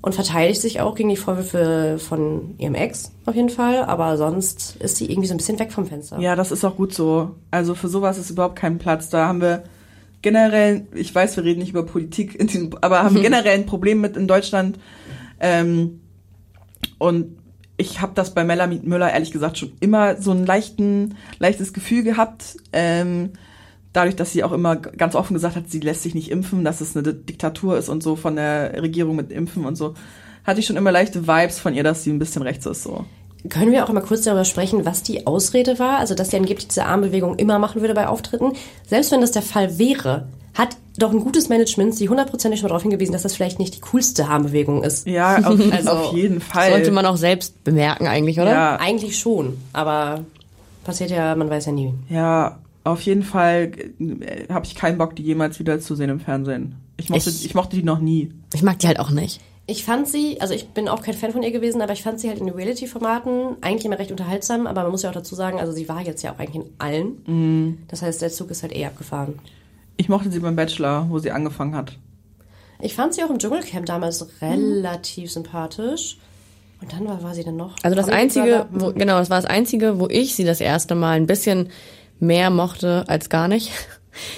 Und 0.00 0.14
verteidigt 0.14 0.60
sich 0.60 0.80
auch 0.80 0.94
gegen 0.94 1.08
die 1.08 1.16
Vorwürfe 1.16 1.96
von 1.98 2.54
ihrem 2.58 2.74
Ex 2.74 3.12
auf 3.26 3.34
jeden 3.34 3.48
Fall. 3.48 3.84
Aber 3.84 4.16
sonst 4.16 4.76
ist 4.76 4.96
sie 4.96 5.10
irgendwie 5.10 5.28
so 5.28 5.34
ein 5.34 5.38
bisschen 5.38 5.58
weg 5.58 5.72
vom 5.72 5.86
Fenster. 5.86 6.18
Ja, 6.18 6.36
das 6.36 6.52
ist 6.52 6.64
auch 6.64 6.76
gut 6.76 6.94
so. 6.94 7.30
Also 7.50 7.74
für 7.74 7.88
sowas 7.88 8.18
ist 8.18 8.30
überhaupt 8.30 8.56
kein 8.56 8.78
Platz. 8.78 9.08
Da 9.08 9.26
haben 9.28 9.40
wir 9.40 9.64
generell, 10.24 10.86
ich 10.94 11.14
weiß, 11.14 11.36
wir 11.36 11.44
reden 11.44 11.60
nicht 11.60 11.70
über 11.70 11.84
Politik, 11.84 12.34
in 12.34 12.48
diesem, 12.48 12.70
aber 12.80 13.02
haben 13.02 13.22
generell 13.22 13.54
ein 13.54 13.66
Problem 13.66 14.00
mit 14.00 14.16
in 14.16 14.26
Deutschland. 14.26 14.78
Ähm, 15.40 16.00
und 16.98 17.36
ich 17.76 18.00
habe 18.00 18.12
das 18.14 18.34
bei 18.34 18.44
Melanie 18.44 18.80
Müller 18.82 19.12
ehrlich 19.12 19.32
gesagt 19.32 19.58
schon 19.58 19.72
immer 19.80 20.20
so 20.20 20.30
ein 20.30 20.46
leichten, 20.46 21.16
leichtes 21.38 21.72
Gefühl 21.72 22.04
gehabt. 22.04 22.56
Ähm, 22.72 23.30
dadurch, 23.92 24.16
dass 24.16 24.32
sie 24.32 24.44
auch 24.44 24.52
immer 24.52 24.76
ganz 24.76 25.14
offen 25.14 25.34
gesagt 25.34 25.56
hat, 25.56 25.70
sie 25.70 25.80
lässt 25.80 26.02
sich 26.02 26.14
nicht 26.14 26.30
impfen, 26.30 26.64
dass 26.64 26.80
es 26.80 26.96
eine 26.96 27.14
Diktatur 27.14 27.78
ist 27.78 27.88
und 27.88 28.02
so 28.02 28.16
von 28.16 28.36
der 28.36 28.82
Regierung 28.82 29.16
mit 29.16 29.32
Impfen 29.32 29.64
und 29.64 29.76
so, 29.76 29.94
hatte 30.44 30.60
ich 30.60 30.66
schon 30.66 30.76
immer 30.76 30.92
leichte 30.92 31.26
Vibes 31.26 31.58
von 31.58 31.74
ihr, 31.74 31.82
dass 31.82 32.04
sie 32.04 32.10
ein 32.10 32.18
bisschen 32.18 32.42
rechts 32.42 32.66
ist 32.66 32.82
so. 32.82 33.04
Können 33.48 33.72
wir 33.72 33.84
auch 33.84 33.92
mal 33.92 34.00
kurz 34.00 34.22
darüber 34.22 34.44
sprechen, 34.44 34.86
was 34.86 35.02
die 35.02 35.26
Ausrede 35.26 35.78
war? 35.78 35.98
Also, 35.98 36.14
dass 36.14 36.30
sie 36.30 36.36
angeblich 36.36 36.68
diese 36.68 36.86
Armbewegung 36.86 37.36
immer 37.36 37.58
machen 37.58 37.82
würde 37.82 37.94
bei 37.94 38.08
Auftritten. 38.08 38.52
Selbst 38.86 39.12
wenn 39.12 39.20
das 39.20 39.32
der 39.32 39.42
Fall 39.42 39.78
wäre, 39.78 40.28
hat 40.54 40.76
doch 40.96 41.10
ein 41.12 41.20
gutes 41.20 41.48
Management 41.48 41.94
sie 41.96 42.08
hundertprozentig 42.08 42.60
schon 42.60 42.66
mal 42.66 42.68
darauf 42.70 42.82
hingewiesen, 42.82 43.12
dass 43.12 43.22
das 43.22 43.34
vielleicht 43.34 43.58
nicht 43.58 43.74
die 43.76 43.80
coolste 43.80 44.26
Armbewegung 44.26 44.82
ist. 44.84 45.06
Ja, 45.06 45.38
auf, 45.44 45.60
Also, 45.72 45.90
auf 45.90 46.12
jeden 46.14 46.40
Fall. 46.40 46.70
Sollte 46.70 46.92
man 46.92 47.04
auch 47.06 47.16
selbst 47.16 47.62
bemerken 47.64 48.06
eigentlich, 48.06 48.38
oder? 48.38 48.52
Ja, 48.52 48.76
Eigentlich 48.76 49.18
schon, 49.18 49.56
aber 49.72 50.24
passiert 50.84 51.10
ja, 51.10 51.34
man 51.34 51.50
weiß 51.50 51.66
ja 51.66 51.72
nie. 51.72 51.92
Ja, 52.08 52.58
auf 52.84 53.00
jeden 53.02 53.22
Fall 53.24 53.72
äh, 53.98 54.52
habe 54.52 54.66
ich 54.66 54.74
keinen 54.74 54.98
Bock, 54.98 55.16
die 55.16 55.22
jemals 55.22 55.58
wieder 55.58 55.80
zu 55.80 55.94
sehen 55.96 56.10
im 56.10 56.20
Fernsehen. 56.20 56.76
Ich 56.96 57.08
mochte, 57.10 57.30
Ich- 57.30 57.44
ich, 57.44 57.54
mochte 57.54 57.76
die 57.76 57.82
noch 57.82 57.98
nie. 57.98 58.30
Ich 58.54 58.62
mag 58.62 58.78
die 58.78 58.86
halt 58.86 59.00
auch 59.00 59.10
nicht. 59.10 59.40
Ich 59.66 59.82
fand 59.84 60.06
sie, 60.06 60.40
also 60.42 60.52
ich 60.52 60.68
bin 60.68 60.88
auch 60.88 61.00
kein 61.02 61.14
Fan 61.14 61.32
von 61.32 61.42
ihr 61.42 61.50
gewesen, 61.50 61.80
aber 61.80 61.94
ich 61.94 62.02
fand 62.02 62.20
sie 62.20 62.28
halt 62.28 62.38
in 62.38 62.44
den 62.46 62.54
Reality-Formaten 62.54 63.56
eigentlich 63.62 63.86
immer 63.86 63.98
recht 63.98 64.10
unterhaltsam, 64.10 64.66
aber 64.66 64.82
man 64.82 64.90
muss 64.90 65.02
ja 65.02 65.08
auch 65.08 65.14
dazu 65.14 65.34
sagen, 65.34 65.58
also 65.58 65.72
sie 65.72 65.88
war 65.88 66.02
jetzt 66.02 66.22
ja 66.22 66.32
auch 66.34 66.38
eigentlich 66.38 66.62
in 66.66 66.70
allen. 66.78 67.78
Das 67.88 68.02
heißt, 68.02 68.20
der 68.20 68.28
Zug 68.30 68.50
ist 68.50 68.62
halt 68.62 68.76
eh 68.76 68.84
abgefahren. 68.84 69.38
Ich 69.96 70.08
mochte 70.08 70.30
sie 70.30 70.40
beim 70.40 70.56
Bachelor, 70.56 71.06
wo 71.08 71.18
sie 71.18 71.30
angefangen 71.30 71.74
hat. 71.76 71.96
Ich 72.80 72.94
fand 72.94 73.14
sie 73.14 73.22
auch 73.22 73.30
im 73.30 73.38
Dschungelcamp 73.38 73.86
damals 73.86 74.26
relativ 74.42 75.30
sympathisch. 75.30 76.18
Und 76.80 76.92
dann 76.92 77.06
war, 77.06 77.22
war 77.22 77.34
sie 77.34 77.44
dann 77.44 77.56
noch. 77.56 77.76
Also 77.82 77.96
das 77.96 78.08
einzige, 78.08 78.66
wo, 78.70 78.92
genau, 78.92 79.18
das 79.18 79.30
war 79.30 79.38
das 79.38 79.46
einzige, 79.46 79.98
wo 79.98 80.08
ich 80.08 80.34
sie 80.34 80.44
das 80.44 80.60
erste 80.60 80.94
Mal 80.94 81.16
ein 81.16 81.26
bisschen 81.26 81.70
mehr 82.20 82.50
mochte 82.50 83.04
als 83.08 83.28
gar 83.28 83.48
nicht. 83.48 83.70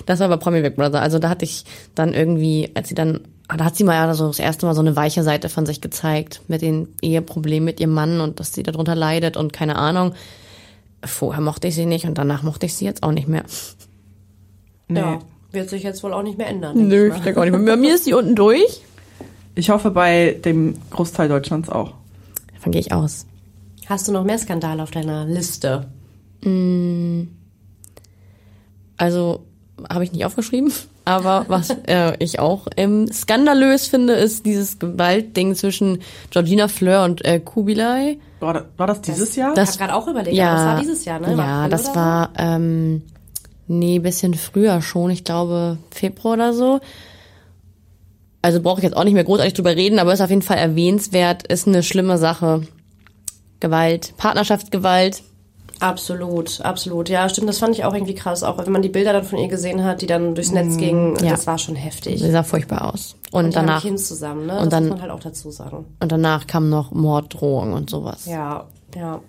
Das 0.07 0.21
war 0.21 0.29
bei 0.29 0.39
Promi 0.39 0.63
Big 0.63 0.75
Brother. 0.75 1.03
Also 1.03 1.19
da 1.19 1.29
hatte 1.29 1.45
ich 1.45 1.65
dann 1.95 2.15
irgendwie, 2.15 2.71
als 2.73 2.89
sie 2.89 2.95
dann, 2.95 3.21
ah, 3.49 3.59
da 3.59 3.67
hat 3.67 3.77
sie 3.77 3.85
mal 3.85 3.93
ja 3.93 4.15
so 4.15 4.29
das 4.29 4.39
erste 4.39 4.65
Mal 4.65 4.75
so 4.75 4.81
eine 4.81 4.97
weiche 4.97 5.23
Seite 5.23 5.51
von 5.51 5.67
sich 5.67 5.83
gezeigt 5.83 6.41
mit 6.49 6.63
den 6.63 6.89
Eheproblemen 7.03 7.67
mit 7.67 7.79
ihrem 7.79 7.93
Mann 7.93 8.23
und 8.23 8.41
dass 8.41 8.55
sie 8.55 8.63
darunter 8.63 8.95
leidet 8.95 9.37
und 9.37 9.53
keine 9.53 9.77
Ahnung. 9.77 10.15
Vorher 11.05 11.43
mochte 11.43 11.69
ich 11.69 11.75
sie 11.75 11.85
nicht 11.85 12.07
und 12.07 12.17
danach 12.17 12.43
mochte 12.43 12.65
ich 12.65 12.75
sie 12.75 12.87
jetzt 12.87 13.03
auch 13.03 13.13
nicht 13.13 13.29
mehr. 13.29 13.45
Nee. 14.89 15.01
Ja, 15.01 15.19
wird 15.57 15.69
sich 15.69 15.83
jetzt 15.83 16.05
wohl 16.05 16.13
auch 16.13 16.23
nicht 16.23 16.39
mehr 16.39 16.47
ändern. 16.47 16.87
Nö, 16.87 17.11
ich 17.13 17.21
denke 17.23 17.41
auch 17.41 17.45
nicht 17.45 17.53
mehr. 17.59 17.75
Bei 17.75 17.77
mir 17.81 17.97
ist 17.97 18.05
sie 18.05 18.15
unten 18.15 18.37
durch. 18.37 18.83
Ich 19.57 19.71
hoffe 19.71 19.91
bei 19.91 20.37
dem 20.45 20.75
Großteil 20.91 21.29
Deutschlands 21.29 21.69
auch. 21.69 21.95
Davon 22.55 22.71
gehe 22.71 22.81
ich 22.81 22.93
aus. 22.93 23.27
Hast 23.89 24.07
du 24.07 24.13
noch 24.13 24.23
mehr 24.25 24.39
Skandale 24.39 24.83
auf 24.83 24.91
deiner 24.93 25.25
Liste? 25.25 25.87
Also 28.97 29.41
habe 29.91 30.05
ich 30.05 30.13
nicht 30.13 30.25
aufgeschrieben, 30.25 30.73
aber 31.05 31.45
was 31.49 31.71
äh, 31.87 32.15
ich 32.19 32.39
auch 32.39 32.67
ähm, 32.77 33.11
skandalös 33.13 33.87
finde, 33.89 34.15
ist 34.15 34.47
dieses 34.47 34.79
Gewaltding 34.79 35.55
zwischen 35.55 36.01
Georgina 36.31 36.69
Fleur 36.69 37.05
und 37.05 37.25
äh, 37.25 37.41
Kubilai. 37.41 38.19
War, 38.41 38.55
da- 38.55 38.65
war 38.77 38.87
das 38.87 39.03
dieses 39.03 39.37
Jahr? 39.37 39.55
Das- 39.55 39.75
ich 39.75 39.81
habe 39.81 39.91
gerade 39.91 39.99
auch 40.03 40.09
überlegt, 40.09 40.37
ja, 40.37 40.51
aber 40.51 40.57
das 40.57 40.67
war 40.67 40.81
dieses 40.81 41.05
Jahr, 41.05 41.21
ne? 41.21 41.35
Ja, 41.37 41.59
April 41.65 41.71
das 41.71 41.85
oder 41.89 41.95
war 41.97 42.31
ähm, 42.39 43.03
nee, 43.67 43.99
bisschen 43.99 44.35
früher 44.35 44.81
schon, 44.83 45.11
ich 45.11 45.25
glaube 45.25 45.79
Februar 45.91 46.35
oder 46.35 46.53
so. 46.53 46.81
Also 48.43 48.61
brauche 48.61 48.79
ich 48.79 48.85
jetzt 48.85 48.97
auch 48.97 49.05
nicht 49.05 49.15
mehr 49.15 49.25
großartig 49.25 49.55
drüber 49.55 49.75
reden, 49.75 49.99
aber 49.99 50.13
ist 50.13 50.21
auf 50.21 50.31
jeden 50.31 50.43
Fall 50.43 50.59
erwähnenswert, 50.59 51.47
ist 51.47 51.67
eine 51.67 51.83
schlimme 51.83 52.17
Sache. 52.19 52.63
Gewalt, 53.61 54.15
Partnerschaftsgewalt. 54.19 55.23
Absolut, 55.81 56.61
absolut. 56.63 57.09
Ja, 57.11 57.29
stimmt, 57.29 57.49
das 57.49 57.59
fand 57.59 57.75
ich 57.75 57.85
auch 57.85 57.93
irgendwie 57.93 58.15
krass. 58.15 58.43
Auch 58.43 58.57
wenn 58.59 58.73
man 58.73 58.81
die 58.83 58.89
Bilder 58.89 59.13
dann 59.13 59.25
von 59.25 59.39
ihr 59.39 59.49
gesehen 59.49 59.85
hat, 59.85 60.01
die 60.01 60.07
dann 60.07 60.35
durchs 60.35 60.53
Netz 60.53 60.77
gingen, 60.79 61.13
Mm, 61.15 61.25
ja. 61.25 61.31
das 61.33 61.47
war 61.47 61.59
schon 61.59 61.75
heftig. 61.77 62.21
Sie 62.21 62.31
sah 62.31 62.43
furchtbar 62.43 62.95
aus. 62.95 63.17
Und, 63.33 63.45
haben 63.47 63.67
danach 63.67 63.83
Kind 63.83 64.01
zusammen, 64.01 64.47
ne? 64.47 64.55
und 64.55 64.65
das 64.67 64.71
dann- 64.71 64.85
muss 64.85 64.91
man 64.93 65.03
halt 65.03 65.11
auch 65.11 65.21
dazu 65.21 65.51
sagen. 65.51 65.85
und 66.01 66.13
danach 66.13 66.47
kam 66.47 66.71
noch 66.71 66.93
Morddrohung 66.93 67.73
und 67.75 67.91
sowas. 67.91 68.25
Ja, 68.27 68.65
ja. 68.95 69.21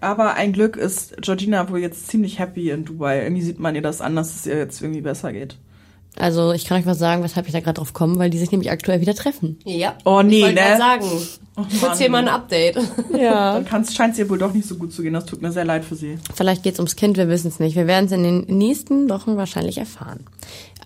Aber 0.00 0.34
ein 0.34 0.52
Glück 0.52 0.76
ist 0.76 1.16
Georgina 1.20 1.68
wohl 1.68 1.78
jetzt 1.80 2.08
ziemlich 2.08 2.38
happy 2.38 2.70
in 2.70 2.84
Dubai. 2.84 3.22
Irgendwie 3.22 3.42
sieht 3.42 3.58
man 3.58 3.74
ihr 3.74 3.82
das 3.82 4.00
an, 4.00 4.16
dass 4.16 4.34
es 4.34 4.46
ihr 4.46 4.56
jetzt 4.56 4.80
irgendwie 4.80 5.02
besser 5.02 5.32
geht. 5.32 5.58
Also 6.18 6.52
ich 6.52 6.64
kann 6.64 6.78
euch 6.78 6.86
was 6.86 6.98
sagen, 6.98 7.22
weshalb 7.22 7.46
ich 7.46 7.52
da 7.52 7.60
gerade 7.60 7.78
drauf 7.78 7.92
komme, 7.92 8.18
weil 8.18 8.30
die 8.30 8.38
sich 8.38 8.50
nämlich 8.50 8.70
aktuell 8.70 9.00
wieder 9.00 9.14
treffen. 9.14 9.58
Ja. 9.64 9.94
Oh, 10.04 10.22
nee, 10.22 10.38
ich 10.38 10.42
wollte 10.44 10.60
ne? 10.60 10.76
sagen. 10.76 11.06
Mann. 11.56 11.66
Kurz 11.80 11.98
hier 11.98 12.10
mal 12.10 12.18
ein 12.18 12.28
Update. 12.28 12.78
Ja. 13.16 13.54
Dann 13.54 13.66
kann's, 13.66 13.94
scheint 13.94 14.14
es 14.14 14.18
ihr 14.18 14.30
wohl 14.30 14.38
doch 14.38 14.54
nicht 14.54 14.66
so 14.66 14.76
gut 14.76 14.92
zu 14.92 15.02
gehen. 15.02 15.12
Das 15.12 15.26
tut 15.26 15.42
mir 15.42 15.52
sehr 15.52 15.64
leid 15.64 15.84
für 15.84 15.94
sie. 15.94 16.18
Vielleicht 16.34 16.62
geht's 16.62 16.78
ums 16.78 16.96
Kind, 16.96 17.18
wir 17.18 17.28
wissen 17.28 17.48
es 17.48 17.58
nicht. 17.58 17.76
Wir 17.76 17.86
werden 17.86 18.06
es 18.06 18.12
in 18.12 18.22
den 18.22 18.40
nächsten 18.46 19.10
Wochen 19.10 19.36
wahrscheinlich 19.36 19.76
erfahren. 19.76 20.24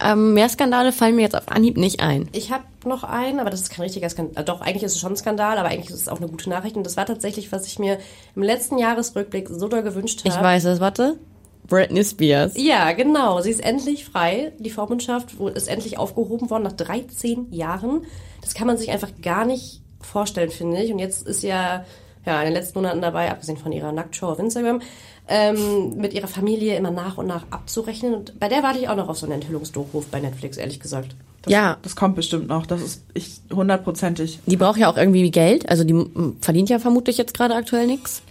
Ähm, 0.00 0.34
mehr 0.34 0.48
Skandale 0.48 0.90
fallen 0.90 1.14
mir 1.14 1.22
jetzt 1.22 1.36
auf 1.36 1.48
Anhieb 1.48 1.76
nicht 1.76 2.00
ein. 2.00 2.28
Ich 2.32 2.50
habe 2.50 2.64
noch 2.84 3.04
einen, 3.04 3.38
aber 3.38 3.50
das 3.50 3.60
ist 3.60 3.70
kein 3.70 3.84
richtiger 3.84 4.08
Skandal. 4.08 4.42
Äh, 4.42 4.44
Doch, 4.44 4.60
eigentlich 4.60 4.82
ist 4.82 4.94
es 4.94 5.00
schon 5.00 5.12
ein 5.12 5.16
Skandal, 5.16 5.58
aber 5.58 5.68
eigentlich 5.68 5.90
ist 5.90 6.00
es 6.00 6.08
auch 6.08 6.18
eine 6.18 6.28
gute 6.28 6.50
Nachricht. 6.50 6.76
Und 6.76 6.84
das 6.84 6.96
war 6.96 7.06
tatsächlich, 7.06 7.52
was 7.52 7.66
ich 7.66 7.78
mir 7.78 7.98
im 8.34 8.42
letzten 8.42 8.78
Jahresrückblick 8.78 9.48
so 9.50 9.68
doll 9.68 9.82
gewünscht 9.82 10.24
habe. 10.24 10.34
Ich 10.34 10.42
weiß 10.42 10.64
es, 10.64 10.80
warte. 10.80 11.18
Britney 11.66 12.04
Spears. 12.04 12.52
Ja, 12.56 12.92
genau. 12.92 13.40
Sie 13.40 13.50
ist 13.50 13.60
endlich 13.64 14.04
frei. 14.04 14.52
Die 14.58 14.70
Vormundschaft 14.70 15.34
ist 15.54 15.68
endlich 15.68 15.98
aufgehoben 15.98 16.50
worden 16.50 16.64
nach 16.64 16.72
13 16.72 17.52
Jahren. 17.52 18.02
Das 18.42 18.54
kann 18.54 18.66
man 18.66 18.76
sich 18.76 18.90
einfach 18.90 19.10
gar 19.22 19.44
nicht 19.46 19.80
vorstellen, 20.00 20.50
finde 20.50 20.82
ich. 20.82 20.92
Und 20.92 20.98
jetzt 20.98 21.26
ist 21.26 21.40
sie 21.40 21.48
ja, 21.48 21.84
ja 22.26 22.38
in 22.40 22.46
den 22.46 22.54
letzten 22.54 22.78
Monaten 22.78 23.00
dabei, 23.00 23.30
abgesehen 23.30 23.56
von 23.56 23.72
ihrer 23.72 23.92
Nacktshow 23.92 24.26
auf 24.26 24.38
Instagram, 24.38 24.82
ähm, 25.28 25.96
mit 25.96 26.12
ihrer 26.12 26.26
Familie 26.28 26.76
immer 26.76 26.90
nach 26.90 27.16
und 27.16 27.26
nach 27.26 27.46
abzurechnen. 27.50 28.14
Und 28.14 28.38
bei 28.38 28.48
der 28.48 28.62
warte 28.62 28.78
ich 28.78 28.88
auch 28.88 28.96
noch 28.96 29.08
auf 29.08 29.16
so 29.18 29.24
einen 29.26 29.40
Enthüllungsdoku 29.40 30.02
bei 30.10 30.20
Netflix, 30.20 30.58
ehrlich 30.58 30.80
gesagt. 30.80 31.16
Ja, 31.46 31.76
Das 31.82 31.94
kommt 31.96 32.16
bestimmt 32.16 32.48
noch. 32.48 32.66
Das 32.66 32.80
ist 32.82 33.02
ich 33.14 33.40
hundertprozentig. 33.52 34.40
die 34.46 34.56
braucht 34.56 34.78
ja 34.78 34.90
auch 34.90 34.96
irgendwie 34.96 35.30
Geld. 35.30 35.68
Also 35.68 35.84
die 35.84 35.92
m, 35.92 36.36
verdient 36.40 36.68
ja 36.70 36.78
vermutlich 36.78 37.16
jetzt 37.18 37.34
gerade 37.34 37.54
aktuell 37.54 37.86
nichts. 37.86 38.22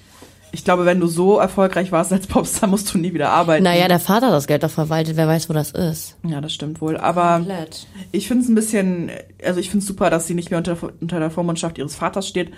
Ich 0.55 0.63
glaube, 0.63 0.85
wenn 0.85 0.99
du 0.99 1.07
so 1.07 1.39
erfolgreich 1.39 1.91
warst 1.91 2.13
als 2.13 2.27
Popstar, 2.27 2.69
musst 2.69 2.93
du 2.93 2.97
nie 2.99 3.13
wieder 3.13 3.31
arbeiten. 3.31 3.63
Naja, 3.63 3.87
der 3.87 3.99
Vater 3.99 4.27
hat 4.27 4.33
das 4.33 4.45
Geld 4.47 4.61
doch 4.63 4.69
verwaltet. 4.69 5.17
Wer 5.17 5.27
weiß, 5.27 5.49
wo 5.49 5.53
das 5.53 5.71
ist. 5.71 6.15
Ja, 6.23 6.39
das 6.41 6.53
stimmt 6.53 6.79
wohl. 6.79 6.95
Aber 6.95 7.37
Komplett. 7.37 7.87
ich 8.11 8.27
finde 8.27 8.43
es 8.43 8.49
ein 8.49 8.55
bisschen, 8.55 9.09
also 9.43 9.59
ich 9.59 9.71
finde 9.71 9.81
es 9.83 9.87
super, 9.87 10.09
dass 10.11 10.27
sie 10.27 10.35
nicht 10.35 10.51
mehr 10.51 10.59
unter, 10.59 10.77
unter 11.01 11.19
der 11.19 11.31
Vormundschaft 11.31 11.77
ihres 11.79 11.95
Vaters 11.95 12.27
steht. 12.27 12.51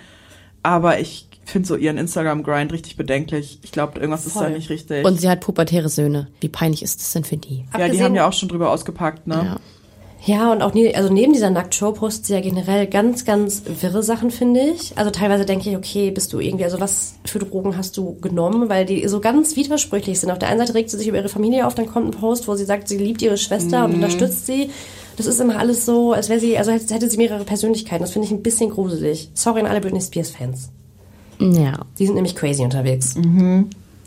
Aber 0.62 1.00
ich 1.00 1.28
finde 1.44 1.66
so 1.68 1.76
ihren 1.76 1.96
Instagram-Grind 1.96 2.72
richtig 2.72 2.96
bedenklich. 2.96 3.60
Ich 3.62 3.72
glaube, 3.72 3.98
irgendwas 4.00 4.26
ist 4.26 4.36
da 4.36 4.40
Voll. 4.40 4.50
nicht 4.50 4.68
richtig. 4.68 5.04
Und 5.06 5.20
sie 5.20 5.28
hat 5.30 5.40
pubertäre 5.40 5.88
Söhne. 5.88 6.26
Wie 6.40 6.48
peinlich 6.48 6.82
ist 6.82 7.00
das 7.00 7.12
denn 7.12 7.24
für 7.24 7.36
die? 7.38 7.60
ja, 7.60 7.64
die 7.78 7.82
Abgesehen- 7.84 8.04
haben 8.04 8.14
ja 8.14 8.28
auch 8.28 8.32
schon 8.32 8.48
drüber 8.48 8.70
ausgepackt, 8.72 9.26
ne? 9.26 9.34
Ja. 9.36 9.56
Ja, 10.26 10.50
und 10.50 10.60
auch 10.60 10.74
nie, 10.74 10.92
also 10.92 11.12
neben 11.12 11.32
dieser 11.32 11.50
Nacktshow 11.50 11.92
postet 11.92 12.26
sie 12.26 12.32
ja 12.32 12.40
generell 12.40 12.88
ganz, 12.88 13.24
ganz 13.24 13.62
wirre 13.80 14.02
Sachen, 14.02 14.32
finde 14.32 14.60
ich. 14.60 14.98
Also 14.98 15.12
teilweise 15.12 15.46
denke 15.46 15.70
ich, 15.70 15.76
okay, 15.76 16.10
bist 16.10 16.32
du 16.32 16.40
irgendwie, 16.40 16.64
also 16.64 16.80
was 16.80 17.14
für 17.24 17.38
Drogen 17.38 17.76
hast 17.76 17.96
du 17.96 18.18
genommen, 18.20 18.68
weil 18.68 18.84
die 18.86 19.06
so 19.06 19.20
ganz 19.20 19.54
widersprüchlich 19.54 20.18
sind. 20.18 20.32
Auf 20.32 20.40
der 20.40 20.48
einen 20.48 20.58
Seite 20.58 20.74
regt 20.74 20.90
sie 20.90 20.98
sich 20.98 21.06
über 21.06 21.18
ihre 21.18 21.28
Familie 21.28 21.64
auf, 21.64 21.76
dann 21.76 21.86
kommt 21.86 22.06
ein 22.06 22.20
Post, 22.20 22.48
wo 22.48 22.56
sie 22.56 22.64
sagt, 22.64 22.88
sie 22.88 22.98
liebt 22.98 23.22
ihre 23.22 23.36
Schwester 23.36 23.84
und 23.84 23.94
unterstützt 23.94 24.46
sie. 24.46 24.70
Das 25.16 25.26
ist 25.26 25.40
immer 25.40 25.60
alles 25.60 25.86
so, 25.86 26.12
als 26.12 26.28
wäre 26.28 26.40
sie, 26.40 26.58
also 26.58 26.72
als 26.72 26.92
hätte 26.92 27.08
sie 27.08 27.18
mehrere 27.18 27.44
Persönlichkeiten. 27.44 28.02
Das 28.02 28.10
finde 28.10 28.26
ich 28.26 28.32
ein 28.32 28.42
bisschen 28.42 28.70
gruselig. 28.70 29.30
Sorry 29.34 29.60
an 29.60 29.66
alle 29.66 29.80
Britney 29.80 30.00
Spears 30.00 30.30
Fans. 30.30 30.70
Ja. 31.38 31.86
Die 32.00 32.06
sind 32.06 32.16
nämlich 32.16 32.34
crazy 32.34 32.64
unterwegs. 32.64 33.14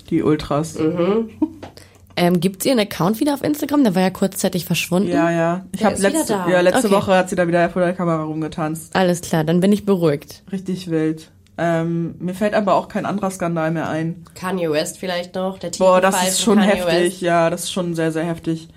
Die 0.10 0.22
Ultras. 0.22 0.76
Ähm, 2.20 2.40
Gibt 2.42 2.60
es 2.62 2.66
ihren 2.66 2.80
Account 2.80 3.20
wieder 3.22 3.34
auf 3.34 3.44
Instagram? 3.44 3.84
Der 3.84 3.96
war 3.96 4.02
ja 4.02 4.10
kurzzeitig 4.10 4.66
verschwunden. 4.66 5.10
Ja, 5.10 5.32
ja. 5.32 5.66
Ich 5.72 5.84
habe 5.86 5.96
letzte, 5.96 6.34
ja, 6.34 6.60
letzte 6.60 6.88
Okay. 6.88 6.96
Woche 6.96 7.16
hat 7.16 7.30
sie 7.30 7.36
da 7.38 7.48
wieder 7.48 7.70
vor 7.70 7.82
der 7.82 7.94
Kamera 7.94 8.24
rumgetanzt. 8.24 8.94
Alles 8.96 9.22
klar, 9.22 9.44
dann 9.46 9.62
bin 9.62 9.72
ich 9.72 9.86
beruhigt. 9.86 10.44
Richtig 10.52 10.90
wild. 10.90 11.32
Ähm, 11.58 12.16
mir 12.20 12.34
fällt 12.34 12.54
aber 12.54 12.76
auch 12.76 12.88
kein 12.90 13.06
anderer 13.06 13.32
Skandal 13.32 13.72
mehr 13.72 13.90
ein. 13.90 14.24
Kanye 14.36 14.70
West 14.70 14.98
vielleicht 14.98 15.36
noch, 15.36 15.60
der 15.60 15.72
Boah, 15.72 16.02
das 16.02 16.28
ist 16.28 16.42
schon 16.42 16.58
Kanye 16.60 16.72
heftig. 16.74 17.04
West. 17.14 17.22
Ja, 17.22 17.50
das 17.50 17.64
ist 17.64 17.72
schon 17.72 17.96
sehr, 17.96 18.12
sehr 18.12 18.24
heftig. 18.26 18.68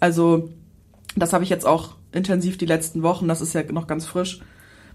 Also, 0.00 0.50
das 1.16 1.32
habe 1.32 1.44
ich 1.44 1.50
jetzt 1.50 1.66
auch 1.66 1.90
intensiv 2.12 2.58
die 2.58 2.66
letzten 2.66 3.02
Wochen, 3.02 3.26
das 3.28 3.40
ist 3.40 3.54
ja 3.54 3.62
noch 3.70 3.86
ganz 3.86 4.04
frisch, 4.06 4.40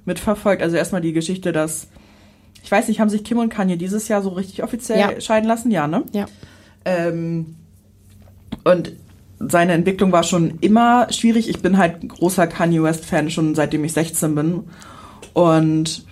mitverfolgt. 0.06 0.62
Also 0.62 0.78
erstmal 0.78 1.02
die 1.02 1.14
Geschichte, 1.14 1.52
dass, 1.52 1.88
ich 2.64 2.72
weiß 2.72 2.88
nicht, 2.88 3.00
haben 3.00 3.10
sich 3.10 3.24
Kim 3.24 3.38
und 3.40 3.50
Kanye 3.50 3.76
dieses 3.78 4.08
Jahr 4.08 4.22
so 4.22 4.30
richtig 4.30 4.64
offiziell 4.64 5.00
Ja. 5.00 5.22
scheiden 5.22 5.48
lassen? 5.48 5.72
Ja, 5.72 5.88
ne? 5.88 6.04
Ja. 6.14 6.26
Ähm, 6.86 7.56
und 8.72 8.94
seine 9.40 9.74
Entwicklung 9.74 10.12
war 10.12 10.24
schon 10.24 10.58
immer 10.62 11.12
schwierig. 11.12 11.50
Ich 11.50 11.62
bin 11.62 11.78
halt 11.78 12.08
großer 12.08 12.48
Kanye 12.48 12.82
West-Fan, 12.82 13.30
schon 13.30 13.56
seitdem 13.56 13.84
ich 13.84 13.94
16 13.94 14.34
bin. 14.34 14.64
Und 15.34 16.06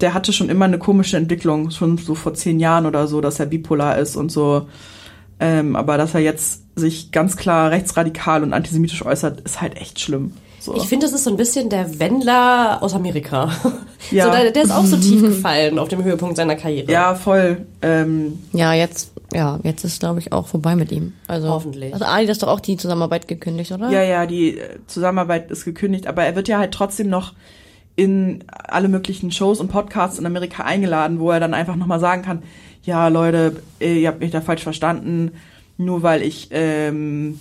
der 0.00 0.14
hatte 0.14 0.32
schon 0.32 0.48
immer 0.48 0.66
eine 0.66 0.78
komische 0.78 1.16
Entwicklung, 1.16 1.70
schon 1.70 1.98
so 1.98 2.14
vor 2.14 2.34
zehn 2.34 2.60
Jahren 2.60 2.86
oder 2.86 3.08
so, 3.08 3.20
dass 3.20 3.40
er 3.40 3.46
bipolar 3.46 3.98
ist 3.98 4.16
und 4.16 4.30
so. 4.30 4.68
Ähm, 5.40 5.74
aber 5.76 5.98
dass 5.98 6.14
er 6.14 6.20
jetzt 6.20 6.64
sich 6.76 7.10
ganz 7.10 7.36
klar 7.36 7.70
rechtsradikal 7.70 8.42
und 8.42 8.52
antisemitisch 8.52 9.04
äußert, 9.04 9.40
ist 9.40 9.60
halt 9.60 9.76
echt 9.76 9.98
schlimm. 9.98 10.32
So. 10.60 10.74
Ich 10.76 10.84
finde, 10.84 11.06
das 11.06 11.14
ist 11.14 11.24
so 11.24 11.30
ein 11.30 11.36
bisschen 11.36 11.68
der 11.68 11.98
Wendler 12.00 12.78
aus 12.82 12.94
Amerika. 12.94 13.50
Ja. 14.10 14.26
So, 14.26 14.30
der, 14.30 14.52
der 14.52 14.62
ist 14.62 14.70
auch 14.70 14.84
so 14.84 14.96
tief 14.96 15.20
gefallen 15.20 15.78
auf 15.78 15.88
dem 15.88 16.02
Höhepunkt 16.02 16.36
seiner 16.36 16.54
Karriere. 16.56 16.90
ja, 16.90 17.14
voll. 17.14 17.66
Ähm, 17.82 18.38
Ja, 18.52 18.72
jetzt, 18.72 19.12
ja, 19.34 19.58
jetzt 19.64 19.84
ist 19.84 20.00
glaube 20.00 20.20
ich 20.20 20.32
auch 20.32 20.46
vorbei 20.46 20.76
mit 20.76 20.92
ihm. 20.92 21.12
Also 21.26 21.48
Hoffentlich. 21.48 21.92
Also 21.92 22.06
Ali, 22.06 22.26
das 22.26 22.36
ist 22.36 22.42
doch 22.42 22.48
auch 22.48 22.60
die 22.60 22.76
Zusammenarbeit 22.78 23.28
gekündigt, 23.28 23.70
oder? 23.72 23.90
Ja, 23.90 24.02
ja, 24.02 24.24
die 24.24 24.56
äh, 24.56 24.78
Zusammenarbeit 24.86 25.50
ist 25.50 25.64
gekündigt, 25.66 26.06
aber 26.06 26.24
er 26.24 26.36
wird 26.36 26.48
ja 26.48 26.58
halt 26.58 26.72
trotzdem 26.72 27.10
noch 27.10 27.34
in 27.96 28.44
alle 28.48 28.88
möglichen 28.88 29.30
Shows 29.32 29.60
und 29.60 29.68
Podcasts 29.68 30.18
in 30.18 30.24
Amerika 30.24 30.62
eingeladen, 30.64 31.18
wo 31.18 31.30
er 31.32 31.40
dann 31.40 31.52
einfach 31.52 31.76
nochmal 31.76 32.00
sagen 32.00 32.22
kann, 32.22 32.44
ja, 32.84 33.08
Leute, 33.08 33.56
äh, 33.80 34.00
ihr 34.00 34.08
habt 34.08 34.20
mich 34.20 34.30
da 34.30 34.40
falsch 34.40 34.62
verstanden, 34.62 35.32
nur 35.76 36.02
weil 36.02 36.22
ich 36.22 36.48
ähm, 36.52 37.40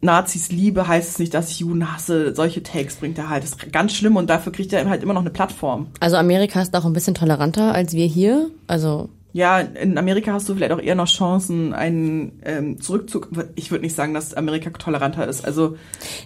Nazis 0.00 0.50
liebe, 0.52 0.86
heißt 0.86 1.08
es 1.10 1.18
nicht, 1.18 1.34
dass 1.34 1.50
ich 1.50 1.60
Juden 1.60 1.92
hasse. 1.92 2.34
Solche 2.34 2.62
Takes 2.62 2.96
bringt 2.96 3.18
er 3.18 3.28
halt. 3.28 3.42
Das 3.42 3.50
ist 3.50 3.72
ganz 3.72 3.92
schlimm 3.94 4.16
und 4.16 4.30
dafür 4.30 4.52
kriegt 4.52 4.72
er 4.72 4.88
halt 4.88 5.02
immer 5.02 5.14
noch 5.14 5.22
eine 5.22 5.30
Plattform. 5.30 5.88
Also 6.00 6.16
Amerika 6.16 6.60
ist 6.62 6.74
auch 6.76 6.84
ein 6.84 6.92
bisschen 6.92 7.14
toleranter 7.14 7.74
als 7.74 7.94
wir 7.94 8.06
hier. 8.06 8.48
Also 8.68 9.08
Ja, 9.32 9.58
in 9.58 9.98
Amerika 9.98 10.32
hast 10.32 10.48
du 10.48 10.54
vielleicht 10.54 10.72
auch 10.72 10.80
eher 10.80 10.94
noch 10.94 11.08
Chancen, 11.08 11.74
einen 11.74 12.40
ähm, 12.44 12.80
Zurückzug. 12.80 13.28
Ich 13.56 13.70
würde 13.72 13.84
nicht 13.84 13.96
sagen, 13.96 14.14
dass 14.14 14.34
Amerika 14.34 14.70
toleranter 14.70 15.26
ist. 15.26 15.44
Also 15.44 15.76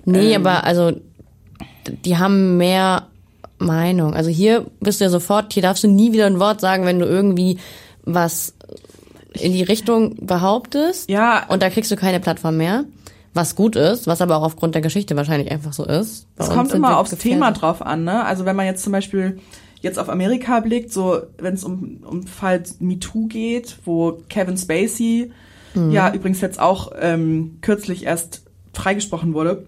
nee, 0.04 0.34
Ähm. 0.34 0.44
aber 0.46 0.64
also 0.64 0.92
die 2.04 2.18
haben 2.18 2.58
mehr 2.58 3.06
Meinung. 3.58 4.14
Also 4.14 4.28
hier 4.28 4.66
bist 4.80 5.00
du 5.00 5.04
ja 5.04 5.10
sofort, 5.10 5.52
hier 5.52 5.62
darfst 5.62 5.82
du 5.84 5.88
nie 5.88 6.12
wieder 6.12 6.26
ein 6.26 6.40
Wort 6.40 6.60
sagen, 6.60 6.84
wenn 6.84 6.98
du 6.98 7.06
irgendwie 7.06 7.58
was 8.04 8.54
in 9.34 9.52
die 9.52 9.62
Richtung 9.62 10.26
behauptest. 10.26 11.08
Ja. 11.08 11.46
Und 11.48 11.62
da 11.62 11.70
kriegst 11.70 11.90
du 11.90 11.96
keine 11.96 12.20
Plattform 12.20 12.58
mehr. 12.58 12.84
Was 13.34 13.54
gut 13.54 13.76
ist, 13.76 14.06
was 14.06 14.20
aber 14.20 14.36
auch 14.36 14.42
aufgrund 14.42 14.74
der 14.74 14.82
Geschichte 14.82 15.16
wahrscheinlich 15.16 15.50
einfach 15.50 15.72
so 15.72 15.84
ist. 15.84 16.26
Bei 16.36 16.44
Es 16.44 16.50
kommt 16.50 16.72
immer 16.72 16.98
aufs 16.98 17.10
gefährdet. 17.10 17.32
Thema 17.32 17.52
drauf 17.52 17.80
an, 17.80 18.04
ne? 18.04 18.24
Also 18.24 18.44
wenn 18.44 18.56
man 18.56 18.66
jetzt 18.66 18.82
zum 18.82 18.92
Beispiel 18.92 19.40
jetzt 19.80 19.98
auf 19.98 20.08
Amerika 20.08 20.60
blickt, 20.60 20.92
so 20.92 21.22
wenn 21.38 21.54
es 21.54 21.64
um, 21.64 22.00
um 22.04 22.26
Fall 22.26 22.62
MeToo 22.78 23.26
geht, 23.26 23.78
wo 23.84 24.18
Kevin 24.28 24.56
Spacey 24.56 25.32
ja 25.90 26.12
übrigens 26.12 26.42
jetzt 26.42 26.60
auch 26.60 26.92
ähm, 27.00 27.56
kürzlich 27.62 28.04
erst 28.04 28.42
freigesprochen 28.74 29.32
wurde, 29.32 29.64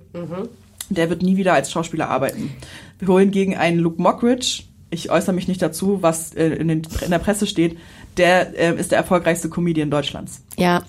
der 0.91 1.09
wird 1.09 1.23
nie 1.23 1.39
wieder 1.39 1.55
als 1.55 1.73
Schauspieler 1.73 2.11
arbeiten. 2.11 2.53
Wohingegen 3.01 3.57
ein 3.57 3.79
Luke 3.79 4.01
Mockridge, 4.01 4.65
ich 4.91 5.11
äußere 5.11 5.35
mich 5.35 5.49
nicht 5.49 5.62
dazu, 5.62 6.03
was 6.03 6.35
äh, 6.35 6.49
in, 6.49 6.69
den, 6.69 6.83
in 7.03 7.11
der 7.11 7.19
Presse 7.19 7.47
steht, 7.47 7.79
der 8.17 8.59
äh, 8.59 8.79
ist 8.79 8.93
der 8.93 8.99
erfolgreichste 8.99 9.49
Comedian 9.49 9.91
Deutschlands. 9.91 10.43
Ja. 10.57 10.83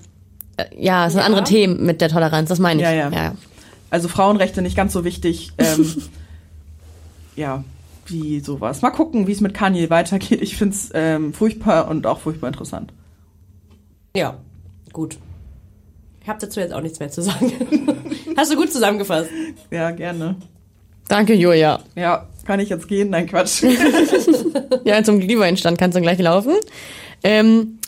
Ja, 0.78 1.06
es 1.06 1.12
sind 1.12 1.20
Ja. 1.20 1.26
andere 1.26 1.44
Themen 1.44 1.84
mit 1.84 2.00
der 2.00 2.08
Toleranz, 2.08 2.48
das 2.48 2.58
meine 2.58 2.80
ich. 2.80 2.88
Ja, 2.88 2.92
ja. 2.94 3.10
ja. 3.10 3.34
Also 3.90 4.08
Frauenrechte 4.08 4.62
nicht 4.62 4.76
ganz 4.76 4.92
so 4.92 5.04
wichtig. 5.04 5.52
Ähm, 5.58 5.94
ja, 7.36 7.64
wie 8.06 8.40
sowas. 8.40 8.82
Mal 8.82 8.90
gucken, 8.90 9.26
wie 9.26 9.32
es 9.32 9.40
mit 9.40 9.54
Kanye 9.54 9.90
weitergeht. 9.90 10.40
Ich 10.42 10.56
find's 10.56 10.90
ähm, 10.94 11.32
furchtbar 11.34 11.88
und 11.88 12.06
auch 12.06 12.20
furchtbar 12.20 12.48
interessant. 12.48 12.92
Ja, 14.16 14.38
gut. 14.92 15.18
Ich 16.22 16.28
habe 16.28 16.40
dazu 16.40 16.58
jetzt 16.58 16.72
auch 16.72 16.80
nichts 16.80 16.98
mehr 16.98 17.10
zu 17.10 17.22
sagen. 17.22 17.52
Hast 18.36 18.50
du 18.52 18.56
gut 18.56 18.72
zusammengefasst. 18.72 19.30
Ja, 19.70 19.90
gerne. 19.92 20.36
Danke, 21.08 21.34
Julia. 21.34 21.80
Ja, 21.94 22.26
kann 22.44 22.58
ich 22.58 22.68
jetzt 22.68 22.88
gehen? 22.88 23.10
Nein, 23.10 23.26
Quatsch. 23.28 23.62
Ja, 24.84 25.02
zum 25.02 25.20
Glühweinstand 25.20 25.78
kannst 25.78 25.96
du 25.96 26.00
gleich 26.00 26.18
laufen. 26.18 26.54
Ähm, 27.22 27.78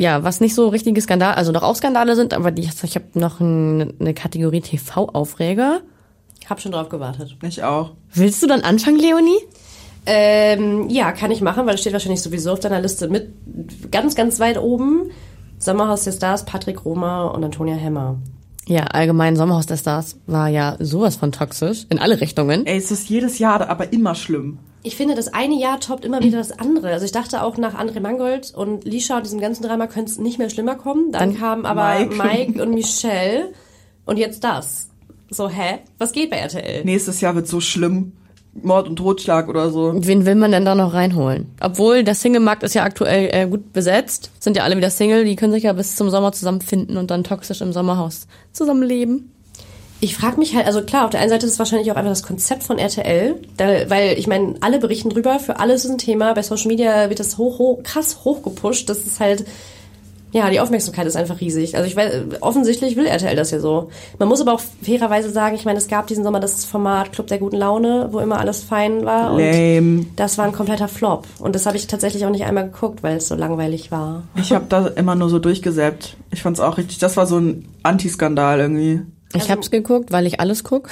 ja, 0.00 0.24
was 0.24 0.40
nicht 0.40 0.54
so 0.54 0.68
richtige 0.68 0.98
Skandale, 1.00 1.36
also 1.36 1.52
doch 1.52 1.62
auch 1.62 1.76
Skandale 1.76 2.16
sind, 2.16 2.32
aber 2.32 2.50
die, 2.50 2.62
ich 2.62 2.94
habe 2.94 3.06
noch 3.14 3.38
ein, 3.38 3.92
eine 4.00 4.14
Kategorie 4.14 4.62
TV-Aufreger. 4.62 5.82
Ich 6.40 6.48
habe 6.48 6.58
schon 6.58 6.72
drauf 6.72 6.88
gewartet. 6.88 7.36
ich 7.42 7.62
auch. 7.62 7.92
Willst 8.14 8.42
du 8.42 8.46
dann 8.46 8.62
anfangen, 8.62 8.98
Leonie? 8.98 9.38
Ähm, 10.06 10.88
ja, 10.88 11.12
kann 11.12 11.30
ich 11.30 11.42
machen, 11.42 11.66
weil 11.66 11.74
es 11.74 11.82
steht 11.82 11.92
wahrscheinlich 11.92 12.22
sowieso 12.22 12.52
auf 12.52 12.60
deiner 12.60 12.80
Liste 12.80 13.08
mit 13.08 13.30
ganz, 13.92 14.14
ganz 14.14 14.40
weit 14.40 14.56
oben. 14.56 15.10
Sommerhaus 15.58 16.04
der 16.04 16.12
Stars, 16.12 16.46
Patrick 16.46 16.86
Roma 16.86 17.26
und 17.26 17.44
Antonia 17.44 17.74
Hemmer. 17.74 18.16
Ja, 18.70 18.84
allgemein 18.84 19.34
Sommerhaus 19.34 19.66
der 19.66 19.76
Stars 19.78 20.16
war 20.28 20.46
ja 20.46 20.76
sowas 20.78 21.16
von 21.16 21.32
toxisch 21.32 21.86
in 21.88 21.98
alle 21.98 22.20
Richtungen. 22.20 22.66
Ey, 22.66 22.78
es 22.78 22.92
ist 22.92 23.08
jedes 23.08 23.40
Jahr 23.40 23.68
aber 23.68 23.92
immer 23.92 24.14
schlimm. 24.14 24.60
Ich 24.84 24.94
finde, 24.94 25.16
das 25.16 25.26
eine 25.26 25.58
Jahr 25.60 25.80
toppt 25.80 26.04
immer 26.04 26.20
wieder 26.22 26.38
das 26.38 26.52
andere. 26.52 26.92
Also 26.92 27.04
ich 27.04 27.10
dachte 27.10 27.42
auch 27.42 27.56
nach 27.56 27.74
André 27.74 27.98
Mangold 27.98 28.54
und 28.54 28.84
Lisha 28.84 29.16
und 29.16 29.26
diesem 29.26 29.40
ganzen 29.40 29.64
Drama 29.64 29.88
könnte 29.88 30.12
es 30.12 30.18
nicht 30.18 30.38
mehr 30.38 30.50
schlimmer 30.50 30.76
kommen. 30.76 31.10
Dann, 31.10 31.32
Dann 31.32 31.40
kamen 31.40 31.66
aber 31.66 31.98
Mike. 31.98 32.14
Mike. 32.14 32.62
und 32.62 32.72
Michelle 32.72 33.52
und 34.06 34.18
jetzt 34.18 34.44
das. 34.44 34.88
So, 35.30 35.48
hä? 35.48 35.80
Was 35.98 36.12
geht 36.12 36.30
bei 36.30 36.36
RTL? 36.36 36.84
Nächstes 36.84 37.20
Jahr 37.20 37.34
wird 37.34 37.48
so 37.48 37.60
schlimm. 37.60 38.12
Mord 38.52 38.88
und 38.88 38.96
Totschlag 38.96 39.48
oder 39.48 39.70
so. 39.70 39.92
Wen 39.94 40.26
will 40.26 40.34
man 40.34 40.52
denn 40.52 40.64
da 40.64 40.74
noch 40.74 40.92
reinholen? 40.92 41.46
Obwohl 41.60 42.02
der 42.02 42.14
Single-Markt 42.14 42.62
ist 42.62 42.74
ja 42.74 42.82
aktuell 42.82 43.28
äh, 43.32 43.46
gut 43.46 43.72
besetzt, 43.72 44.30
sind 44.40 44.56
ja 44.56 44.64
alle 44.64 44.76
wieder 44.76 44.90
Single, 44.90 45.24
die 45.24 45.36
können 45.36 45.52
sich 45.52 45.62
ja 45.62 45.72
bis 45.72 45.96
zum 45.96 46.10
Sommer 46.10 46.32
zusammenfinden 46.32 46.96
und 46.96 47.10
dann 47.10 47.24
toxisch 47.24 47.60
im 47.60 47.72
Sommerhaus 47.72 48.26
zusammenleben. 48.52 49.32
Ich 50.02 50.16
frage 50.16 50.38
mich 50.38 50.56
halt, 50.56 50.66
also 50.66 50.82
klar, 50.82 51.04
auf 51.04 51.10
der 51.10 51.20
einen 51.20 51.28
Seite 51.28 51.46
ist 51.46 51.52
es 51.52 51.58
wahrscheinlich 51.58 51.92
auch 51.92 51.96
einfach 51.96 52.10
das 52.10 52.22
Konzept 52.22 52.62
von 52.62 52.78
RTL, 52.78 53.36
da, 53.58 53.90
weil 53.90 54.18
ich 54.18 54.26
meine, 54.26 54.54
alle 54.60 54.78
berichten 54.78 55.10
drüber, 55.10 55.38
für 55.38 55.60
alles 55.60 55.84
ist 55.84 55.90
ein 55.90 55.98
Thema, 55.98 56.32
bei 56.32 56.42
Social 56.42 56.68
Media 56.68 57.10
wird 57.10 57.20
das 57.20 57.36
hoch, 57.36 57.58
hoch 57.58 57.82
krass 57.82 58.24
hochgepusht, 58.24 58.88
das 58.88 59.00
ist 59.00 59.20
halt, 59.20 59.44
ja, 60.32 60.48
die 60.50 60.60
Aufmerksamkeit 60.60 61.06
ist 61.06 61.16
einfach 61.16 61.40
riesig. 61.40 61.76
Also 61.76 61.86
ich 61.88 61.96
weiß, 61.96 62.12
offensichtlich 62.40 62.96
will 62.96 63.06
RTL 63.06 63.34
das 63.34 63.50
ja 63.50 63.58
so. 63.60 63.90
Man 64.18 64.28
muss 64.28 64.40
aber 64.40 64.52
auch 64.54 64.60
fairerweise 64.82 65.30
sagen, 65.30 65.56
ich 65.56 65.64
meine, 65.64 65.78
es 65.78 65.88
gab 65.88 66.06
diesen 66.06 66.22
Sommer 66.24 66.38
das 66.40 66.64
Format 66.64 67.12
Club 67.12 67.26
der 67.26 67.38
guten 67.38 67.56
Laune, 67.56 68.08
wo 68.12 68.20
immer 68.20 68.38
alles 68.38 68.62
fein 68.62 69.04
war 69.04 69.32
und 69.32 69.40
Lame. 69.40 70.06
das 70.16 70.38
war 70.38 70.44
ein 70.44 70.52
kompletter 70.52 70.88
Flop. 70.88 71.26
Und 71.40 71.54
das 71.54 71.66
habe 71.66 71.76
ich 71.76 71.86
tatsächlich 71.86 72.24
auch 72.26 72.30
nicht 72.30 72.44
einmal 72.44 72.70
geguckt, 72.70 73.02
weil 73.02 73.16
es 73.16 73.28
so 73.28 73.34
langweilig 73.34 73.90
war. 73.90 74.22
Ich 74.36 74.52
habe 74.52 74.66
da 74.68 74.86
immer 74.88 75.14
nur 75.16 75.28
so 75.30 75.38
durchgesäppt. 75.38 76.16
Ich 76.30 76.42
fand's 76.42 76.60
auch 76.60 76.78
richtig. 76.78 76.98
Das 76.98 77.16
war 77.16 77.26
so 77.26 77.38
ein 77.38 77.68
Antiskandal 77.82 78.60
irgendwie. 78.60 79.00
Ich 79.34 79.42
Also- 79.42 79.50
hab's 79.50 79.70
geguckt, 79.70 80.12
weil 80.12 80.26
ich 80.26 80.38
alles 80.40 80.62
guck. 80.64 80.88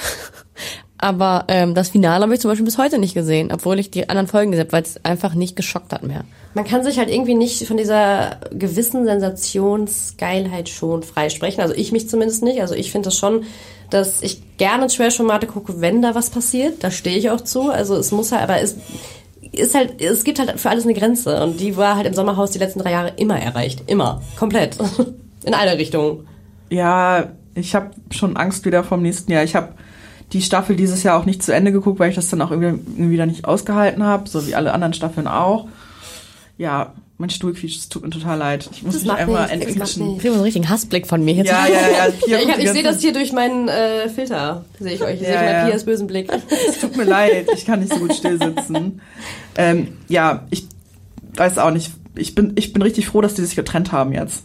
Aber 1.01 1.45
ähm, 1.47 1.75
das 1.75 1.89
Finale 1.89 2.23
habe 2.23 2.33
ich 2.33 2.41
zum 2.41 2.51
Beispiel 2.51 2.65
bis 2.65 2.77
heute 2.77 2.97
nicht 2.97 3.13
gesehen, 3.13 3.51
obwohl 3.53 3.79
ich 3.79 3.89
die 3.89 4.09
anderen 4.09 4.27
Folgen 4.27 4.51
gesehen 4.51 4.65
habe, 4.65 4.73
weil 4.73 4.83
es 4.83 5.03
einfach 5.05 5.33
nicht 5.33 5.55
geschockt 5.55 5.93
hat 5.93 6.03
mehr. 6.03 6.25
Man 6.55 6.65
kann 6.65 6.83
sich 6.83 6.99
halt 6.99 7.09
irgendwie 7.09 7.35
nicht 7.35 7.65
von 7.65 7.77
dieser 7.77 8.37
gewissen 8.51 9.05
Sensationsgeilheit 9.05 10.67
schon 10.67 11.03
freisprechen. 11.03 11.61
Also 11.61 11.73
ich 11.73 11.93
mich 11.93 12.09
zumindest 12.09 12.43
nicht. 12.43 12.59
Also 12.59 12.75
ich 12.75 12.91
finde 12.91 13.07
das 13.07 13.17
schon, 13.17 13.43
dass 13.89 14.21
ich 14.21 14.41
gerne 14.57 14.87
Trash-Formate 14.87 15.47
gucke, 15.47 15.79
wenn 15.79 16.01
da 16.01 16.15
was 16.15 16.29
passiert. 16.29 16.83
Da 16.83 16.91
stehe 16.91 17.17
ich 17.17 17.29
auch 17.29 17.41
zu. 17.41 17.71
Also 17.71 17.95
es 17.95 18.11
muss 18.11 18.33
halt, 18.33 18.43
aber 18.43 18.59
es 18.59 18.75
ist 19.53 19.75
halt, 19.75 20.01
es 20.01 20.25
gibt 20.25 20.39
halt 20.39 20.59
für 20.59 20.69
alles 20.69 20.83
eine 20.83 20.93
Grenze. 20.93 21.41
Und 21.41 21.61
die 21.61 21.77
war 21.77 21.95
halt 21.95 22.07
im 22.07 22.13
Sommerhaus 22.13 22.51
die 22.51 22.59
letzten 22.59 22.79
drei 22.79 22.91
Jahre 22.91 23.13
immer 23.15 23.39
erreicht. 23.39 23.83
Immer. 23.87 24.21
Komplett. 24.37 24.77
In 25.45 25.53
alle 25.53 25.77
Richtungen. 25.77 26.27
Ja, 26.69 27.29
Ich 27.55 27.73
habe 27.73 27.91
schon 28.11 28.35
Angst 28.35 28.65
wieder 28.65 28.83
vom 28.83 29.01
nächsten 29.01 29.31
Jahr. 29.31 29.43
Ich 29.45 29.55
habe 29.55 29.69
die 30.33 30.41
Staffel 30.41 30.75
dieses 30.75 31.03
Jahr 31.03 31.19
auch 31.19 31.25
nicht 31.25 31.41
zu 31.41 31.53
Ende 31.53 31.71
geguckt, 31.71 31.99
weil 31.99 32.09
ich 32.09 32.15
das 32.15 32.29
dann 32.29 32.41
auch 32.41 32.51
irgendwie, 32.51 33.09
wieder 33.09 33.25
nicht 33.25 33.45
ausgehalten 33.45 34.03
habe, 34.03 34.29
so 34.29 34.45
wie 34.47 34.55
alle 34.55 34.73
anderen 34.73 34.93
Staffeln 34.93 35.27
auch. 35.27 35.67
Ja, 36.57 36.93
mein 37.17 37.29
Stuhl 37.29 37.53
quietscht, 37.53 37.79
es 37.79 37.89
tut 37.89 38.03
mir 38.03 38.11
total 38.11 38.37
leid. 38.37 38.69
Ich 38.71 38.81
muss 38.81 38.93
Das 38.93 39.03
mich 39.03 39.11
einmal 39.11 39.53
nichts. 39.57 39.97
Ich 39.97 40.19
kriege 40.19 40.33
einen 40.33 40.41
richtigen 40.41 40.69
Hassblick 40.69 41.05
von 41.05 41.23
mir 41.23 41.33
jetzt. 41.33 41.47
Ja, 41.47 41.67
ja, 41.67 41.73
ja. 41.73 42.11
Pia 42.25 42.39
Ja, 42.39 42.57
ich 42.57 42.63
ich 42.63 42.71
sehe 42.71 42.83
das 42.83 43.01
hier 43.01 43.11
durch 43.11 43.33
meinen 43.33 43.67
äh, 43.67 44.07
Filter. 44.07 44.63
Sehe 44.79 44.93
ich 44.93 45.03
euch. 45.03 45.15
Ich 45.15 45.27
sehe 45.27 45.33
Ja, 45.33 45.41
mal 45.41 45.51
ja. 45.51 45.65
Pias 45.67 45.83
bösen 45.83 46.07
Blick. 46.07 46.31
Es 46.69 46.79
tut 46.79 46.95
mir 46.95 47.03
leid, 47.03 47.47
ich 47.53 47.65
kann 47.65 47.81
nicht 47.81 47.93
so 47.93 47.99
gut 47.99 48.13
still 48.13 48.39
sitzen. 48.39 49.01
Ähm, 49.57 49.97
ja, 50.07 50.47
ich 50.49 50.67
weiß 51.35 51.57
auch 51.57 51.71
nicht. 51.71 51.91
Ich 52.15 52.35
bin, 52.35 52.53
ich 52.55 52.71
bin 52.71 52.81
richtig 52.81 53.07
froh, 53.07 53.19
dass 53.19 53.33
die 53.33 53.43
sich 53.43 53.55
getrennt 53.55 53.91
haben 53.91 54.13
jetzt. 54.13 54.43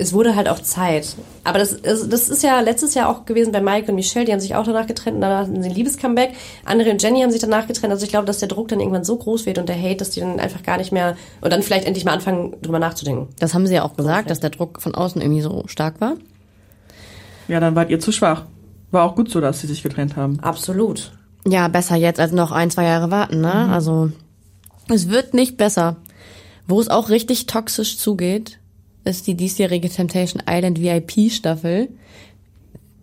Es 0.00 0.12
wurde 0.12 0.36
halt 0.36 0.48
auch 0.48 0.60
Zeit. 0.60 1.16
Aber 1.42 1.58
das, 1.58 1.72
ist- 1.72 2.12
das 2.12 2.28
ist 2.28 2.42
ja 2.44 2.60
letztes 2.60 2.94
Jahr 2.94 3.08
auch 3.08 3.24
gewesen 3.24 3.50
bei 3.52 3.60
Mike 3.60 3.88
und 3.90 3.96
Michelle. 3.96 4.24
Die 4.24 4.32
haben 4.32 4.38
sich 4.38 4.54
auch 4.54 4.64
danach 4.64 4.86
getrennt 4.86 5.16
und 5.16 5.20
danach 5.22 5.40
hatten 5.48 5.60
sie 5.60 5.68
ein 5.68 5.74
Liebescomeback. 5.74 6.34
Andre 6.64 6.90
und 6.92 7.02
Jenny 7.02 7.20
haben 7.22 7.32
sich 7.32 7.40
danach 7.40 7.66
getrennt. 7.66 7.92
Also 7.92 8.04
ich 8.04 8.10
glaube, 8.10 8.24
dass 8.26 8.38
der 8.38 8.46
Druck 8.48 8.68
dann 8.68 8.78
irgendwann 8.78 9.02
so 9.04 9.16
groß 9.16 9.44
wird 9.44 9.58
und 9.58 9.68
der 9.68 9.76
Hate, 9.76 9.96
dass 9.96 10.10
die 10.10 10.20
dann 10.20 10.38
einfach 10.38 10.62
gar 10.62 10.76
nicht 10.78 10.92
mehr 10.92 11.16
und 11.40 11.52
dann 11.52 11.62
vielleicht 11.62 11.84
endlich 11.84 12.04
mal 12.04 12.12
anfangen, 12.12 12.54
drüber 12.62 12.78
nachzudenken. 12.78 13.26
Das 13.40 13.54
haben 13.54 13.66
sie 13.66 13.74
ja 13.74 13.82
auch 13.82 13.96
gesagt, 13.96 14.30
dass 14.30 14.38
der 14.40 14.50
Druck 14.50 14.80
von 14.80 14.94
außen 14.94 15.20
irgendwie 15.20 15.42
so 15.42 15.64
stark 15.66 16.00
war. 16.00 16.14
Ja, 17.48 17.60
dann 17.60 17.74
wart 17.74 17.90
ihr 17.90 17.98
zu 18.00 18.12
schwach. 18.12 18.44
War 18.90 19.04
auch 19.04 19.14
gut 19.16 19.30
so, 19.30 19.40
dass 19.40 19.60
sie 19.60 19.66
sich 19.66 19.82
getrennt 19.82 20.16
haben. 20.16 20.38
Absolut. 20.40 21.12
Ja, 21.46 21.68
besser 21.68 21.96
jetzt 21.96 22.20
als 22.20 22.32
noch 22.32 22.52
ein, 22.52 22.70
zwei 22.70 22.84
Jahre 22.84 23.10
warten, 23.10 23.40
ne? 23.40 23.68
Also, 23.70 24.10
es 24.88 25.08
wird 25.08 25.34
nicht 25.34 25.56
besser. 25.56 25.96
Wo 26.66 26.80
es 26.80 26.88
auch 26.88 27.08
richtig 27.08 27.46
toxisch 27.46 27.98
zugeht, 27.98 28.57
ist 29.08 29.26
die 29.26 29.34
diesjährige 29.34 29.88
Temptation 29.88 30.42
Island 30.48 30.80
VIP 30.80 31.30
Staffel. 31.32 31.88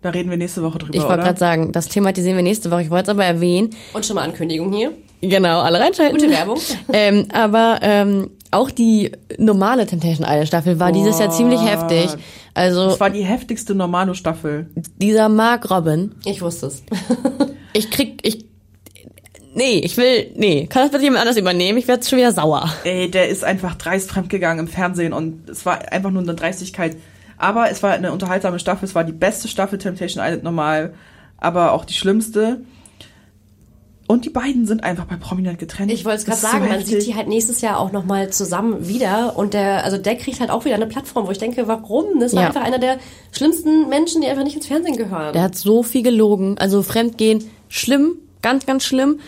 Da 0.02 0.10
reden 0.10 0.30
wir 0.30 0.36
nächste 0.36 0.62
Woche 0.62 0.78
drüber, 0.78 0.94
Ich 0.94 1.02
wollte 1.02 1.22
gerade 1.22 1.38
sagen, 1.38 1.72
das 1.72 1.88
thematisieren 1.88 2.36
wir 2.36 2.42
nächste 2.42 2.70
Woche. 2.70 2.82
Ich 2.82 2.90
wollte 2.90 3.04
es 3.04 3.08
aber 3.08 3.24
erwähnen. 3.24 3.70
Und 3.92 4.06
schon 4.06 4.16
mal 4.16 4.22
Ankündigung 4.22 4.72
hier. 4.72 4.92
Genau, 5.20 5.60
alle 5.60 5.80
reinschalten. 5.80 6.18
Gute 6.18 6.30
Werbung. 6.30 6.58
ähm, 6.92 7.26
aber 7.32 7.78
ähm, 7.82 8.30
auch 8.50 8.70
die 8.70 9.10
normale 9.38 9.86
Temptation 9.86 10.26
Island 10.28 10.48
Staffel 10.48 10.78
war 10.78 10.92
dieses 10.92 11.18
Jahr 11.18 11.30
ziemlich 11.30 11.60
heftig. 11.60 12.10
Also 12.54 12.86
Das 12.90 13.00
war 13.00 13.10
die 13.10 13.24
heftigste 13.24 13.74
Normalo-Staffel. 13.74 14.70
dieser 14.96 15.28
Mark 15.28 15.70
Robin, 15.70 16.14
Ich 16.24 16.40
wusste 16.40 16.66
es. 16.66 16.82
ich 17.72 17.90
krieg, 17.90 18.20
ich, 18.22 18.44
nee, 19.56 19.80
ich 19.80 19.96
will, 19.96 20.30
nee, 20.36 20.66
kann 20.68 20.82
das 20.82 20.92
bitte 20.92 21.02
jemand 21.04 21.22
anders 21.22 21.36
übernehmen? 21.36 21.78
Ich 21.78 21.88
werde 21.88 22.06
schon 22.06 22.18
wieder 22.18 22.30
sauer. 22.32 22.70
Ey, 22.84 23.10
der 23.10 23.28
ist 23.28 23.42
einfach 23.42 23.74
dreist 23.74 24.10
fremdgegangen 24.10 24.66
im 24.66 24.72
Fernsehen 24.72 25.12
und 25.12 25.48
es 25.50 25.66
war 25.66 25.90
einfach 25.92 26.10
nur 26.10 26.22
eine 26.22 26.34
Dreistigkeit. 26.34 26.96
Aber 27.38 27.70
es 27.70 27.82
war 27.82 27.92
eine 27.92 28.12
unterhaltsame 28.12 28.58
Staffel. 28.58 28.84
Es 28.86 28.94
war 28.94 29.04
die 29.04 29.12
beste 29.12 29.48
Staffel 29.48 29.78
Temptation 29.78 30.24
Island 30.24 30.42
normal, 30.44 30.94
aber 31.38 31.72
auch 31.72 31.84
die 31.84 31.94
schlimmste. 31.94 32.60
Und 34.08 34.24
die 34.24 34.30
beiden 34.30 34.66
sind 34.66 34.84
einfach 34.84 35.06
bei 35.06 35.16
Prominent 35.16 35.58
getrennt. 35.58 35.90
Ich 35.90 36.04
wollte 36.04 36.18
es 36.18 36.24
gerade 36.24 36.36
ist 36.36 36.42
so 36.42 36.46
sagen, 36.46 36.68
man 36.68 36.84
sieht 36.84 37.04
die 37.04 37.16
halt 37.16 37.26
nächstes 37.26 37.60
Jahr 37.60 37.80
auch 37.80 37.90
nochmal 37.90 38.30
zusammen 38.30 38.86
wieder 38.86 39.36
und 39.36 39.52
der, 39.52 39.82
also 39.84 39.98
der 39.98 40.14
kriegt 40.16 40.38
halt 40.38 40.48
auch 40.50 40.64
wieder 40.64 40.76
eine 40.76 40.86
Plattform, 40.86 41.26
wo 41.26 41.32
ich 41.32 41.38
denke, 41.38 41.66
warum? 41.66 42.20
Das 42.20 42.32
war 42.32 42.42
Ja. 42.42 42.48
einfach 42.48 42.62
einer 42.62 42.78
der 42.78 42.98
schlimmsten 43.32 43.88
Menschen, 43.88 44.20
die 44.20 44.28
einfach 44.28 44.44
nicht 44.44 44.54
ins 44.54 44.66
Fernsehen 44.68 44.96
gehören. 44.96 45.32
Der 45.32 45.42
hat 45.42 45.56
so 45.56 45.82
viel 45.82 46.02
gelogen. 46.04 46.56
Also 46.58 46.84
Fremdgehen, 46.84 47.50
schlimm, 47.68 48.12
ganz, 48.42 48.64
ganz 48.64 48.84
schlimm. 48.84 49.18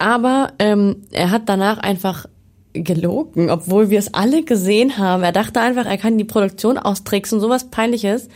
Aber 0.00 0.54
ähm, 0.58 1.02
er 1.12 1.30
hat 1.30 1.42
danach 1.48 1.78
einfach 1.78 2.24
gelogen, 2.72 3.50
obwohl 3.50 3.90
wir 3.90 3.98
es 3.98 4.14
alle 4.14 4.42
gesehen 4.44 4.96
haben. 4.96 5.22
Er 5.22 5.32
dachte 5.32 5.60
einfach, 5.60 5.84
er 5.84 5.98
kann 5.98 6.16
die 6.16 6.24
Produktion 6.24 6.78
austricksen, 6.78 7.38
sowas 7.38 7.70
peinliches. 7.70 8.28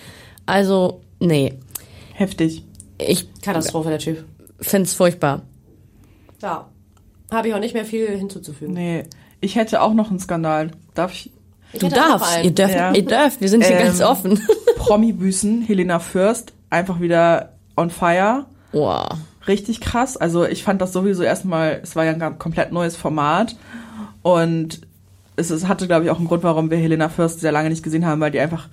Also, 0.44 1.00
nee. 1.20 1.54
Heftig. 2.12 2.64
Ich 2.98 3.28
Katastrophe, 3.40 3.88
der 3.88 3.98
Typ. 3.98 4.24
find's 4.60 4.92
furchtbar. 4.92 5.42
Ja. 6.42 6.68
Habe 7.32 7.48
ich 7.48 7.54
auch 7.54 7.60
nicht 7.60 7.74
mehr 7.74 7.86
viel 7.86 8.08
hinzuzufügen. 8.08 8.74
Nee. 8.74 9.04
Ich 9.40 9.56
hätte 9.56 9.80
auch 9.80 9.94
noch 9.94 10.10
einen 10.10 10.18
Skandal. 10.20 10.70
Darf 10.94 11.12
ich? 11.12 11.30
Ich 11.72 11.80
Du 11.80 11.88
darfst, 11.88 12.44
ihr 12.44 12.50
dürft, 12.50 12.74
Ja. 12.74 12.92
ihr 12.92 13.04
dürft, 13.04 13.40
wir 13.40 13.48
sind 13.48 13.64
hier 13.64 13.76
Ähm, 13.76 13.84
ganz 13.86 14.00
offen. 14.02 14.38
Promi-Büßen, 14.76 15.62
Helena 15.62 15.98
Fürst, 15.98 16.52
einfach 16.70 17.00
wieder 17.00 17.54
on 17.76 17.90
fire. 17.90 18.44
Boah. 18.70 19.08
Richtig 19.48 19.80
krass. 19.80 20.16
Also 20.16 20.44
ich 20.44 20.62
fand 20.64 20.80
das 20.80 20.92
sowieso 20.92 21.22
erstmal, 21.22 21.80
es 21.82 21.96
war 21.96 22.04
ja 22.04 22.12
ein 22.12 22.18
ganz- 22.18 22.38
komplett 22.38 22.72
neues 22.72 22.96
Format 22.96 23.56
und 24.22 24.80
es, 25.36 25.50
es 25.50 25.66
hatte, 25.66 25.86
glaube 25.86 26.04
ich, 26.04 26.10
auch 26.10 26.18
einen 26.18 26.28
Grund, 26.28 26.42
warum 26.42 26.70
wir 26.70 26.78
Helena 26.78 27.08
Fürst 27.08 27.40
sehr 27.40 27.52
lange 27.52 27.68
nicht 27.68 27.82
gesehen 27.82 28.06
haben, 28.06 28.20
weil 28.20 28.30
die 28.30 28.40
einfach 28.40 28.68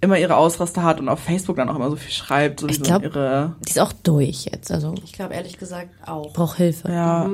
immer 0.00 0.16
ihre 0.18 0.36
Ausraster 0.36 0.82
hat 0.84 1.00
und 1.00 1.08
auf 1.08 1.18
Facebook 1.20 1.56
dann 1.56 1.68
auch 1.68 1.74
immer 1.76 1.90
so 1.90 1.96
viel 1.96 2.12
schreibt, 2.12 2.60
sowieso 2.60 2.82
glaub- 2.82 3.02
ihre, 3.02 3.56
Die 3.66 3.70
ist 3.70 3.80
auch 3.80 3.92
durch 3.92 4.44
jetzt, 4.44 4.70
also 4.70 4.94
Ich 5.04 5.12
glaube 5.12 5.34
ehrlich 5.34 5.58
gesagt 5.58 5.88
auch. 6.06 6.32
braucht 6.32 6.56
Hilfe. 6.56 6.90
ja. 6.92 7.28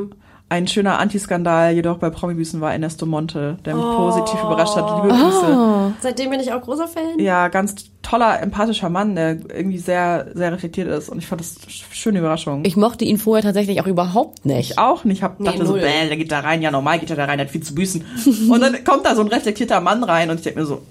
Ein 0.51 0.69
schöner 0.69 0.99
Antiskandal 1.01 1.73
jedoch 1.75 1.99
bei 1.99 2.11
Promibüßen 2.11 2.61
war 2.61 2.73
Ernesto 2.73 3.07
Monte, 3.07 3.57
der 3.65 3.75
mich 3.75 3.85
positiv 3.85 4.41
überrascht 4.43 4.77
hat. 4.77 5.03
Liebe 5.03 5.09
Grüße. 5.17 5.95
Seitdem 6.01 6.31
bin 6.31 6.39
ich 6.39 6.53
auch 6.53 6.61
großer 6.61 6.87
Fan. 6.87 7.19
Ja, 7.19 7.49
ganz 7.49 7.87
toller, 8.03 8.41
empathischer 8.41 8.89
Mann, 8.91 9.17
der 9.17 9.31
irgendwie 9.51 9.79
sehr, 9.79 10.27
sehr 10.35 10.53
reflektiert 10.53 10.87
ist. 10.89 11.09
Und 11.09 11.19
ich 11.19 11.27
fand 11.27 11.41
das 11.41 11.57
sch- 11.67 11.85
schöne 11.93 12.19
Überraschung. 12.21 12.63
Ich 12.67 12.77
mochte 12.77 13.05
ihn 13.07 13.19
vorher 13.19 13.43
tatsächlich 13.43 13.81
auch 13.81 13.87
überhaupt 13.87 14.45
nicht. 14.45 14.73
Ich 14.73 14.79
auch 14.79 15.05
nicht. 15.05 15.23
Hab, 15.23 15.41
Nee, 15.41 15.47
dachte 15.47 15.65
so, 15.67 15.73
bäh, 15.73 15.81
der 16.09 16.17
geht 16.17 16.31
da 16.31 16.41
rein. 16.41 16.61
Ja, 16.63 16.71
normal 16.71 16.99
geht 17.01 17.11
er 17.11 17.17
da 17.17 17.25
rein, 17.25 17.39
der 17.39 17.47
hat 17.47 17.53
viel 17.53 17.63
zu 17.63 17.75
büßen. 17.75 18.05
und 18.51 18.61
dann 18.61 18.85
kommt 18.85 19.07
da 19.07 19.15
so 19.17 19.23
ein 19.23 19.29
reflektierter 19.29 19.81
Mann 19.81 20.05
rein 20.05 20.29
und 20.31 20.37
ich 20.37 20.43
denke 20.43 20.61
mir 20.61 20.67
so, 20.67 20.83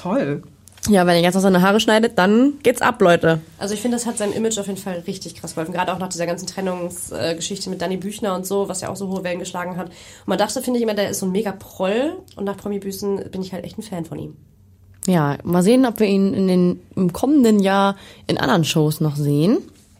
toll. 0.00 0.42
Ja, 0.88 1.06
wenn 1.06 1.14
er 1.14 1.22
jetzt 1.22 1.34
noch 1.34 1.42
seine 1.42 1.62
Haare 1.62 1.78
schneidet, 1.78 2.18
dann 2.18 2.54
geht's 2.62 2.82
ab, 2.82 3.00
Leute. 3.00 3.40
Also 3.58 3.72
ich 3.72 3.80
finde, 3.80 3.96
das 3.96 4.06
hat 4.06 4.18
seinem 4.18 4.32
Image 4.32 4.58
auf 4.58 4.66
jeden 4.66 4.80
Fall 4.80 5.04
richtig 5.06 5.36
krass 5.36 5.54
geholfen. 5.54 5.72
Gerade 5.72 5.92
auch 5.92 5.98
nach 5.98 6.08
dieser 6.08 6.26
ganzen 6.26 6.48
Trennungsgeschichte 6.48 7.70
mit 7.70 7.80
Danny 7.80 7.96
Büchner 7.96 8.34
und 8.34 8.46
so, 8.46 8.68
was 8.68 8.80
ja 8.80 8.88
auch 8.88 8.96
so 8.96 9.08
hohe 9.08 9.22
Wellen 9.22 9.38
geschlagen 9.38 9.76
hat. 9.76 9.88
Und 9.88 10.26
man 10.26 10.38
dachte, 10.38 10.60
finde 10.60 10.78
ich 10.78 10.82
immer, 10.82 10.94
der 10.94 11.10
ist 11.10 11.20
so 11.20 11.26
ein 11.26 11.32
mega 11.32 11.52
Proll. 11.52 12.16
Und 12.34 12.44
nach 12.44 12.56
Promi-Büßen 12.56 13.30
bin 13.30 13.42
ich 13.42 13.52
halt 13.52 13.64
echt 13.64 13.78
ein 13.78 13.82
Fan 13.82 14.04
von 14.04 14.18
ihm. 14.18 14.36
Ja, 15.06 15.38
mal 15.44 15.62
sehen, 15.62 15.86
ob 15.86 16.00
wir 16.00 16.08
ihn 16.08 16.34
in 16.34 16.48
den, 16.48 16.80
im 16.96 17.12
kommenden 17.12 17.60
Jahr 17.60 17.96
in 18.26 18.38
anderen 18.38 18.64
Shows 18.64 19.00
noch 19.00 19.14
sehen. 19.14 19.58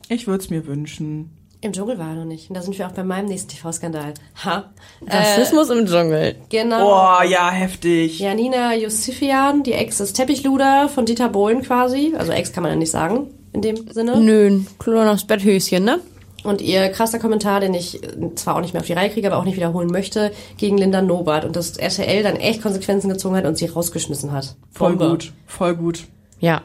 Ich 0.08 0.26
würde 0.26 0.42
es 0.42 0.50
mir 0.50 0.66
wünschen. 0.66 1.30
Im 1.64 1.72
Dschungel 1.72 1.96
war 1.96 2.08
er 2.08 2.14
noch 2.16 2.24
nicht. 2.24 2.50
Und 2.50 2.56
da 2.56 2.62
sind 2.62 2.76
wir 2.76 2.88
auch 2.88 2.92
bei 2.92 3.04
meinem 3.04 3.26
nächsten 3.26 3.50
TV-Skandal. 3.50 4.14
Ha. 4.44 4.64
Rassismus 5.06 5.70
im 5.70 5.86
Dschungel. 5.86 6.34
Genau. 6.48 6.88
Oh, 6.88 7.22
ja, 7.22 7.50
heftig. 7.50 8.18
Janina 8.18 8.74
Yusufian, 8.74 9.62
die 9.62 9.72
Ex 9.72 9.98
des 9.98 10.12
Teppichluder 10.12 10.88
von 10.88 11.06
Dieter 11.06 11.28
Bohlen 11.28 11.62
quasi. 11.62 12.14
Also 12.18 12.32
Ex 12.32 12.52
kann 12.52 12.64
man 12.64 12.72
ja 12.72 12.76
nicht 12.76 12.90
sagen, 12.90 13.28
in 13.52 13.62
dem 13.62 13.76
Sinne. 13.92 14.20
Nö, 14.20 14.48
ein 14.48 14.66
kleines 14.80 15.24
Betthöschen, 15.24 15.84
ne? 15.84 16.00
Und 16.42 16.60
ihr 16.60 16.88
krasser 16.88 17.20
Kommentar, 17.20 17.60
den 17.60 17.74
ich 17.74 18.02
äh, 18.02 18.34
zwar 18.34 18.56
auch 18.56 18.60
nicht 18.60 18.72
mehr 18.72 18.80
auf 18.80 18.86
die 18.88 18.94
Reihe 18.94 19.10
kriege, 19.10 19.28
aber 19.28 19.38
auch 19.38 19.44
nicht 19.44 19.56
wiederholen 19.56 19.88
möchte, 19.92 20.32
gegen 20.56 20.76
Linda 20.76 21.00
Nobart. 21.00 21.44
Und 21.44 21.54
dass 21.54 21.76
RTL 21.76 22.24
dann 22.24 22.34
echt 22.34 22.60
Konsequenzen 22.60 23.08
gezogen 23.08 23.36
hat 23.36 23.44
und 23.44 23.56
sie 23.56 23.66
rausgeschmissen 23.66 24.32
hat. 24.32 24.56
Voll 24.72 24.96
Bombe. 24.96 25.10
gut, 25.10 25.32
voll 25.46 25.76
gut. 25.76 26.06
Ja. 26.40 26.62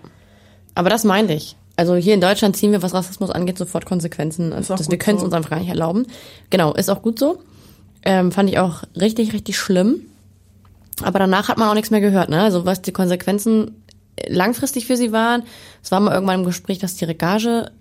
Aber 0.73 0.89
das 0.89 1.03
meinte 1.03 1.33
ich. 1.33 1.55
Also 1.77 1.95
hier 1.95 2.13
in 2.13 2.21
Deutschland 2.21 2.57
ziehen 2.57 2.71
wir, 2.71 2.81
was 2.81 2.93
Rassismus 2.93 3.29
angeht, 3.29 3.57
sofort 3.57 3.85
Konsequenzen. 3.85 4.51
Also 4.51 4.75
das, 4.75 4.91
wir 4.91 4.97
können 4.97 5.17
es 5.17 5.21
so. 5.21 5.25
uns 5.25 5.33
einfach 5.33 5.51
gar 5.51 5.59
nicht 5.59 5.69
erlauben. 5.69 6.05
Genau, 6.49 6.73
ist 6.73 6.89
auch 6.89 7.01
gut 7.01 7.19
so. 7.19 7.39
Ähm, 8.03 8.31
fand 8.31 8.49
ich 8.49 8.59
auch 8.59 8.83
richtig, 8.99 9.33
richtig 9.33 9.57
schlimm. 9.57 10.01
Aber 11.03 11.19
danach 11.19 11.47
hat 11.47 11.57
man 11.57 11.69
auch 11.69 11.75
nichts 11.75 11.91
mehr 11.91 12.01
gehört, 12.01 12.29
ne? 12.29 12.41
Also 12.41 12.65
was 12.65 12.81
die 12.81 12.91
Konsequenzen 12.91 13.75
langfristig 14.27 14.87
für 14.87 14.97
sie 14.97 15.11
waren. 15.11 15.43
Es 15.83 15.91
war 15.91 15.99
mal 15.99 16.13
irgendwann 16.13 16.39
im 16.39 16.45
Gespräch, 16.45 16.79
dass 16.79 16.95
die 16.95 17.05
Gage 17.05 17.71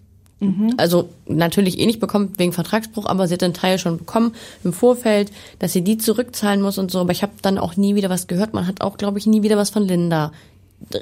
also 0.76 1.08
natürlich 1.26 1.78
eh 1.78 1.86
nicht 1.86 1.98
bekommt 1.98 2.38
wegen 2.38 2.52
Vertragsbruch, 2.52 3.06
aber 3.06 3.26
sie 3.26 3.34
hat 3.34 3.42
einen 3.42 3.54
Teil 3.54 3.78
schon 3.78 3.96
bekommen 3.96 4.34
im 4.64 4.74
Vorfeld, 4.74 5.32
dass 5.58 5.72
sie 5.72 5.82
die 5.82 5.96
zurückzahlen 5.96 6.60
muss 6.60 6.76
und 6.76 6.90
so. 6.90 7.00
Aber 7.00 7.12
ich 7.12 7.22
habe 7.22 7.32
dann 7.40 7.56
auch 7.56 7.76
nie 7.76 7.94
wieder 7.94 8.10
was 8.10 8.26
gehört. 8.26 8.52
Man 8.52 8.66
hat 8.66 8.82
auch, 8.82 8.98
glaube 8.98 9.18
ich, 9.18 9.26
nie 9.26 9.42
wieder 9.42 9.56
was 9.56 9.70
von 9.70 9.82
Linda 9.84 10.32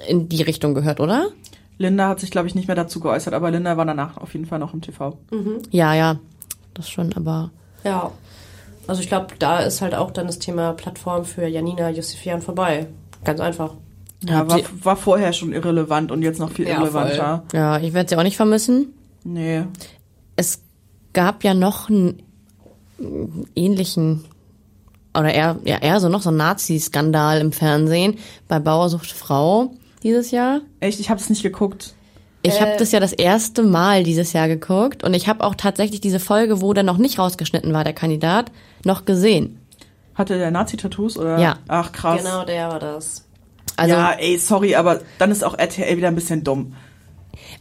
in 0.07 0.29
die 0.29 0.43
Richtung 0.43 0.75
gehört, 0.75 1.01
oder? 1.01 1.31
Linda 1.79 2.09
hat 2.09 2.21
sich, 2.21 2.31
glaube 2.31 2.47
ich, 2.49 2.55
nicht 2.55 2.69
mehr 2.69 2.77
dazu 2.77 3.01
geäußert, 3.01 3.35
aber 3.35 3.51
Linda 3.51 3.77
war 3.77 3.85
danach 3.85 4.17
auf 4.17 4.33
jeden 4.33 4.47
Fall 4.47 4.59
noch 4.59 4.75
im 4.75 4.81
TV. 4.81 5.19
Ja, 5.71 5.93
ja, 5.95 6.17
das 6.75 6.89
schon, 6.89 7.13
aber 7.15 7.51
Ja. 7.85 8.11
Also 8.87 9.01
ich 9.01 9.09
glaube, 9.09 9.29
da 9.39 9.61
ist 9.61 9.81
halt 9.81 9.95
auch 9.95 10.11
dann 10.11 10.27
das 10.27 10.39
Thema 10.39 10.75
Plattform 10.75 11.25
für 11.25 11.47
Janina 11.47 11.89
Yusufian 11.89 12.43
vorbei. 12.43 12.87
Ganz 13.25 13.41
einfach. 13.41 13.73
Ja, 14.23 14.47
war, 14.49 14.61
war 14.83 14.97
vorher 14.97 15.33
schon 15.33 15.53
irrelevant 15.55 16.13
und 16.13 16.23
jetzt 16.23 16.39
noch 16.39 16.51
viel 16.51 16.69
Ja, 16.69 16.75
irrelevanter. 16.77 17.45
ja, 17.55 17.79
ich 17.79 17.95
werde 17.95 18.11
sie 18.11 18.17
auch 18.17 18.23
nicht 18.23 18.37
vermissen. 18.37 18.93
Nee. 19.25 19.65
Es 20.37 20.61
gab 21.15 21.45
ja 21.45 21.55
noch 21.55 21.89
einen 21.89 22.23
ähnlichen 23.55 24.25
oder 25.17 25.33
eher, 25.33 25.57
ja, 25.65 25.79
eher 25.79 26.01
so 26.01 26.09
noch 26.09 26.23
so 26.23 26.29
einen 26.31 26.39
Nazi-Skandal 26.39 27.41
im 27.41 27.53
Fernsehen 27.53 28.17
bei 28.49 28.59
Bauer 28.59 28.89
sucht 28.91 29.13
Frau 29.13 29.73
dieses 30.05 30.31
Jahr. 30.31 30.61
Echt, 30.81 31.01
ich 31.01 31.11
habe 31.11 31.19
es 31.21 31.29
nicht 31.31 31.43
geguckt. 31.43 31.95
Ich 32.43 32.61
habe 32.61 32.73
das 32.79 32.93
ja 32.93 33.01
das 33.01 33.13
erste 33.15 33.63
Mal 33.63 34.05
dieses 34.05 34.35
Jahr 34.35 34.49
geguckt 34.49 35.03
und 35.03 35.15
ich 35.15 35.29
habe 35.29 35.43
auch 35.43 35.55
tatsächlich 35.55 36.01
diese 36.03 36.21
Folge, 36.21 36.61
wo 36.61 36.75
der 36.75 36.83
noch 36.85 36.99
nicht 36.99 37.19
rausgeschnitten 37.19 37.73
war, 37.73 37.85
der 37.85 37.95
Kandidat, 37.95 38.53
noch 38.85 39.07
gesehen. 39.07 39.59
Hatte 40.15 40.37
der 40.39 40.51
Nazi-Tattoos 40.51 41.17
oder? 41.17 41.39
Ja. 41.39 41.57
Ach, 41.69 41.91
krass. 41.91 42.23
Genau, 42.23 42.45
der 42.45 42.69
war 42.69 42.79
das. 42.79 43.25
Also, 43.77 43.95
ja, 43.97 44.13
ey, 44.13 44.39
sorry, 44.39 44.75
aber 44.77 45.01
dann 45.19 45.31
ist 45.31 45.43
auch 45.43 45.59
RTL 45.59 45.97
wieder 45.97 46.09
ein 46.09 46.15
bisschen 46.15 46.45
dumm. 46.45 46.75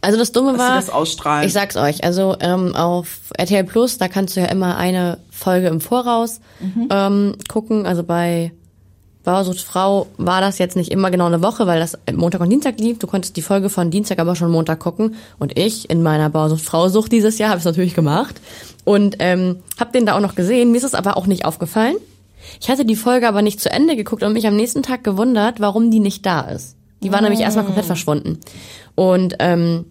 also 0.02 0.18
das 0.18 0.32
Dumme 0.32 0.52
Dass 0.52 0.60
sie 0.60 0.68
war, 0.68 0.76
das 0.76 0.90
ausstrahlen. 0.90 1.46
ich 1.46 1.52
sag's 1.54 1.76
euch, 1.76 2.04
also 2.04 2.36
ähm, 2.40 2.76
auf 2.76 3.32
RTL 3.38 3.64
Plus, 3.64 3.96
da 3.98 4.08
kannst 4.08 4.36
du 4.36 4.40
ja 4.40 4.46
immer 4.46 4.76
eine 4.76 5.18
Folge 5.30 5.68
im 5.68 5.80
Voraus 5.80 6.40
Mhm. 6.60 6.88
ähm, 6.90 7.36
gucken. 7.48 7.86
Also 7.86 8.04
bei 8.04 8.52
Bauersucht 9.24 9.60
Frau 9.60 10.06
war 10.18 10.42
das 10.42 10.58
jetzt 10.58 10.76
nicht 10.76 10.92
immer 10.92 11.10
genau 11.10 11.26
eine 11.26 11.42
Woche, 11.42 11.66
weil 11.66 11.80
das 11.80 11.98
Montag 12.12 12.42
und 12.42 12.50
Dienstag 12.50 12.78
lief. 12.78 12.98
Du 12.98 13.06
konntest 13.06 13.36
die 13.36 13.42
Folge 13.42 13.70
von 13.70 13.90
Dienstag 13.90 14.18
aber 14.18 14.36
schon 14.36 14.50
Montag 14.50 14.80
gucken. 14.80 15.16
Und 15.38 15.58
ich 15.58 15.88
in 15.88 16.02
meiner 16.02 16.28
Bauersucht 16.28 16.60
Frau 16.60 16.88
Sucht 16.88 17.10
dieses 17.10 17.38
Jahr 17.38 17.50
habe 17.50 17.58
es 17.58 17.64
natürlich 17.64 17.94
gemacht 17.94 18.40
und 18.84 19.16
ähm, 19.20 19.56
habe 19.80 19.92
den 19.92 20.04
da 20.04 20.14
auch 20.16 20.20
noch 20.20 20.34
gesehen. 20.34 20.70
Mir 20.70 20.78
ist 20.78 20.84
es 20.84 20.94
aber 20.94 21.16
auch 21.16 21.26
nicht 21.26 21.46
aufgefallen. 21.46 21.96
Ich 22.60 22.68
hatte 22.68 22.84
die 22.84 22.96
Folge 22.96 23.26
aber 23.26 23.40
nicht 23.40 23.60
zu 23.60 23.70
Ende 23.70 23.96
geguckt 23.96 24.22
und 24.22 24.34
mich 24.34 24.46
am 24.46 24.56
nächsten 24.56 24.82
Tag 24.82 25.02
gewundert, 25.02 25.58
warum 25.58 25.90
die 25.90 26.00
nicht 26.00 26.26
da 26.26 26.42
ist. 26.42 26.76
Die 27.02 27.10
war 27.10 27.22
nämlich 27.22 27.40
erstmal 27.40 27.64
komplett 27.64 27.86
verschwunden. 27.86 28.40
Und 28.94 29.36
ähm, 29.38 29.86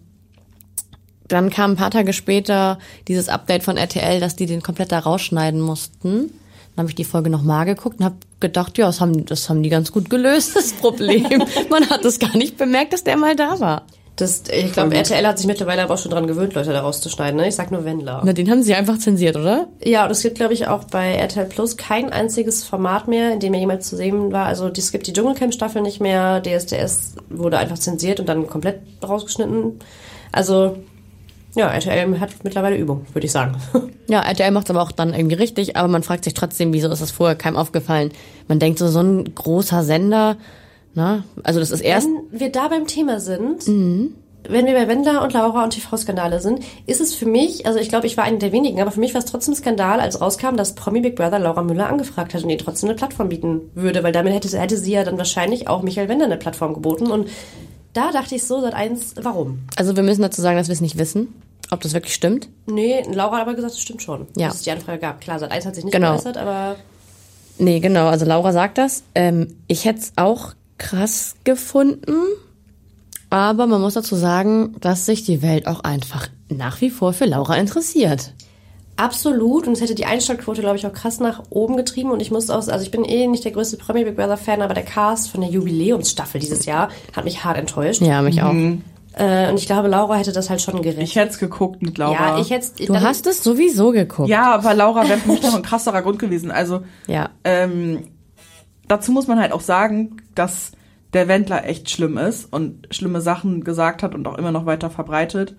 dann 1.28 1.50
kam 1.50 1.72
ein 1.72 1.78
paar 1.78 1.92
Tage 1.92 2.14
später 2.14 2.78
dieses 3.08 3.30
Update 3.30 3.64
von 3.64 3.78
RTL, 3.78 4.20
dass 4.20 4.36
die 4.36 4.46
den 4.46 4.62
komplett 4.62 4.92
da 4.92 5.00
rausschneiden 5.00 5.60
mussten. 5.60 6.32
Dann 6.76 6.84
habe 6.84 6.90
ich 6.90 6.96
die 6.96 7.04
Folge 7.04 7.30
nochmal 7.30 7.66
geguckt 7.66 8.00
und 8.00 8.06
habe 8.06 8.16
gedacht, 8.40 8.78
ja, 8.78 8.88
das 8.88 9.00
haben, 9.00 9.26
das 9.26 9.50
haben 9.50 9.62
die 9.62 9.70
ganz 9.70 9.92
gut 9.92 10.10
gelöst, 10.10 10.56
das 10.56 10.74
Problem. 10.74 11.28
Man 11.70 11.90
hat 11.90 12.04
es 12.04 12.20
gar 12.20 12.36
nicht 12.36 12.58
bemerkt, 12.58 12.94
dass 12.94 13.04
der 13.04 13.18
mal 13.18 13.36
da 13.36 13.60
war. 13.60 13.86
Das, 14.16 14.44
ich 14.52 14.74
glaube, 14.74 14.96
RTL 14.96 15.26
hat 15.26 15.40
sich 15.40 15.48
mittlerweile 15.48 15.82
aber 15.82 15.96
auch 15.96 15.98
schon 15.98 16.12
dran 16.12 16.28
gewöhnt, 16.28 16.54
Leute 16.54 16.72
da 16.72 16.82
rauszuschneiden. 16.82 17.36
Ne? 17.40 17.48
Ich 17.48 17.56
sag 17.56 17.72
nur 17.72 17.84
Wendler. 17.84 18.22
Na, 18.24 18.34
den 18.34 18.50
haben 18.50 18.62
sie 18.62 18.76
einfach 18.76 19.00
zensiert, 19.00 19.36
oder? 19.36 19.68
Ja, 19.84 20.06
und 20.06 20.12
es 20.12 20.22
gibt, 20.22 20.36
glaube 20.36 20.54
ich, 20.54 20.68
auch 20.68 20.84
bei 20.84 21.16
RTL 21.16 21.48
Plus 21.48 21.78
kein 21.78 22.12
einziges 22.12 22.64
Format 22.64 23.08
mehr, 23.08 23.34
in 23.34 23.40
dem 23.40 23.56
er 23.56 23.60
jemals 23.60 23.90
zu 23.90 23.96
sehen 23.96 24.32
war. 24.32 24.46
Also 24.46 24.68
es 24.68 24.92
gibt 24.92 25.08
die 25.08 25.14
Dschungelcamp-Staffel 25.14 25.82
nicht 25.82 26.00
mehr, 26.00 26.42
DSDS 26.44 27.16
wurde 27.30 27.58
einfach 27.58 27.80
zensiert 27.80 28.20
und 28.20 28.30
dann 28.30 28.46
komplett 28.48 28.82
rausgeschnitten. 29.04 29.80
Also, 30.32 30.78
ja, 31.56 31.70
RTL 31.70 32.20
hat 32.20 32.32
mittlerweile 32.44 32.78
Übung, 32.78 33.06
würde 33.14 33.26
ich 33.26 33.32
sagen. 33.32 33.58
Ja, 34.10 34.20
RTL 34.20 34.52
macht's 34.52 34.70
aber 34.70 34.82
auch 34.82 34.92
dann 34.92 35.14
irgendwie 35.14 35.36
richtig, 35.38 35.78
aber 35.78 35.88
man 35.88 36.04
fragt 36.04 36.26
sich 36.26 36.34
trotzdem, 36.34 36.74
wieso 36.74 36.90
ist 36.90 37.02
das 37.02 37.12
vorher 37.12 37.38
keinem 37.38 37.56
aufgefallen? 37.56 38.12
Man 38.50 38.60
denkt 38.60 38.78
so, 38.78 38.90
so 38.90 39.00
ein 39.00 39.34
großer 39.34 39.82
Sender, 39.82 40.36
na, 40.94 41.24
also 41.42 41.62
das 41.62 41.72
ist 41.72 41.80
erst, 41.80 42.08
Wenn 42.08 42.40
wir 42.42 42.52
da 42.52 42.68
beim 42.68 42.86
Thema 42.86 43.22
sind, 43.22 43.66
wenn 44.50 44.66
wir 44.66 44.74
bei 44.74 44.88
Wendler 44.88 45.24
und 45.24 45.34
Laura 45.34 45.64
und 45.64 45.72
TV-Skandale 45.72 46.42
sind, 46.42 46.60
ist 46.86 47.00
es 47.00 47.16
für 47.16 47.26
mich, 47.26 47.66
also 47.66 47.80
ich 47.80 47.90
glaube, 47.90 48.08
ich 48.08 48.18
war 48.18 48.26
eine 48.26 48.40
der 48.40 48.52
wenigen, 48.52 48.82
aber 48.82 48.92
für 48.92 49.00
mich 49.00 49.14
war 49.14 49.20
es 49.20 49.26
trotzdem 49.26 49.56
Skandal, 49.56 50.00
als 50.00 50.20
rauskam, 50.20 50.58
dass 50.58 50.76
Promi 50.76 51.00
Big 51.00 51.16
Brother 51.16 51.40
Laura 51.40 51.64
Müller 51.64 51.88
angefragt 51.88 52.34
hat 52.34 52.44
und 52.44 52.50
ihr 52.50 52.58
trotzdem 52.58 52.90
eine 52.90 52.98
Plattform 52.98 53.30
bieten 53.30 53.72
würde, 53.74 54.04
weil 54.04 54.12
damit 54.12 54.34
hätte, 54.34 54.60
hätte 54.60 54.78
sie 54.78 54.92
ja 54.92 55.04
dann 55.04 55.18
wahrscheinlich 55.18 55.68
auch 55.68 55.82
Michael 55.82 56.10
Wendler 56.10 56.26
eine 56.26 56.38
Plattform 56.38 56.74
geboten 56.74 57.08
und 57.08 57.30
da 57.94 58.12
dachte 58.12 58.36
ich 58.36 58.44
so, 58.44 58.62
seit 58.62 58.74
eins, 58.74 59.14
warum? 59.22 59.60
also 59.76 59.96
wir 59.96 60.04
müssen 60.04 60.22
dazu 60.22 60.42
sagen, 60.42 60.58
dass 60.58 60.68
wir 60.68 60.74
es 60.74 60.82
nicht 60.82 60.98
wissen, 60.98 61.34
ob 61.72 61.82
das 61.82 61.94
wirklich 61.94 62.14
stimmt. 62.14 62.50
Nee, 62.66 63.04
Laura 63.12 63.36
hat 63.38 63.42
aber 63.44 63.54
gesagt, 63.56 63.74
es 63.74 63.80
stimmt 63.80 64.02
schon, 64.02 64.28
Ja. 64.36 64.48
dass 64.48 64.56
es 64.58 64.62
die 64.64 64.72
Anfrage 64.72 65.00
gab. 65.00 65.22
Klar, 65.22 65.40
seit 65.40 65.52
eins 65.52 65.66
hat 65.66 65.76
sich 65.76 65.84
nicht 65.84 65.94
Genau. 65.94 66.12
geäußert, 66.14 66.38
aber 66.38 66.76
Nee, 67.60 67.80
genau, 67.80 68.08
also 68.08 68.26
Laura 68.26 68.52
sagt 68.52 68.78
das. 68.80 69.04
Ähm, 69.14 69.56
ich 69.68 69.86
hätte 69.86 70.00
es 70.00 70.14
auch 70.16 70.54
krass 70.80 71.36
gefunden, 71.44 72.16
aber 73.30 73.68
man 73.68 73.80
muss 73.82 73.94
dazu 73.94 74.16
sagen, 74.16 74.76
dass 74.82 75.06
sich 75.06 75.24
die 75.24 75.42
Welt 75.42 75.68
auch 75.68 75.82
einfach 75.82 76.28
nach 76.50 76.82
wie 76.82 76.90
vor 76.90 77.14
für 77.14 77.26
Laura 77.26 77.56
interessiert. 77.58 78.34
Absolut. 78.96 79.68
Und 79.68 79.74
es 79.74 79.82
hätte 79.82 79.96
die 79.96 80.06
Einschaltquote, 80.06 80.62
glaube 80.62 80.78
ich, 80.78 80.86
auch 80.86 80.94
krass 80.94 81.20
nach 81.20 81.44
oben 81.50 81.78
getrieben. 81.78 82.12
Und 82.12 82.22
ich 82.22 82.32
muss 82.32 82.50
auch, 82.50 82.68
also 82.68 82.80
ich 82.82 82.92
bin 82.92 83.04
eh 83.06 83.28
nicht 83.28 83.44
der 83.44 83.52
größte 83.52 83.78
Promi 83.78 84.04
Big 84.04 84.16
Brother 84.16 84.38
Fan, 84.38 84.62
aber 84.62 84.74
der 84.74 84.84
Cast 84.84 85.30
von 85.32 85.42
der 85.42 85.50
Jubiläumsstaffel 85.50 86.40
dieses 86.40 86.66
Jahr 86.66 86.90
hat 87.16 87.24
mich 87.26 87.44
hart 87.44 87.58
enttäuscht. 87.58 88.02
Ja, 88.02 88.22
mich 88.22 88.42
auch. 88.44 88.54
Äh, 89.16 89.50
und 89.50 89.58
ich 89.58 89.66
glaube, 89.68 89.88
Laura 89.88 90.16
hätte 90.16 90.32
das 90.32 90.50
halt 90.50 90.62
schon 90.62 90.82
gerecht. 90.82 91.02
Ich 91.02 91.16
hätte 91.16 91.32
es 91.32 91.40
geguckt 91.40 91.82
mit 91.82 91.98
Laura. 91.98 92.36
ja, 92.36 92.40
ich 92.40 92.50
hätte 92.50 92.86
Du 92.86 93.00
hast 93.00 93.26
es 93.28 93.44
sowieso 93.44 93.92
geguckt. 93.92 94.30
Ja, 94.30 94.54
aber 94.54 94.74
Laura 94.74 95.08
wäre 95.08 95.20
für 95.20 95.30
mich 95.32 95.42
noch 95.44 95.56
ein 95.56 95.62
krasserer 95.64 96.02
Grund 96.02 96.20
gewesen. 96.20 96.50
Also, 96.52 96.82
Ja. 97.08 97.30
ähm, 97.44 98.08
dazu 98.88 99.12
muss 99.12 99.28
man 99.28 99.40
halt 99.40 99.52
auch 99.52 99.62
sagen, 99.62 100.18
dass 100.36 100.72
der 101.14 101.28
Wendler 101.28 101.66
echt 101.66 101.92
schlimm 101.92 102.18
ist 102.18 102.52
und 102.52 102.88
schlimme 102.90 103.22
Sachen 103.22 103.64
gesagt 103.64 104.02
hat 104.02 104.16
und 104.16 104.28
auch 104.28 104.38
immer 104.38 104.52
noch 104.52 104.66
weiter 104.66 104.90
verbreitet. 104.90 105.56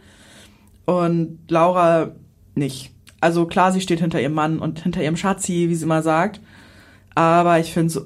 Und 0.85 1.39
Laura 1.49 2.13
nicht. 2.57 2.91
Also 3.25 3.47
klar, 3.47 3.73
sie 3.73 3.81
steht 3.81 4.01
hinter 4.01 4.21
ihrem 4.21 4.35
Mann 4.35 4.59
und 4.59 4.81
hinter 4.81 5.03
ihrem 5.03 5.17
Schatzi, 5.17 5.71
wie 5.71 5.75
sie 5.75 5.85
immer 5.85 6.03
sagt. 6.03 6.43
Aber 7.15 7.59
ich 7.59 7.73
finde 7.73 7.91
so 7.91 8.03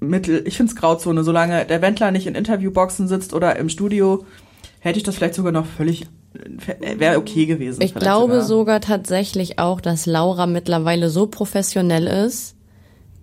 Mittel, 0.00 0.44
ich 0.46 0.56
finde 0.56 0.72
es 0.72 0.76
Grauzone. 0.76 1.24
Solange 1.24 1.66
der 1.66 1.82
Wendler 1.82 2.10
nicht 2.10 2.26
in 2.26 2.34
Interviewboxen 2.34 3.06
sitzt 3.06 3.34
oder 3.34 3.56
im 3.56 3.68
Studio, 3.68 4.24
hätte 4.80 4.96
ich 4.96 5.02
das 5.02 5.16
vielleicht 5.16 5.34
sogar 5.34 5.52
noch 5.52 5.66
völlig, 5.66 6.06
wäre 6.96 7.18
okay 7.18 7.44
gewesen. 7.44 7.82
Ich 7.82 7.94
glaube 7.94 8.32
sogar. 8.32 8.46
sogar 8.46 8.80
tatsächlich 8.80 9.58
auch, 9.58 9.82
dass 9.82 10.06
Laura 10.06 10.46
mittlerweile 10.46 11.10
so 11.10 11.26
professionell 11.26 12.06
ist, 12.06 12.56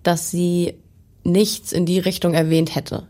dass 0.04 0.30
sie 0.30 0.74
nichts 1.24 1.72
in 1.72 1.84
die 1.84 1.98
Richtung 1.98 2.34
erwähnt 2.34 2.76
hätte. 2.76 3.08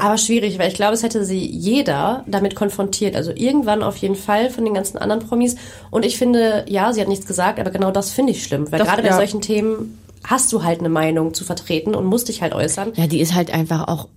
Aber 0.00 0.18
schwierig, 0.18 0.58
weil 0.58 0.68
ich 0.68 0.74
glaube, 0.74 0.94
es 0.94 1.02
hätte 1.02 1.24
sie 1.24 1.38
jeder 1.44 2.24
damit 2.26 2.54
konfrontiert. 2.54 3.14
Also 3.16 3.30
irgendwann 3.34 3.82
auf 3.82 3.96
jeden 3.96 4.16
Fall 4.16 4.50
von 4.50 4.64
den 4.64 4.74
ganzen 4.74 4.98
anderen 4.98 5.26
Promis. 5.26 5.56
Und 5.90 6.04
ich 6.04 6.18
finde, 6.18 6.64
ja, 6.68 6.92
sie 6.92 7.00
hat 7.00 7.08
nichts 7.08 7.26
gesagt, 7.26 7.58
aber 7.60 7.70
genau 7.70 7.90
das 7.90 8.10
finde 8.10 8.32
ich 8.32 8.42
schlimm. 8.44 8.70
Weil 8.72 8.78
Das- 8.80 8.88
gerade 8.88 9.02
bei 9.02 9.08
ja. 9.08 9.16
solchen 9.16 9.40
Themen 9.40 9.98
hast 10.24 10.52
du 10.52 10.64
halt 10.64 10.80
eine 10.80 10.88
Meinung 10.88 11.32
zu 11.32 11.44
vertreten 11.44 11.94
und 11.94 12.04
musst 12.04 12.28
dich 12.28 12.42
halt 12.42 12.52
äußern. 12.54 12.92
Ja, 12.96 13.06
die 13.06 13.20
ist 13.20 13.34
halt 13.34 13.52
einfach 13.54 13.86
auch 13.88 14.08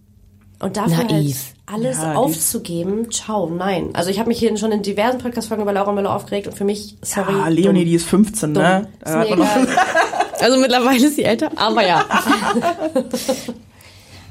Und 0.59 0.77
dafür 0.77 1.03
Naiv. 1.03 1.53
halt 1.69 1.75
alles 1.83 1.97
Ja, 2.01 2.15
aufzugeben, 2.15 3.11
ciao, 3.11 3.47
nein. 3.49 3.91
Also 3.93 4.09
ich 4.09 4.19
habe 4.19 4.27
mich 4.27 4.39
hier 4.39 4.55
schon 4.57 4.71
in 4.71 4.81
diversen 4.81 5.19
Podcast-Folgen 5.19 5.61
über 5.63 5.71
Laura 5.73 5.91
Müller 5.93 6.13
aufgeregt 6.15 6.47
und 6.47 6.57
für 6.57 6.65
mich, 6.65 6.97
sorry. 7.01 7.33
Ah, 7.33 7.47
Leonie, 7.47 7.79
dumm. 7.81 7.85
die 7.85 7.93
ist 7.95 8.05
15, 8.07 8.53
Dumm. 8.55 8.63
ne? 8.63 8.87
Ist. 9.05 10.41
Also 10.41 10.57
mittlerweile 10.59 11.05
ist 11.05 11.15
sie 11.15 11.23
älter, 11.23 11.51
aber 11.55 11.85
ja. 11.87 12.03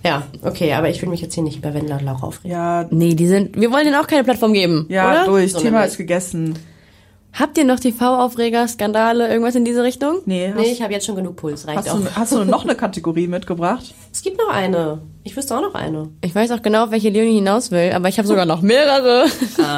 Ja, 0.05 0.23
okay, 0.43 0.73
aber 0.73 0.89
ich 0.89 1.01
will 1.03 1.09
mich 1.09 1.21
jetzt 1.21 1.35
hier 1.35 1.43
nicht 1.43 1.59
über 1.59 1.75
Wendler 1.75 1.97
und 1.99 2.05
Laura 2.05 2.27
aufregen. 2.27 2.51
Ja, 2.57 2.87
Nee, 2.91 3.15
die 3.15 3.27
sind. 3.27 3.61
Wir 3.61 3.71
wollen 3.71 3.85
denen 3.85 3.97
auch 3.97 4.07
keine 4.07 4.25
Plattform 4.25 4.53
geben. 4.53 4.87
ja, 4.89 5.11
oder? 5.11 5.25
durch. 5.27 5.53
So 5.53 5.61
Thema 5.61 5.83
ist 5.85 5.97
gegessen. 5.99 6.59
Habt 7.33 7.57
ihr 7.59 7.65
noch 7.65 7.79
TV-Aufreger, 7.79 8.67
Skandale, 8.67 9.29
irgendwas 9.29 9.55
in 9.55 9.65
diese 9.65 9.85
Richtung? 9.85 10.17
Nee, 10.27 10.53
Nee, 10.57 10.73
ich 10.73 10.83
habe 10.83 10.93
jetzt 10.93 11.07
schon 11.07 11.15
genug 11.15 11.37
Puls, 11.37 11.65
reicht 11.65 11.79
hast, 11.79 11.91
auch. 11.91 12.01
du, 12.01 12.17
hast 12.17 12.33
du 12.33 12.45
noch 12.45 12.65
eine 12.65 12.75
Kategorie 12.75 13.29
mitgebracht? 13.29 13.95
Es 14.13 14.23
gibt 14.23 14.39
noch 14.39 14.49
eine. 14.53 15.03
Ich 15.23 15.37
wüsste 15.37 15.57
auch 15.57 15.63
noch 15.63 15.75
eine. 15.77 16.09
Ich 16.25 16.35
weiß 16.35 16.51
auch 16.51 16.63
genau, 16.63 16.83
auf 16.87 16.91
welche 16.91 17.11
Leonie 17.11 17.35
hinaus 17.35 17.71
will, 17.71 17.93
aber 17.95 18.09
ich 18.09 18.19
habe 18.19 18.27
sogar 18.27 18.45
noch 18.45 18.61
mehrere. 18.63 19.27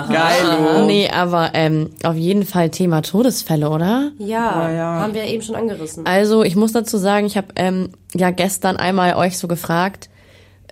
Geil, 0.08 0.86
nee, 0.86 1.10
aber 1.10 1.50
ähm, 1.52 1.90
auf 2.02 2.16
jeden 2.16 2.44
Fall 2.46 2.70
Thema 2.70 3.02
Todesfälle, 3.02 3.68
oder? 3.68 4.12
Ja, 4.18 4.68
Ja, 4.68 4.70
ja. 4.72 4.84
haben 5.00 5.12
wir 5.12 5.24
eben 5.24 5.42
schon 5.42 5.54
angerissen. 5.56 6.06
Also 6.06 6.42
ich 6.44 6.56
muss 6.56 6.72
dazu 6.72 6.96
sagen, 6.96 7.26
ich 7.26 7.36
habe 7.36 7.48
ähm, 7.56 7.90
ja 8.14 8.30
gestern 8.30 8.78
einmal 8.78 9.14
euch 9.16 9.36
so 9.36 9.46
gefragt, 9.48 10.08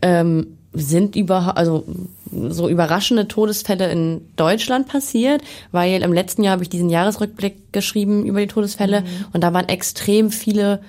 ähm, 0.02 0.58
sind 0.72 1.16
über 1.16 1.56
also 1.56 1.84
so 2.32 2.68
überraschende 2.68 3.26
Todesfälle 3.26 3.90
in 3.90 4.20
Deutschland 4.36 4.86
passiert, 4.86 5.42
weil 5.72 6.02
im 6.02 6.12
letzten 6.12 6.44
Jahr 6.44 6.52
habe 6.52 6.62
ich 6.62 6.68
diesen 6.68 6.88
Jahresrückblick 6.88 7.72
geschrieben 7.72 8.24
über 8.24 8.40
die 8.40 8.46
Todesfälle 8.46 9.04
und 9.32 9.42
da 9.42 9.52
waren 9.52 9.68
extrem 9.68 10.30
viele 10.30 10.80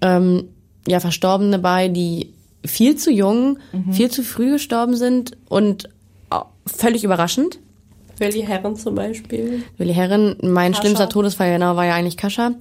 ähm, 0.00 0.44
ja 0.86 1.00
Verstorbene 1.00 1.58
bei, 1.58 1.88
die 1.88 2.32
viel 2.64 2.94
zu 2.94 3.10
jung, 3.10 3.58
viel 3.90 4.08
zu 4.08 4.22
früh 4.22 4.52
gestorben 4.52 4.96
sind 4.96 5.36
und 5.48 5.88
völlig 6.66 7.04
überraschend. 7.04 7.58
Willi 8.18 8.42
Herren 8.42 8.76
zum 8.76 8.94
Beispiel. 8.94 9.62
Willi 9.78 9.94
Herren, 9.94 10.36
mein 10.42 10.72
Kascha. 10.72 10.82
schlimmster 10.82 11.08
Todesfall 11.08 11.52
genau 11.52 11.76
war 11.76 11.86
ja 11.86 11.94
eigentlich 11.94 12.16
Kascha. 12.16 12.52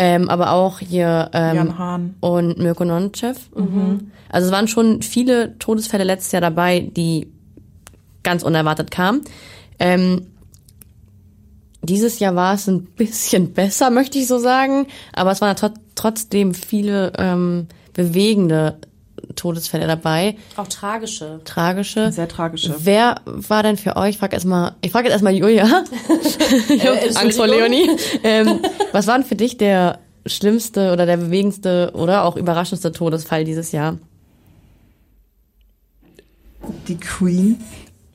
Ähm, 0.00 0.30
aber 0.30 0.52
auch 0.52 0.78
hier 0.78 1.28
ähm, 1.32 1.56
Jan 1.56 1.78
Hahn. 1.78 2.14
und 2.20 2.56
Mirko 2.58 2.84
Nonchev. 2.84 3.40
Also 4.28 4.46
es 4.46 4.52
waren 4.52 4.68
schon 4.68 5.02
viele 5.02 5.58
Todesfälle 5.58 6.04
letztes 6.04 6.30
Jahr 6.30 6.40
dabei, 6.40 6.80
die 6.80 7.32
ganz 8.22 8.44
unerwartet 8.44 8.92
kamen. 8.92 9.22
Ähm, 9.80 10.28
dieses 11.82 12.20
Jahr 12.20 12.36
war 12.36 12.54
es 12.54 12.68
ein 12.68 12.84
bisschen 12.84 13.52
besser, 13.54 13.90
möchte 13.90 14.18
ich 14.18 14.28
so 14.28 14.38
sagen, 14.38 14.86
aber 15.12 15.32
es 15.32 15.40
waren 15.40 15.56
tro 15.56 15.70
trotzdem 15.96 16.54
viele 16.54 17.12
ähm, 17.18 17.66
bewegende 17.92 18.78
Todesfälle 19.38 19.86
dabei, 19.86 20.36
Auch 20.56 20.66
tragische. 20.68 21.40
tragische. 21.44 22.12
Sehr 22.12 22.28
tragische. 22.28 22.74
Wer 22.80 23.20
war 23.24 23.62
denn 23.62 23.76
für 23.76 23.96
euch? 23.96 24.10
Ich 24.10 24.18
frage 24.18 24.34
erstmal, 24.34 24.74
ich 24.82 24.90
frage 24.92 25.04
jetzt 25.06 25.12
erstmal 25.12 25.34
Julia. 25.34 25.64
ich 26.68 26.86
hab 26.86 26.96
Äh, 27.02 27.14
Angst 27.14 27.38
vor. 27.38 27.46
Leonie. 27.46 27.88
Ähm, 28.22 28.60
was 28.92 29.06
war 29.06 29.16
denn 29.18 29.26
für 29.26 29.36
dich 29.36 29.56
der 29.56 30.00
schlimmste 30.26 30.92
oder 30.92 31.06
der 31.06 31.16
bewegendste 31.16 31.92
oder 31.94 32.24
auch 32.24 32.36
überraschendste 32.36 32.92
Todesfall 32.92 33.44
dieses 33.44 33.72
Jahr? 33.72 33.96
Die 36.88 36.96
Queen 36.96 37.60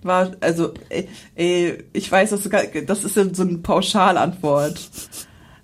war, 0.04 0.32
also, 0.42 0.74
ey, 0.90 1.08
ey, 1.36 1.84
ich 1.94 2.12
weiß, 2.12 2.32
das, 2.32 2.44
sogar, 2.44 2.64
das 2.86 3.04
ist 3.04 3.14
so 3.16 3.42
eine 3.44 3.58
Pauschalantwort. 3.60 4.80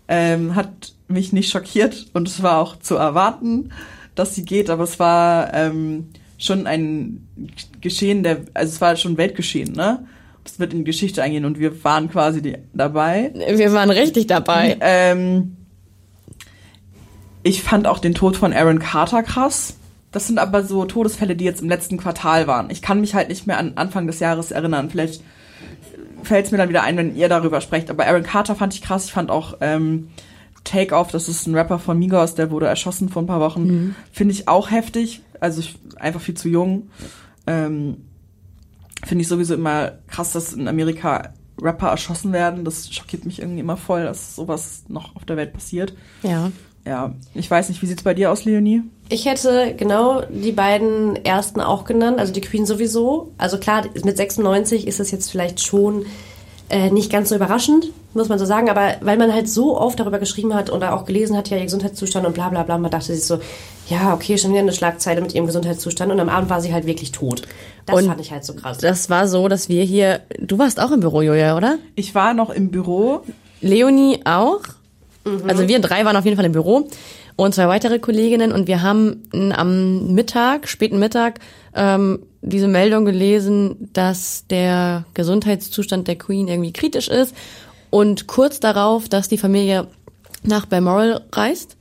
Ähm, 0.07 0.55
hat 0.55 0.93
mich 1.07 1.33
nicht 1.33 1.51
schockiert 1.51 2.07
und 2.13 2.27
es 2.27 2.41
war 2.41 2.57
auch 2.59 2.79
zu 2.79 2.95
erwarten, 2.95 3.71
dass 4.19 4.35
sie 4.35 4.45
geht, 4.45 4.69
aber 4.69 4.83
es 4.83 4.99
war 4.99 5.53
ähm, 5.53 6.09
schon 6.37 6.67
ein 6.67 7.27
Geschehen, 7.81 8.23
der, 8.23 8.41
also 8.53 8.73
es 8.73 8.81
war 8.81 8.95
schon 8.95 9.17
Weltgeschehen, 9.17 9.73
ne? 9.73 10.05
Das 10.43 10.59
wird 10.59 10.73
in 10.73 10.79
die 10.79 10.85
Geschichte 10.85 11.21
eingehen 11.21 11.45
und 11.45 11.59
wir 11.59 11.83
waren 11.83 12.09
quasi 12.09 12.41
die, 12.41 12.57
dabei. 12.73 13.31
Wir 13.33 13.71
waren 13.73 13.89
richtig 13.89 14.27
dabei. 14.27 14.77
Ähm, 14.79 15.57
ich 17.43 17.61
fand 17.61 17.87
auch 17.87 17.99
den 17.99 18.13
Tod 18.13 18.35
von 18.35 18.53
Aaron 18.53 18.79
Carter 18.79 19.21
krass. 19.23 19.75
Das 20.11 20.27
sind 20.27 20.39
aber 20.39 20.63
so 20.63 20.85
Todesfälle, 20.85 21.35
die 21.35 21.45
jetzt 21.45 21.61
im 21.61 21.69
letzten 21.69 21.97
Quartal 21.97 22.47
waren. 22.47 22.69
Ich 22.71 22.81
kann 22.81 22.99
mich 22.99 23.13
halt 23.13 23.29
nicht 23.29 23.47
mehr 23.47 23.59
an 23.59 23.73
Anfang 23.75 24.07
des 24.07 24.19
Jahres 24.19 24.51
erinnern. 24.51 24.89
Vielleicht 24.89 25.21
fällt 26.23 26.45
es 26.45 26.51
mir 26.51 26.57
dann 26.57 26.69
wieder 26.69 26.83
ein, 26.83 26.97
wenn 26.97 27.15
ihr 27.15 27.29
darüber 27.29 27.61
sprecht. 27.61 27.89
Aber 27.89 28.07
Aaron 28.07 28.23
Carter 28.23 28.55
fand 28.55 28.73
ich 28.73 28.81
krass. 28.81 29.05
Ich 29.05 29.11
fand 29.11 29.29
auch 29.29 29.57
ähm, 29.61 30.09
Take 30.69 30.95
Off, 30.95 31.09
das 31.11 31.27
ist 31.27 31.47
ein 31.47 31.55
Rapper 31.55 31.79
von 31.79 31.97
Migos, 31.97 32.35
der 32.35 32.51
wurde 32.51 32.67
erschossen 32.67 33.09
vor 33.09 33.23
ein 33.23 33.27
paar 33.27 33.39
Wochen. 33.39 33.63
Mhm. 33.63 33.95
Finde 34.11 34.33
ich 34.33 34.47
auch 34.47 34.69
heftig. 34.69 35.21
Also 35.39 35.61
ich, 35.61 35.79
einfach 35.95 36.21
viel 36.21 36.35
zu 36.35 36.47
jung. 36.47 36.89
Ähm, 37.47 38.05
Finde 39.03 39.23
ich 39.23 39.27
sowieso 39.27 39.55
immer 39.55 39.93
krass, 40.07 40.33
dass 40.33 40.53
in 40.53 40.67
Amerika 40.67 41.33
Rapper 41.59 41.87
erschossen 41.87 42.33
werden. 42.33 42.65
Das 42.65 42.93
schockiert 42.93 43.25
mich 43.25 43.39
irgendwie 43.39 43.61
immer 43.61 43.77
voll, 43.77 44.03
dass 44.03 44.35
sowas 44.35 44.83
noch 44.89 45.15
auf 45.15 45.25
der 45.25 45.37
Welt 45.37 45.53
passiert. 45.53 45.93
Ja. 46.21 46.51
Ja, 46.85 47.13
ich 47.33 47.49
weiß 47.49 47.69
nicht, 47.69 47.81
wie 47.81 47.85
sieht's 47.85 48.03
bei 48.03 48.13
dir 48.13 48.31
aus, 48.31 48.45
Leonie? 48.45 48.83
Ich 49.09 49.25
hätte 49.25 49.75
genau 49.75 50.21
die 50.29 50.51
beiden 50.51 51.15
ersten 51.25 51.61
auch 51.61 51.83
genannt, 51.83 52.19
also 52.19 52.31
die 52.31 52.41
Queen 52.41 52.65
sowieso. 52.65 53.33
Also 53.37 53.57
klar, 53.57 53.85
mit 54.03 54.17
96 54.17 54.87
ist 54.87 54.99
es 54.99 55.11
jetzt 55.11 55.29
vielleicht 55.29 55.61
schon 55.61 56.05
äh, 56.69 56.89
nicht 56.91 57.11
ganz 57.11 57.29
so 57.29 57.35
überraschend, 57.35 57.91
muss 58.13 58.29
man 58.29 58.39
so 58.39 58.45
sagen, 58.45 58.69
aber 58.69 58.95
weil 59.01 59.17
man 59.17 59.33
halt 59.33 59.49
so 59.49 59.77
oft 59.77 59.99
darüber 59.99 60.19
geschrieben 60.19 60.53
hat 60.53 60.69
und 60.69 60.83
auch 60.83 61.05
gelesen 61.05 61.35
hat, 61.35 61.49
ja, 61.49 61.57
ihr 61.57 61.63
Gesundheitszustand 61.63 62.25
und 62.25 62.33
bla 62.33 62.49
bla 62.49 62.63
bla, 62.63 62.77
man 62.77 62.91
dachte 62.91 63.13
sich 63.13 63.25
so, 63.25 63.39
ja, 63.87 64.13
okay, 64.13 64.37
schon 64.37 64.51
wieder 64.51 64.61
eine 64.61 64.71
Schlagzeile 64.71 65.21
mit 65.21 65.33
ihrem 65.33 65.47
Gesundheitszustand 65.47 66.11
und 66.11 66.19
am 66.19 66.29
Abend 66.29 66.49
war 66.49 66.61
sie 66.61 66.73
halt 66.73 66.85
wirklich 66.85 67.11
tot. 67.11 67.41
Das 67.85 67.95
Und 67.95 68.05
fand 68.05 68.21
ich 68.21 68.31
halt 68.31 68.45
so 68.45 68.53
krass. 68.53 68.77
Das 68.77 69.09
war 69.09 69.27
so, 69.27 69.47
dass 69.47 69.67
wir 69.67 69.83
hier, 69.83 70.21
du 70.39 70.59
warst 70.59 70.79
auch 70.79 70.91
im 70.91 70.99
Büro, 70.99 71.21
Julia, 71.21 71.57
oder? 71.57 71.79
Ich 71.95 72.13
war 72.13 72.33
noch 72.33 72.51
im 72.51 72.69
Büro. 72.69 73.21
Leonie 73.61 74.21
auch. 74.25 74.61
Also 75.47 75.67
wir 75.67 75.79
drei 75.79 76.05
waren 76.05 76.15
auf 76.15 76.25
jeden 76.25 76.37
Fall 76.37 76.45
im 76.45 76.53
Büro 76.53 76.87
und 77.35 77.55
zwei 77.55 77.67
weitere 77.67 77.99
Kolleginnen 77.99 78.51
und 78.51 78.67
wir 78.67 78.81
haben 78.81 79.23
am 79.55 80.13
Mittag, 80.13 80.67
späten 80.67 80.99
Mittag, 80.99 81.39
ähm, 81.75 82.19
diese 82.41 82.67
Meldung 82.67 83.05
gelesen, 83.05 83.89
dass 83.93 84.45
der 84.49 85.05
Gesundheitszustand 85.13 86.07
der 86.07 86.17
Queen 86.17 86.47
irgendwie 86.47 86.73
kritisch 86.73 87.07
ist 87.07 87.35
und 87.89 88.27
kurz 88.27 88.59
darauf, 88.59 89.09
dass 89.09 89.27
die 89.27 89.37
Familie 89.37 89.87
nach 90.43 90.65
Balmoral 90.65 91.21
reist. 91.33 91.75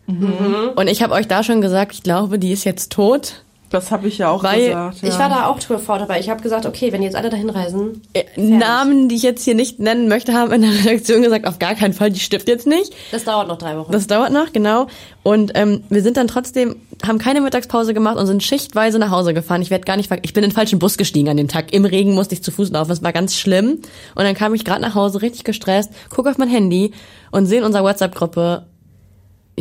Und 0.77 0.89
ich 0.89 1.03
habe 1.03 1.15
euch 1.15 1.29
da 1.29 1.43
schon 1.43 1.61
gesagt, 1.61 1.93
ich 1.93 2.03
glaube, 2.03 2.39
die 2.39 2.53
ist 2.53 2.65
jetzt 2.65 2.91
tot. 2.91 3.45
Das 3.71 3.91
habe 3.91 4.09
ich 4.09 4.17
ja 4.17 4.31
auch 4.31 4.43
Weil 4.43 4.67
gesagt. 4.69 5.03
Ja. 5.03 5.09
Ich 5.11 5.19
war 5.19 5.29
da 5.29 5.47
auch 5.47 5.59
Tour 5.59 5.79
vor 5.79 5.99
dabei. 5.99 6.21
Ich 6.21 6.31
habe 6.31 6.43
gesagt, 6.43 6.65
okay, 6.65 6.91
wenn 6.93 7.03
jetzt 7.03 7.15
alle 7.17 7.29
dahin 7.29 7.51
reisen, 7.51 8.01
Äh, 8.15 8.25
Namen, 8.37 9.09
die 9.11 9.17
ich 9.17 9.23
jetzt 9.23 9.45
hier 9.45 9.55
nicht 9.55 9.79
nennen 9.79 10.09
möchte, 10.09 10.33
haben 10.33 10.53
in 10.53 10.63
der 10.63 10.71
Redaktion 10.85 11.21
gesagt, 11.23 11.47
auf 11.47 11.59
gar 11.59 11.75
keinen 11.75 11.93
Fall, 11.93 12.11
die 12.11 12.21
stirbt 12.21 12.49
jetzt 12.49 12.67
nicht. 12.67 12.95
das 13.13 13.25
dauert 13.25 13.47
noch 13.49 13.59
drei 13.59 13.77
Wochen. 13.77 13.93
Das 13.93 14.07
dauert 14.07 14.33
noch, 14.33 14.53
genau. 14.53 14.87
Und 15.23 15.53
ähm, 15.55 15.83
wir 15.91 16.03
sind 16.03 16.17
dann 16.17 16.29
trotzdem, 16.29 16.77
haben 17.07 17.19
keine 17.19 17.43
Mittagspause 17.43 17.93
gemacht 17.93 18.17
und 18.17 18.27
sind 18.27 18.43
schichtweise 18.43 18.99
nach 18.99 19.11
Hause 19.11 19.35
gefahren. 19.35 19.61
Ich 19.61 19.69
werde 19.71 19.85
gar 19.85 19.97
nicht, 19.99 20.09
ver- 20.09 20.19
ich 20.23 20.33
bin 20.33 20.43
in 20.45 20.51
den 20.51 20.55
falschen 20.55 20.79
Bus 20.79 20.97
gestiegen 20.97 21.29
an 21.29 21.37
dem 21.37 21.49
Tag. 21.49 21.73
Im 21.75 21.85
Regen 21.85 22.15
musste 22.15 22.35
ich 22.35 22.43
zu 22.43 22.51
Fuß 22.51 22.71
laufen. 22.71 22.89
Das 22.89 23.03
war 23.03 23.13
ganz 23.13 23.37
schlimm. 23.37 23.81
Und 24.15 24.25
dann 24.25 24.35
kam 24.35 24.55
ich 24.55 24.65
gerade 24.65 24.81
nach 24.81 24.95
Hause, 24.95 25.21
richtig 25.21 25.45
gestresst, 25.45 25.91
guck 26.09 26.27
auf 26.27 26.39
mein 26.39 26.49
Handy 26.49 26.93
und 27.33 27.45
sehe 27.45 27.59
in 27.59 27.65
unserer 27.65 27.85
WhatsApp-Gruppe, 27.85 28.65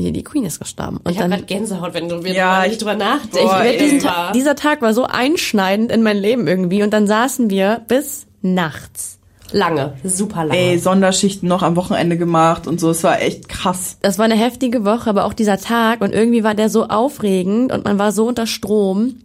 die 0.02 0.24
Queen 0.24 0.45
ist 0.45 0.60
gestorben. 0.60 0.98
Und 1.04 1.12
ich 1.12 1.18
habe 1.20 1.30
dann, 1.30 1.39
gerade 1.39 1.45
Gänsehaut, 1.45 1.93
wenn 1.93 2.10
du 2.10 2.18
Ja, 2.22 2.34
ja, 2.34 2.64
ich- 2.64 2.70
nicht 2.72 2.82
drüber 2.82 2.95
nachdenkst. 2.95 4.04
Ta 4.04 4.32
dieser 4.32 4.56
Tag 4.56 4.82
war 4.82 4.93
so 4.93 5.06
einschneidend 5.06 5.91
in 5.91 6.04
mein 6.04 6.18
Leben 6.18 6.48
irgendwie. 6.48 6.84
Und 6.84 6.91
dann 6.91 7.08
saßen 7.08 7.50
wir 7.50 7.82
bis 7.88 8.26
nachts. 8.41 9.20
lange, 9.54 9.93
super 10.04 10.43
lange. 10.43 10.60
Ey, 10.60 10.78
Sonderschichten 10.78 11.48
noch 11.48 11.64
am 11.64 11.78
Wochenende 11.78 12.18
gemacht 12.18 12.68
und 12.68 12.80
so. 12.82 12.89
Es 12.89 13.04
war 13.06 13.22
echt 13.22 13.48
krass. 13.48 13.98
Das 14.02 14.18
war 14.18 14.26
eine 14.26 14.36
heftige 14.36 14.84
Woche, 14.84 15.10
aber 15.10 15.24
auch 15.24 15.34
dieser 15.34 15.58
Tag 15.58 16.02
und 16.02 16.14
irgendwie 16.14 16.43
war 16.43 16.54
der 16.54 16.70
so 16.70 16.88
aufregend 16.88 17.72
und 17.72 17.86
man 17.86 17.98
war 17.98 18.12
so 18.12 18.28
unter 18.28 18.45
Strom 18.45 19.16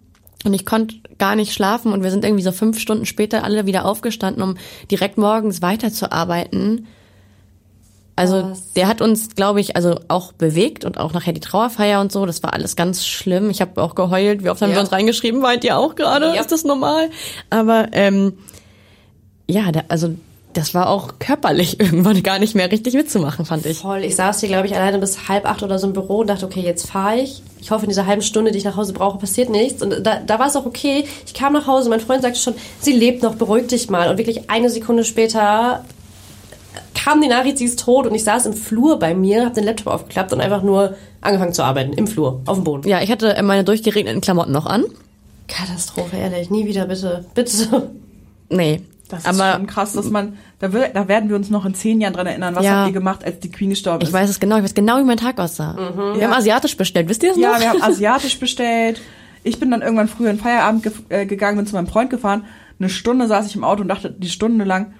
und 0.45 0.55
ich 0.55 0.65
konnte 0.65 0.95
gar 1.19 1.35
nicht 1.35 1.53
schlafen 1.53 1.93
und 1.93 2.05
wir 2.05 2.11
sind 2.13 2.25
irgendwie 2.25 2.45
so 2.45 2.53
fünf 2.53 2.79
Stunden 2.79 3.05
später 3.05 3.43
alle 3.43 3.67
wieder 3.67 3.85
aufgestanden, 3.85 4.43
um 4.45 4.57
direkt 4.93 5.19
morgens 5.19 5.61
weiterzuarbeiten. 5.61 6.87
Also 8.15 8.43
Krass. 8.43 8.73
der 8.77 8.89
hat 8.89 9.01
uns, 9.01 9.35
glaube 9.35 9.61
ich, 9.61 9.75
also 9.75 9.99
auch 10.09 10.33
bewegt 10.33 10.85
und 10.85 10.99
auch 10.99 11.13
nachher 11.15 11.33
die 11.33 11.41
Trauerfeier 11.41 12.01
und 12.01 12.13
so. 12.13 12.27
Das 12.27 12.43
war 12.43 12.53
alles 12.53 12.77
ganz 12.77 13.07
schlimm. 13.07 13.49
Ich 13.49 13.61
habe 13.63 13.83
auch 13.83 13.95
geheult. 13.95 14.45
Wie 14.45 14.51
oft 14.51 14.61
haben 14.61 14.69
Ja. 14.71 14.77
wir 14.77 14.81
uns 14.83 14.93
reingeschrieben? 14.93 15.43
Weint 15.43 15.65
ihr 15.65 15.79
auch 15.79 15.95
gerade? 15.95 16.27
Ja. 16.35 16.41
Ist 16.41 16.53
das 16.53 16.65
normal? 16.65 17.09
Aber 17.49 17.89
ähm, 17.93 18.35
ja, 19.49 19.73
der, 19.73 19.85
also 19.89 20.15
das 20.53 20.75
war 20.75 20.91
auch 20.91 21.15
körperlich 21.19 21.81
irgendwann 21.81 22.23
gar 22.23 22.39
nicht 22.39 22.55
mehr 22.55 22.71
richtig 22.71 22.93
mitzumachen, 22.93 23.47
fand 23.47 23.65
ich. 23.65 23.79
Voll. 23.79 24.05
Ich 24.05 24.17
saß 24.17 24.41
hier, 24.41 24.51
glaube 24.51 24.67
ich, 24.67 24.77
alleine 24.77 24.99
bis 24.99 25.29
halb 25.29 25.47
acht 25.47 25.63
oder 25.63 25.79
so 25.79 25.87
im 25.87 25.95
Büro 25.95 26.19
und 26.19 26.27
dachte, 26.27 26.45
okay, 26.45 26.61
jetzt 26.61 26.91
fahre 26.91 27.17
ich. 27.17 27.43
Ich 27.63 27.71
hoffe, 27.71 27.85
in 27.85 27.89
dieser 27.89 28.07
halben 28.07 28.21
Stunde, 28.23 28.51
die 28.51 28.59
ich 28.59 28.65
nach 28.65 28.77
Hause 28.77 28.93
brauche, 28.93 29.17
passiert 29.19 29.49
nichts. 29.49 29.83
Und 29.83 30.05
da, 30.07 30.17
da 30.21 30.39
war 30.39 30.49
es 30.49 30.57
auch 30.57 30.67
okay. 30.67 31.05
Ich 31.27 31.33
kam 31.33 31.55
nach 31.55 31.67
Hause, 31.67 31.89
mein 31.89 32.01
Freund 32.01 32.21
sagte 32.21 32.39
schon, 32.39 32.55
sie 32.81 32.93
lebt 32.93 33.23
noch, 33.23 33.37
beruhig 33.37 33.69
dich 33.69 33.89
mal. 33.89 34.11
Und 34.11 34.19
wirklich 34.19 34.51
eine 34.51 34.69
Sekunde 34.69 35.05
später 35.05 35.83
kam 36.95 37.21
die 37.21 37.29
Nachricht, 37.29 37.59
sie 37.59 37.65
ist 37.65 37.79
tot. 37.81 38.07
Und 38.07 38.15
ich 38.15 38.25
saß 38.25 38.47
im 38.47 38.53
Flur 38.53 38.99
bei 38.99 39.15
mir, 39.15 39.45
habe 39.45 39.55
den 39.55 39.65
Laptop 39.65 39.89
aufgeklappt 39.89 40.33
und 40.33 40.41
einfach 40.41 40.63
nur 40.63 40.95
angefangen 41.21 41.53
zu 41.53 41.63
arbeiten. 41.63 41.93
Im 41.95 42.07
Flur, 42.07 42.41
auf 42.47 42.57
dem 42.57 42.65
Boden. 42.65 42.89
Ja, 42.89 43.01
ich 43.03 43.11
hatte 43.11 43.41
meine 43.43 43.65
durchgeregneten 43.65 44.21
Klamotten 44.21 44.53
noch 44.53 44.67
an. 44.67 44.85
Katastrophe, 45.49 46.17
ehrlich. 46.17 46.51
Nie 46.51 46.67
wieder, 46.67 46.87
bitte. 46.87 47.25
Bitte. 47.35 47.91
Nee. 48.49 48.83
Das 49.09 49.21
ist 49.21 49.27
aber 49.29 49.55
schon 49.59 49.67
krass, 49.67 49.93
dass 49.93 50.09
man, 50.09 50.39
da, 50.59 50.73
wird, 50.73 50.97
da 50.97 51.07
werden 51.07 51.29
wir 51.29 51.37
uns 51.37 51.51
noch 51.51 51.67
in 51.67 51.75
zehn 51.75 52.01
Jahren 52.01 52.15
dran 52.15 52.27
erinnern. 52.27 52.55
Was 52.57 52.65
Ja. 52.65 52.77
habt 52.77 52.89
ihr 52.89 52.95
gemacht, 52.95 53.23
als 53.25 53.41
die 53.41 53.51
Queen 53.51 53.69
gestorben 53.69 54.01
ist? 54.03 54.09
ich 54.09 54.15
weiß 54.15 54.31
es 54.31 54.41
genau, 54.41 54.57
ich 54.57 54.65
weiß 54.65 54.73
genau, 54.73 54.99
wie 55.01 55.05
mein 55.05 55.19
Tag 55.19 55.39
aussah. 55.39 55.77
Wir 55.77 56.17
Ja. 56.23 56.29
haben 56.29 56.33
asiatisch 56.33 56.77
bestellt, 56.79 57.11
wisst 57.11 57.23
ihr 57.23 57.31
das 57.31 57.39
Ja, 57.39 57.53
noch? 57.53 57.61
wir 57.61 57.71
haben 57.71 57.83
asiatisch 57.83 58.39
bestellt. 58.41 59.03
Ich 59.45 59.61
bin 59.61 59.71
dann 59.71 59.83
irgendwann 59.83 60.09
früher 60.09 60.31
in 60.31 60.39
Feierabend 60.39 60.83
ge 60.85 60.93
äh, 61.11 61.27
gegangen, 61.27 61.59
bin 61.59 61.67
zu 61.67 61.75
meinem 61.75 61.89
Freund 61.89 62.09
gefahren. 62.09 62.45
Eine 62.79 62.89
Stunde 62.89 63.27
saß 63.27 63.47
ich 63.49 63.55
im 63.55 63.65
Auto 63.65 63.83
und 63.83 63.89
dachte 63.89 64.11
die 64.11 64.31
Stunde 64.31 64.65
lang, 64.65 64.95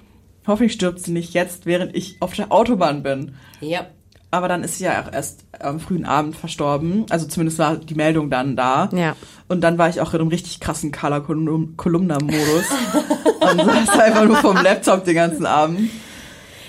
hoffentlich 0.47 0.73
stirbt 0.73 0.99
sie 0.99 1.11
nicht 1.11 1.33
jetzt, 1.33 1.65
während 1.65 1.95
ich 1.95 2.17
auf 2.19 2.33
der 2.33 2.51
Autobahn 2.51 3.03
bin. 3.03 3.35
Ja. 3.61 3.87
Aber 4.31 4.47
dann 4.47 4.63
ist 4.63 4.79
sie 4.79 4.85
ja 4.85 5.03
auch 5.03 5.13
erst 5.13 5.45
am 5.59 5.79
frühen 5.79 6.05
Abend 6.05 6.35
verstorben. 6.35 7.05
Also 7.09 7.27
zumindest 7.27 7.59
war 7.59 7.75
die 7.77 7.93
Meldung 7.93 8.31
dann 8.31 8.55
da. 8.55 8.89
Ja. 8.91 9.15
Und 9.47 9.61
dann 9.61 9.77
war 9.77 9.89
ich 9.89 10.01
auch 10.01 10.13
in 10.15 10.21
einem 10.21 10.29
richtig 10.29 10.59
krassen 10.59 10.91
Kolum- 10.91 11.77
Kolumna-Modus. 11.77 12.65
und 13.41 13.57
saß 13.63 13.89
einfach 13.99 14.25
nur 14.25 14.37
vom 14.37 14.57
Laptop 14.57 15.05
den 15.05 15.15
ganzen 15.15 15.45
Abend. 15.45 15.91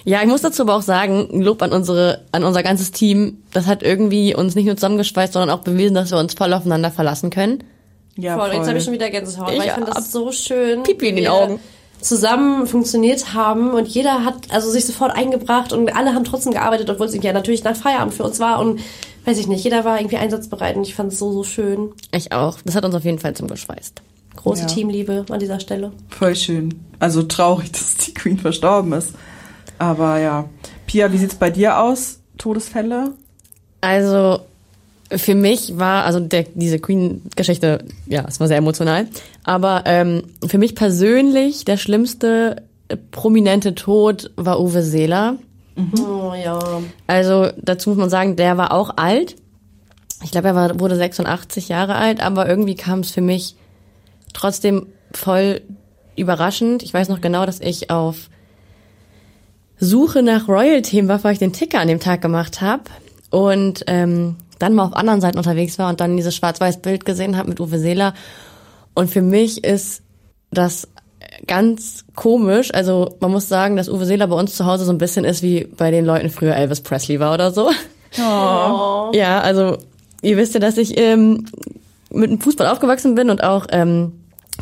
Ja, 0.04 0.20
ich 0.20 0.28
muss 0.28 0.42
dazu 0.42 0.62
aber 0.62 0.74
auch 0.74 0.82
sagen, 0.82 1.26
ein 1.32 1.40
Lob 1.40 1.62
an 1.62 1.72
unsere, 1.72 2.26
an 2.32 2.44
unser 2.44 2.62
ganzes 2.62 2.90
Team. 2.90 3.38
Das 3.52 3.66
hat 3.66 3.82
irgendwie 3.82 4.34
uns 4.34 4.54
nicht 4.54 4.66
nur 4.66 4.76
zusammengeschweißt, 4.76 5.32
sondern 5.32 5.48
auch 5.56 5.62
bewiesen, 5.62 5.94
dass 5.94 6.10
wir 6.10 6.18
uns 6.18 6.34
voll 6.34 6.52
aufeinander 6.52 6.90
verlassen 6.90 7.30
können. 7.30 7.64
Ja, 8.16 8.36
voll. 8.36 8.48
voll. 8.48 8.56
Jetzt 8.58 8.68
habe 8.68 8.78
ich 8.78 8.84
schon 8.84 8.92
wieder 8.92 9.08
Gänsehaut, 9.08 9.52
Ich 9.52 9.58
weil 9.58 9.66
ich 9.66 9.72
fand 9.72 9.88
hab 9.88 9.94
das 9.94 10.12
so 10.12 10.30
schön. 10.30 10.82
Pipi 10.82 11.08
in 11.08 11.16
den 11.16 11.28
Augen. 11.28 11.58
Zusammen 12.05 12.66
funktioniert 12.66 13.32
haben 13.32 13.70
und 13.70 13.88
jeder 13.88 14.26
hat 14.26 14.50
also 14.50 14.70
sich 14.70 14.84
sofort 14.84 15.16
eingebracht 15.16 15.72
und 15.72 15.96
alle 15.96 16.14
haben 16.14 16.24
trotzdem 16.24 16.52
gearbeitet, 16.52 16.90
obwohl 16.90 17.07
es 17.07 17.14
ja 17.14 17.32
natürlich 17.32 17.64
nach 17.64 17.74
Feierabend 17.74 18.12
für 18.12 18.24
uns 18.24 18.38
war 18.40 18.61
und 18.61 18.80
weiß 19.24 19.38
ich 19.38 19.46
nicht, 19.46 19.64
jeder 19.64 19.86
war 19.86 19.98
irgendwie 19.98 20.18
einsatzbereit 20.18 20.76
und 20.76 20.86
ich 20.86 20.94
fand 20.94 21.12
es 21.12 21.18
so, 21.18 21.32
so 21.32 21.44
schön. 21.44 21.92
Ich 22.12 22.30
auch. 22.32 22.59
Das 22.62 22.74
hat 22.74 22.84
uns 22.84 22.94
auf 22.94 23.05
jeden 23.05 23.18
Fall 23.18 23.32
zusammengeschweißt. 23.32 24.02
Große 24.36 24.61
Ja. 24.62 24.66
Teamliebe 24.66 25.24
an 25.30 25.40
dieser 25.40 25.61
Stelle. 25.61 25.92
Voll 26.11 26.36
schön. 26.36 26.84
Also 26.98 27.22
traurig, 27.22 27.72
dass 27.72 27.94
die 27.96 28.12
Queen 28.12 28.38
verstorben 28.38 28.92
ist. 28.92 29.12
Aber 29.78 30.18
ja. 30.18 30.48
Pia, 30.86 31.11
wie 31.11 31.16
sieht's 31.18 31.36
bei 31.36 31.48
dir 31.48 31.78
aus? 31.78 32.18
Todesfälle? 32.36 33.12
Also 33.80 34.40
für 35.11 35.34
mich 35.34 35.78
war, 35.78 36.05
also 36.05 36.20
der, 36.20 36.44
diese 36.55 36.78
Queen-Geschichte, 36.78 37.84
ja, 38.07 38.24
es 38.26 38.40
war 38.40 38.48
sehr 38.48 38.57
emotional. 38.57 39.07
Aber 39.44 39.82
ähm, 39.86 40.22
für 40.46 40.59
mich 40.59 40.74
persönlich 40.74 41.64
der 41.64 41.76
schlimmste 41.76 42.62
äh, 42.88 42.96
prominente 42.96 43.74
Tod 43.74 44.30
war 44.36 44.61
Uwe 44.61 44.82
Seeler. 44.82 45.36
Oh 45.98 46.32
ja. 46.34 46.59
Also 47.07 47.48
dazu 47.61 47.90
muss 47.90 47.98
man 47.98 48.11
sagen, 48.11 48.36
der 48.36 48.57
war 48.57 48.72
auch 48.72 48.96
alt. 48.96 49.36
Ich 50.22 50.30
glaube, 50.30 50.48
er 50.48 50.55
war, 50.55 50.80
wurde 50.80 50.96
86 50.96 51.68
Jahre 51.68 51.96
alt, 51.96 52.22
aber 52.22 52.48
irgendwie 52.48 52.76
kam 52.76 53.00
es 53.00 53.11
für 53.11 53.20
mich 53.20 53.57
trotzdem 54.32 54.86
voll 55.12 55.61
überraschend. 56.16 56.82
Ich 56.82 56.94
weiß 56.94 57.09
noch 57.09 57.20
genau, 57.20 57.44
dass 57.44 57.61
ich 57.61 57.90
auf 57.90 58.30
Suche 59.78 60.22
nach 60.22 60.48
Royal-Themen 60.48 61.09
war, 61.09 61.22
weil 61.24 61.34
ich 61.34 61.38
den 61.40 61.52
Ticker 61.52 61.80
an 61.80 61.88
dem 61.88 62.00
Tag 62.00 62.22
gemacht 62.22 62.61
habe 62.61 62.84
und 63.30 63.84
ähm, 63.88 64.36
dann 64.59 64.74
mal 64.74 64.84
auf 64.84 64.94
anderen 64.94 65.20
Seiten 65.20 65.38
unterwegs 65.38 65.78
war 65.78 65.88
und 65.88 66.00
dann 66.00 66.16
dieses 66.16 66.34
schwarz-weiß 66.34 66.82
Bild 66.82 67.05
gesehen 67.05 67.36
habe 67.36 67.48
mit 67.48 67.61
Uwe 67.61 67.78
Seeler. 67.78 68.14
Und 68.94 69.11
für 69.11 69.22
mich 69.22 69.64
ist 69.64 70.02
das 70.50 70.88
ganz 71.46 72.05
komisch. 72.14 72.72
Also 72.72 73.16
man 73.20 73.30
muss 73.30 73.48
sagen, 73.48 73.76
dass 73.76 73.88
Uwe 73.88 74.07
Seeler 74.07 74.28
bei 74.28 74.36
uns 74.36 74.55
zu 74.55 74.66
Hause 74.66 74.84
so 74.84 74.92
ein 74.92 74.98
bisschen 74.98 75.24
ist 75.24 75.42
wie 75.42 75.64
bei 75.64 75.90
den 75.90 76.05
Leuten 76.05 76.30
früher 76.30 76.55
Elvis 76.55 76.80
Presley 76.80 77.20
war 77.20 77.34
oder 77.34 77.50
so. 77.50 77.70
Ja, 79.12 79.40
also 79.40 79.78
ihr 80.22 80.36
wisst 80.36 80.55
ja, 80.55 80.61
dass 80.61 80.78
ich 80.78 80.98
ähm, 80.98 81.46
mit 82.11 82.30
dem 82.30 82.40
Fußball 82.40 82.68
aufgewachsen 82.68 83.14
bin 83.14 83.30
und 83.30 83.42
auch 83.42 83.66
ähm, 83.70 84.12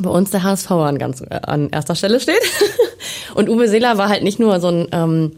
bei 0.00 0.10
uns 0.10 0.30
der 0.30 0.42
HSV 0.42 0.70
an 0.70 0.98
ganz 0.98 1.20
äh, 1.20 1.40
an 1.42 1.68
erster 1.70 1.94
Stelle 1.94 2.18
steht. 2.18 2.40
und 3.34 3.48
Uwe 3.48 3.68
Seeler 3.68 3.98
war 3.98 4.08
halt 4.08 4.22
nicht 4.22 4.38
nur 4.38 4.58
so 4.60 4.68
ein 4.68 4.88
ähm, 4.92 5.32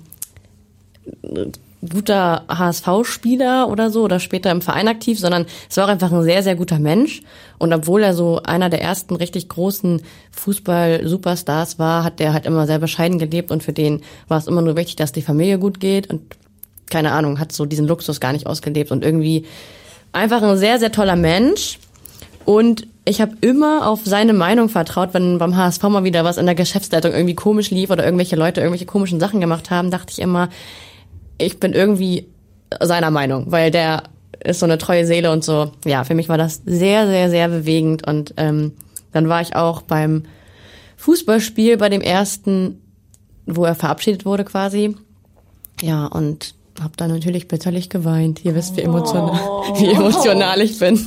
guter 1.89 2.45
HSV-Spieler 2.49 3.69
oder 3.69 3.91
so 3.91 4.03
oder 4.03 4.21
später 4.21 4.51
im 4.51 4.63
Verein 4.63 4.89
aktiv, 4.89 5.19
sondern 5.19 5.47
es 5.69 5.77
war 5.77 5.85
auch 5.85 5.89
einfach 5.89 6.13
ein 6.13 6.23
sehr, 6.23 6.43
sehr 6.43 6.57
guter 6.57 6.79
Mensch. 6.79 7.23
Und 7.59 7.73
obwohl 7.73 8.03
er 8.03 8.15
so 8.15 8.43
einer 8.43 8.71
der 8.71 8.83
ersten 8.83 9.17
richtig 9.17 9.49
großen 9.49 10.03
Fußball-Superstars 10.33 11.79
war, 11.79 12.05
hat 12.05 12.21
der 12.21 12.33
halt 12.33 12.47
immer 12.47 12.67
sehr 12.67 12.79
bescheiden 12.79 13.19
gelebt 13.19 13.51
und 13.51 13.63
für 13.63 13.73
den 13.73 14.03
war 14.29 14.39
es 14.39 14.47
immer 14.47 14.63
nur 14.63 14.77
wichtig, 14.77 14.97
dass 14.97 15.13
die 15.13 15.23
Familie 15.23 15.59
gut 15.59 15.81
geht 15.81 16.11
und 16.11 16.23
keine 16.91 17.13
Ahnung, 17.13 17.39
hat 17.39 17.53
so 17.53 17.65
diesen 17.65 17.87
Luxus 17.87 18.21
gar 18.21 18.33
nicht 18.33 18.47
ausgelebt 18.47 18.91
und 18.93 19.05
irgendwie 19.05 19.47
einfach 20.13 20.43
ein 20.43 20.57
sehr, 20.57 20.79
sehr 20.79 20.93
toller 20.93 21.17
Mensch. 21.17 21.79
Und 22.45 22.87
ich 23.05 23.21
habe 23.21 23.37
immer 23.41 23.87
auf 23.87 24.01
seine 24.05 24.33
Meinung 24.33 24.69
vertraut, 24.69 25.13
wenn 25.13 25.39
beim 25.39 25.57
HSV 25.57 25.83
mal 25.85 26.05
wieder 26.05 26.25
was 26.25 26.37
in 26.37 26.47
der 26.47 26.55
Geschäftsleitung 26.55 27.13
irgendwie 27.13 27.35
komisch 27.35 27.71
lief 27.71 27.91
oder 27.91 28.05
irgendwelche 28.05 28.37
Leute 28.37 28.61
irgendwelche 28.61 28.87
komischen 28.87 29.21
Sachen 29.21 29.41
gemacht 29.41 29.71
haben, 29.71 29.91
dachte 29.91 30.13
ich 30.13 30.21
immer, 30.21 30.49
ich 31.39 31.61
bin 31.61 31.73
irgendwie 31.73 32.29
seiner 32.81 33.11
Meinung, 33.11 33.51
weil 33.51 33.71
der 33.71 34.05
ist 34.43 34.61
so 34.61 34.67
eine 34.67 34.79
treue 34.79 35.07
Seele 35.07 35.33
und 35.33 35.43
so. 35.45 35.73
Ja, 35.85 36.05
für 36.05 36.15
mich 36.15 36.29
war 36.29 36.39
das 36.39 36.63
sehr, 36.67 37.07
sehr, 37.07 37.31
sehr 37.31 37.49
bewegend. 37.49 38.07
Und 38.07 38.35
ähm, 38.37 38.73
dann 39.13 39.29
war 39.29 39.41
ich 39.41 39.57
auch 39.57 39.83
beim 39.83 40.25
Fußballspiel, 40.97 41.77
bei 41.77 41.89
dem 41.89 42.01
ersten, 42.01 42.81
wo 43.47 43.65
er 43.65 43.75
verabschiedet 43.75 44.25
wurde 44.25 44.45
quasi. 44.45 44.97
Ja, 45.81 46.07
und 46.07 46.55
habe 46.81 46.95
dann 46.97 47.11
natürlich 47.11 47.49
bitterlich 47.49 47.89
geweint. 47.89 48.45
Ihr 48.45 48.55
wisst, 48.55 48.77
wie 48.77 48.83
emotional, 48.83 49.33
wie 49.79 49.91
emotional 49.91 50.61
ich 50.61 50.79
bin. 50.79 50.99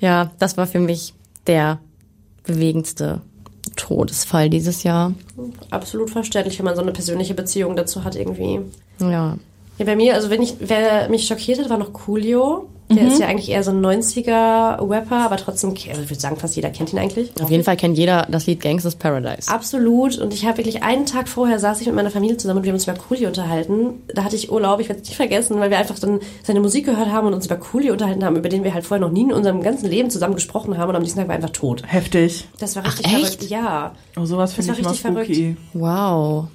Ja, 0.00 0.32
das 0.38 0.56
war 0.56 0.66
für 0.66 0.80
mich 0.80 1.14
der 1.46 1.78
bewegendste 2.44 3.20
Todesfall 3.76 4.50
dieses 4.50 4.82
Jahr. 4.82 5.12
Absolut 5.70 6.10
verständlich, 6.10 6.58
wenn 6.58 6.64
man 6.64 6.76
so 6.76 6.82
eine 6.82 6.92
persönliche 6.92 7.34
Beziehung 7.34 7.76
dazu 7.76 8.04
hat 8.04 8.16
irgendwie. 8.16 8.60
Ja. 9.00 9.36
Ja, 9.78 9.84
bei 9.84 9.96
mir, 9.96 10.14
also 10.14 10.30
wenn 10.30 10.42
ich, 10.42 10.56
wer 10.60 11.08
mich 11.08 11.26
schockiert 11.26 11.58
hat, 11.58 11.70
war 11.70 11.78
noch 11.78 11.92
Coolio. 11.92 12.68
Der 12.90 13.08
ist 13.08 13.18
ja 13.18 13.26
eigentlich 13.26 13.50
eher 13.50 13.62
so 13.62 13.70
ein 13.70 13.84
90er-Rapper, 13.84 15.16
aber 15.16 15.36
trotzdem, 15.38 15.70
also 15.70 16.02
ich 16.02 16.10
würde 16.10 16.20
sagen, 16.20 16.36
fast 16.36 16.54
jeder 16.54 16.68
kennt 16.70 16.92
ihn 16.92 16.98
eigentlich. 16.98 17.30
Auf 17.42 17.50
jeden 17.50 17.64
Fall 17.64 17.76
kennt 17.76 17.96
jeder 17.96 18.26
das 18.30 18.46
Lied 18.46 18.60
Gangsters 18.60 18.94
Paradise. 18.94 19.50
Absolut. 19.50 20.18
Und 20.18 20.34
ich 20.34 20.44
habe 20.44 20.58
wirklich 20.58 20.82
einen 20.82 21.06
Tag 21.06 21.28
vorher 21.28 21.58
saß 21.58 21.80
ich 21.80 21.86
mit 21.86 21.96
meiner 21.96 22.10
Familie 22.10 22.36
zusammen 22.36 22.58
und 22.58 22.64
wir 22.64 22.70
haben 22.70 22.76
uns 22.76 22.84
über 22.86 22.94
Coolio 22.94 23.28
unterhalten. 23.28 24.02
Da 24.14 24.22
hatte 24.22 24.36
ich 24.36 24.52
Urlaub, 24.52 24.80
ich 24.80 24.88
werde 24.88 25.00
es 25.00 25.08
nicht 25.08 25.16
vergessen, 25.16 25.58
weil 25.60 25.70
wir 25.70 25.78
einfach 25.78 25.98
dann 25.98 26.20
seine 26.42 26.60
Musik 26.60 26.84
gehört 26.84 27.10
haben 27.10 27.26
und 27.26 27.34
uns 27.34 27.46
über 27.46 27.56
Coolio 27.56 27.92
unterhalten 27.92 28.24
haben, 28.24 28.36
über 28.36 28.50
den 28.50 28.64
wir 28.64 28.74
halt 28.74 28.84
vorher 28.84 29.04
noch 29.04 29.12
nie 29.12 29.22
in 29.22 29.32
unserem 29.32 29.62
ganzen 29.62 29.88
Leben 29.88 30.10
zusammen 30.10 30.34
gesprochen 30.34 30.76
haben 30.76 30.90
und 30.90 30.96
am 30.96 31.02
nächsten 31.02 31.18
Tag 31.18 31.28
war 31.28 31.34
er 31.34 31.42
einfach 31.42 31.50
tot. 31.50 31.82
Heftig. 31.86 32.46
Das 32.58 32.76
war 32.76 32.84
richtig 32.84 33.06
echt? 33.06 33.14
verrückt. 33.14 33.44
Ja. 33.44 33.94
Oh, 34.16 34.26
sowas 34.26 34.54
Das 34.54 34.66
finde 34.66 34.84
war 34.84 34.92
ich 34.92 35.04
richtig 35.04 35.10
spooky. 35.10 35.56
Wow. 35.72 36.48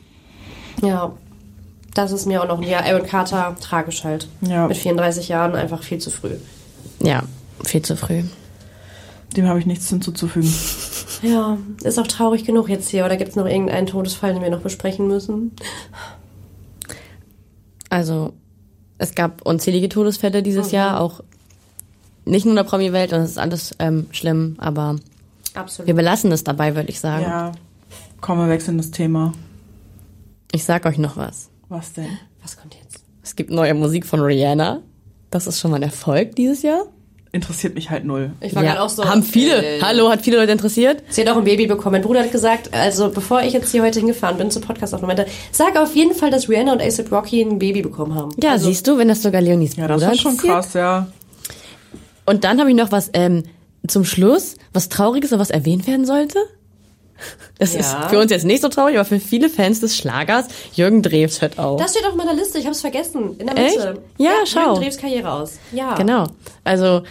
Ja. 0.84 1.12
Das 2.00 2.14
ist 2.14 2.26
mir 2.26 2.42
auch 2.42 2.48
noch, 2.48 2.64
ja, 2.64 2.80
Aaron 2.80 3.06
Carter, 3.06 3.58
tragisch 3.60 4.06
halt. 4.06 4.30
Ja. 4.40 4.70
Mit 4.70 4.78
34 4.78 5.28
Jahren 5.28 5.54
einfach 5.54 5.84
viel 5.84 5.98
zu 5.98 6.10
früh. 6.10 6.36
Ja, 7.04 7.24
viel 7.66 7.82
zu 7.82 7.98
früh. 7.98 8.24
Dem 9.36 9.48
habe 9.50 9.60
ich 9.60 9.66
nichts 9.66 9.90
hinzuzufügen. 9.90 10.52
Ja, 11.22 11.58
ist 11.84 12.00
auch 12.00 12.08
traurig 12.08 12.46
genug 12.46 12.70
jetzt 12.70 12.88
hier. 12.88 13.04
Oder 13.04 13.18
gibt 13.18 13.32
es 13.32 13.36
noch 13.36 13.46
irgendeinen 13.46 13.88
Todesfall, 13.88 14.34
den 14.34 14.42
wir 14.42 14.50
noch 14.50 14.62
besprechen 14.62 15.10
müssen? 15.10 15.52
Also, 17.90 18.32
es 19.00 19.16
gab 19.16 19.42
unzählige 19.46 19.90
Todesfälle 19.90 20.42
dieses 20.42 20.72
Jahr, 20.72 21.02
auch 21.02 21.20
nicht 22.24 22.46
nur 22.46 22.54
in 22.54 22.56
der 22.56 22.64
Promi-Welt, 22.64 23.12
und 23.12 23.20
es 23.20 23.32
ist 23.32 23.38
alles 23.38 23.76
ähm, 23.80 24.08
schlimm, 24.12 24.56
aber 24.60 24.96
Absolut. 25.56 25.88
wir 25.88 25.94
belassen 25.94 26.32
es 26.32 26.46
dabei, 26.46 26.78
würde 26.78 26.88
ich 26.88 27.02
sagen. 27.02 27.24
Ja. 27.24 27.52
Komm, 28.22 28.38
wir 28.38 28.48
wechseln 28.48 28.78
das 28.78 28.92
Thema. 28.92 29.34
Ich 30.54 30.64
sag 30.64 30.86
euch 30.86 30.98
noch 30.98 31.18
was. 31.18 31.50
Was 31.70 31.94
denn? 31.94 32.18
Was 32.42 32.58
kommt 32.58 32.76
jetzt? 32.76 33.04
Es 33.22 33.36
gibt 33.36 33.52
neue 33.52 33.76
Musik 33.76 34.06
von 34.06 34.20
Rihanna. 34.20 34.82
Das 35.30 35.46
ist 35.46 35.60
schon 35.60 35.70
mal 35.70 35.78
ein 35.78 35.84
Erfolg 35.84 36.36
dieses 36.36 36.64
Jahr. 36.64 36.88
Interessiert 37.32 37.76
mich 37.76 37.92
halt 37.92 38.06
null. 38.06 38.32
Ich 38.42 38.56
war 38.56 38.64
gerade 38.64 38.82
auch 38.82 38.90
so. 38.90 39.06
haben 39.06 39.22
viele, 39.22 39.64
äh, 39.64 39.80
hallo, 39.84 40.10
hat 40.10 40.22
viele 40.22 40.38
Leute 40.38 40.52
interessiert? 40.52 41.04
Sie 41.10 41.22
hat 41.22 41.30
auch 41.30 41.38
ein 41.38 41.44
Baby 41.44 41.68
bekommen. 41.68 41.94
Mein 41.94 42.02
Bruder 42.02 42.22
hat 42.22 42.32
gesagt, 42.32 42.74
also 42.74 43.12
bevor 43.12 43.44
ich 43.44 43.54
jetzt 43.54 43.72
hier 43.72 43.84
heute 43.84 44.00
hingefahren 44.00 44.40
bin 44.40 44.50
zur 44.50 44.64
Podcast-Aufnahme, 44.64 45.14
meinte, 45.14 45.32
sag 45.52 45.78
auf 45.78 45.96
jeden 45.96 46.16
Fall, 46.16 46.32
dass 46.32 46.50
Rihanna 46.50 46.74
und 46.74 46.82
ASAP 46.82 47.12
Rocky 47.12 47.44
ein 47.44 47.60
Baby 47.60 47.84
bekommen 47.84 48.16
haben. 48.16 48.32
Ja, 48.42 48.54
also, 48.54 48.68
siehst 48.68 48.88
du, 48.88 48.98
wenn 48.98 49.10
das 49.10 49.22
sogar 49.22 49.42
Leonis 49.42 49.76
Ja, 49.76 49.86
Bruder 49.86 50.00
das 50.00 50.10
war 50.10 50.16
schon 50.16 50.38
krass, 50.38 50.74
ja. 50.74 51.08
Und 52.26 52.46
dann 52.46 52.60
habe 52.60 52.72
ich 52.72 52.76
noch 52.76 52.92
was 52.92 53.12
ähm, 53.14 53.44
zum 53.88 54.06
Schluss, 54.06 54.56
was 54.74 54.90
Trauriges, 54.90 55.32
aber 55.32 55.42
was 55.42 55.52
erwähnt 55.52 55.86
werden 55.86 56.08
sollte. 56.08 56.40
Das 57.58 57.74
Ja. 57.74 57.80
ist 57.80 57.96
für 58.10 58.20
uns 58.20 58.32
jetzt 58.32 58.46
nicht 58.46 58.62
so 58.62 58.70
traurig, 58.70 58.96
aber 58.96 59.06
für 59.06 59.20
viele 59.20 59.50
Fans 59.50 59.80
des 59.82 59.98
Schlagers, 59.98 60.46
Jürgen 60.74 61.02
Drews 61.02 61.42
hört 61.42 61.60
auf. 61.60 61.80
Das 61.82 61.92
steht 61.92 62.06
auf 62.08 62.16
meiner 62.16 62.34
Liste, 62.34 62.58
ich 62.58 62.66
habe 62.66 62.74
es 62.74 62.82
vergessen. 62.82 63.36
In 63.40 63.48
der 63.48 63.58
Echt? 63.58 63.78
Mitte. 63.78 64.02
Ja, 64.18 64.32
schau. 64.46 64.74
Jürgen 64.74 64.82
Drews 64.82 64.98
Karriere 64.98 65.32
aus. 65.32 65.54
Ja. 65.72 65.96
Genau. 65.96 66.28
Also 66.64 67.02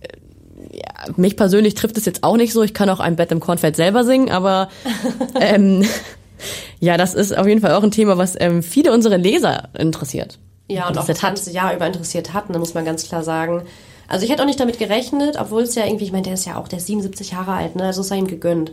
äh, 0.00 0.76
ja, 0.76 1.12
mich 1.16 1.36
persönlich 1.36 1.74
trifft 1.74 1.98
es 1.98 2.04
jetzt 2.06 2.24
auch 2.24 2.36
nicht 2.36 2.52
so. 2.52 2.62
Ich 2.62 2.74
kann 2.74 2.88
auch 2.90 3.00
ein 3.00 3.16
Bett 3.16 3.30
im 3.32 3.40
Kornfeld 3.40 3.76
selber 3.76 4.04
singen, 4.04 4.30
aber 4.30 4.68
ähm, 5.40 5.84
ja, 6.80 6.96
das 6.96 7.14
ist 7.14 7.36
auf 7.36 7.46
jeden 7.46 7.60
Fall 7.60 7.72
auch 7.74 7.82
ein 7.82 7.90
Thema, 7.90 8.16
was 8.18 8.34
ähm, 8.38 8.62
viele 8.62 8.92
unserer 8.92 9.18
Leser 9.18 9.68
interessiert. 9.76 10.38
Ja, 10.70 10.88
und 10.88 10.98
auch 10.98 11.06
das 11.06 11.22
hat. 11.22 11.30
ganze 11.30 11.50
Jahr 11.50 11.74
über 11.74 11.86
interessiert 11.86 12.34
hatten, 12.34 12.52
da 12.52 12.58
muss 12.58 12.74
man 12.74 12.84
ganz 12.84 13.06
klar 13.06 13.22
sagen. 13.22 13.62
Also 14.06 14.24
ich 14.24 14.30
hätte 14.30 14.42
auch 14.42 14.46
nicht 14.46 14.60
damit 14.60 14.78
gerechnet, 14.78 15.36
obwohl 15.38 15.62
es 15.62 15.74
ja 15.74 15.84
irgendwie, 15.84 16.04
ich 16.04 16.12
meine, 16.12 16.22
der 16.24 16.34
ist 16.34 16.46
ja 16.46 16.56
auch, 16.56 16.68
der 16.68 16.78
ist 16.78 16.86
77 16.86 17.32
Jahre 17.32 17.52
alt, 17.52 17.76
ne? 17.76 17.84
Also 17.84 18.00
ist 18.00 18.10
er 18.10 18.16
ihm 18.16 18.26
gegönnt. 18.26 18.72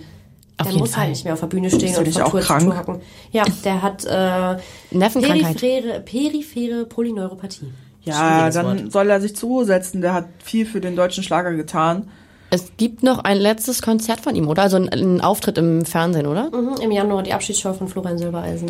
Auf 0.57 0.63
der 0.67 0.71
jeden 0.71 0.79
muss 0.79 0.91
Fall. 0.91 1.01
halt 1.01 1.09
nicht 1.11 1.23
mehr 1.25 1.33
auf 1.33 1.39
der 1.41 1.47
Bühne 1.47 1.69
stehen 1.69 1.95
und 1.97 2.07
von 2.13 2.31
Tour 2.31 2.39
krank? 2.41 2.61
zu 2.61 2.67
Tour 2.69 2.77
hocken. 2.77 3.01
Ja, 3.31 3.43
der 3.63 3.81
hat 3.81 4.05
äh, 4.05 4.57
Nervenkrankheit. 4.95 5.57
periphere, 5.57 5.99
periphere 6.01 6.85
Polyneuropathie. 6.85 7.73
Ja, 8.03 8.49
dann 8.51 8.65
Wort. 8.83 8.91
soll 8.91 9.09
er 9.09 9.19
sich 9.19 9.35
zur 9.35 9.49
Ruhe 9.49 9.65
setzen. 9.65 10.01
Der 10.01 10.13
hat 10.13 10.27
viel 10.43 10.65
für 10.65 10.79
den 10.79 10.95
deutschen 10.95 11.23
Schlager 11.23 11.53
getan. 11.53 12.09
Es 12.51 12.71
gibt 12.77 13.01
noch 13.03 13.19
ein 13.19 13.37
letztes 13.37 13.81
Konzert 13.81 14.21
von 14.21 14.35
ihm, 14.35 14.47
oder? 14.47 14.61
Also 14.61 14.77
ein, 14.77 14.87
ein 14.89 15.19
Auftritt 15.21 15.57
im 15.57 15.83
Fernsehen, 15.83 16.27
oder? 16.27 16.51
Mhm, 16.55 16.75
Im 16.81 16.91
Januar 16.91 17.23
die 17.23 17.33
Abschiedsshow 17.33 17.73
von 17.73 17.87
Florian 17.87 18.17
Silbereisen. 18.17 18.69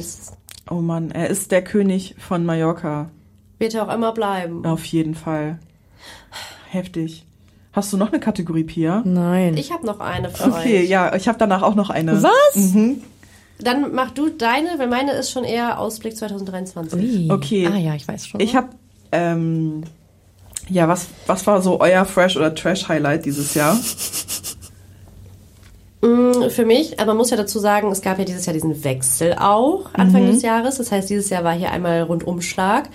Oh 0.71 0.75
Mann, 0.75 1.11
er 1.11 1.29
ist 1.29 1.51
der 1.51 1.63
König 1.63 2.15
von 2.17 2.45
Mallorca. 2.45 3.11
wird 3.59 3.75
er 3.75 3.87
auch 3.87 3.93
immer 3.93 4.13
bleiben. 4.13 4.65
Auf 4.65 4.85
jeden 4.85 5.13
Fall. 5.13 5.59
Heftig. 6.71 7.25
Hast 7.75 7.91
du 7.91 7.97
noch 7.97 8.11
eine 8.11 8.21
Kategorie, 8.21 8.63
Pia? 8.63 9.01
Nein. 9.05 9.57
Ich 9.57 9.71
habe 9.73 9.85
noch 9.85 9.99
eine 9.99 10.29
für 10.29 10.45
Okay, 10.51 10.83
euch. 10.83 10.89
ja, 10.89 11.13
ich 11.15 11.27
habe 11.27 11.37
danach 11.37 11.61
auch 11.61 11.75
noch 11.75 11.89
eine. 11.89 12.23
Was? 12.23 12.73
Dann 13.59 13.93
mach 13.93 14.11
du 14.11 14.29
deine, 14.29 14.69
weil 14.77 14.87
meine 14.87 15.11
ist 15.11 15.31
schon 15.31 15.43
eher 15.43 15.79
Ausblick 15.79 16.15
2023. 16.15 16.99
Ui. 16.99 17.31
Okay. 17.31 17.67
Ah 17.71 17.77
ja, 17.77 17.93
ich 17.95 18.07
weiß 18.07 18.27
schon. 18.27 18.39
Ich 18.39 18.55
habe, 18.55 18.69
ähm, 19.11 19.83
ja, 20.69 20.87
was, 20.87 21.07
was 21.27 21.45
war 21.47 21.61
so 21.61 21.79
euer 21.81 22.05
Fresh- 22.05 22.37
oder 22.37 22.55
Trash-Highlight 22.55 23.25
dieses 23.25 23.53
Jahr? 23.53 23.77
Mm, 26.01 26.49
Für 26.49 26.65
mich, 26.65 26.99
aber 26.99 27.07
man 27.07 27.17
muss 27.17 27.29
ja 27.31 27.37
dazu 27.37 27.59
sagen, 27.59 27.91
es 27.91 28.01
gab 28.01 28.19
ja 28.19 28.25
dieses 28.25 28.45
Jahr 28.45 28.53
diesen 28.53 28.83
Wechsel 28.83 29.33
auch 29.39 29.93
Anfang 29.93 30.27
des 30.27 30.41
Jahres. 30.43 30.77
Das 30.77 30.91
heißt, 30.91 31.09
dieses 31.09 31.29
Jahr 31.29 31.43
war 31.43 31.53
hier 31.53 31.71
einmal 31.71 32.03
Rundumschlag. 32.03 32.89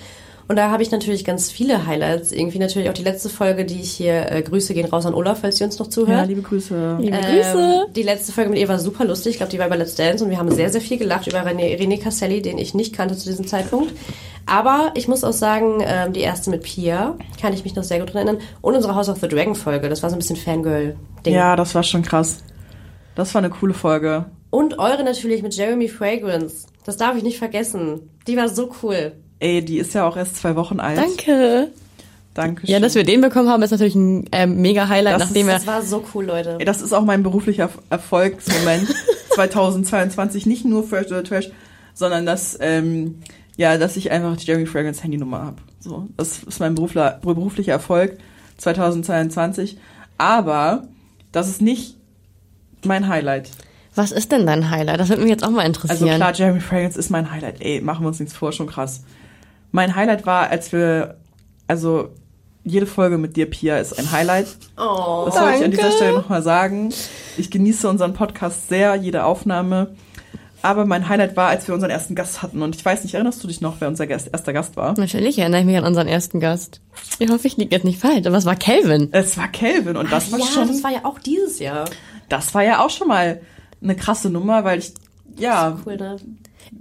Und 0.50 0.56
da 0.56 0.72
habe 0.72 0.82
ich 0.82 0.90
natürlich 0.90 1.24
ganz 1.24 1.48
viele 1.48 1.86
Highlights. 1.86 2.32
Irgendwie 2.32 2.58
natürlich 2.58 2.88
auch 2.88 2.92
die 2.94 3.04
letzte 3.04 3.28
Folge, 3.28 3.64
die 3.64 3.80
ich 3.82 3.92
hier, 3.92 4.32
äh, 4.32 4.42
Grüße 4.42 4.74
gehen 4.74 4.86
raus 4.86 5.06
an 5.06 5.14
Olaf, 5.14 5.42
falls 5.42 5.58
sie 5.58 5.62
uns 5.62 5.78
noch 5.78 5.86
Ja, 5.86 5.90
zuhört. 5.92 6.26
liebe 6.26 6.42
Grüße. 6.42 6.96
Liebe 7.00 7.16
Ähm, 7.16 7.22
Grüße. 7.22 7.86
die 7.94 8.02
letzte 8.02 8.32
Folge 8.32 8.50
mit 8.50 8.58
ihr 8.58 8.66
war 8.68 8.80
super 8.80 9.04
lustig. 9.04 9.30
Ich 9.30 9.36
glaube, 9.36 9.52
die 9.52 9.60
war 9.60 9.68
über 9.68 9.76
Let's 9.76 9.94
Dance 9.94 10.24
und 10.24 10.30
wir 10.30 10.38
haben 10.38 10.50
sehr, 10.50 10.68
sehr 10.68 10.80
viel 10.80 10.98
gelacht 10.98 11.28
über 11.28 11.38
René, 11.46 11.78
René 11.78 12.02
Casselli, 12.02 12.42
den 12.42 12.58
ich 12.58 12.74
nicht 12.74 12.92
kannte 12.96 13.16
zu 13.16 13.28
diesem 13.28 13.46
Zeitpunkt. 13.46 13.92
Aber 14.44 14.90
ich 14.96 15.06
muss 15.06 15.22
auch 15.22 15.32
sagen, 15.32 15.84
ähm, 15.86 16.12
die 16.14 16.18
erste 16.22 16.50
mit 16.50 16.64
Pia 16.64 17.16
kann 17.40 17.52
ich 17.52 17.62
mich 17.62 17.76
noch 17.76 17.84
sehr 17.84 18.00
gut 18.00 18.12
dran 18.12 18.26
erinnern. 18.26 18.42
Und 18.60 18.74
unsere 18.74 18.96
House 18.96 19.08
of 19.08 19.20
the 19.20 19.28
Dragon 19.28 19.54
Folge, 19.54 19.88
das 19.88 20.02
war 20.02 20.10
so 20.10 20.16
ein 20.16 20.18
bisschen 20.18 20.34
Fangirl-Ding. 20.34 21.32
Ja, 21.32 21.54
das 21.54 21.76
war 21.76 21.84
schon 21.84 22.02
krass. 22.02 22.38
Das 23.14 23.32
war 23.36 23.38
eine 23.40 23.50
coole 23.50 23.72
Folge. 23.74 24.24
Und 24.50 24.80
eure 24.80 25.04
natürlich 25.04 25.44
mit 25.44 25.54
Jeremy 25.54 25.86
Fragrance. 25.86 26.66
Das 26.84 26.96
darf 26.96 27.16
ich 27.16 27.22
nicht 27.22 27.38
vergessen. 27.38 28.10
Die 28.26 28.36
war 28.36 28.48
so 28.48 28.72
cool. 28.82 29.12
Ey, 29.40 29.64
die 29.64 29.78
ist 29.78 29.94
ja 29.94 30.06
auch 30.06 30.16
erst 30.16 30.36
zwei 30.36 30.54
Wochen 30.56 30.78
alt. 30.80 30.98
Danke. 30.98 31.68
Dankeschön. 32.34 32.70
Ja, 32.72 32.78
dass 32.78 32.94
wir 32.94 33.02
den 33.02 33.20
bekommen 33.20 33.48
haben, 33.48 33.62
ist 33.62 33.72
natürlich 33.72 33.96
ein 33.96 34.26
ähm, 34.30 34.60
mega 34.62 34.88
Highlight, 34.88 35.14
Das 35.20 35.28
nachdem 35.30 35.48
er 35.48 35.54
Das 35.54 35.66
war 35.66 35.82
so 35.82 36.04
cool, 36.14 36.26
Leute. 36.26 36.56
Ey, 36.60 36.64
das 36.64 36.80
ist 36.80 36.92
auch 36.92 37.04
mein 37.04 37.22
beruflicher 37.24 37.64
Erf- 37.66 37.80
Erfolgsmoment 37.90 38.86
2022. 39.34 40.46
Nicht 40.46 40.64
nur 40.64 40.84
Fresh 40.86 41.06
oder 41.08 41.24
Trash, 41.24 41.50
sondern 41.94 42.26
dass, 42.26 42.56
ähm, 42.60 43.16
ja, 43.56 43.78
dass 43.78 43.96
ich 43.96 44.10
einfach 44.12 44.36
die 44.36 44.46
Jeremy 44.46 44.66
Fragrance 44.66 45.02
Handynummer 45.02 45.42
habe. 45.42 45.56
So, 45.80 46.06
das 46.16 46.42
ist 46.44 46.60
mein 46.60 46.74
berufler, 46.76 47.18
beruflicher 47.22 47.72
Erfolg 47.72 48.18
2022. 48.58 49.78
Aber 50.18 50.84
das 51.32 51.48
ist 51.48 51.62
nicht 51.62 51.96
mein 52.84 53.08
Highlight. 53.08 53.50
Was 53.94 54.12
ist 54.12 54.30
denn 54.30 54.46
dein 54.46 54.70
Highlight? 54.70 55.00
Das 55.00 55.08
würde 55.08 55.22
mich 55.22 55.30
jetzt 55.30 55.42
auch 55.44 55.50
mal 55.50 55.60
Also 55.66 55.82
interessieren. 55.82 56.16
klar, 56.16 56.32
Jeremy 56.34 56.60
Fragrance 56.60 56.98
ist 56.98 57.10
mein 57.10 57.30
Highlight. 57.30 57.60
Ey, 57.60 57.80
machen 57.80 58.04
wir 58.04 58.08
uns 58.08 58.20
nichts 58.20 58.34
vor, 58.36 58.52
schon 58.52 58.66
krass. 58.68 59.02
Mein 59.72 59.94
Highlight 59.94 60.26
war, 60.26 60.48
als 60.50 60.72
wir, 60.72 61.16
also 61.66 62.10
jede 62.64 62.86
Folge 62.86 63.18
mit 63.18 63.36
dir, 63.36 63.48
Pia, 63.48 63.78
ist 63.78 63.98
ein 63.98 64.10
Highlight. 64.12 64.48
Oh, 64.76 65.22
Das 65.26 65.40
wollte 65.40 65.58
ich 65.58 65.64
an 65.64 65.70
dieser. 65.70 65.90
Stelle 65.92 66.12
nochmal 66.14 66.42
sagen. 66.42 66.92
Ich 67.36 67.50
genieße 67.50 67.88
unseren 67.88 68.12
Podcast 68.12 68.68
sehr, 68.68 68.94
jede 68.96 69.24
Aufnahme. 69.24 69.94
Aber 70.62 70.84
mein 70.84 71.08
Highlight 71.08 71.36
war, 71.38 71.48
als 71.48 71.66
wir 71.68 71.74
unseren 71.74 71.90
ersten 71.90 72.14
Gast 72.14 72.42
hatten. 72.42 72.60
Und 72.60 72.76
ich 72.76 72.84
weiß 72.84 73.02
nicht, 73.02 73.14
erinnerst 73.14 73.42
du 73.42 73.48
dich 73.48 73.62
noch, 73.62 73.76
wer 73.80 73.88
unser 73.88 74.06
erster 74.06 74.52
Gast 74.52 74.76
war? 74.76 74.92
Natürlich 74.98 75.38
erinnere 75.38 75.60
ich 75.60 75.66
mich 75.66 75.78
an 75.78 75.84
unseren 75.84 76.06
ersten 76.06 76.38
Gast. 76.38 76.82
Ich 77.18 77.30
hoffe, 77.30 77.46
ich 77.46 77.56
liege 77.56 77.74
jetzt 77.74 77.84
nicht 77.84 77.98
falsch, 77.98 78.26
aber 78.26 78.36
es 78.36 78.44
war 78.44 78.56
Kelvin. 78.56 79.08
Es 79.12 79.38
war 79.38 79.48
Kelvin 79.48 79.96
und 79.96 80.12
das 80.12 80.30
war 80.32 80.38
ja, 80.38 80.44
schon, 80.44 80.68
das 80.68 80.84
war 80.84 80.90
ja 80.92 81.00
auch 81.04 81.18
dieses 81.18 81.60
Jahr. 81.60 81.86
das 82.28 82.52
war 82.54 82.62
ja 82.62 82.84
auch 82.84 82.90
schon 82.90 83.08
mal 83.08 83.40
eine 83.82 83.96
krasse 83.96 84.28
Nummer, 84.28 84.62
weil 84.64 84.80
ich, 84.80 84.92
ja, 85.38 85.78
Cool, 85.86 85.96
ne? 85.96 86.16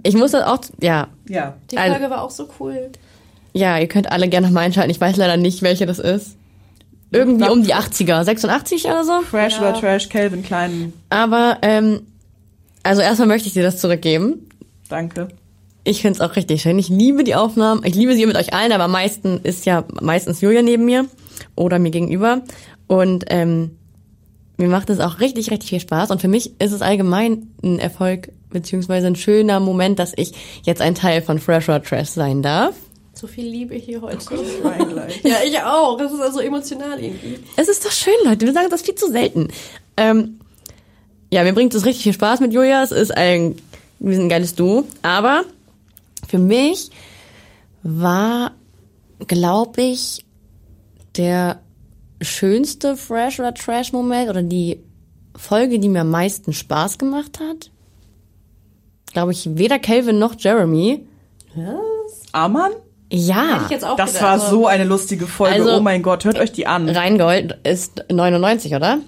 Ich 0.02 0.14
muss 0.14 0.30
das 0.32 0.44
auch, 0.44 0.58
ja, 0.80 1.08
ja. 1.28 1.54
Die 1.70 1.78
Also- 1.78 1.94
Folge 1.94 2.10
war 2.10 2.22
auch 2.22 2.30
so 2.30 2.48
cool. 2.58 2.90
ja, 3.52 3.78
ihr 3.78 3.88
könnt 3.88 4.10
alle 4.10 4.28
gerne 4.28 4.46
noch 4.46 4.54
mal 4.54 4.60
einschalten. 4.60 4.90
Ich 4.90 5.00
weiß 5.00 5.16
leider 5.16 5.36
nicht, 5.36 5.62
welche 5.62 5.86
das 5.86 5.98
ist. 5.98 6.36
Irgendwie 7.12 7.48
um 7.48 7.64
die 7.64 7.74
80er, 7.74 8.22
86 8.24 8.84
oder 8.84 9.04
so. 9.04 9.20
Trash 9.30 9.54
Ja. 9.54 9.60
oder 9.70 9.74
Trash, 9.80 10.08
Kelvin 10.08 10.42
Klein, 10.44 10.92
Aber, 11.10 11.58
ähm, 11.62 12.02
also 12.84 13.02
erstmal 13.02 13.26
möchte 13.28 13.48
ich 13.48 13.54
dir 13.54 13.62
das 13.64 13.78
zurückgeben. 13.78 14.48
danke. 14.88 15.28
Ich 15.82 16.02
find's 16.02 16.20
auch 16.20 16.36
richtig 16.36 16.60
schön. 16.62 16.78
Ich 16.78 16.88
liebe 16.90 17.24
die 17.24 17.34
Aufnahmen. 17.34 17.82
Ich 17.84 17.94
liebe 17.94 18.14
sie 18.14 18.26
mit 18.26 18.36
euch 18.36 18.52
allen, 18.52 18.70
aber 18.70 18.84
am 18.84 18.90
meisten 18.92 19.40
ist 19.44 19.64
ja 19.64 19.84
meistens 20.02 20.40
Julia 20.42 20.60
neben 20.60 20.84
mir 20.84 21.06
oder 21.56 21.78
mir 21.78 21.90
gegenüber. 21.90 22.42
Und 22.86 23.24
ähm, 23.28 23.76
mir 24.58 24.68
macht 24.68 24.90
es 24.90 25.00
auch 25.00 25.20
richtig, 25.20 25.50
richtig 25.50 25.70
viel 25.70 25.80
Spaß. 25.80 26.10
Und 26.10 26.20
für 26.20 26.28
mich 26.28 26.60
ist 26.60 26.72
es 26.72 26.82
allgemein 26.82 27.48
ein 27.64 27.78
Erfolg 27.78 28.30
beziehungsweise 28.50 29.06
ein 29.06 29.16
schöner 29.16 29.60
Moment, 29.60 29.98
dass 29.98 30.12
ich 30.16 30.32
jetzt 30.64 30.82
ein 30.82 30.94
Teil 30.94 31.22
von 31.22 31.38
Fresh 31.38 31.68
or 31.68 31.82
Trash 31.82 32.08
sein 32.10 32.42
darf. 32.42 32.74
So 33.12 33.26
viel 33.26 33.46
Liebe 33.46 33.74
hier 33.74 34.00
heute. 34.00 34.24
Wein 34.62 34.88
gleich. 34.88 35.22
Ja, 35.24 35.36
ich 35.44 35.58
auch. 35.60 35.98
Das 35.98 36.12
ist 36.12 36.20
also 36.20 36.40
emotional 36.40 37.02
irgendwie. 37.02 37.38
Es 37.56 37.68
ist 37.68 37.84
doch 37.84 37.90
schön, 37.90 38.14
Leute. 38.24 38.46
Wir 38.46 38.52
sagen 38.52 38.68
das 38.70 38.82
viel 38.82 38.94
zu 38.94 39.10
selten. 39.10 39.48
Ähm, 39.96 40.40
ja, 41.30 41.42
mir 41.42 41.52
bringt 41.52 41.74
es 41.74 41.84
richtig 41.84 42.04
viel 42.04 42.12
Spaß 42.12 42.40
mit 42.40 42.52
Julia. 42.52 42.82
Es 42.82 42.92
ist 42.92 43.14
ein, 43.16 43.56
wir 43.98 44.14
sind 44.14 44.26
ein 44.26 44.28
geiles 44.28 44.54
Duo. 44.54 44.84
Aber 45.02 45.44
für 46.28 46.38
mich 46.38 46.90
war, 47.82 48.52
glaube 49.26 49.82
ich, 49.82 50.24
der 51.16 51.60
schönste 52.22 52.96
Fresh 52.96 53.38
oder 53.40 53.54
Trash 53.54 53.92
Moment 53.92 54.30
oder 54.30 54.42
die 54.42 54.80
Folge, 55.36 55.78
die 55.78 55.88
mir 55.88 56.02
am 56.02 56.10
meisten 56.10 56.52
Spaß 56.52 56.98
gemacht 56.98 57.40
hat. 57.40 57.70
Glaube 59.12 59.32
ich, 59.32 59.48
weder 59.56 59.78
Calvin 59.78 60.18
noch 60.18 60.34
Jeremy. 60.38 61.06
Was? 61.54 62.22
Amann? 62.32 62.72
Ja. 63.12 63.54
Hätte 63.54 63.64
ich 63.64 63.70
jetzt 63.70 63.84
auch 63.84 63.96
Das 63.96 64.10
gedacht, 64.12 64.24
war 64.24 64.32
aber- 64.34 64.50
so 64.50 64.66
eine 64.66 64.84
lustige 64.84 65.26
Folge. 65.26 65.56
Also- 65.56 65.76
oh 65.76 65.80
mein 65.80 66.02
Gott, 66.02 66.24
hört 66.24 66.38
euch 66.38 66.52
die 66.52 66.66
an. 66.66 66.88
Rheingold 66.88 67.58
ist 67.64 68.04
99, 68.10 68.74
oder? 68.74 68.98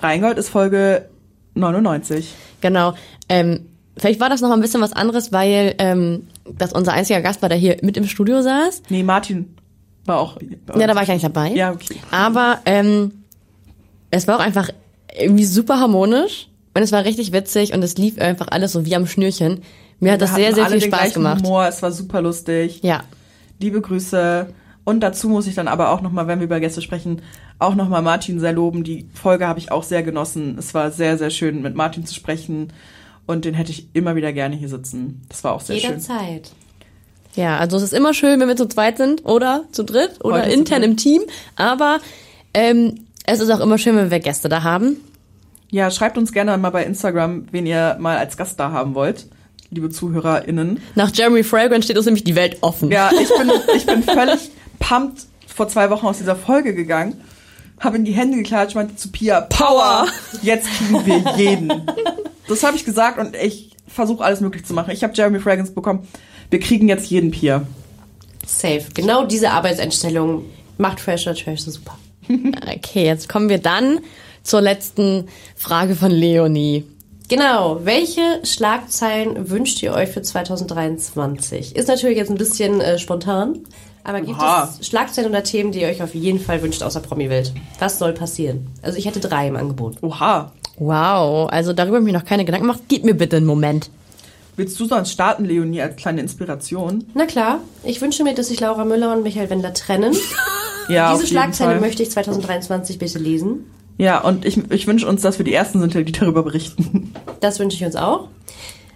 Rheingold 0.00 0.38
ist 0.38 0.48
Folge 0.48 1.08
99. 1.54 2.32
Genau. 2.62 2.94
Ähm, 3.28 3.66
vielleicht 3.98 4.18
war 4.20 4.30
das 4.30 4.40
noch 4.40 4.48
mal 4.48 4.54
ein 4.56 4.62
bisschen 4.62 4.80
was 4.80 4.94
anderes, 4.94 5.30
weil 5.32 5.74
ähm, 5.78 6.26
das 6.56 6.72
unser 6.72 6.94
einziger 6.94 7.20
Gast 7.20 7.42
war, 7.42 7.50
der 7.50 7.58
hier 7.58 7.76
mit 7.82 7.98
im 7.98 8.06
Studio 8.06 8.40
saß. 8.40 8.84
Nee, 8.88 9.02
Martin 9.02 9.54
war 10.06 10.18
auch. 10.18 10.38
bei 10.66 10.80
Ja, 10.80 10.86
da 10.86 10.94
war 10.94 11.02
ich 11.02 11.08
nicht 11.10 11.24
dabei. 11.24 11.48
Ja, 11.52 11.70
okay. 11.72 11.96
Aber 12.10 12.60
ähm, 12.64 13.24
es 14.10 14.26
war 14.26 14.36
auch 14.36 14.42
einfach 14.42 14.70
irgendwie 15.14 15.44
super 15.44 15.78
harmonisch 15.78 16.48
und 16.74 16.82
es 16.82 16.92
war 16.92 17.04
richtig 17.04 17.32
witzig 17.32 17.72
und 17.72 17.82
es 17.82 17.96
lief 17.96 18.18
einfach 18.18 18.48
alles 18.50 18.72
so 18.72 18.86
wie 18.86 18.96
am 18.96 19.06
Schnürchen. 19.06 19.62
Mir 20.00 20.12
hat 20.12 20.22
das 20.22 20.34
sehr, 20.34 20.54
sehr 20.54 20.64
alle 20.64 20.80
viel 20.80 20.88
Spaß 20.88 21.14
gemacht. 21.14 21.44
Humor, 21.44 21.66
es 21.66 21.82
war 21.82 21.92
super 21.92 22.22
lustig. 22.22 22.80
Ja. 22.82 23.04
Liebe 23.60 23.80
Grüße. 23.80 24.48
Und 24.84 25.00
dazu 25.00 25.28
muss 25.28 25.46
ich 25.46 25.54
dann 25.54 25.68
aber 25.68 25.90
auch 25.90 26.00
nochmal, 26.00 26.26
wenn 26.26 26.40
wir 26.40 26.46
über 26.46 26.58
Gäste 26.58 26.82
sprechen, 26.82 27.22
auch 27.60 27.76
nochmal 27.76 28.02
Martin 28.02 28.40
sehr 28.40 28.52
loben. 28.52 28.82
Die 28.82 29.06
Folge 29.14 29.46
habe 29.46 29.60
ich 29.60 29.70
auch 29.70 29.84
sehr 29.84 30.02
genossen. 30.02 30.56
Es 30.58 30.74
war 30.74 30.90
sehr, 30.90 31.18
sehr 31.18 31.30
schön, 31.30 31.62
mit 31.62 31.76
Martin 31.76 32.04
zu 32.04 32.14
sprechen. 32.14 32.72
Und 33.26 33.44
den 33.44 33.54
hätte 33.54 33.70
ich 33.70 33.86
immer 33.92 34.16
wieder 34.16 34.32
gerne 34.32 34.56
hier 34.56 34.68
sitzen. 34.68 35.22
Das 35.28 35.44
war 35.44 35.52
auch 35.52 35.60
sehr 35.60 35.76
schön. 35.76 35.90
Jederzeit. 35.90 36.50
Ja, 37.36 37.58
also 37.58 37.76
es 37.76 37.84
ist 37.84 37.94
immer 37.94 38.12
schön, 38.12 38.40
wenn 38.40 38.48
wir 38.48 38.56
zu 38.56 38.66
zweit 38.66 38.98
sind 38.98 39.24
oder 39.24 39.64
zu 39.70 39.84
dritt 39.84 40.24
oder 40.24 40.42
Heute 40.42 40.50
intern 40.50 40.82
im 40.82 40.96
Team. 40.96 41.22
Aber 41.54 42.00
ähm, 42.54 43.06
es 43.24 43.40
ist 43.40 43.50
auch 43.50 43.60
immer 43.60 43.78
schön, 43.78 43.96
wenn 43.96 44.10
wir 44.10 44.18
Gäste 44.18 44.48
da 44.48 44.64
haben. 44.64 44.96
Ja, 45.72 45.90
schreibt 45.90 46.18
uns 46.18 46.32
gerne 46.32 46.58
mal 46.58 46.68
bei 46.68 46.84
Instagram, 46.84 47.46
wen 47.50 47.64
ihr 47.64 47.96
mal 47.98 48.18
als 48.18 48.36
Gast 48.36 48.60
da 48.60 48.72
haben 48.72 48.94
wollt, 48.94 49.26
liebe 49.70 49.88
ZuhörerInnen. 49.88 50.82
Nach 50.96 51.10
Jeremy 51.14 51.42
Fragrance 51.42 51.84
steht 51.84 51.96
uns 51.96 52.04
nämlich 52.04 52.24
die 52.24 52.36
Welt 52.36 52.58
offen. 52.60 52.90
Ja, 52.90 53.10
ich 53.10 53.30
bin, 53.30 53.50
ich 53.74 53.86
bin 53.86 54.02
völlig 54.02 54.50
pumped 54.78 55.24
vor 55.46 55.68
zwei 55.68 55.88
Wochen 55.88 56.06
aus 56.06 56.18
dieser 56.18 56.36
Folge 56.36 56.74
gegangen, 56.74 57.22
habe 57.80 57.96
in 57.96 58.04
die 58.04 58.12
Hände 58.12 58.36
geklatscht, 58.36 58.74
meinte 58.74 58.96
zu 58.96 59.10
Pia, 59.10 59.40
Power! 59.40 60.06
Jetzt 60.42 60.68
kriegen 60.68 61.06
wir 61.06 61.24
jeden. 61.38 61.72
Das 62.48 62.62
habe 62.64 62.76
ich 62.76 62.84
gesagt 62.84 63.18
und 63.18 63.34
ich 63.34 63.70
versuche 63.88 64.22
alles 64.22 64.42
möglich 64.42 64.66
zu 64.66 64.74
machen. 64.74 64.90
Ich 64.90 65.02
habe 65.02 65.14
Jeremy 65.14 65.40
Fragrance 65.40 65.72
bekommen. 65.72 66.06
Wir 66.50 66.60
kriegen 66.60 66.86
jetzt 66.86 67.08
jeden 67.08 67.30
Pia. 67.30 67.62
Safe. 68.46 68.84
Genau 68.92 69.24
diese 69.24 69.52
Arbeitseinstellung 69.52 70.44
macht 70.76 71.00
Fresh 71.00 71.24
Trash 71.24 71.60
so 71.60 71.70
super. 71.70 71.96
Okay, 72.76 73.04
jetzt 73.04 73.30
kommen 73.30 73.48
wir 73.48 73.58
dann 73.58 74.00
zur 74.42 74.60
letzten 74.60 75.28
Frage 75.56 75.94
von 75.94 76.10
Leonie. 76.10 76.84
Genau. 77.28 77.80
Welche 77.84 78.20
Schlagzeilen 78.44 79.48
wünscht 79.50 79.82
ihr 79.82 79.94
euch 79.94 80.10
für 80.10 80.22
2023? 80.22 81.76
Ist 81.76 81.88
natürlich 81.88 82.16
jetzt 82.18 82.30
ein 82.30 82.36
bisschen 82.38 82.80
äh, 82.80 82.98
spontan, 82.98 83.60
aber 84.04 84.20
gibt 84.20 84.38
Oha. 84.38 84.68
es 84.80 84.86
Schlagzeilen 84.86 85.30
oder 85.30 85.42
Themen, 85.42 85.72
die 85.72 85.80
ihr 85.80 85.88
euch 85.88 86.02
auf 86.02 86.14
jeden 86.14 86.40
Fall 86.40 86.60
wünscht 86.62 86.82
außer 86.82 87.00
Promi-Welt? 87.00 87.52
Was 87.78 87.98
soll 87.98 88.12
passieren? 88.12 88.66
Also 88.82 88.98
ich 88.98 89.06
hätte 89.06 89.20
drei 89.20 89.48
im 89.48 89.56
Angebot. 89.56 89.96
Oha. 90.02 90.52
Wow, 90.76 91.48
also 91.50 91.72
darüber 91.72 91.96
habe 91.96 92.06
ich 92.06 92.12
mir 92.12 92.18
noch 92.18 92.24
keine 92.26 92.44
Gedanken 92.44 92.66
gemacht. 92.66 92.82
Gib 92.88 93.04
mir 93.04 93.14
bitte 93.14 93.36
einen 93.36 93.46
Moment. 93.46 93.90
Willst 94.56 94.78
du 94.78 94.84
sonst 94.86 95.12
starten, 95.12 95.44
Leonie, 95.44 95.80
als 95.80 95.96
kleine 95.96 96.20
Inspiration? 96.20 97.04
Na 97.14 97.24
klar, 97.26 97.60
ich 97.84 98.00
wünsche 98.02 98.22
mir, 98.24 98.34
dass 98.34 98.48
sich 98.48 98.60
Laura 98.60 98.84
Müller 98.84 99.12
und 99.14 99.22
Michael 99.22 99.48
Wendler 99.50 99.72
trennen. 99.74 100.14
Ja, 100.88 101.12
auf 101.12 101.20
Diese 101.20 101.28
jeden 101.28 101.38
Schlagzeile 101.40 101.70
Fall. 101.74 101.80
möchte 101.80 102.02
ich 102.02 102.10
2023 102.10 102.98
bitte 102.98 103.20
lesen. 103.20 103.70
Ja, 103.98 104.20
und 104.20 104.44
ich, 104.44 104.58
ich 104.70 104.86
wünsche 104.86 105.06
uns, 105.06 105.22
dass 105.22 105.38
wir 105.38 105.44
die 105.44 105.54
Ersten 105.54 105.80
sind, 105.80 105.94
die 105.94 106.12
darüber 106.12 106.42
berichten. 106.42 107.14
Das 107.40 107.58
wünsche 107.58 107.76
ich 107.76 107.84
uns 107.84 107.96
auch. 107.96 108.28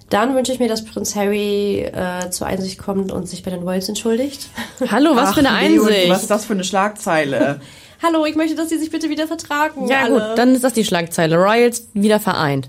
Dann 0.09 0.37
wünsche 0.37 0.53
ich 0.53 0.61
mir, 0.61 0.69
dass 0.69 0.85
Prinz 0.85 1.17
Harry 1.17 1.81
äh, 1.81 2.31
zur 2.31 2.47
Einsicht 2.47 2.79
kommt 2.79 3.11
und 3.11 3.29
sich 3.29 3.43
bei 3.43 3.51
den 3.51 3.65
Royals 3.65 3.89
entschuldigt. 3.89 4.51
Hallo, 4.89 5.17
was 5.17 5.31
Ach, 5.31 5.35
für 5.35 5.41
eine 5.41 5.51
Einsicht. 5.51 6.09
Was 6.09 6.23
ist 6.23 6.31
das 6.31 6.45
für 6.45 6.53
eine 6.53 6.63
Schlagzeile? 6.63 7.61
Hallo, 8.05 8.25
ich 8.25 8.37
möchte, 8.37 8.55
dass 8.55 8.69
sie 8.69 8.79
sich 8.79 8.93
bitte 8.93 9.11
wieder 9.11 9.27
vertragen. 9.27 9.89
ja 9.89 10.03
alle. 10.03 10.13
gut, 10.15 10.39
dann 10.39 10.55
ist 10.55 10.63
das 10.63 10.75
die 10.75 10.85
Schlagzeile. 10.85 11.37
Royals 11.37 11.89
wieder 11.93 12.21
vereint. 12.21 12.69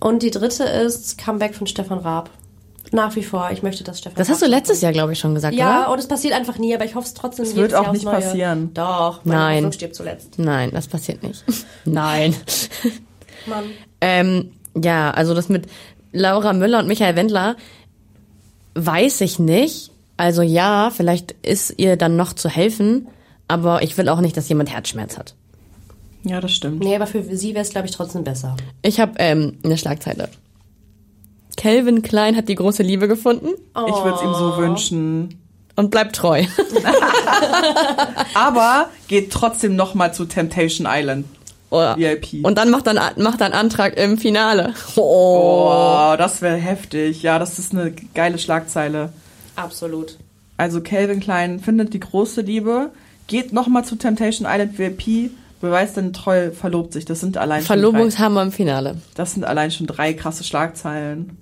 Und 0.00 0.24
die 0.24 0.32
dritte 0.32 0.64
ist 0.64 1.18
Comeback 1.18 1.54
von 1.54 1.68
Stefan 1.68 1.98
Raab. 1.98 2.30
Nach 2.92 3.14
wie 3.16 3.22
vor. 3.22 3.50
Ich 3.52 3.62
möchte, 3.62 3.84
dass 3.84 3.98
Stefan 3.98 4.16
Das 4.16 4.28
hast 4.28 4.42
du 4.42 4.46
letztes 4.46 4.80
Jahr, 4.80 4.92
glaube 4.92 5.12
ich, 5.12 5.18
schon 5.18 5.34
gesagt, 5.34 5.54
Ja, 5.54 5.82
oder? 5.84 5.92
und 5.92 5.98
es 5.98 6.08
passiert 6.08 6.34
einfach 6.34 6.58
nie, 6.58 6.74
aber 6.74 6.84
ich 6.84 6.94
hoffe 6.94 7.06
es 7.06 7.14
trotzdem. 7.14 7.44
Es 7.44 7.56
wird 7.56 7.74
auch 7.74 7.84
Jahr 7.84 7.92
nicht 7.92 8.04
passieren. 8.04 8.70
Doch, 8.74 9.24
meine 9.24 9.38
Nein. 9.40 9.54
Hoffnung 9.56 9.72
stirbt 9.72 9.94
zuletzt. 9.94 10.38
Nein, 10.38 10.70
das 10.72 10.86
passiert 10.86 11.22
nicht. 11.22 11.44
Nein. 11.84 12.34
Mann. 13.46 13.64
ähm, 14.00 14.50
ja, 14.74 15.10
also 15.10 15.34
das 15.34 15.48
mit 15.48 15.66
Laura 16.12 16.52
Müller 16.52 16.78
und 16.80 16.88
Michael 16.88 17.16
Wendler 17.16 17.56
weiß 18.74 19.20
ich 19.22 19.38
nicht. 19.38 19.90
Also 20.16 20.42
ja, 20.42 20.90
vielleicht 20.94 21.32
ist 21.42 21.74
ihr 21.76 21.96
dann 21.96 22.16
noch 22.16 22.32
zu 22.32 22.48
helfen, 22.48 23.08
aber 23.48 23.82
ich 23.82 23.96
will 23.98 24.08
auch 24.08 24.20
nicht, 24.20 24.36
dass 24.36 24.48
jemand 24.48 24.72
Herzschmerz 24.72 25.18
hat. 25.18 25.34
Ja, 26.24 26.40
das 26.40 26.52
stimmt. 26.52 26.80
Nee, 26.80 26.96
aber 26.96 27.06
für 27.06 27.22
sie 27.36 27.54
wäre 27.54 27.62
es, 27.62 27.70
glaube 27.70 27.86
ich, 27.86 27.92
trotzdem 27.92 28.24
besser. 28.24 28.56
Ich 28.82 28.98
habe 28.98 29.12
ähm, 29.18 29.58
eine 29.62 29.78
Schlagzeile. 29.78 30.28
Calvin 31.56 32.02
Klein 32.02 32.36
hat 32.36 32.48
die 32.48 32.54
große 32.54 32.82
Liebe 32.82 33.08
gefunden 33.08 33.48
Ich 33.48 33.94
würde 34.04 34.16
es 34.16 34.22
ihm 34.22 34.34
so 34.34 34.56
wünschen. 34.58 35.40
und 35.76 35.90
bleibt 35.90 36.16
treu. 36.16 36.44
Aber 38.34 38.88
geht 39.08 39.32
trotzdem 39.32 39.76
noch 39.76 39.94
mal 39.94 40.12
zu 40.12 40.24
Temptation 40.26 40.86
Island. 40.90 41.26
Oder- 41.70 41.96
VIP. 41.96 42.44
Und 42.44 42.58
dann 42.58 42.70
macht 42.70 42.86
er 42.86 43.00
einen- 43.00 43.22
macht 43.22 43.42
einen 43.42 43.54
Antrag 43.54 43.96
im 43.96 44.18
Finale. 44.18 44.74
Oh. 44.96 45.68
Oh, 45.72 46.14
das 46.16 46.40
wäre 46.42 46.56
heftig. 46.56 47.22
Ja, 47.22 47.38
das 47.38 47.58
ist 47.58 47.72
eine 47.72 47.92
geile 48.14 48.38
Schlagzeile. 48.38 49.10
Absolut. 49.56 50.16
Also 50.58 50.80
Calvin 50.80 51.20
Klein 51.20 51.58
findet 51.60 51.92
die 51.92 52.00
große 52.00 52.40
Liebe, 52.42 52.90
geht 53.26 53.52
noch 53.52 53.66
mal 53.66 53.84
zu 53.84 53.96
Temptation 53.96 54.46
Island 54.50 54.78
VIP, 54.78 55.30
beweist 55.60 55.96
dann 55.96 56.12
treu, 56.12 56.50
verlobt 56.52 56.92
sich. 56.92 57.04
Das 57.04 57.20
sind 57.20 57.36
allein 57.36 57.62
schon 57.62 57.66
drei, 57.66 57.82
Verlobungshammer 57.82 58.42
im 58.42 58.52
Finale. 58.52 58.96
das 59.16 59.34
sind 59.34 59.44
allein 59.44 59.70
schon 59.70 59.86
drei 59.86 60.12
krasse 60.14 60.44
Schlagzeilen. 60.44 61.36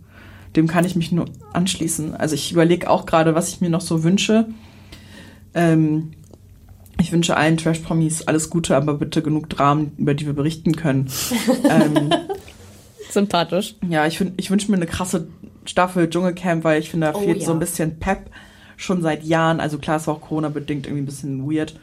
Dem 0.57 0.67
kann 0.69 0.85
ich 0.85 0.95
mich 0.97 1.11
nur 1.13 1.27
anschließen. 1.53 2.15
Also 2.15 2.35
ich 2.35 2.53
überlege 2.53 2.89
auch 2.91 3.07
gerade, 3.07 3.35
was 3.35 3.49
ich 3.49 3.61
mir 3.61 3.71
noch 3.71 3.81
so 3.81 4.05
wünsche. 4.05 4.47
Ähm, 5.55 6.13
ich 7.01 7.11
wünsche 7.13 7.37
allen 7.37 7.57
Trash-Promis 7.57 8.23
alles 8.23 8.51
Gute, 8.51 8.77
aber 8.77 8.95
bitte 8.95 9.21
genug 9.23 9.49
Dramen, 9.51 9.93
über 9.99 10.15
die 10.15 10.27
wir 10.27 10.33
berichten 10.33 10.77
können. 10.77 11.11
ähm, 11.69 12.11
Sympathisch. 13.11 13.77
ja, 13.89 14.07
ich, 14.07 14.21
ich 14.37 14.51
wünsche 14.51 14.71
mir 14.71 14.77
eine 14.77 14.87
krasse 14.87 15.29
Staffel 15.65 16.09
Dschungelcamp, 16.11 16.65
weil 16.65 16.81
ich 16.81 16.91
finde, 16.91 17.09
da 17.13 17.19
Oh 17.19 17.23
fehlt 17.23 17.41
ja. 17.41 17.47
so 17.47 17.53
ein 17.53 17.59
bisschen 17.59 17.99
Pep 17.99 18.31
schon 18.77 19.03
seit 19.03 19.25
Jahren. 19.25 19.61
Also 19.61 19.79
klar, 19.79 19.97
es 19.99 20.07
war 20.07 20.15
auch 20.15 20.21
Corona-bedingt 20.21 20.87
irgendwie 20.87 21.03
ein 21.03 21.07
bisschen 21.07 21.51
weird. 21.51 21.79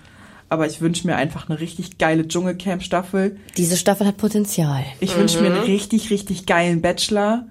aber 0.50 0.66
ich 0.68 0.82
wünsche 0.82 1.08
mir 1.08 1.16
einfach 1.16 1.50
eine 1.50 1.60
richtig 1.60 1.98
geile 1.98 2.28
Dschungelcamp-Staffel. 2.28 3.38
Diese 3.58 3.78
Staffel 3.78 4.06
hat 4.08 4.18
Potenzial. 4.18 4.84
Ich 5.00 5.16
wünsche 5.18 5.40
mir 5.42 5.54
einen 5.54 5.64
richtig, 5.64 6.10
richtig 6.10 6.46
geilen 6.46 6.82
Bachelor. 6.82 7.46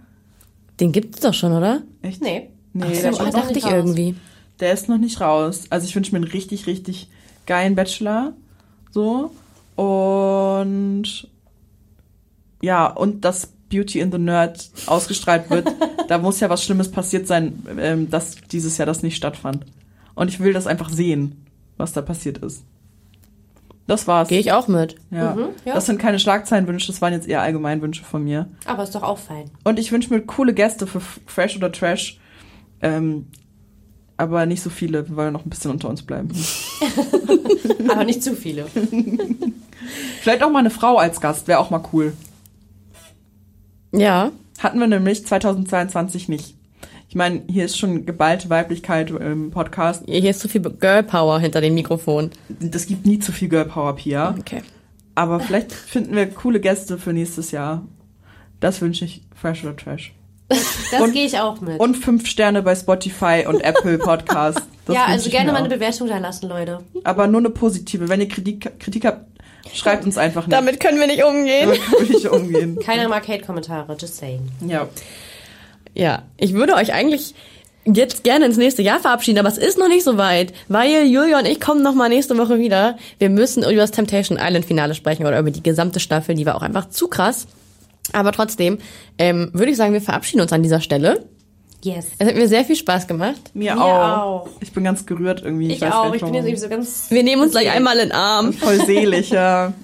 Den 0.81 0.93
gibt's 0.93 1.20
doch 1.20 1.35
schon, 1.35 1.53
oder? 1.53 1.83
Echt? 2.03 2.22
Nee. 2.22 2.51
Nee, 2.72 2.85
Ach 2.87 2.95
so, 2.95 3.03
der, 3.03 3.11
kommt 3.11 3.20
ah, 3.20 3.24
noch 3.24 3.33
dachte 3.33 3.47
nicht 3.49 3.57
ich 3.59 3.64
raus. 3.64 3.72
irgendwie. 3.72 4.14
der 4.61 4.72
ist 4.72 4.89
noch 4.89 4.99
nicht 4.99 5.20
raus. 5.20 5.64
Also 5.70 5.87
ich 5.87 5.95
wünsche 5.95 6.12
mir 6.12 6.16
einen 6.18 6.31
richtig, 6.31 6.66
richtig 6.66 7.09
geilen 7.47 7.74
Bachelor. 7.74 8.33
So. 8.93 9.33
Und 9.76 11.28
ja, 12.62 12.87
und 12.87 13.24
dass 13.24 13.49
Beauty 13.70 14.01
in 14.01 14.12
the 14.12 14.18
Nerd 14.18 14.70
ausgestrahlt 14.87 15.49
wird. 15.51 15.68
da 16.09 16.18
muss 16.18 16.41
ja 16.41 16.51
was 16.51 16.64
Schlimmes 16.64 16.91
passiert 16.91 17.26
sein, 17.26 17.62
ähm, 17.78 18.11
dass 18.11 18.37
dieses 18.51 18.76
Jahr 18.78 18.87
das 18.87 19.03
nicht 19.03 19.16
stattfand. 19.16 19.64
Und 20.14 20.28
ich 20.28 20.41
will 20.41 20.53
das 20.53 20.66
einfach 20.66 20.91
sehen, 20.91 21.47
was 21.76 21.93
da 21.93 22.03
passiert 22.03 22.39
ist. 22.39 22.64
Das 23.91 24.07
war's. 24.07 24.28
Gehe 24.28 24.38
ich 24.38 24.53
auch 24.53 24.68
mit. 24.68 24.95
Ja. 25.11 25.34
Mhm, 25.34 25.49
ja. 25.64 25.74
Das 25.74 25.86
sind 25.86 25.99
keine 25.99 26.20
Schlagzeilenwünsche, 26.20 26.86
das 26.86 27.03
waren 27.03 27.12
jetzt 27.12 27.26
eher 27.26 27.43
Allgemeinwünsche 27.43 28.05
von 28.05 28.22
mir. 28.22 28.47
Aber 28.64 28.84
ist 28.84 28.95
doch 28.95 29.03
auch 29.03 29.18
fein. 29.18 29.51
Und 29.64 29.80
ich 29.80 29.91
wünsche 29.91 30.14
mir 30.14 30.20
coole 30.20 30.55
Gäste 30.55 30.86
für 30.86 31.01
Fresh 31.01 31.57
oder 31.57 31.72
Trash. 31.72 32.20
Ähm, 32.82 33.26
aber 34.16 34.47
nicht 34.47 34.62
so 34.62 34.70
viele, 34.70 35.09
wir 35.09 35.16
wollen 35.16 35.32
noch 35.32 35.45
ein 35.45 35.51
bisschen 35.51 35.72
unter 35.72 35.88
uns 35.88 36.03
bleiben. 36.03 36.28
Aber 37.88 38.05
nicht 38.05 38.22
zu 38.22 38.36
viele. 38.36 38.66
Vielleicht 40.20 40.45
auch 40.45 40.51
mal 40.51 40.61
eine 40.61 40.70
Frau 40.70 40.99
als 40.99 41.20
Gast, 41.20 41.49
wäre 41.49 41.59
auch 41.59 41.70
mal 41.70 41.82
cool. 41.93 42.12
Ja. 43.91 44.30
Hatten 44.61 44.78
wir 44.78 44.86
nämlich 44.86 45.26
2022 45.26 46.28
nicht. 46.28 46.55
Ich 47.11 47.16
meine, 47.16 47.42
hier 47.48 47.64
ist 47.64 47.76
schon 47.76 48.06
geballte 48.06 48.50
Weiblichkeit 48.50 49.11
im 49.11 49.50
Podcast. 49.50 50.04
Hier 50.06 50.30
ist 50.30 50.38
zu 50.38 50.48
viel 50.48 50.61
Girl 50.61 51.02
Power 51.02 51.40
hinter 51.40 51.61
dem 51.61 51.74
Mikrofon. 51.74 52.30
Das 52.61 52.86
gibt 52.86 53.04
nie 53.04 53.18
zu 53.18 53.32
viel 53.32 53.48
Girl 53.48 53.64
Power, 53.64 53.96
Pia. 53.96 54.36
Okay. 54.38 54.62
Aber 55.16 55.40
vielleicht 55.40 55.72
finden 55.72 56.14
wir 56.14 56.30
coole 56.30 56.61
Gäste 56.61 56.98
für 56.98 57.12
nächstes 57.12 57.50
Jahr. 57.50 57.82
Das 58.61 58.80
wünsche 58.80 59.04
ich 59.06 59.22
Fresh 59.34 59.64
oder 59.64 59.74
Trash. 59.74 60.14
Das 60.48 61.12
gehe 61.12 61.26
ich 61.26 61.36
auch 61.36 61.61
mit. 61.61 61.80
Und 61.80 61.96
fünf 61.96 62.28
Sterne 62.28 62.62
bei 62.62 62.76
Spotify 62.76 63.44
und 63.44 63.61
Apple 63.64 63.98
Podcast. 63.98 64.62
Das 64.86 64.94
ja, 64.94 65.06
also 65.06 65.30
gerne 65.30 65.50
mal 65.50 65.58
eine. 65.58 65.68
Bewertung 65.68 66.06
da 66.06 66.18
lassen, 66.18 66.48
Leute. 66.48 66.78
Aber 67.02 67.26
nur 67.26 67.40
eine 67.40 67.50
positive. 67.50 68.08
Wenn 68.08 68.20
ihr 68.20 68.28
Kritik, 68.28 68.78
Kritik 68.78 69.04
habt, 69.04 69.26
schreibt 69.74 70.04
uns 70.04 70.16
einfach 70.16 70.46
nicht. 70.46 70.56
Damit 70.56 70.78
können 70.78 71.00
wir 71.00 71.08
nicht 71.08 71.24
umgehen. 71.24 71.70
Damit 71.70 71.82
kann 71.82 72.16
ich 72.16 72.30
umgehen. 72.30 72.78
Keiner 72.78 73.08
mag 73.08 73.26
Hate-Kommentare, 73.26 73.96
just 73.98 74.16
saying. 74.16 74.48
Ja. 74.64 74.88
Ja, 75.95 76.22
ich 76.36 76.53
würde 76.55 76.74
euch 76.74 76.93
eigentlich 76.93 77.34
jetzt 77.84 78.24
gerne 78.24 78.47
ins 78.47 78.57
nächste 78.57 78.82
Jahr 78.82 79.01
verabschieden, 79.01 79.38
aber 79.38 79.49
es 79.49 79.59
ist 79.59 79.78
noch 79.78 79.88
nicht 79.88 80.05
so 80.05 80.16
weit, 80.18 80.53
weil 80.68 81.07
Julia 81.07 81.38
und 81.38 81.47
ich 81.47 81.61
kommen 81.61 81.82
noch 81.82 81.95
mal 81.95 82.09
nächste 82.09 82.36
Woche 82.38 82.59
wieder. 82.59 82.97
Wir 83.18 83.30
müssen 83.30 83.62
über 83.62 83.74
das 83.76 83.91
Temptation 83.91 84.38
Island 84.41 84.66
Finale 84.66 84.95
sprechen 84.95 85.26
oder 85.26 85.38
über 85.38 85.51
die 85.51 85.62
gesamte 85.62 85.99
Staffel, 86.01 86.34
die 86.34 86.47
war 86.47 86.57
auch 86.57 86.62
einfach 86.62 86.91
zu 86.91 87.09
krass. 87.09 87.47
Aber 88.12 88.32
trotzdem 88.32 88.78
ähm, 89.18 89.51
würde 89.53 89.70
ich 89.70 89.76
sagen, 89.76 89.93
wir 89.93 90.01
verabschieden 90.01 90.41
uns 90.43 90.53
an 90.53 90.62
dieser 90.62 90.80
Stelle. 90.80 91.26
Yes. 91.82 92.07
Es 92.18 92.28
hat 92.28 92.34
mir 92.34 92.49
sehr 92.49 92.64
viel 92.64 92.76
Spaß 92.76 93.07
gemacht. 93.07 93.41
Mir, 93.55 93.74
Mir 93.74 93.82
auch. 93.82 94.18
auch. 94.18 94.49
Ich 94.61 94.72
bin 94.72 94.84
ganz 94.84 95.07
gerührt 95.07 95.43
irgendwie. 95.43 95.72
Ich 95.72 95.80
weiß 95.80 95.93
auch. 95.93 96.07
nicht, 96.11 96.16
Ich 96.16 96.22
bin 96.22 96.34
jetzt 96.34 96.45
irgendwie 96.45 96.61
so 96.61 96.68
ganz. 96.68 97.07
Wir 97.09 97.22
nehmen 97.22 97.43
uns 97.43 97.53
gleich 97.53 97.70
einmal 97.70 97.99
in 97.99 98.09
den 98.09 98.12
Arm. 98.12 98.53
voll 98.53 98.84
selig, 98.84 99.30
ja. 99.30 99.72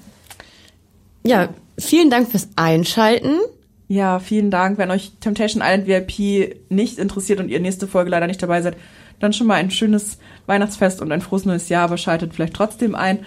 Ja, 1.25 1.49
vielen 1.77 2.09
Dank 2.09 2.29
fürs 2.31 2.47
Einschalten. 2.55 3.39
Ja, 3.87 4.19
vielen 4.19 4.51
Dank. 4.51 4.77
Wenn 4.77 4.91
euch 4.91 5.13
Temptation 5.21 5.63
Island 5.63 5.87
VIP 5.87 6.57
nicht 6.69 6.97
interessiert 6.97 7.39
und 7.39 7.49
ihr 7.49 7.59
nächste 7.59 7.87
Folge 7.87 8.09
leider 8.09 8.27
nicht 8.27 8.43
dabei 8.43 8.61
seid, 8.61 8.75
dann 9.19 9.33
schon 9.33 9.47
mal 9.47 9.55
ein 9.55 9.71
schönes 9.71 10.17
Weihnachtsfest 10.45 11.01
und 11.01 11.11
ein 11.11 11.21
frohes 11.21 11.45
neues 11.45 11.69
Jahr, 11.69 11.85
aber 11.85 11.97
schaltet 11.97 12.33
vielleicht 12.33 12.53
trotzdem 12.53 12.95
ein. 12.95 13.25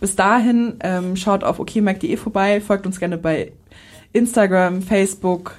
Bis 0.00 0.16
dahin 0.16 0.74
ähm, 0.80 1.16
schaut 1.16 1.44
auf 1.44 1.60
okmac.de 1.60 2.16
vorbei, 2.16 2.60
folgt 2.60 2.86
uns 2.86 2.98
gerne 2.98 3.16
bei 3.18 3.52
Instagram, 4.12 4.82
Facebook, 4.82 5.54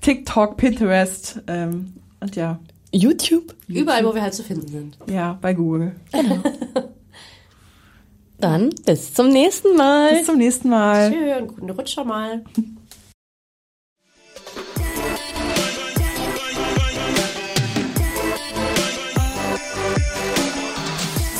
TikTok, 0.00 0.56
Pinterest 0.56 1.40
ähm, 1.46 1.92
und 2.20 2.36
ja, 2.36 2.58
YouTube. 2.92 3.54
Überall, 3.68 4.04
wo 4.04 4.14
wir 4.14 4.22
halt 4.22 4.34
zu 4.34 4.42
finden 4.42 4.68
sind. 4.68 4.98
ja, 5.06 5.38
bei 5.40 5.54
Google. 5.54 5.94
Dann 8.38 8.70
bis 8.86 9.12
zum 9.12 9.28
nächsten 9.28 9.76
Mal. 9.76 10.14
Bis 10.14 10.26
zum 10.26 10.38
nächsten 10.38 10.70
Mal. 10.70 11.12
Tschö 11.12 11.36
und 11.36 11.48
guten 11.48 11.70
Rutsch 11.70 11.92
schon 11.92 12.08
mal. 12.08 12.42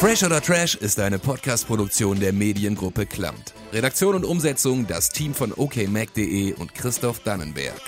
Fresh 0.00 0.22
oder 0.22 0.40
Trash 0.40 0.76
ist 0.76 0.98
eine 0.98 1.18
Podcast-Produktion 1.18 2.20
der 2.20 2.32
Mediengruppe 2.32 3.04
Klamt. 3.04 3.52
Redaktion 3.70 4.14
und 4.14 4.24
Umsetzung 4.24 4.86
das 4.86 5.10
Team 5.10 5.34
von 5.34 5.52
okmac.de 5.52 6.54
und 6.54 6.74
Christoph 6.74 7.20
Dannenberg. 7.22 7.78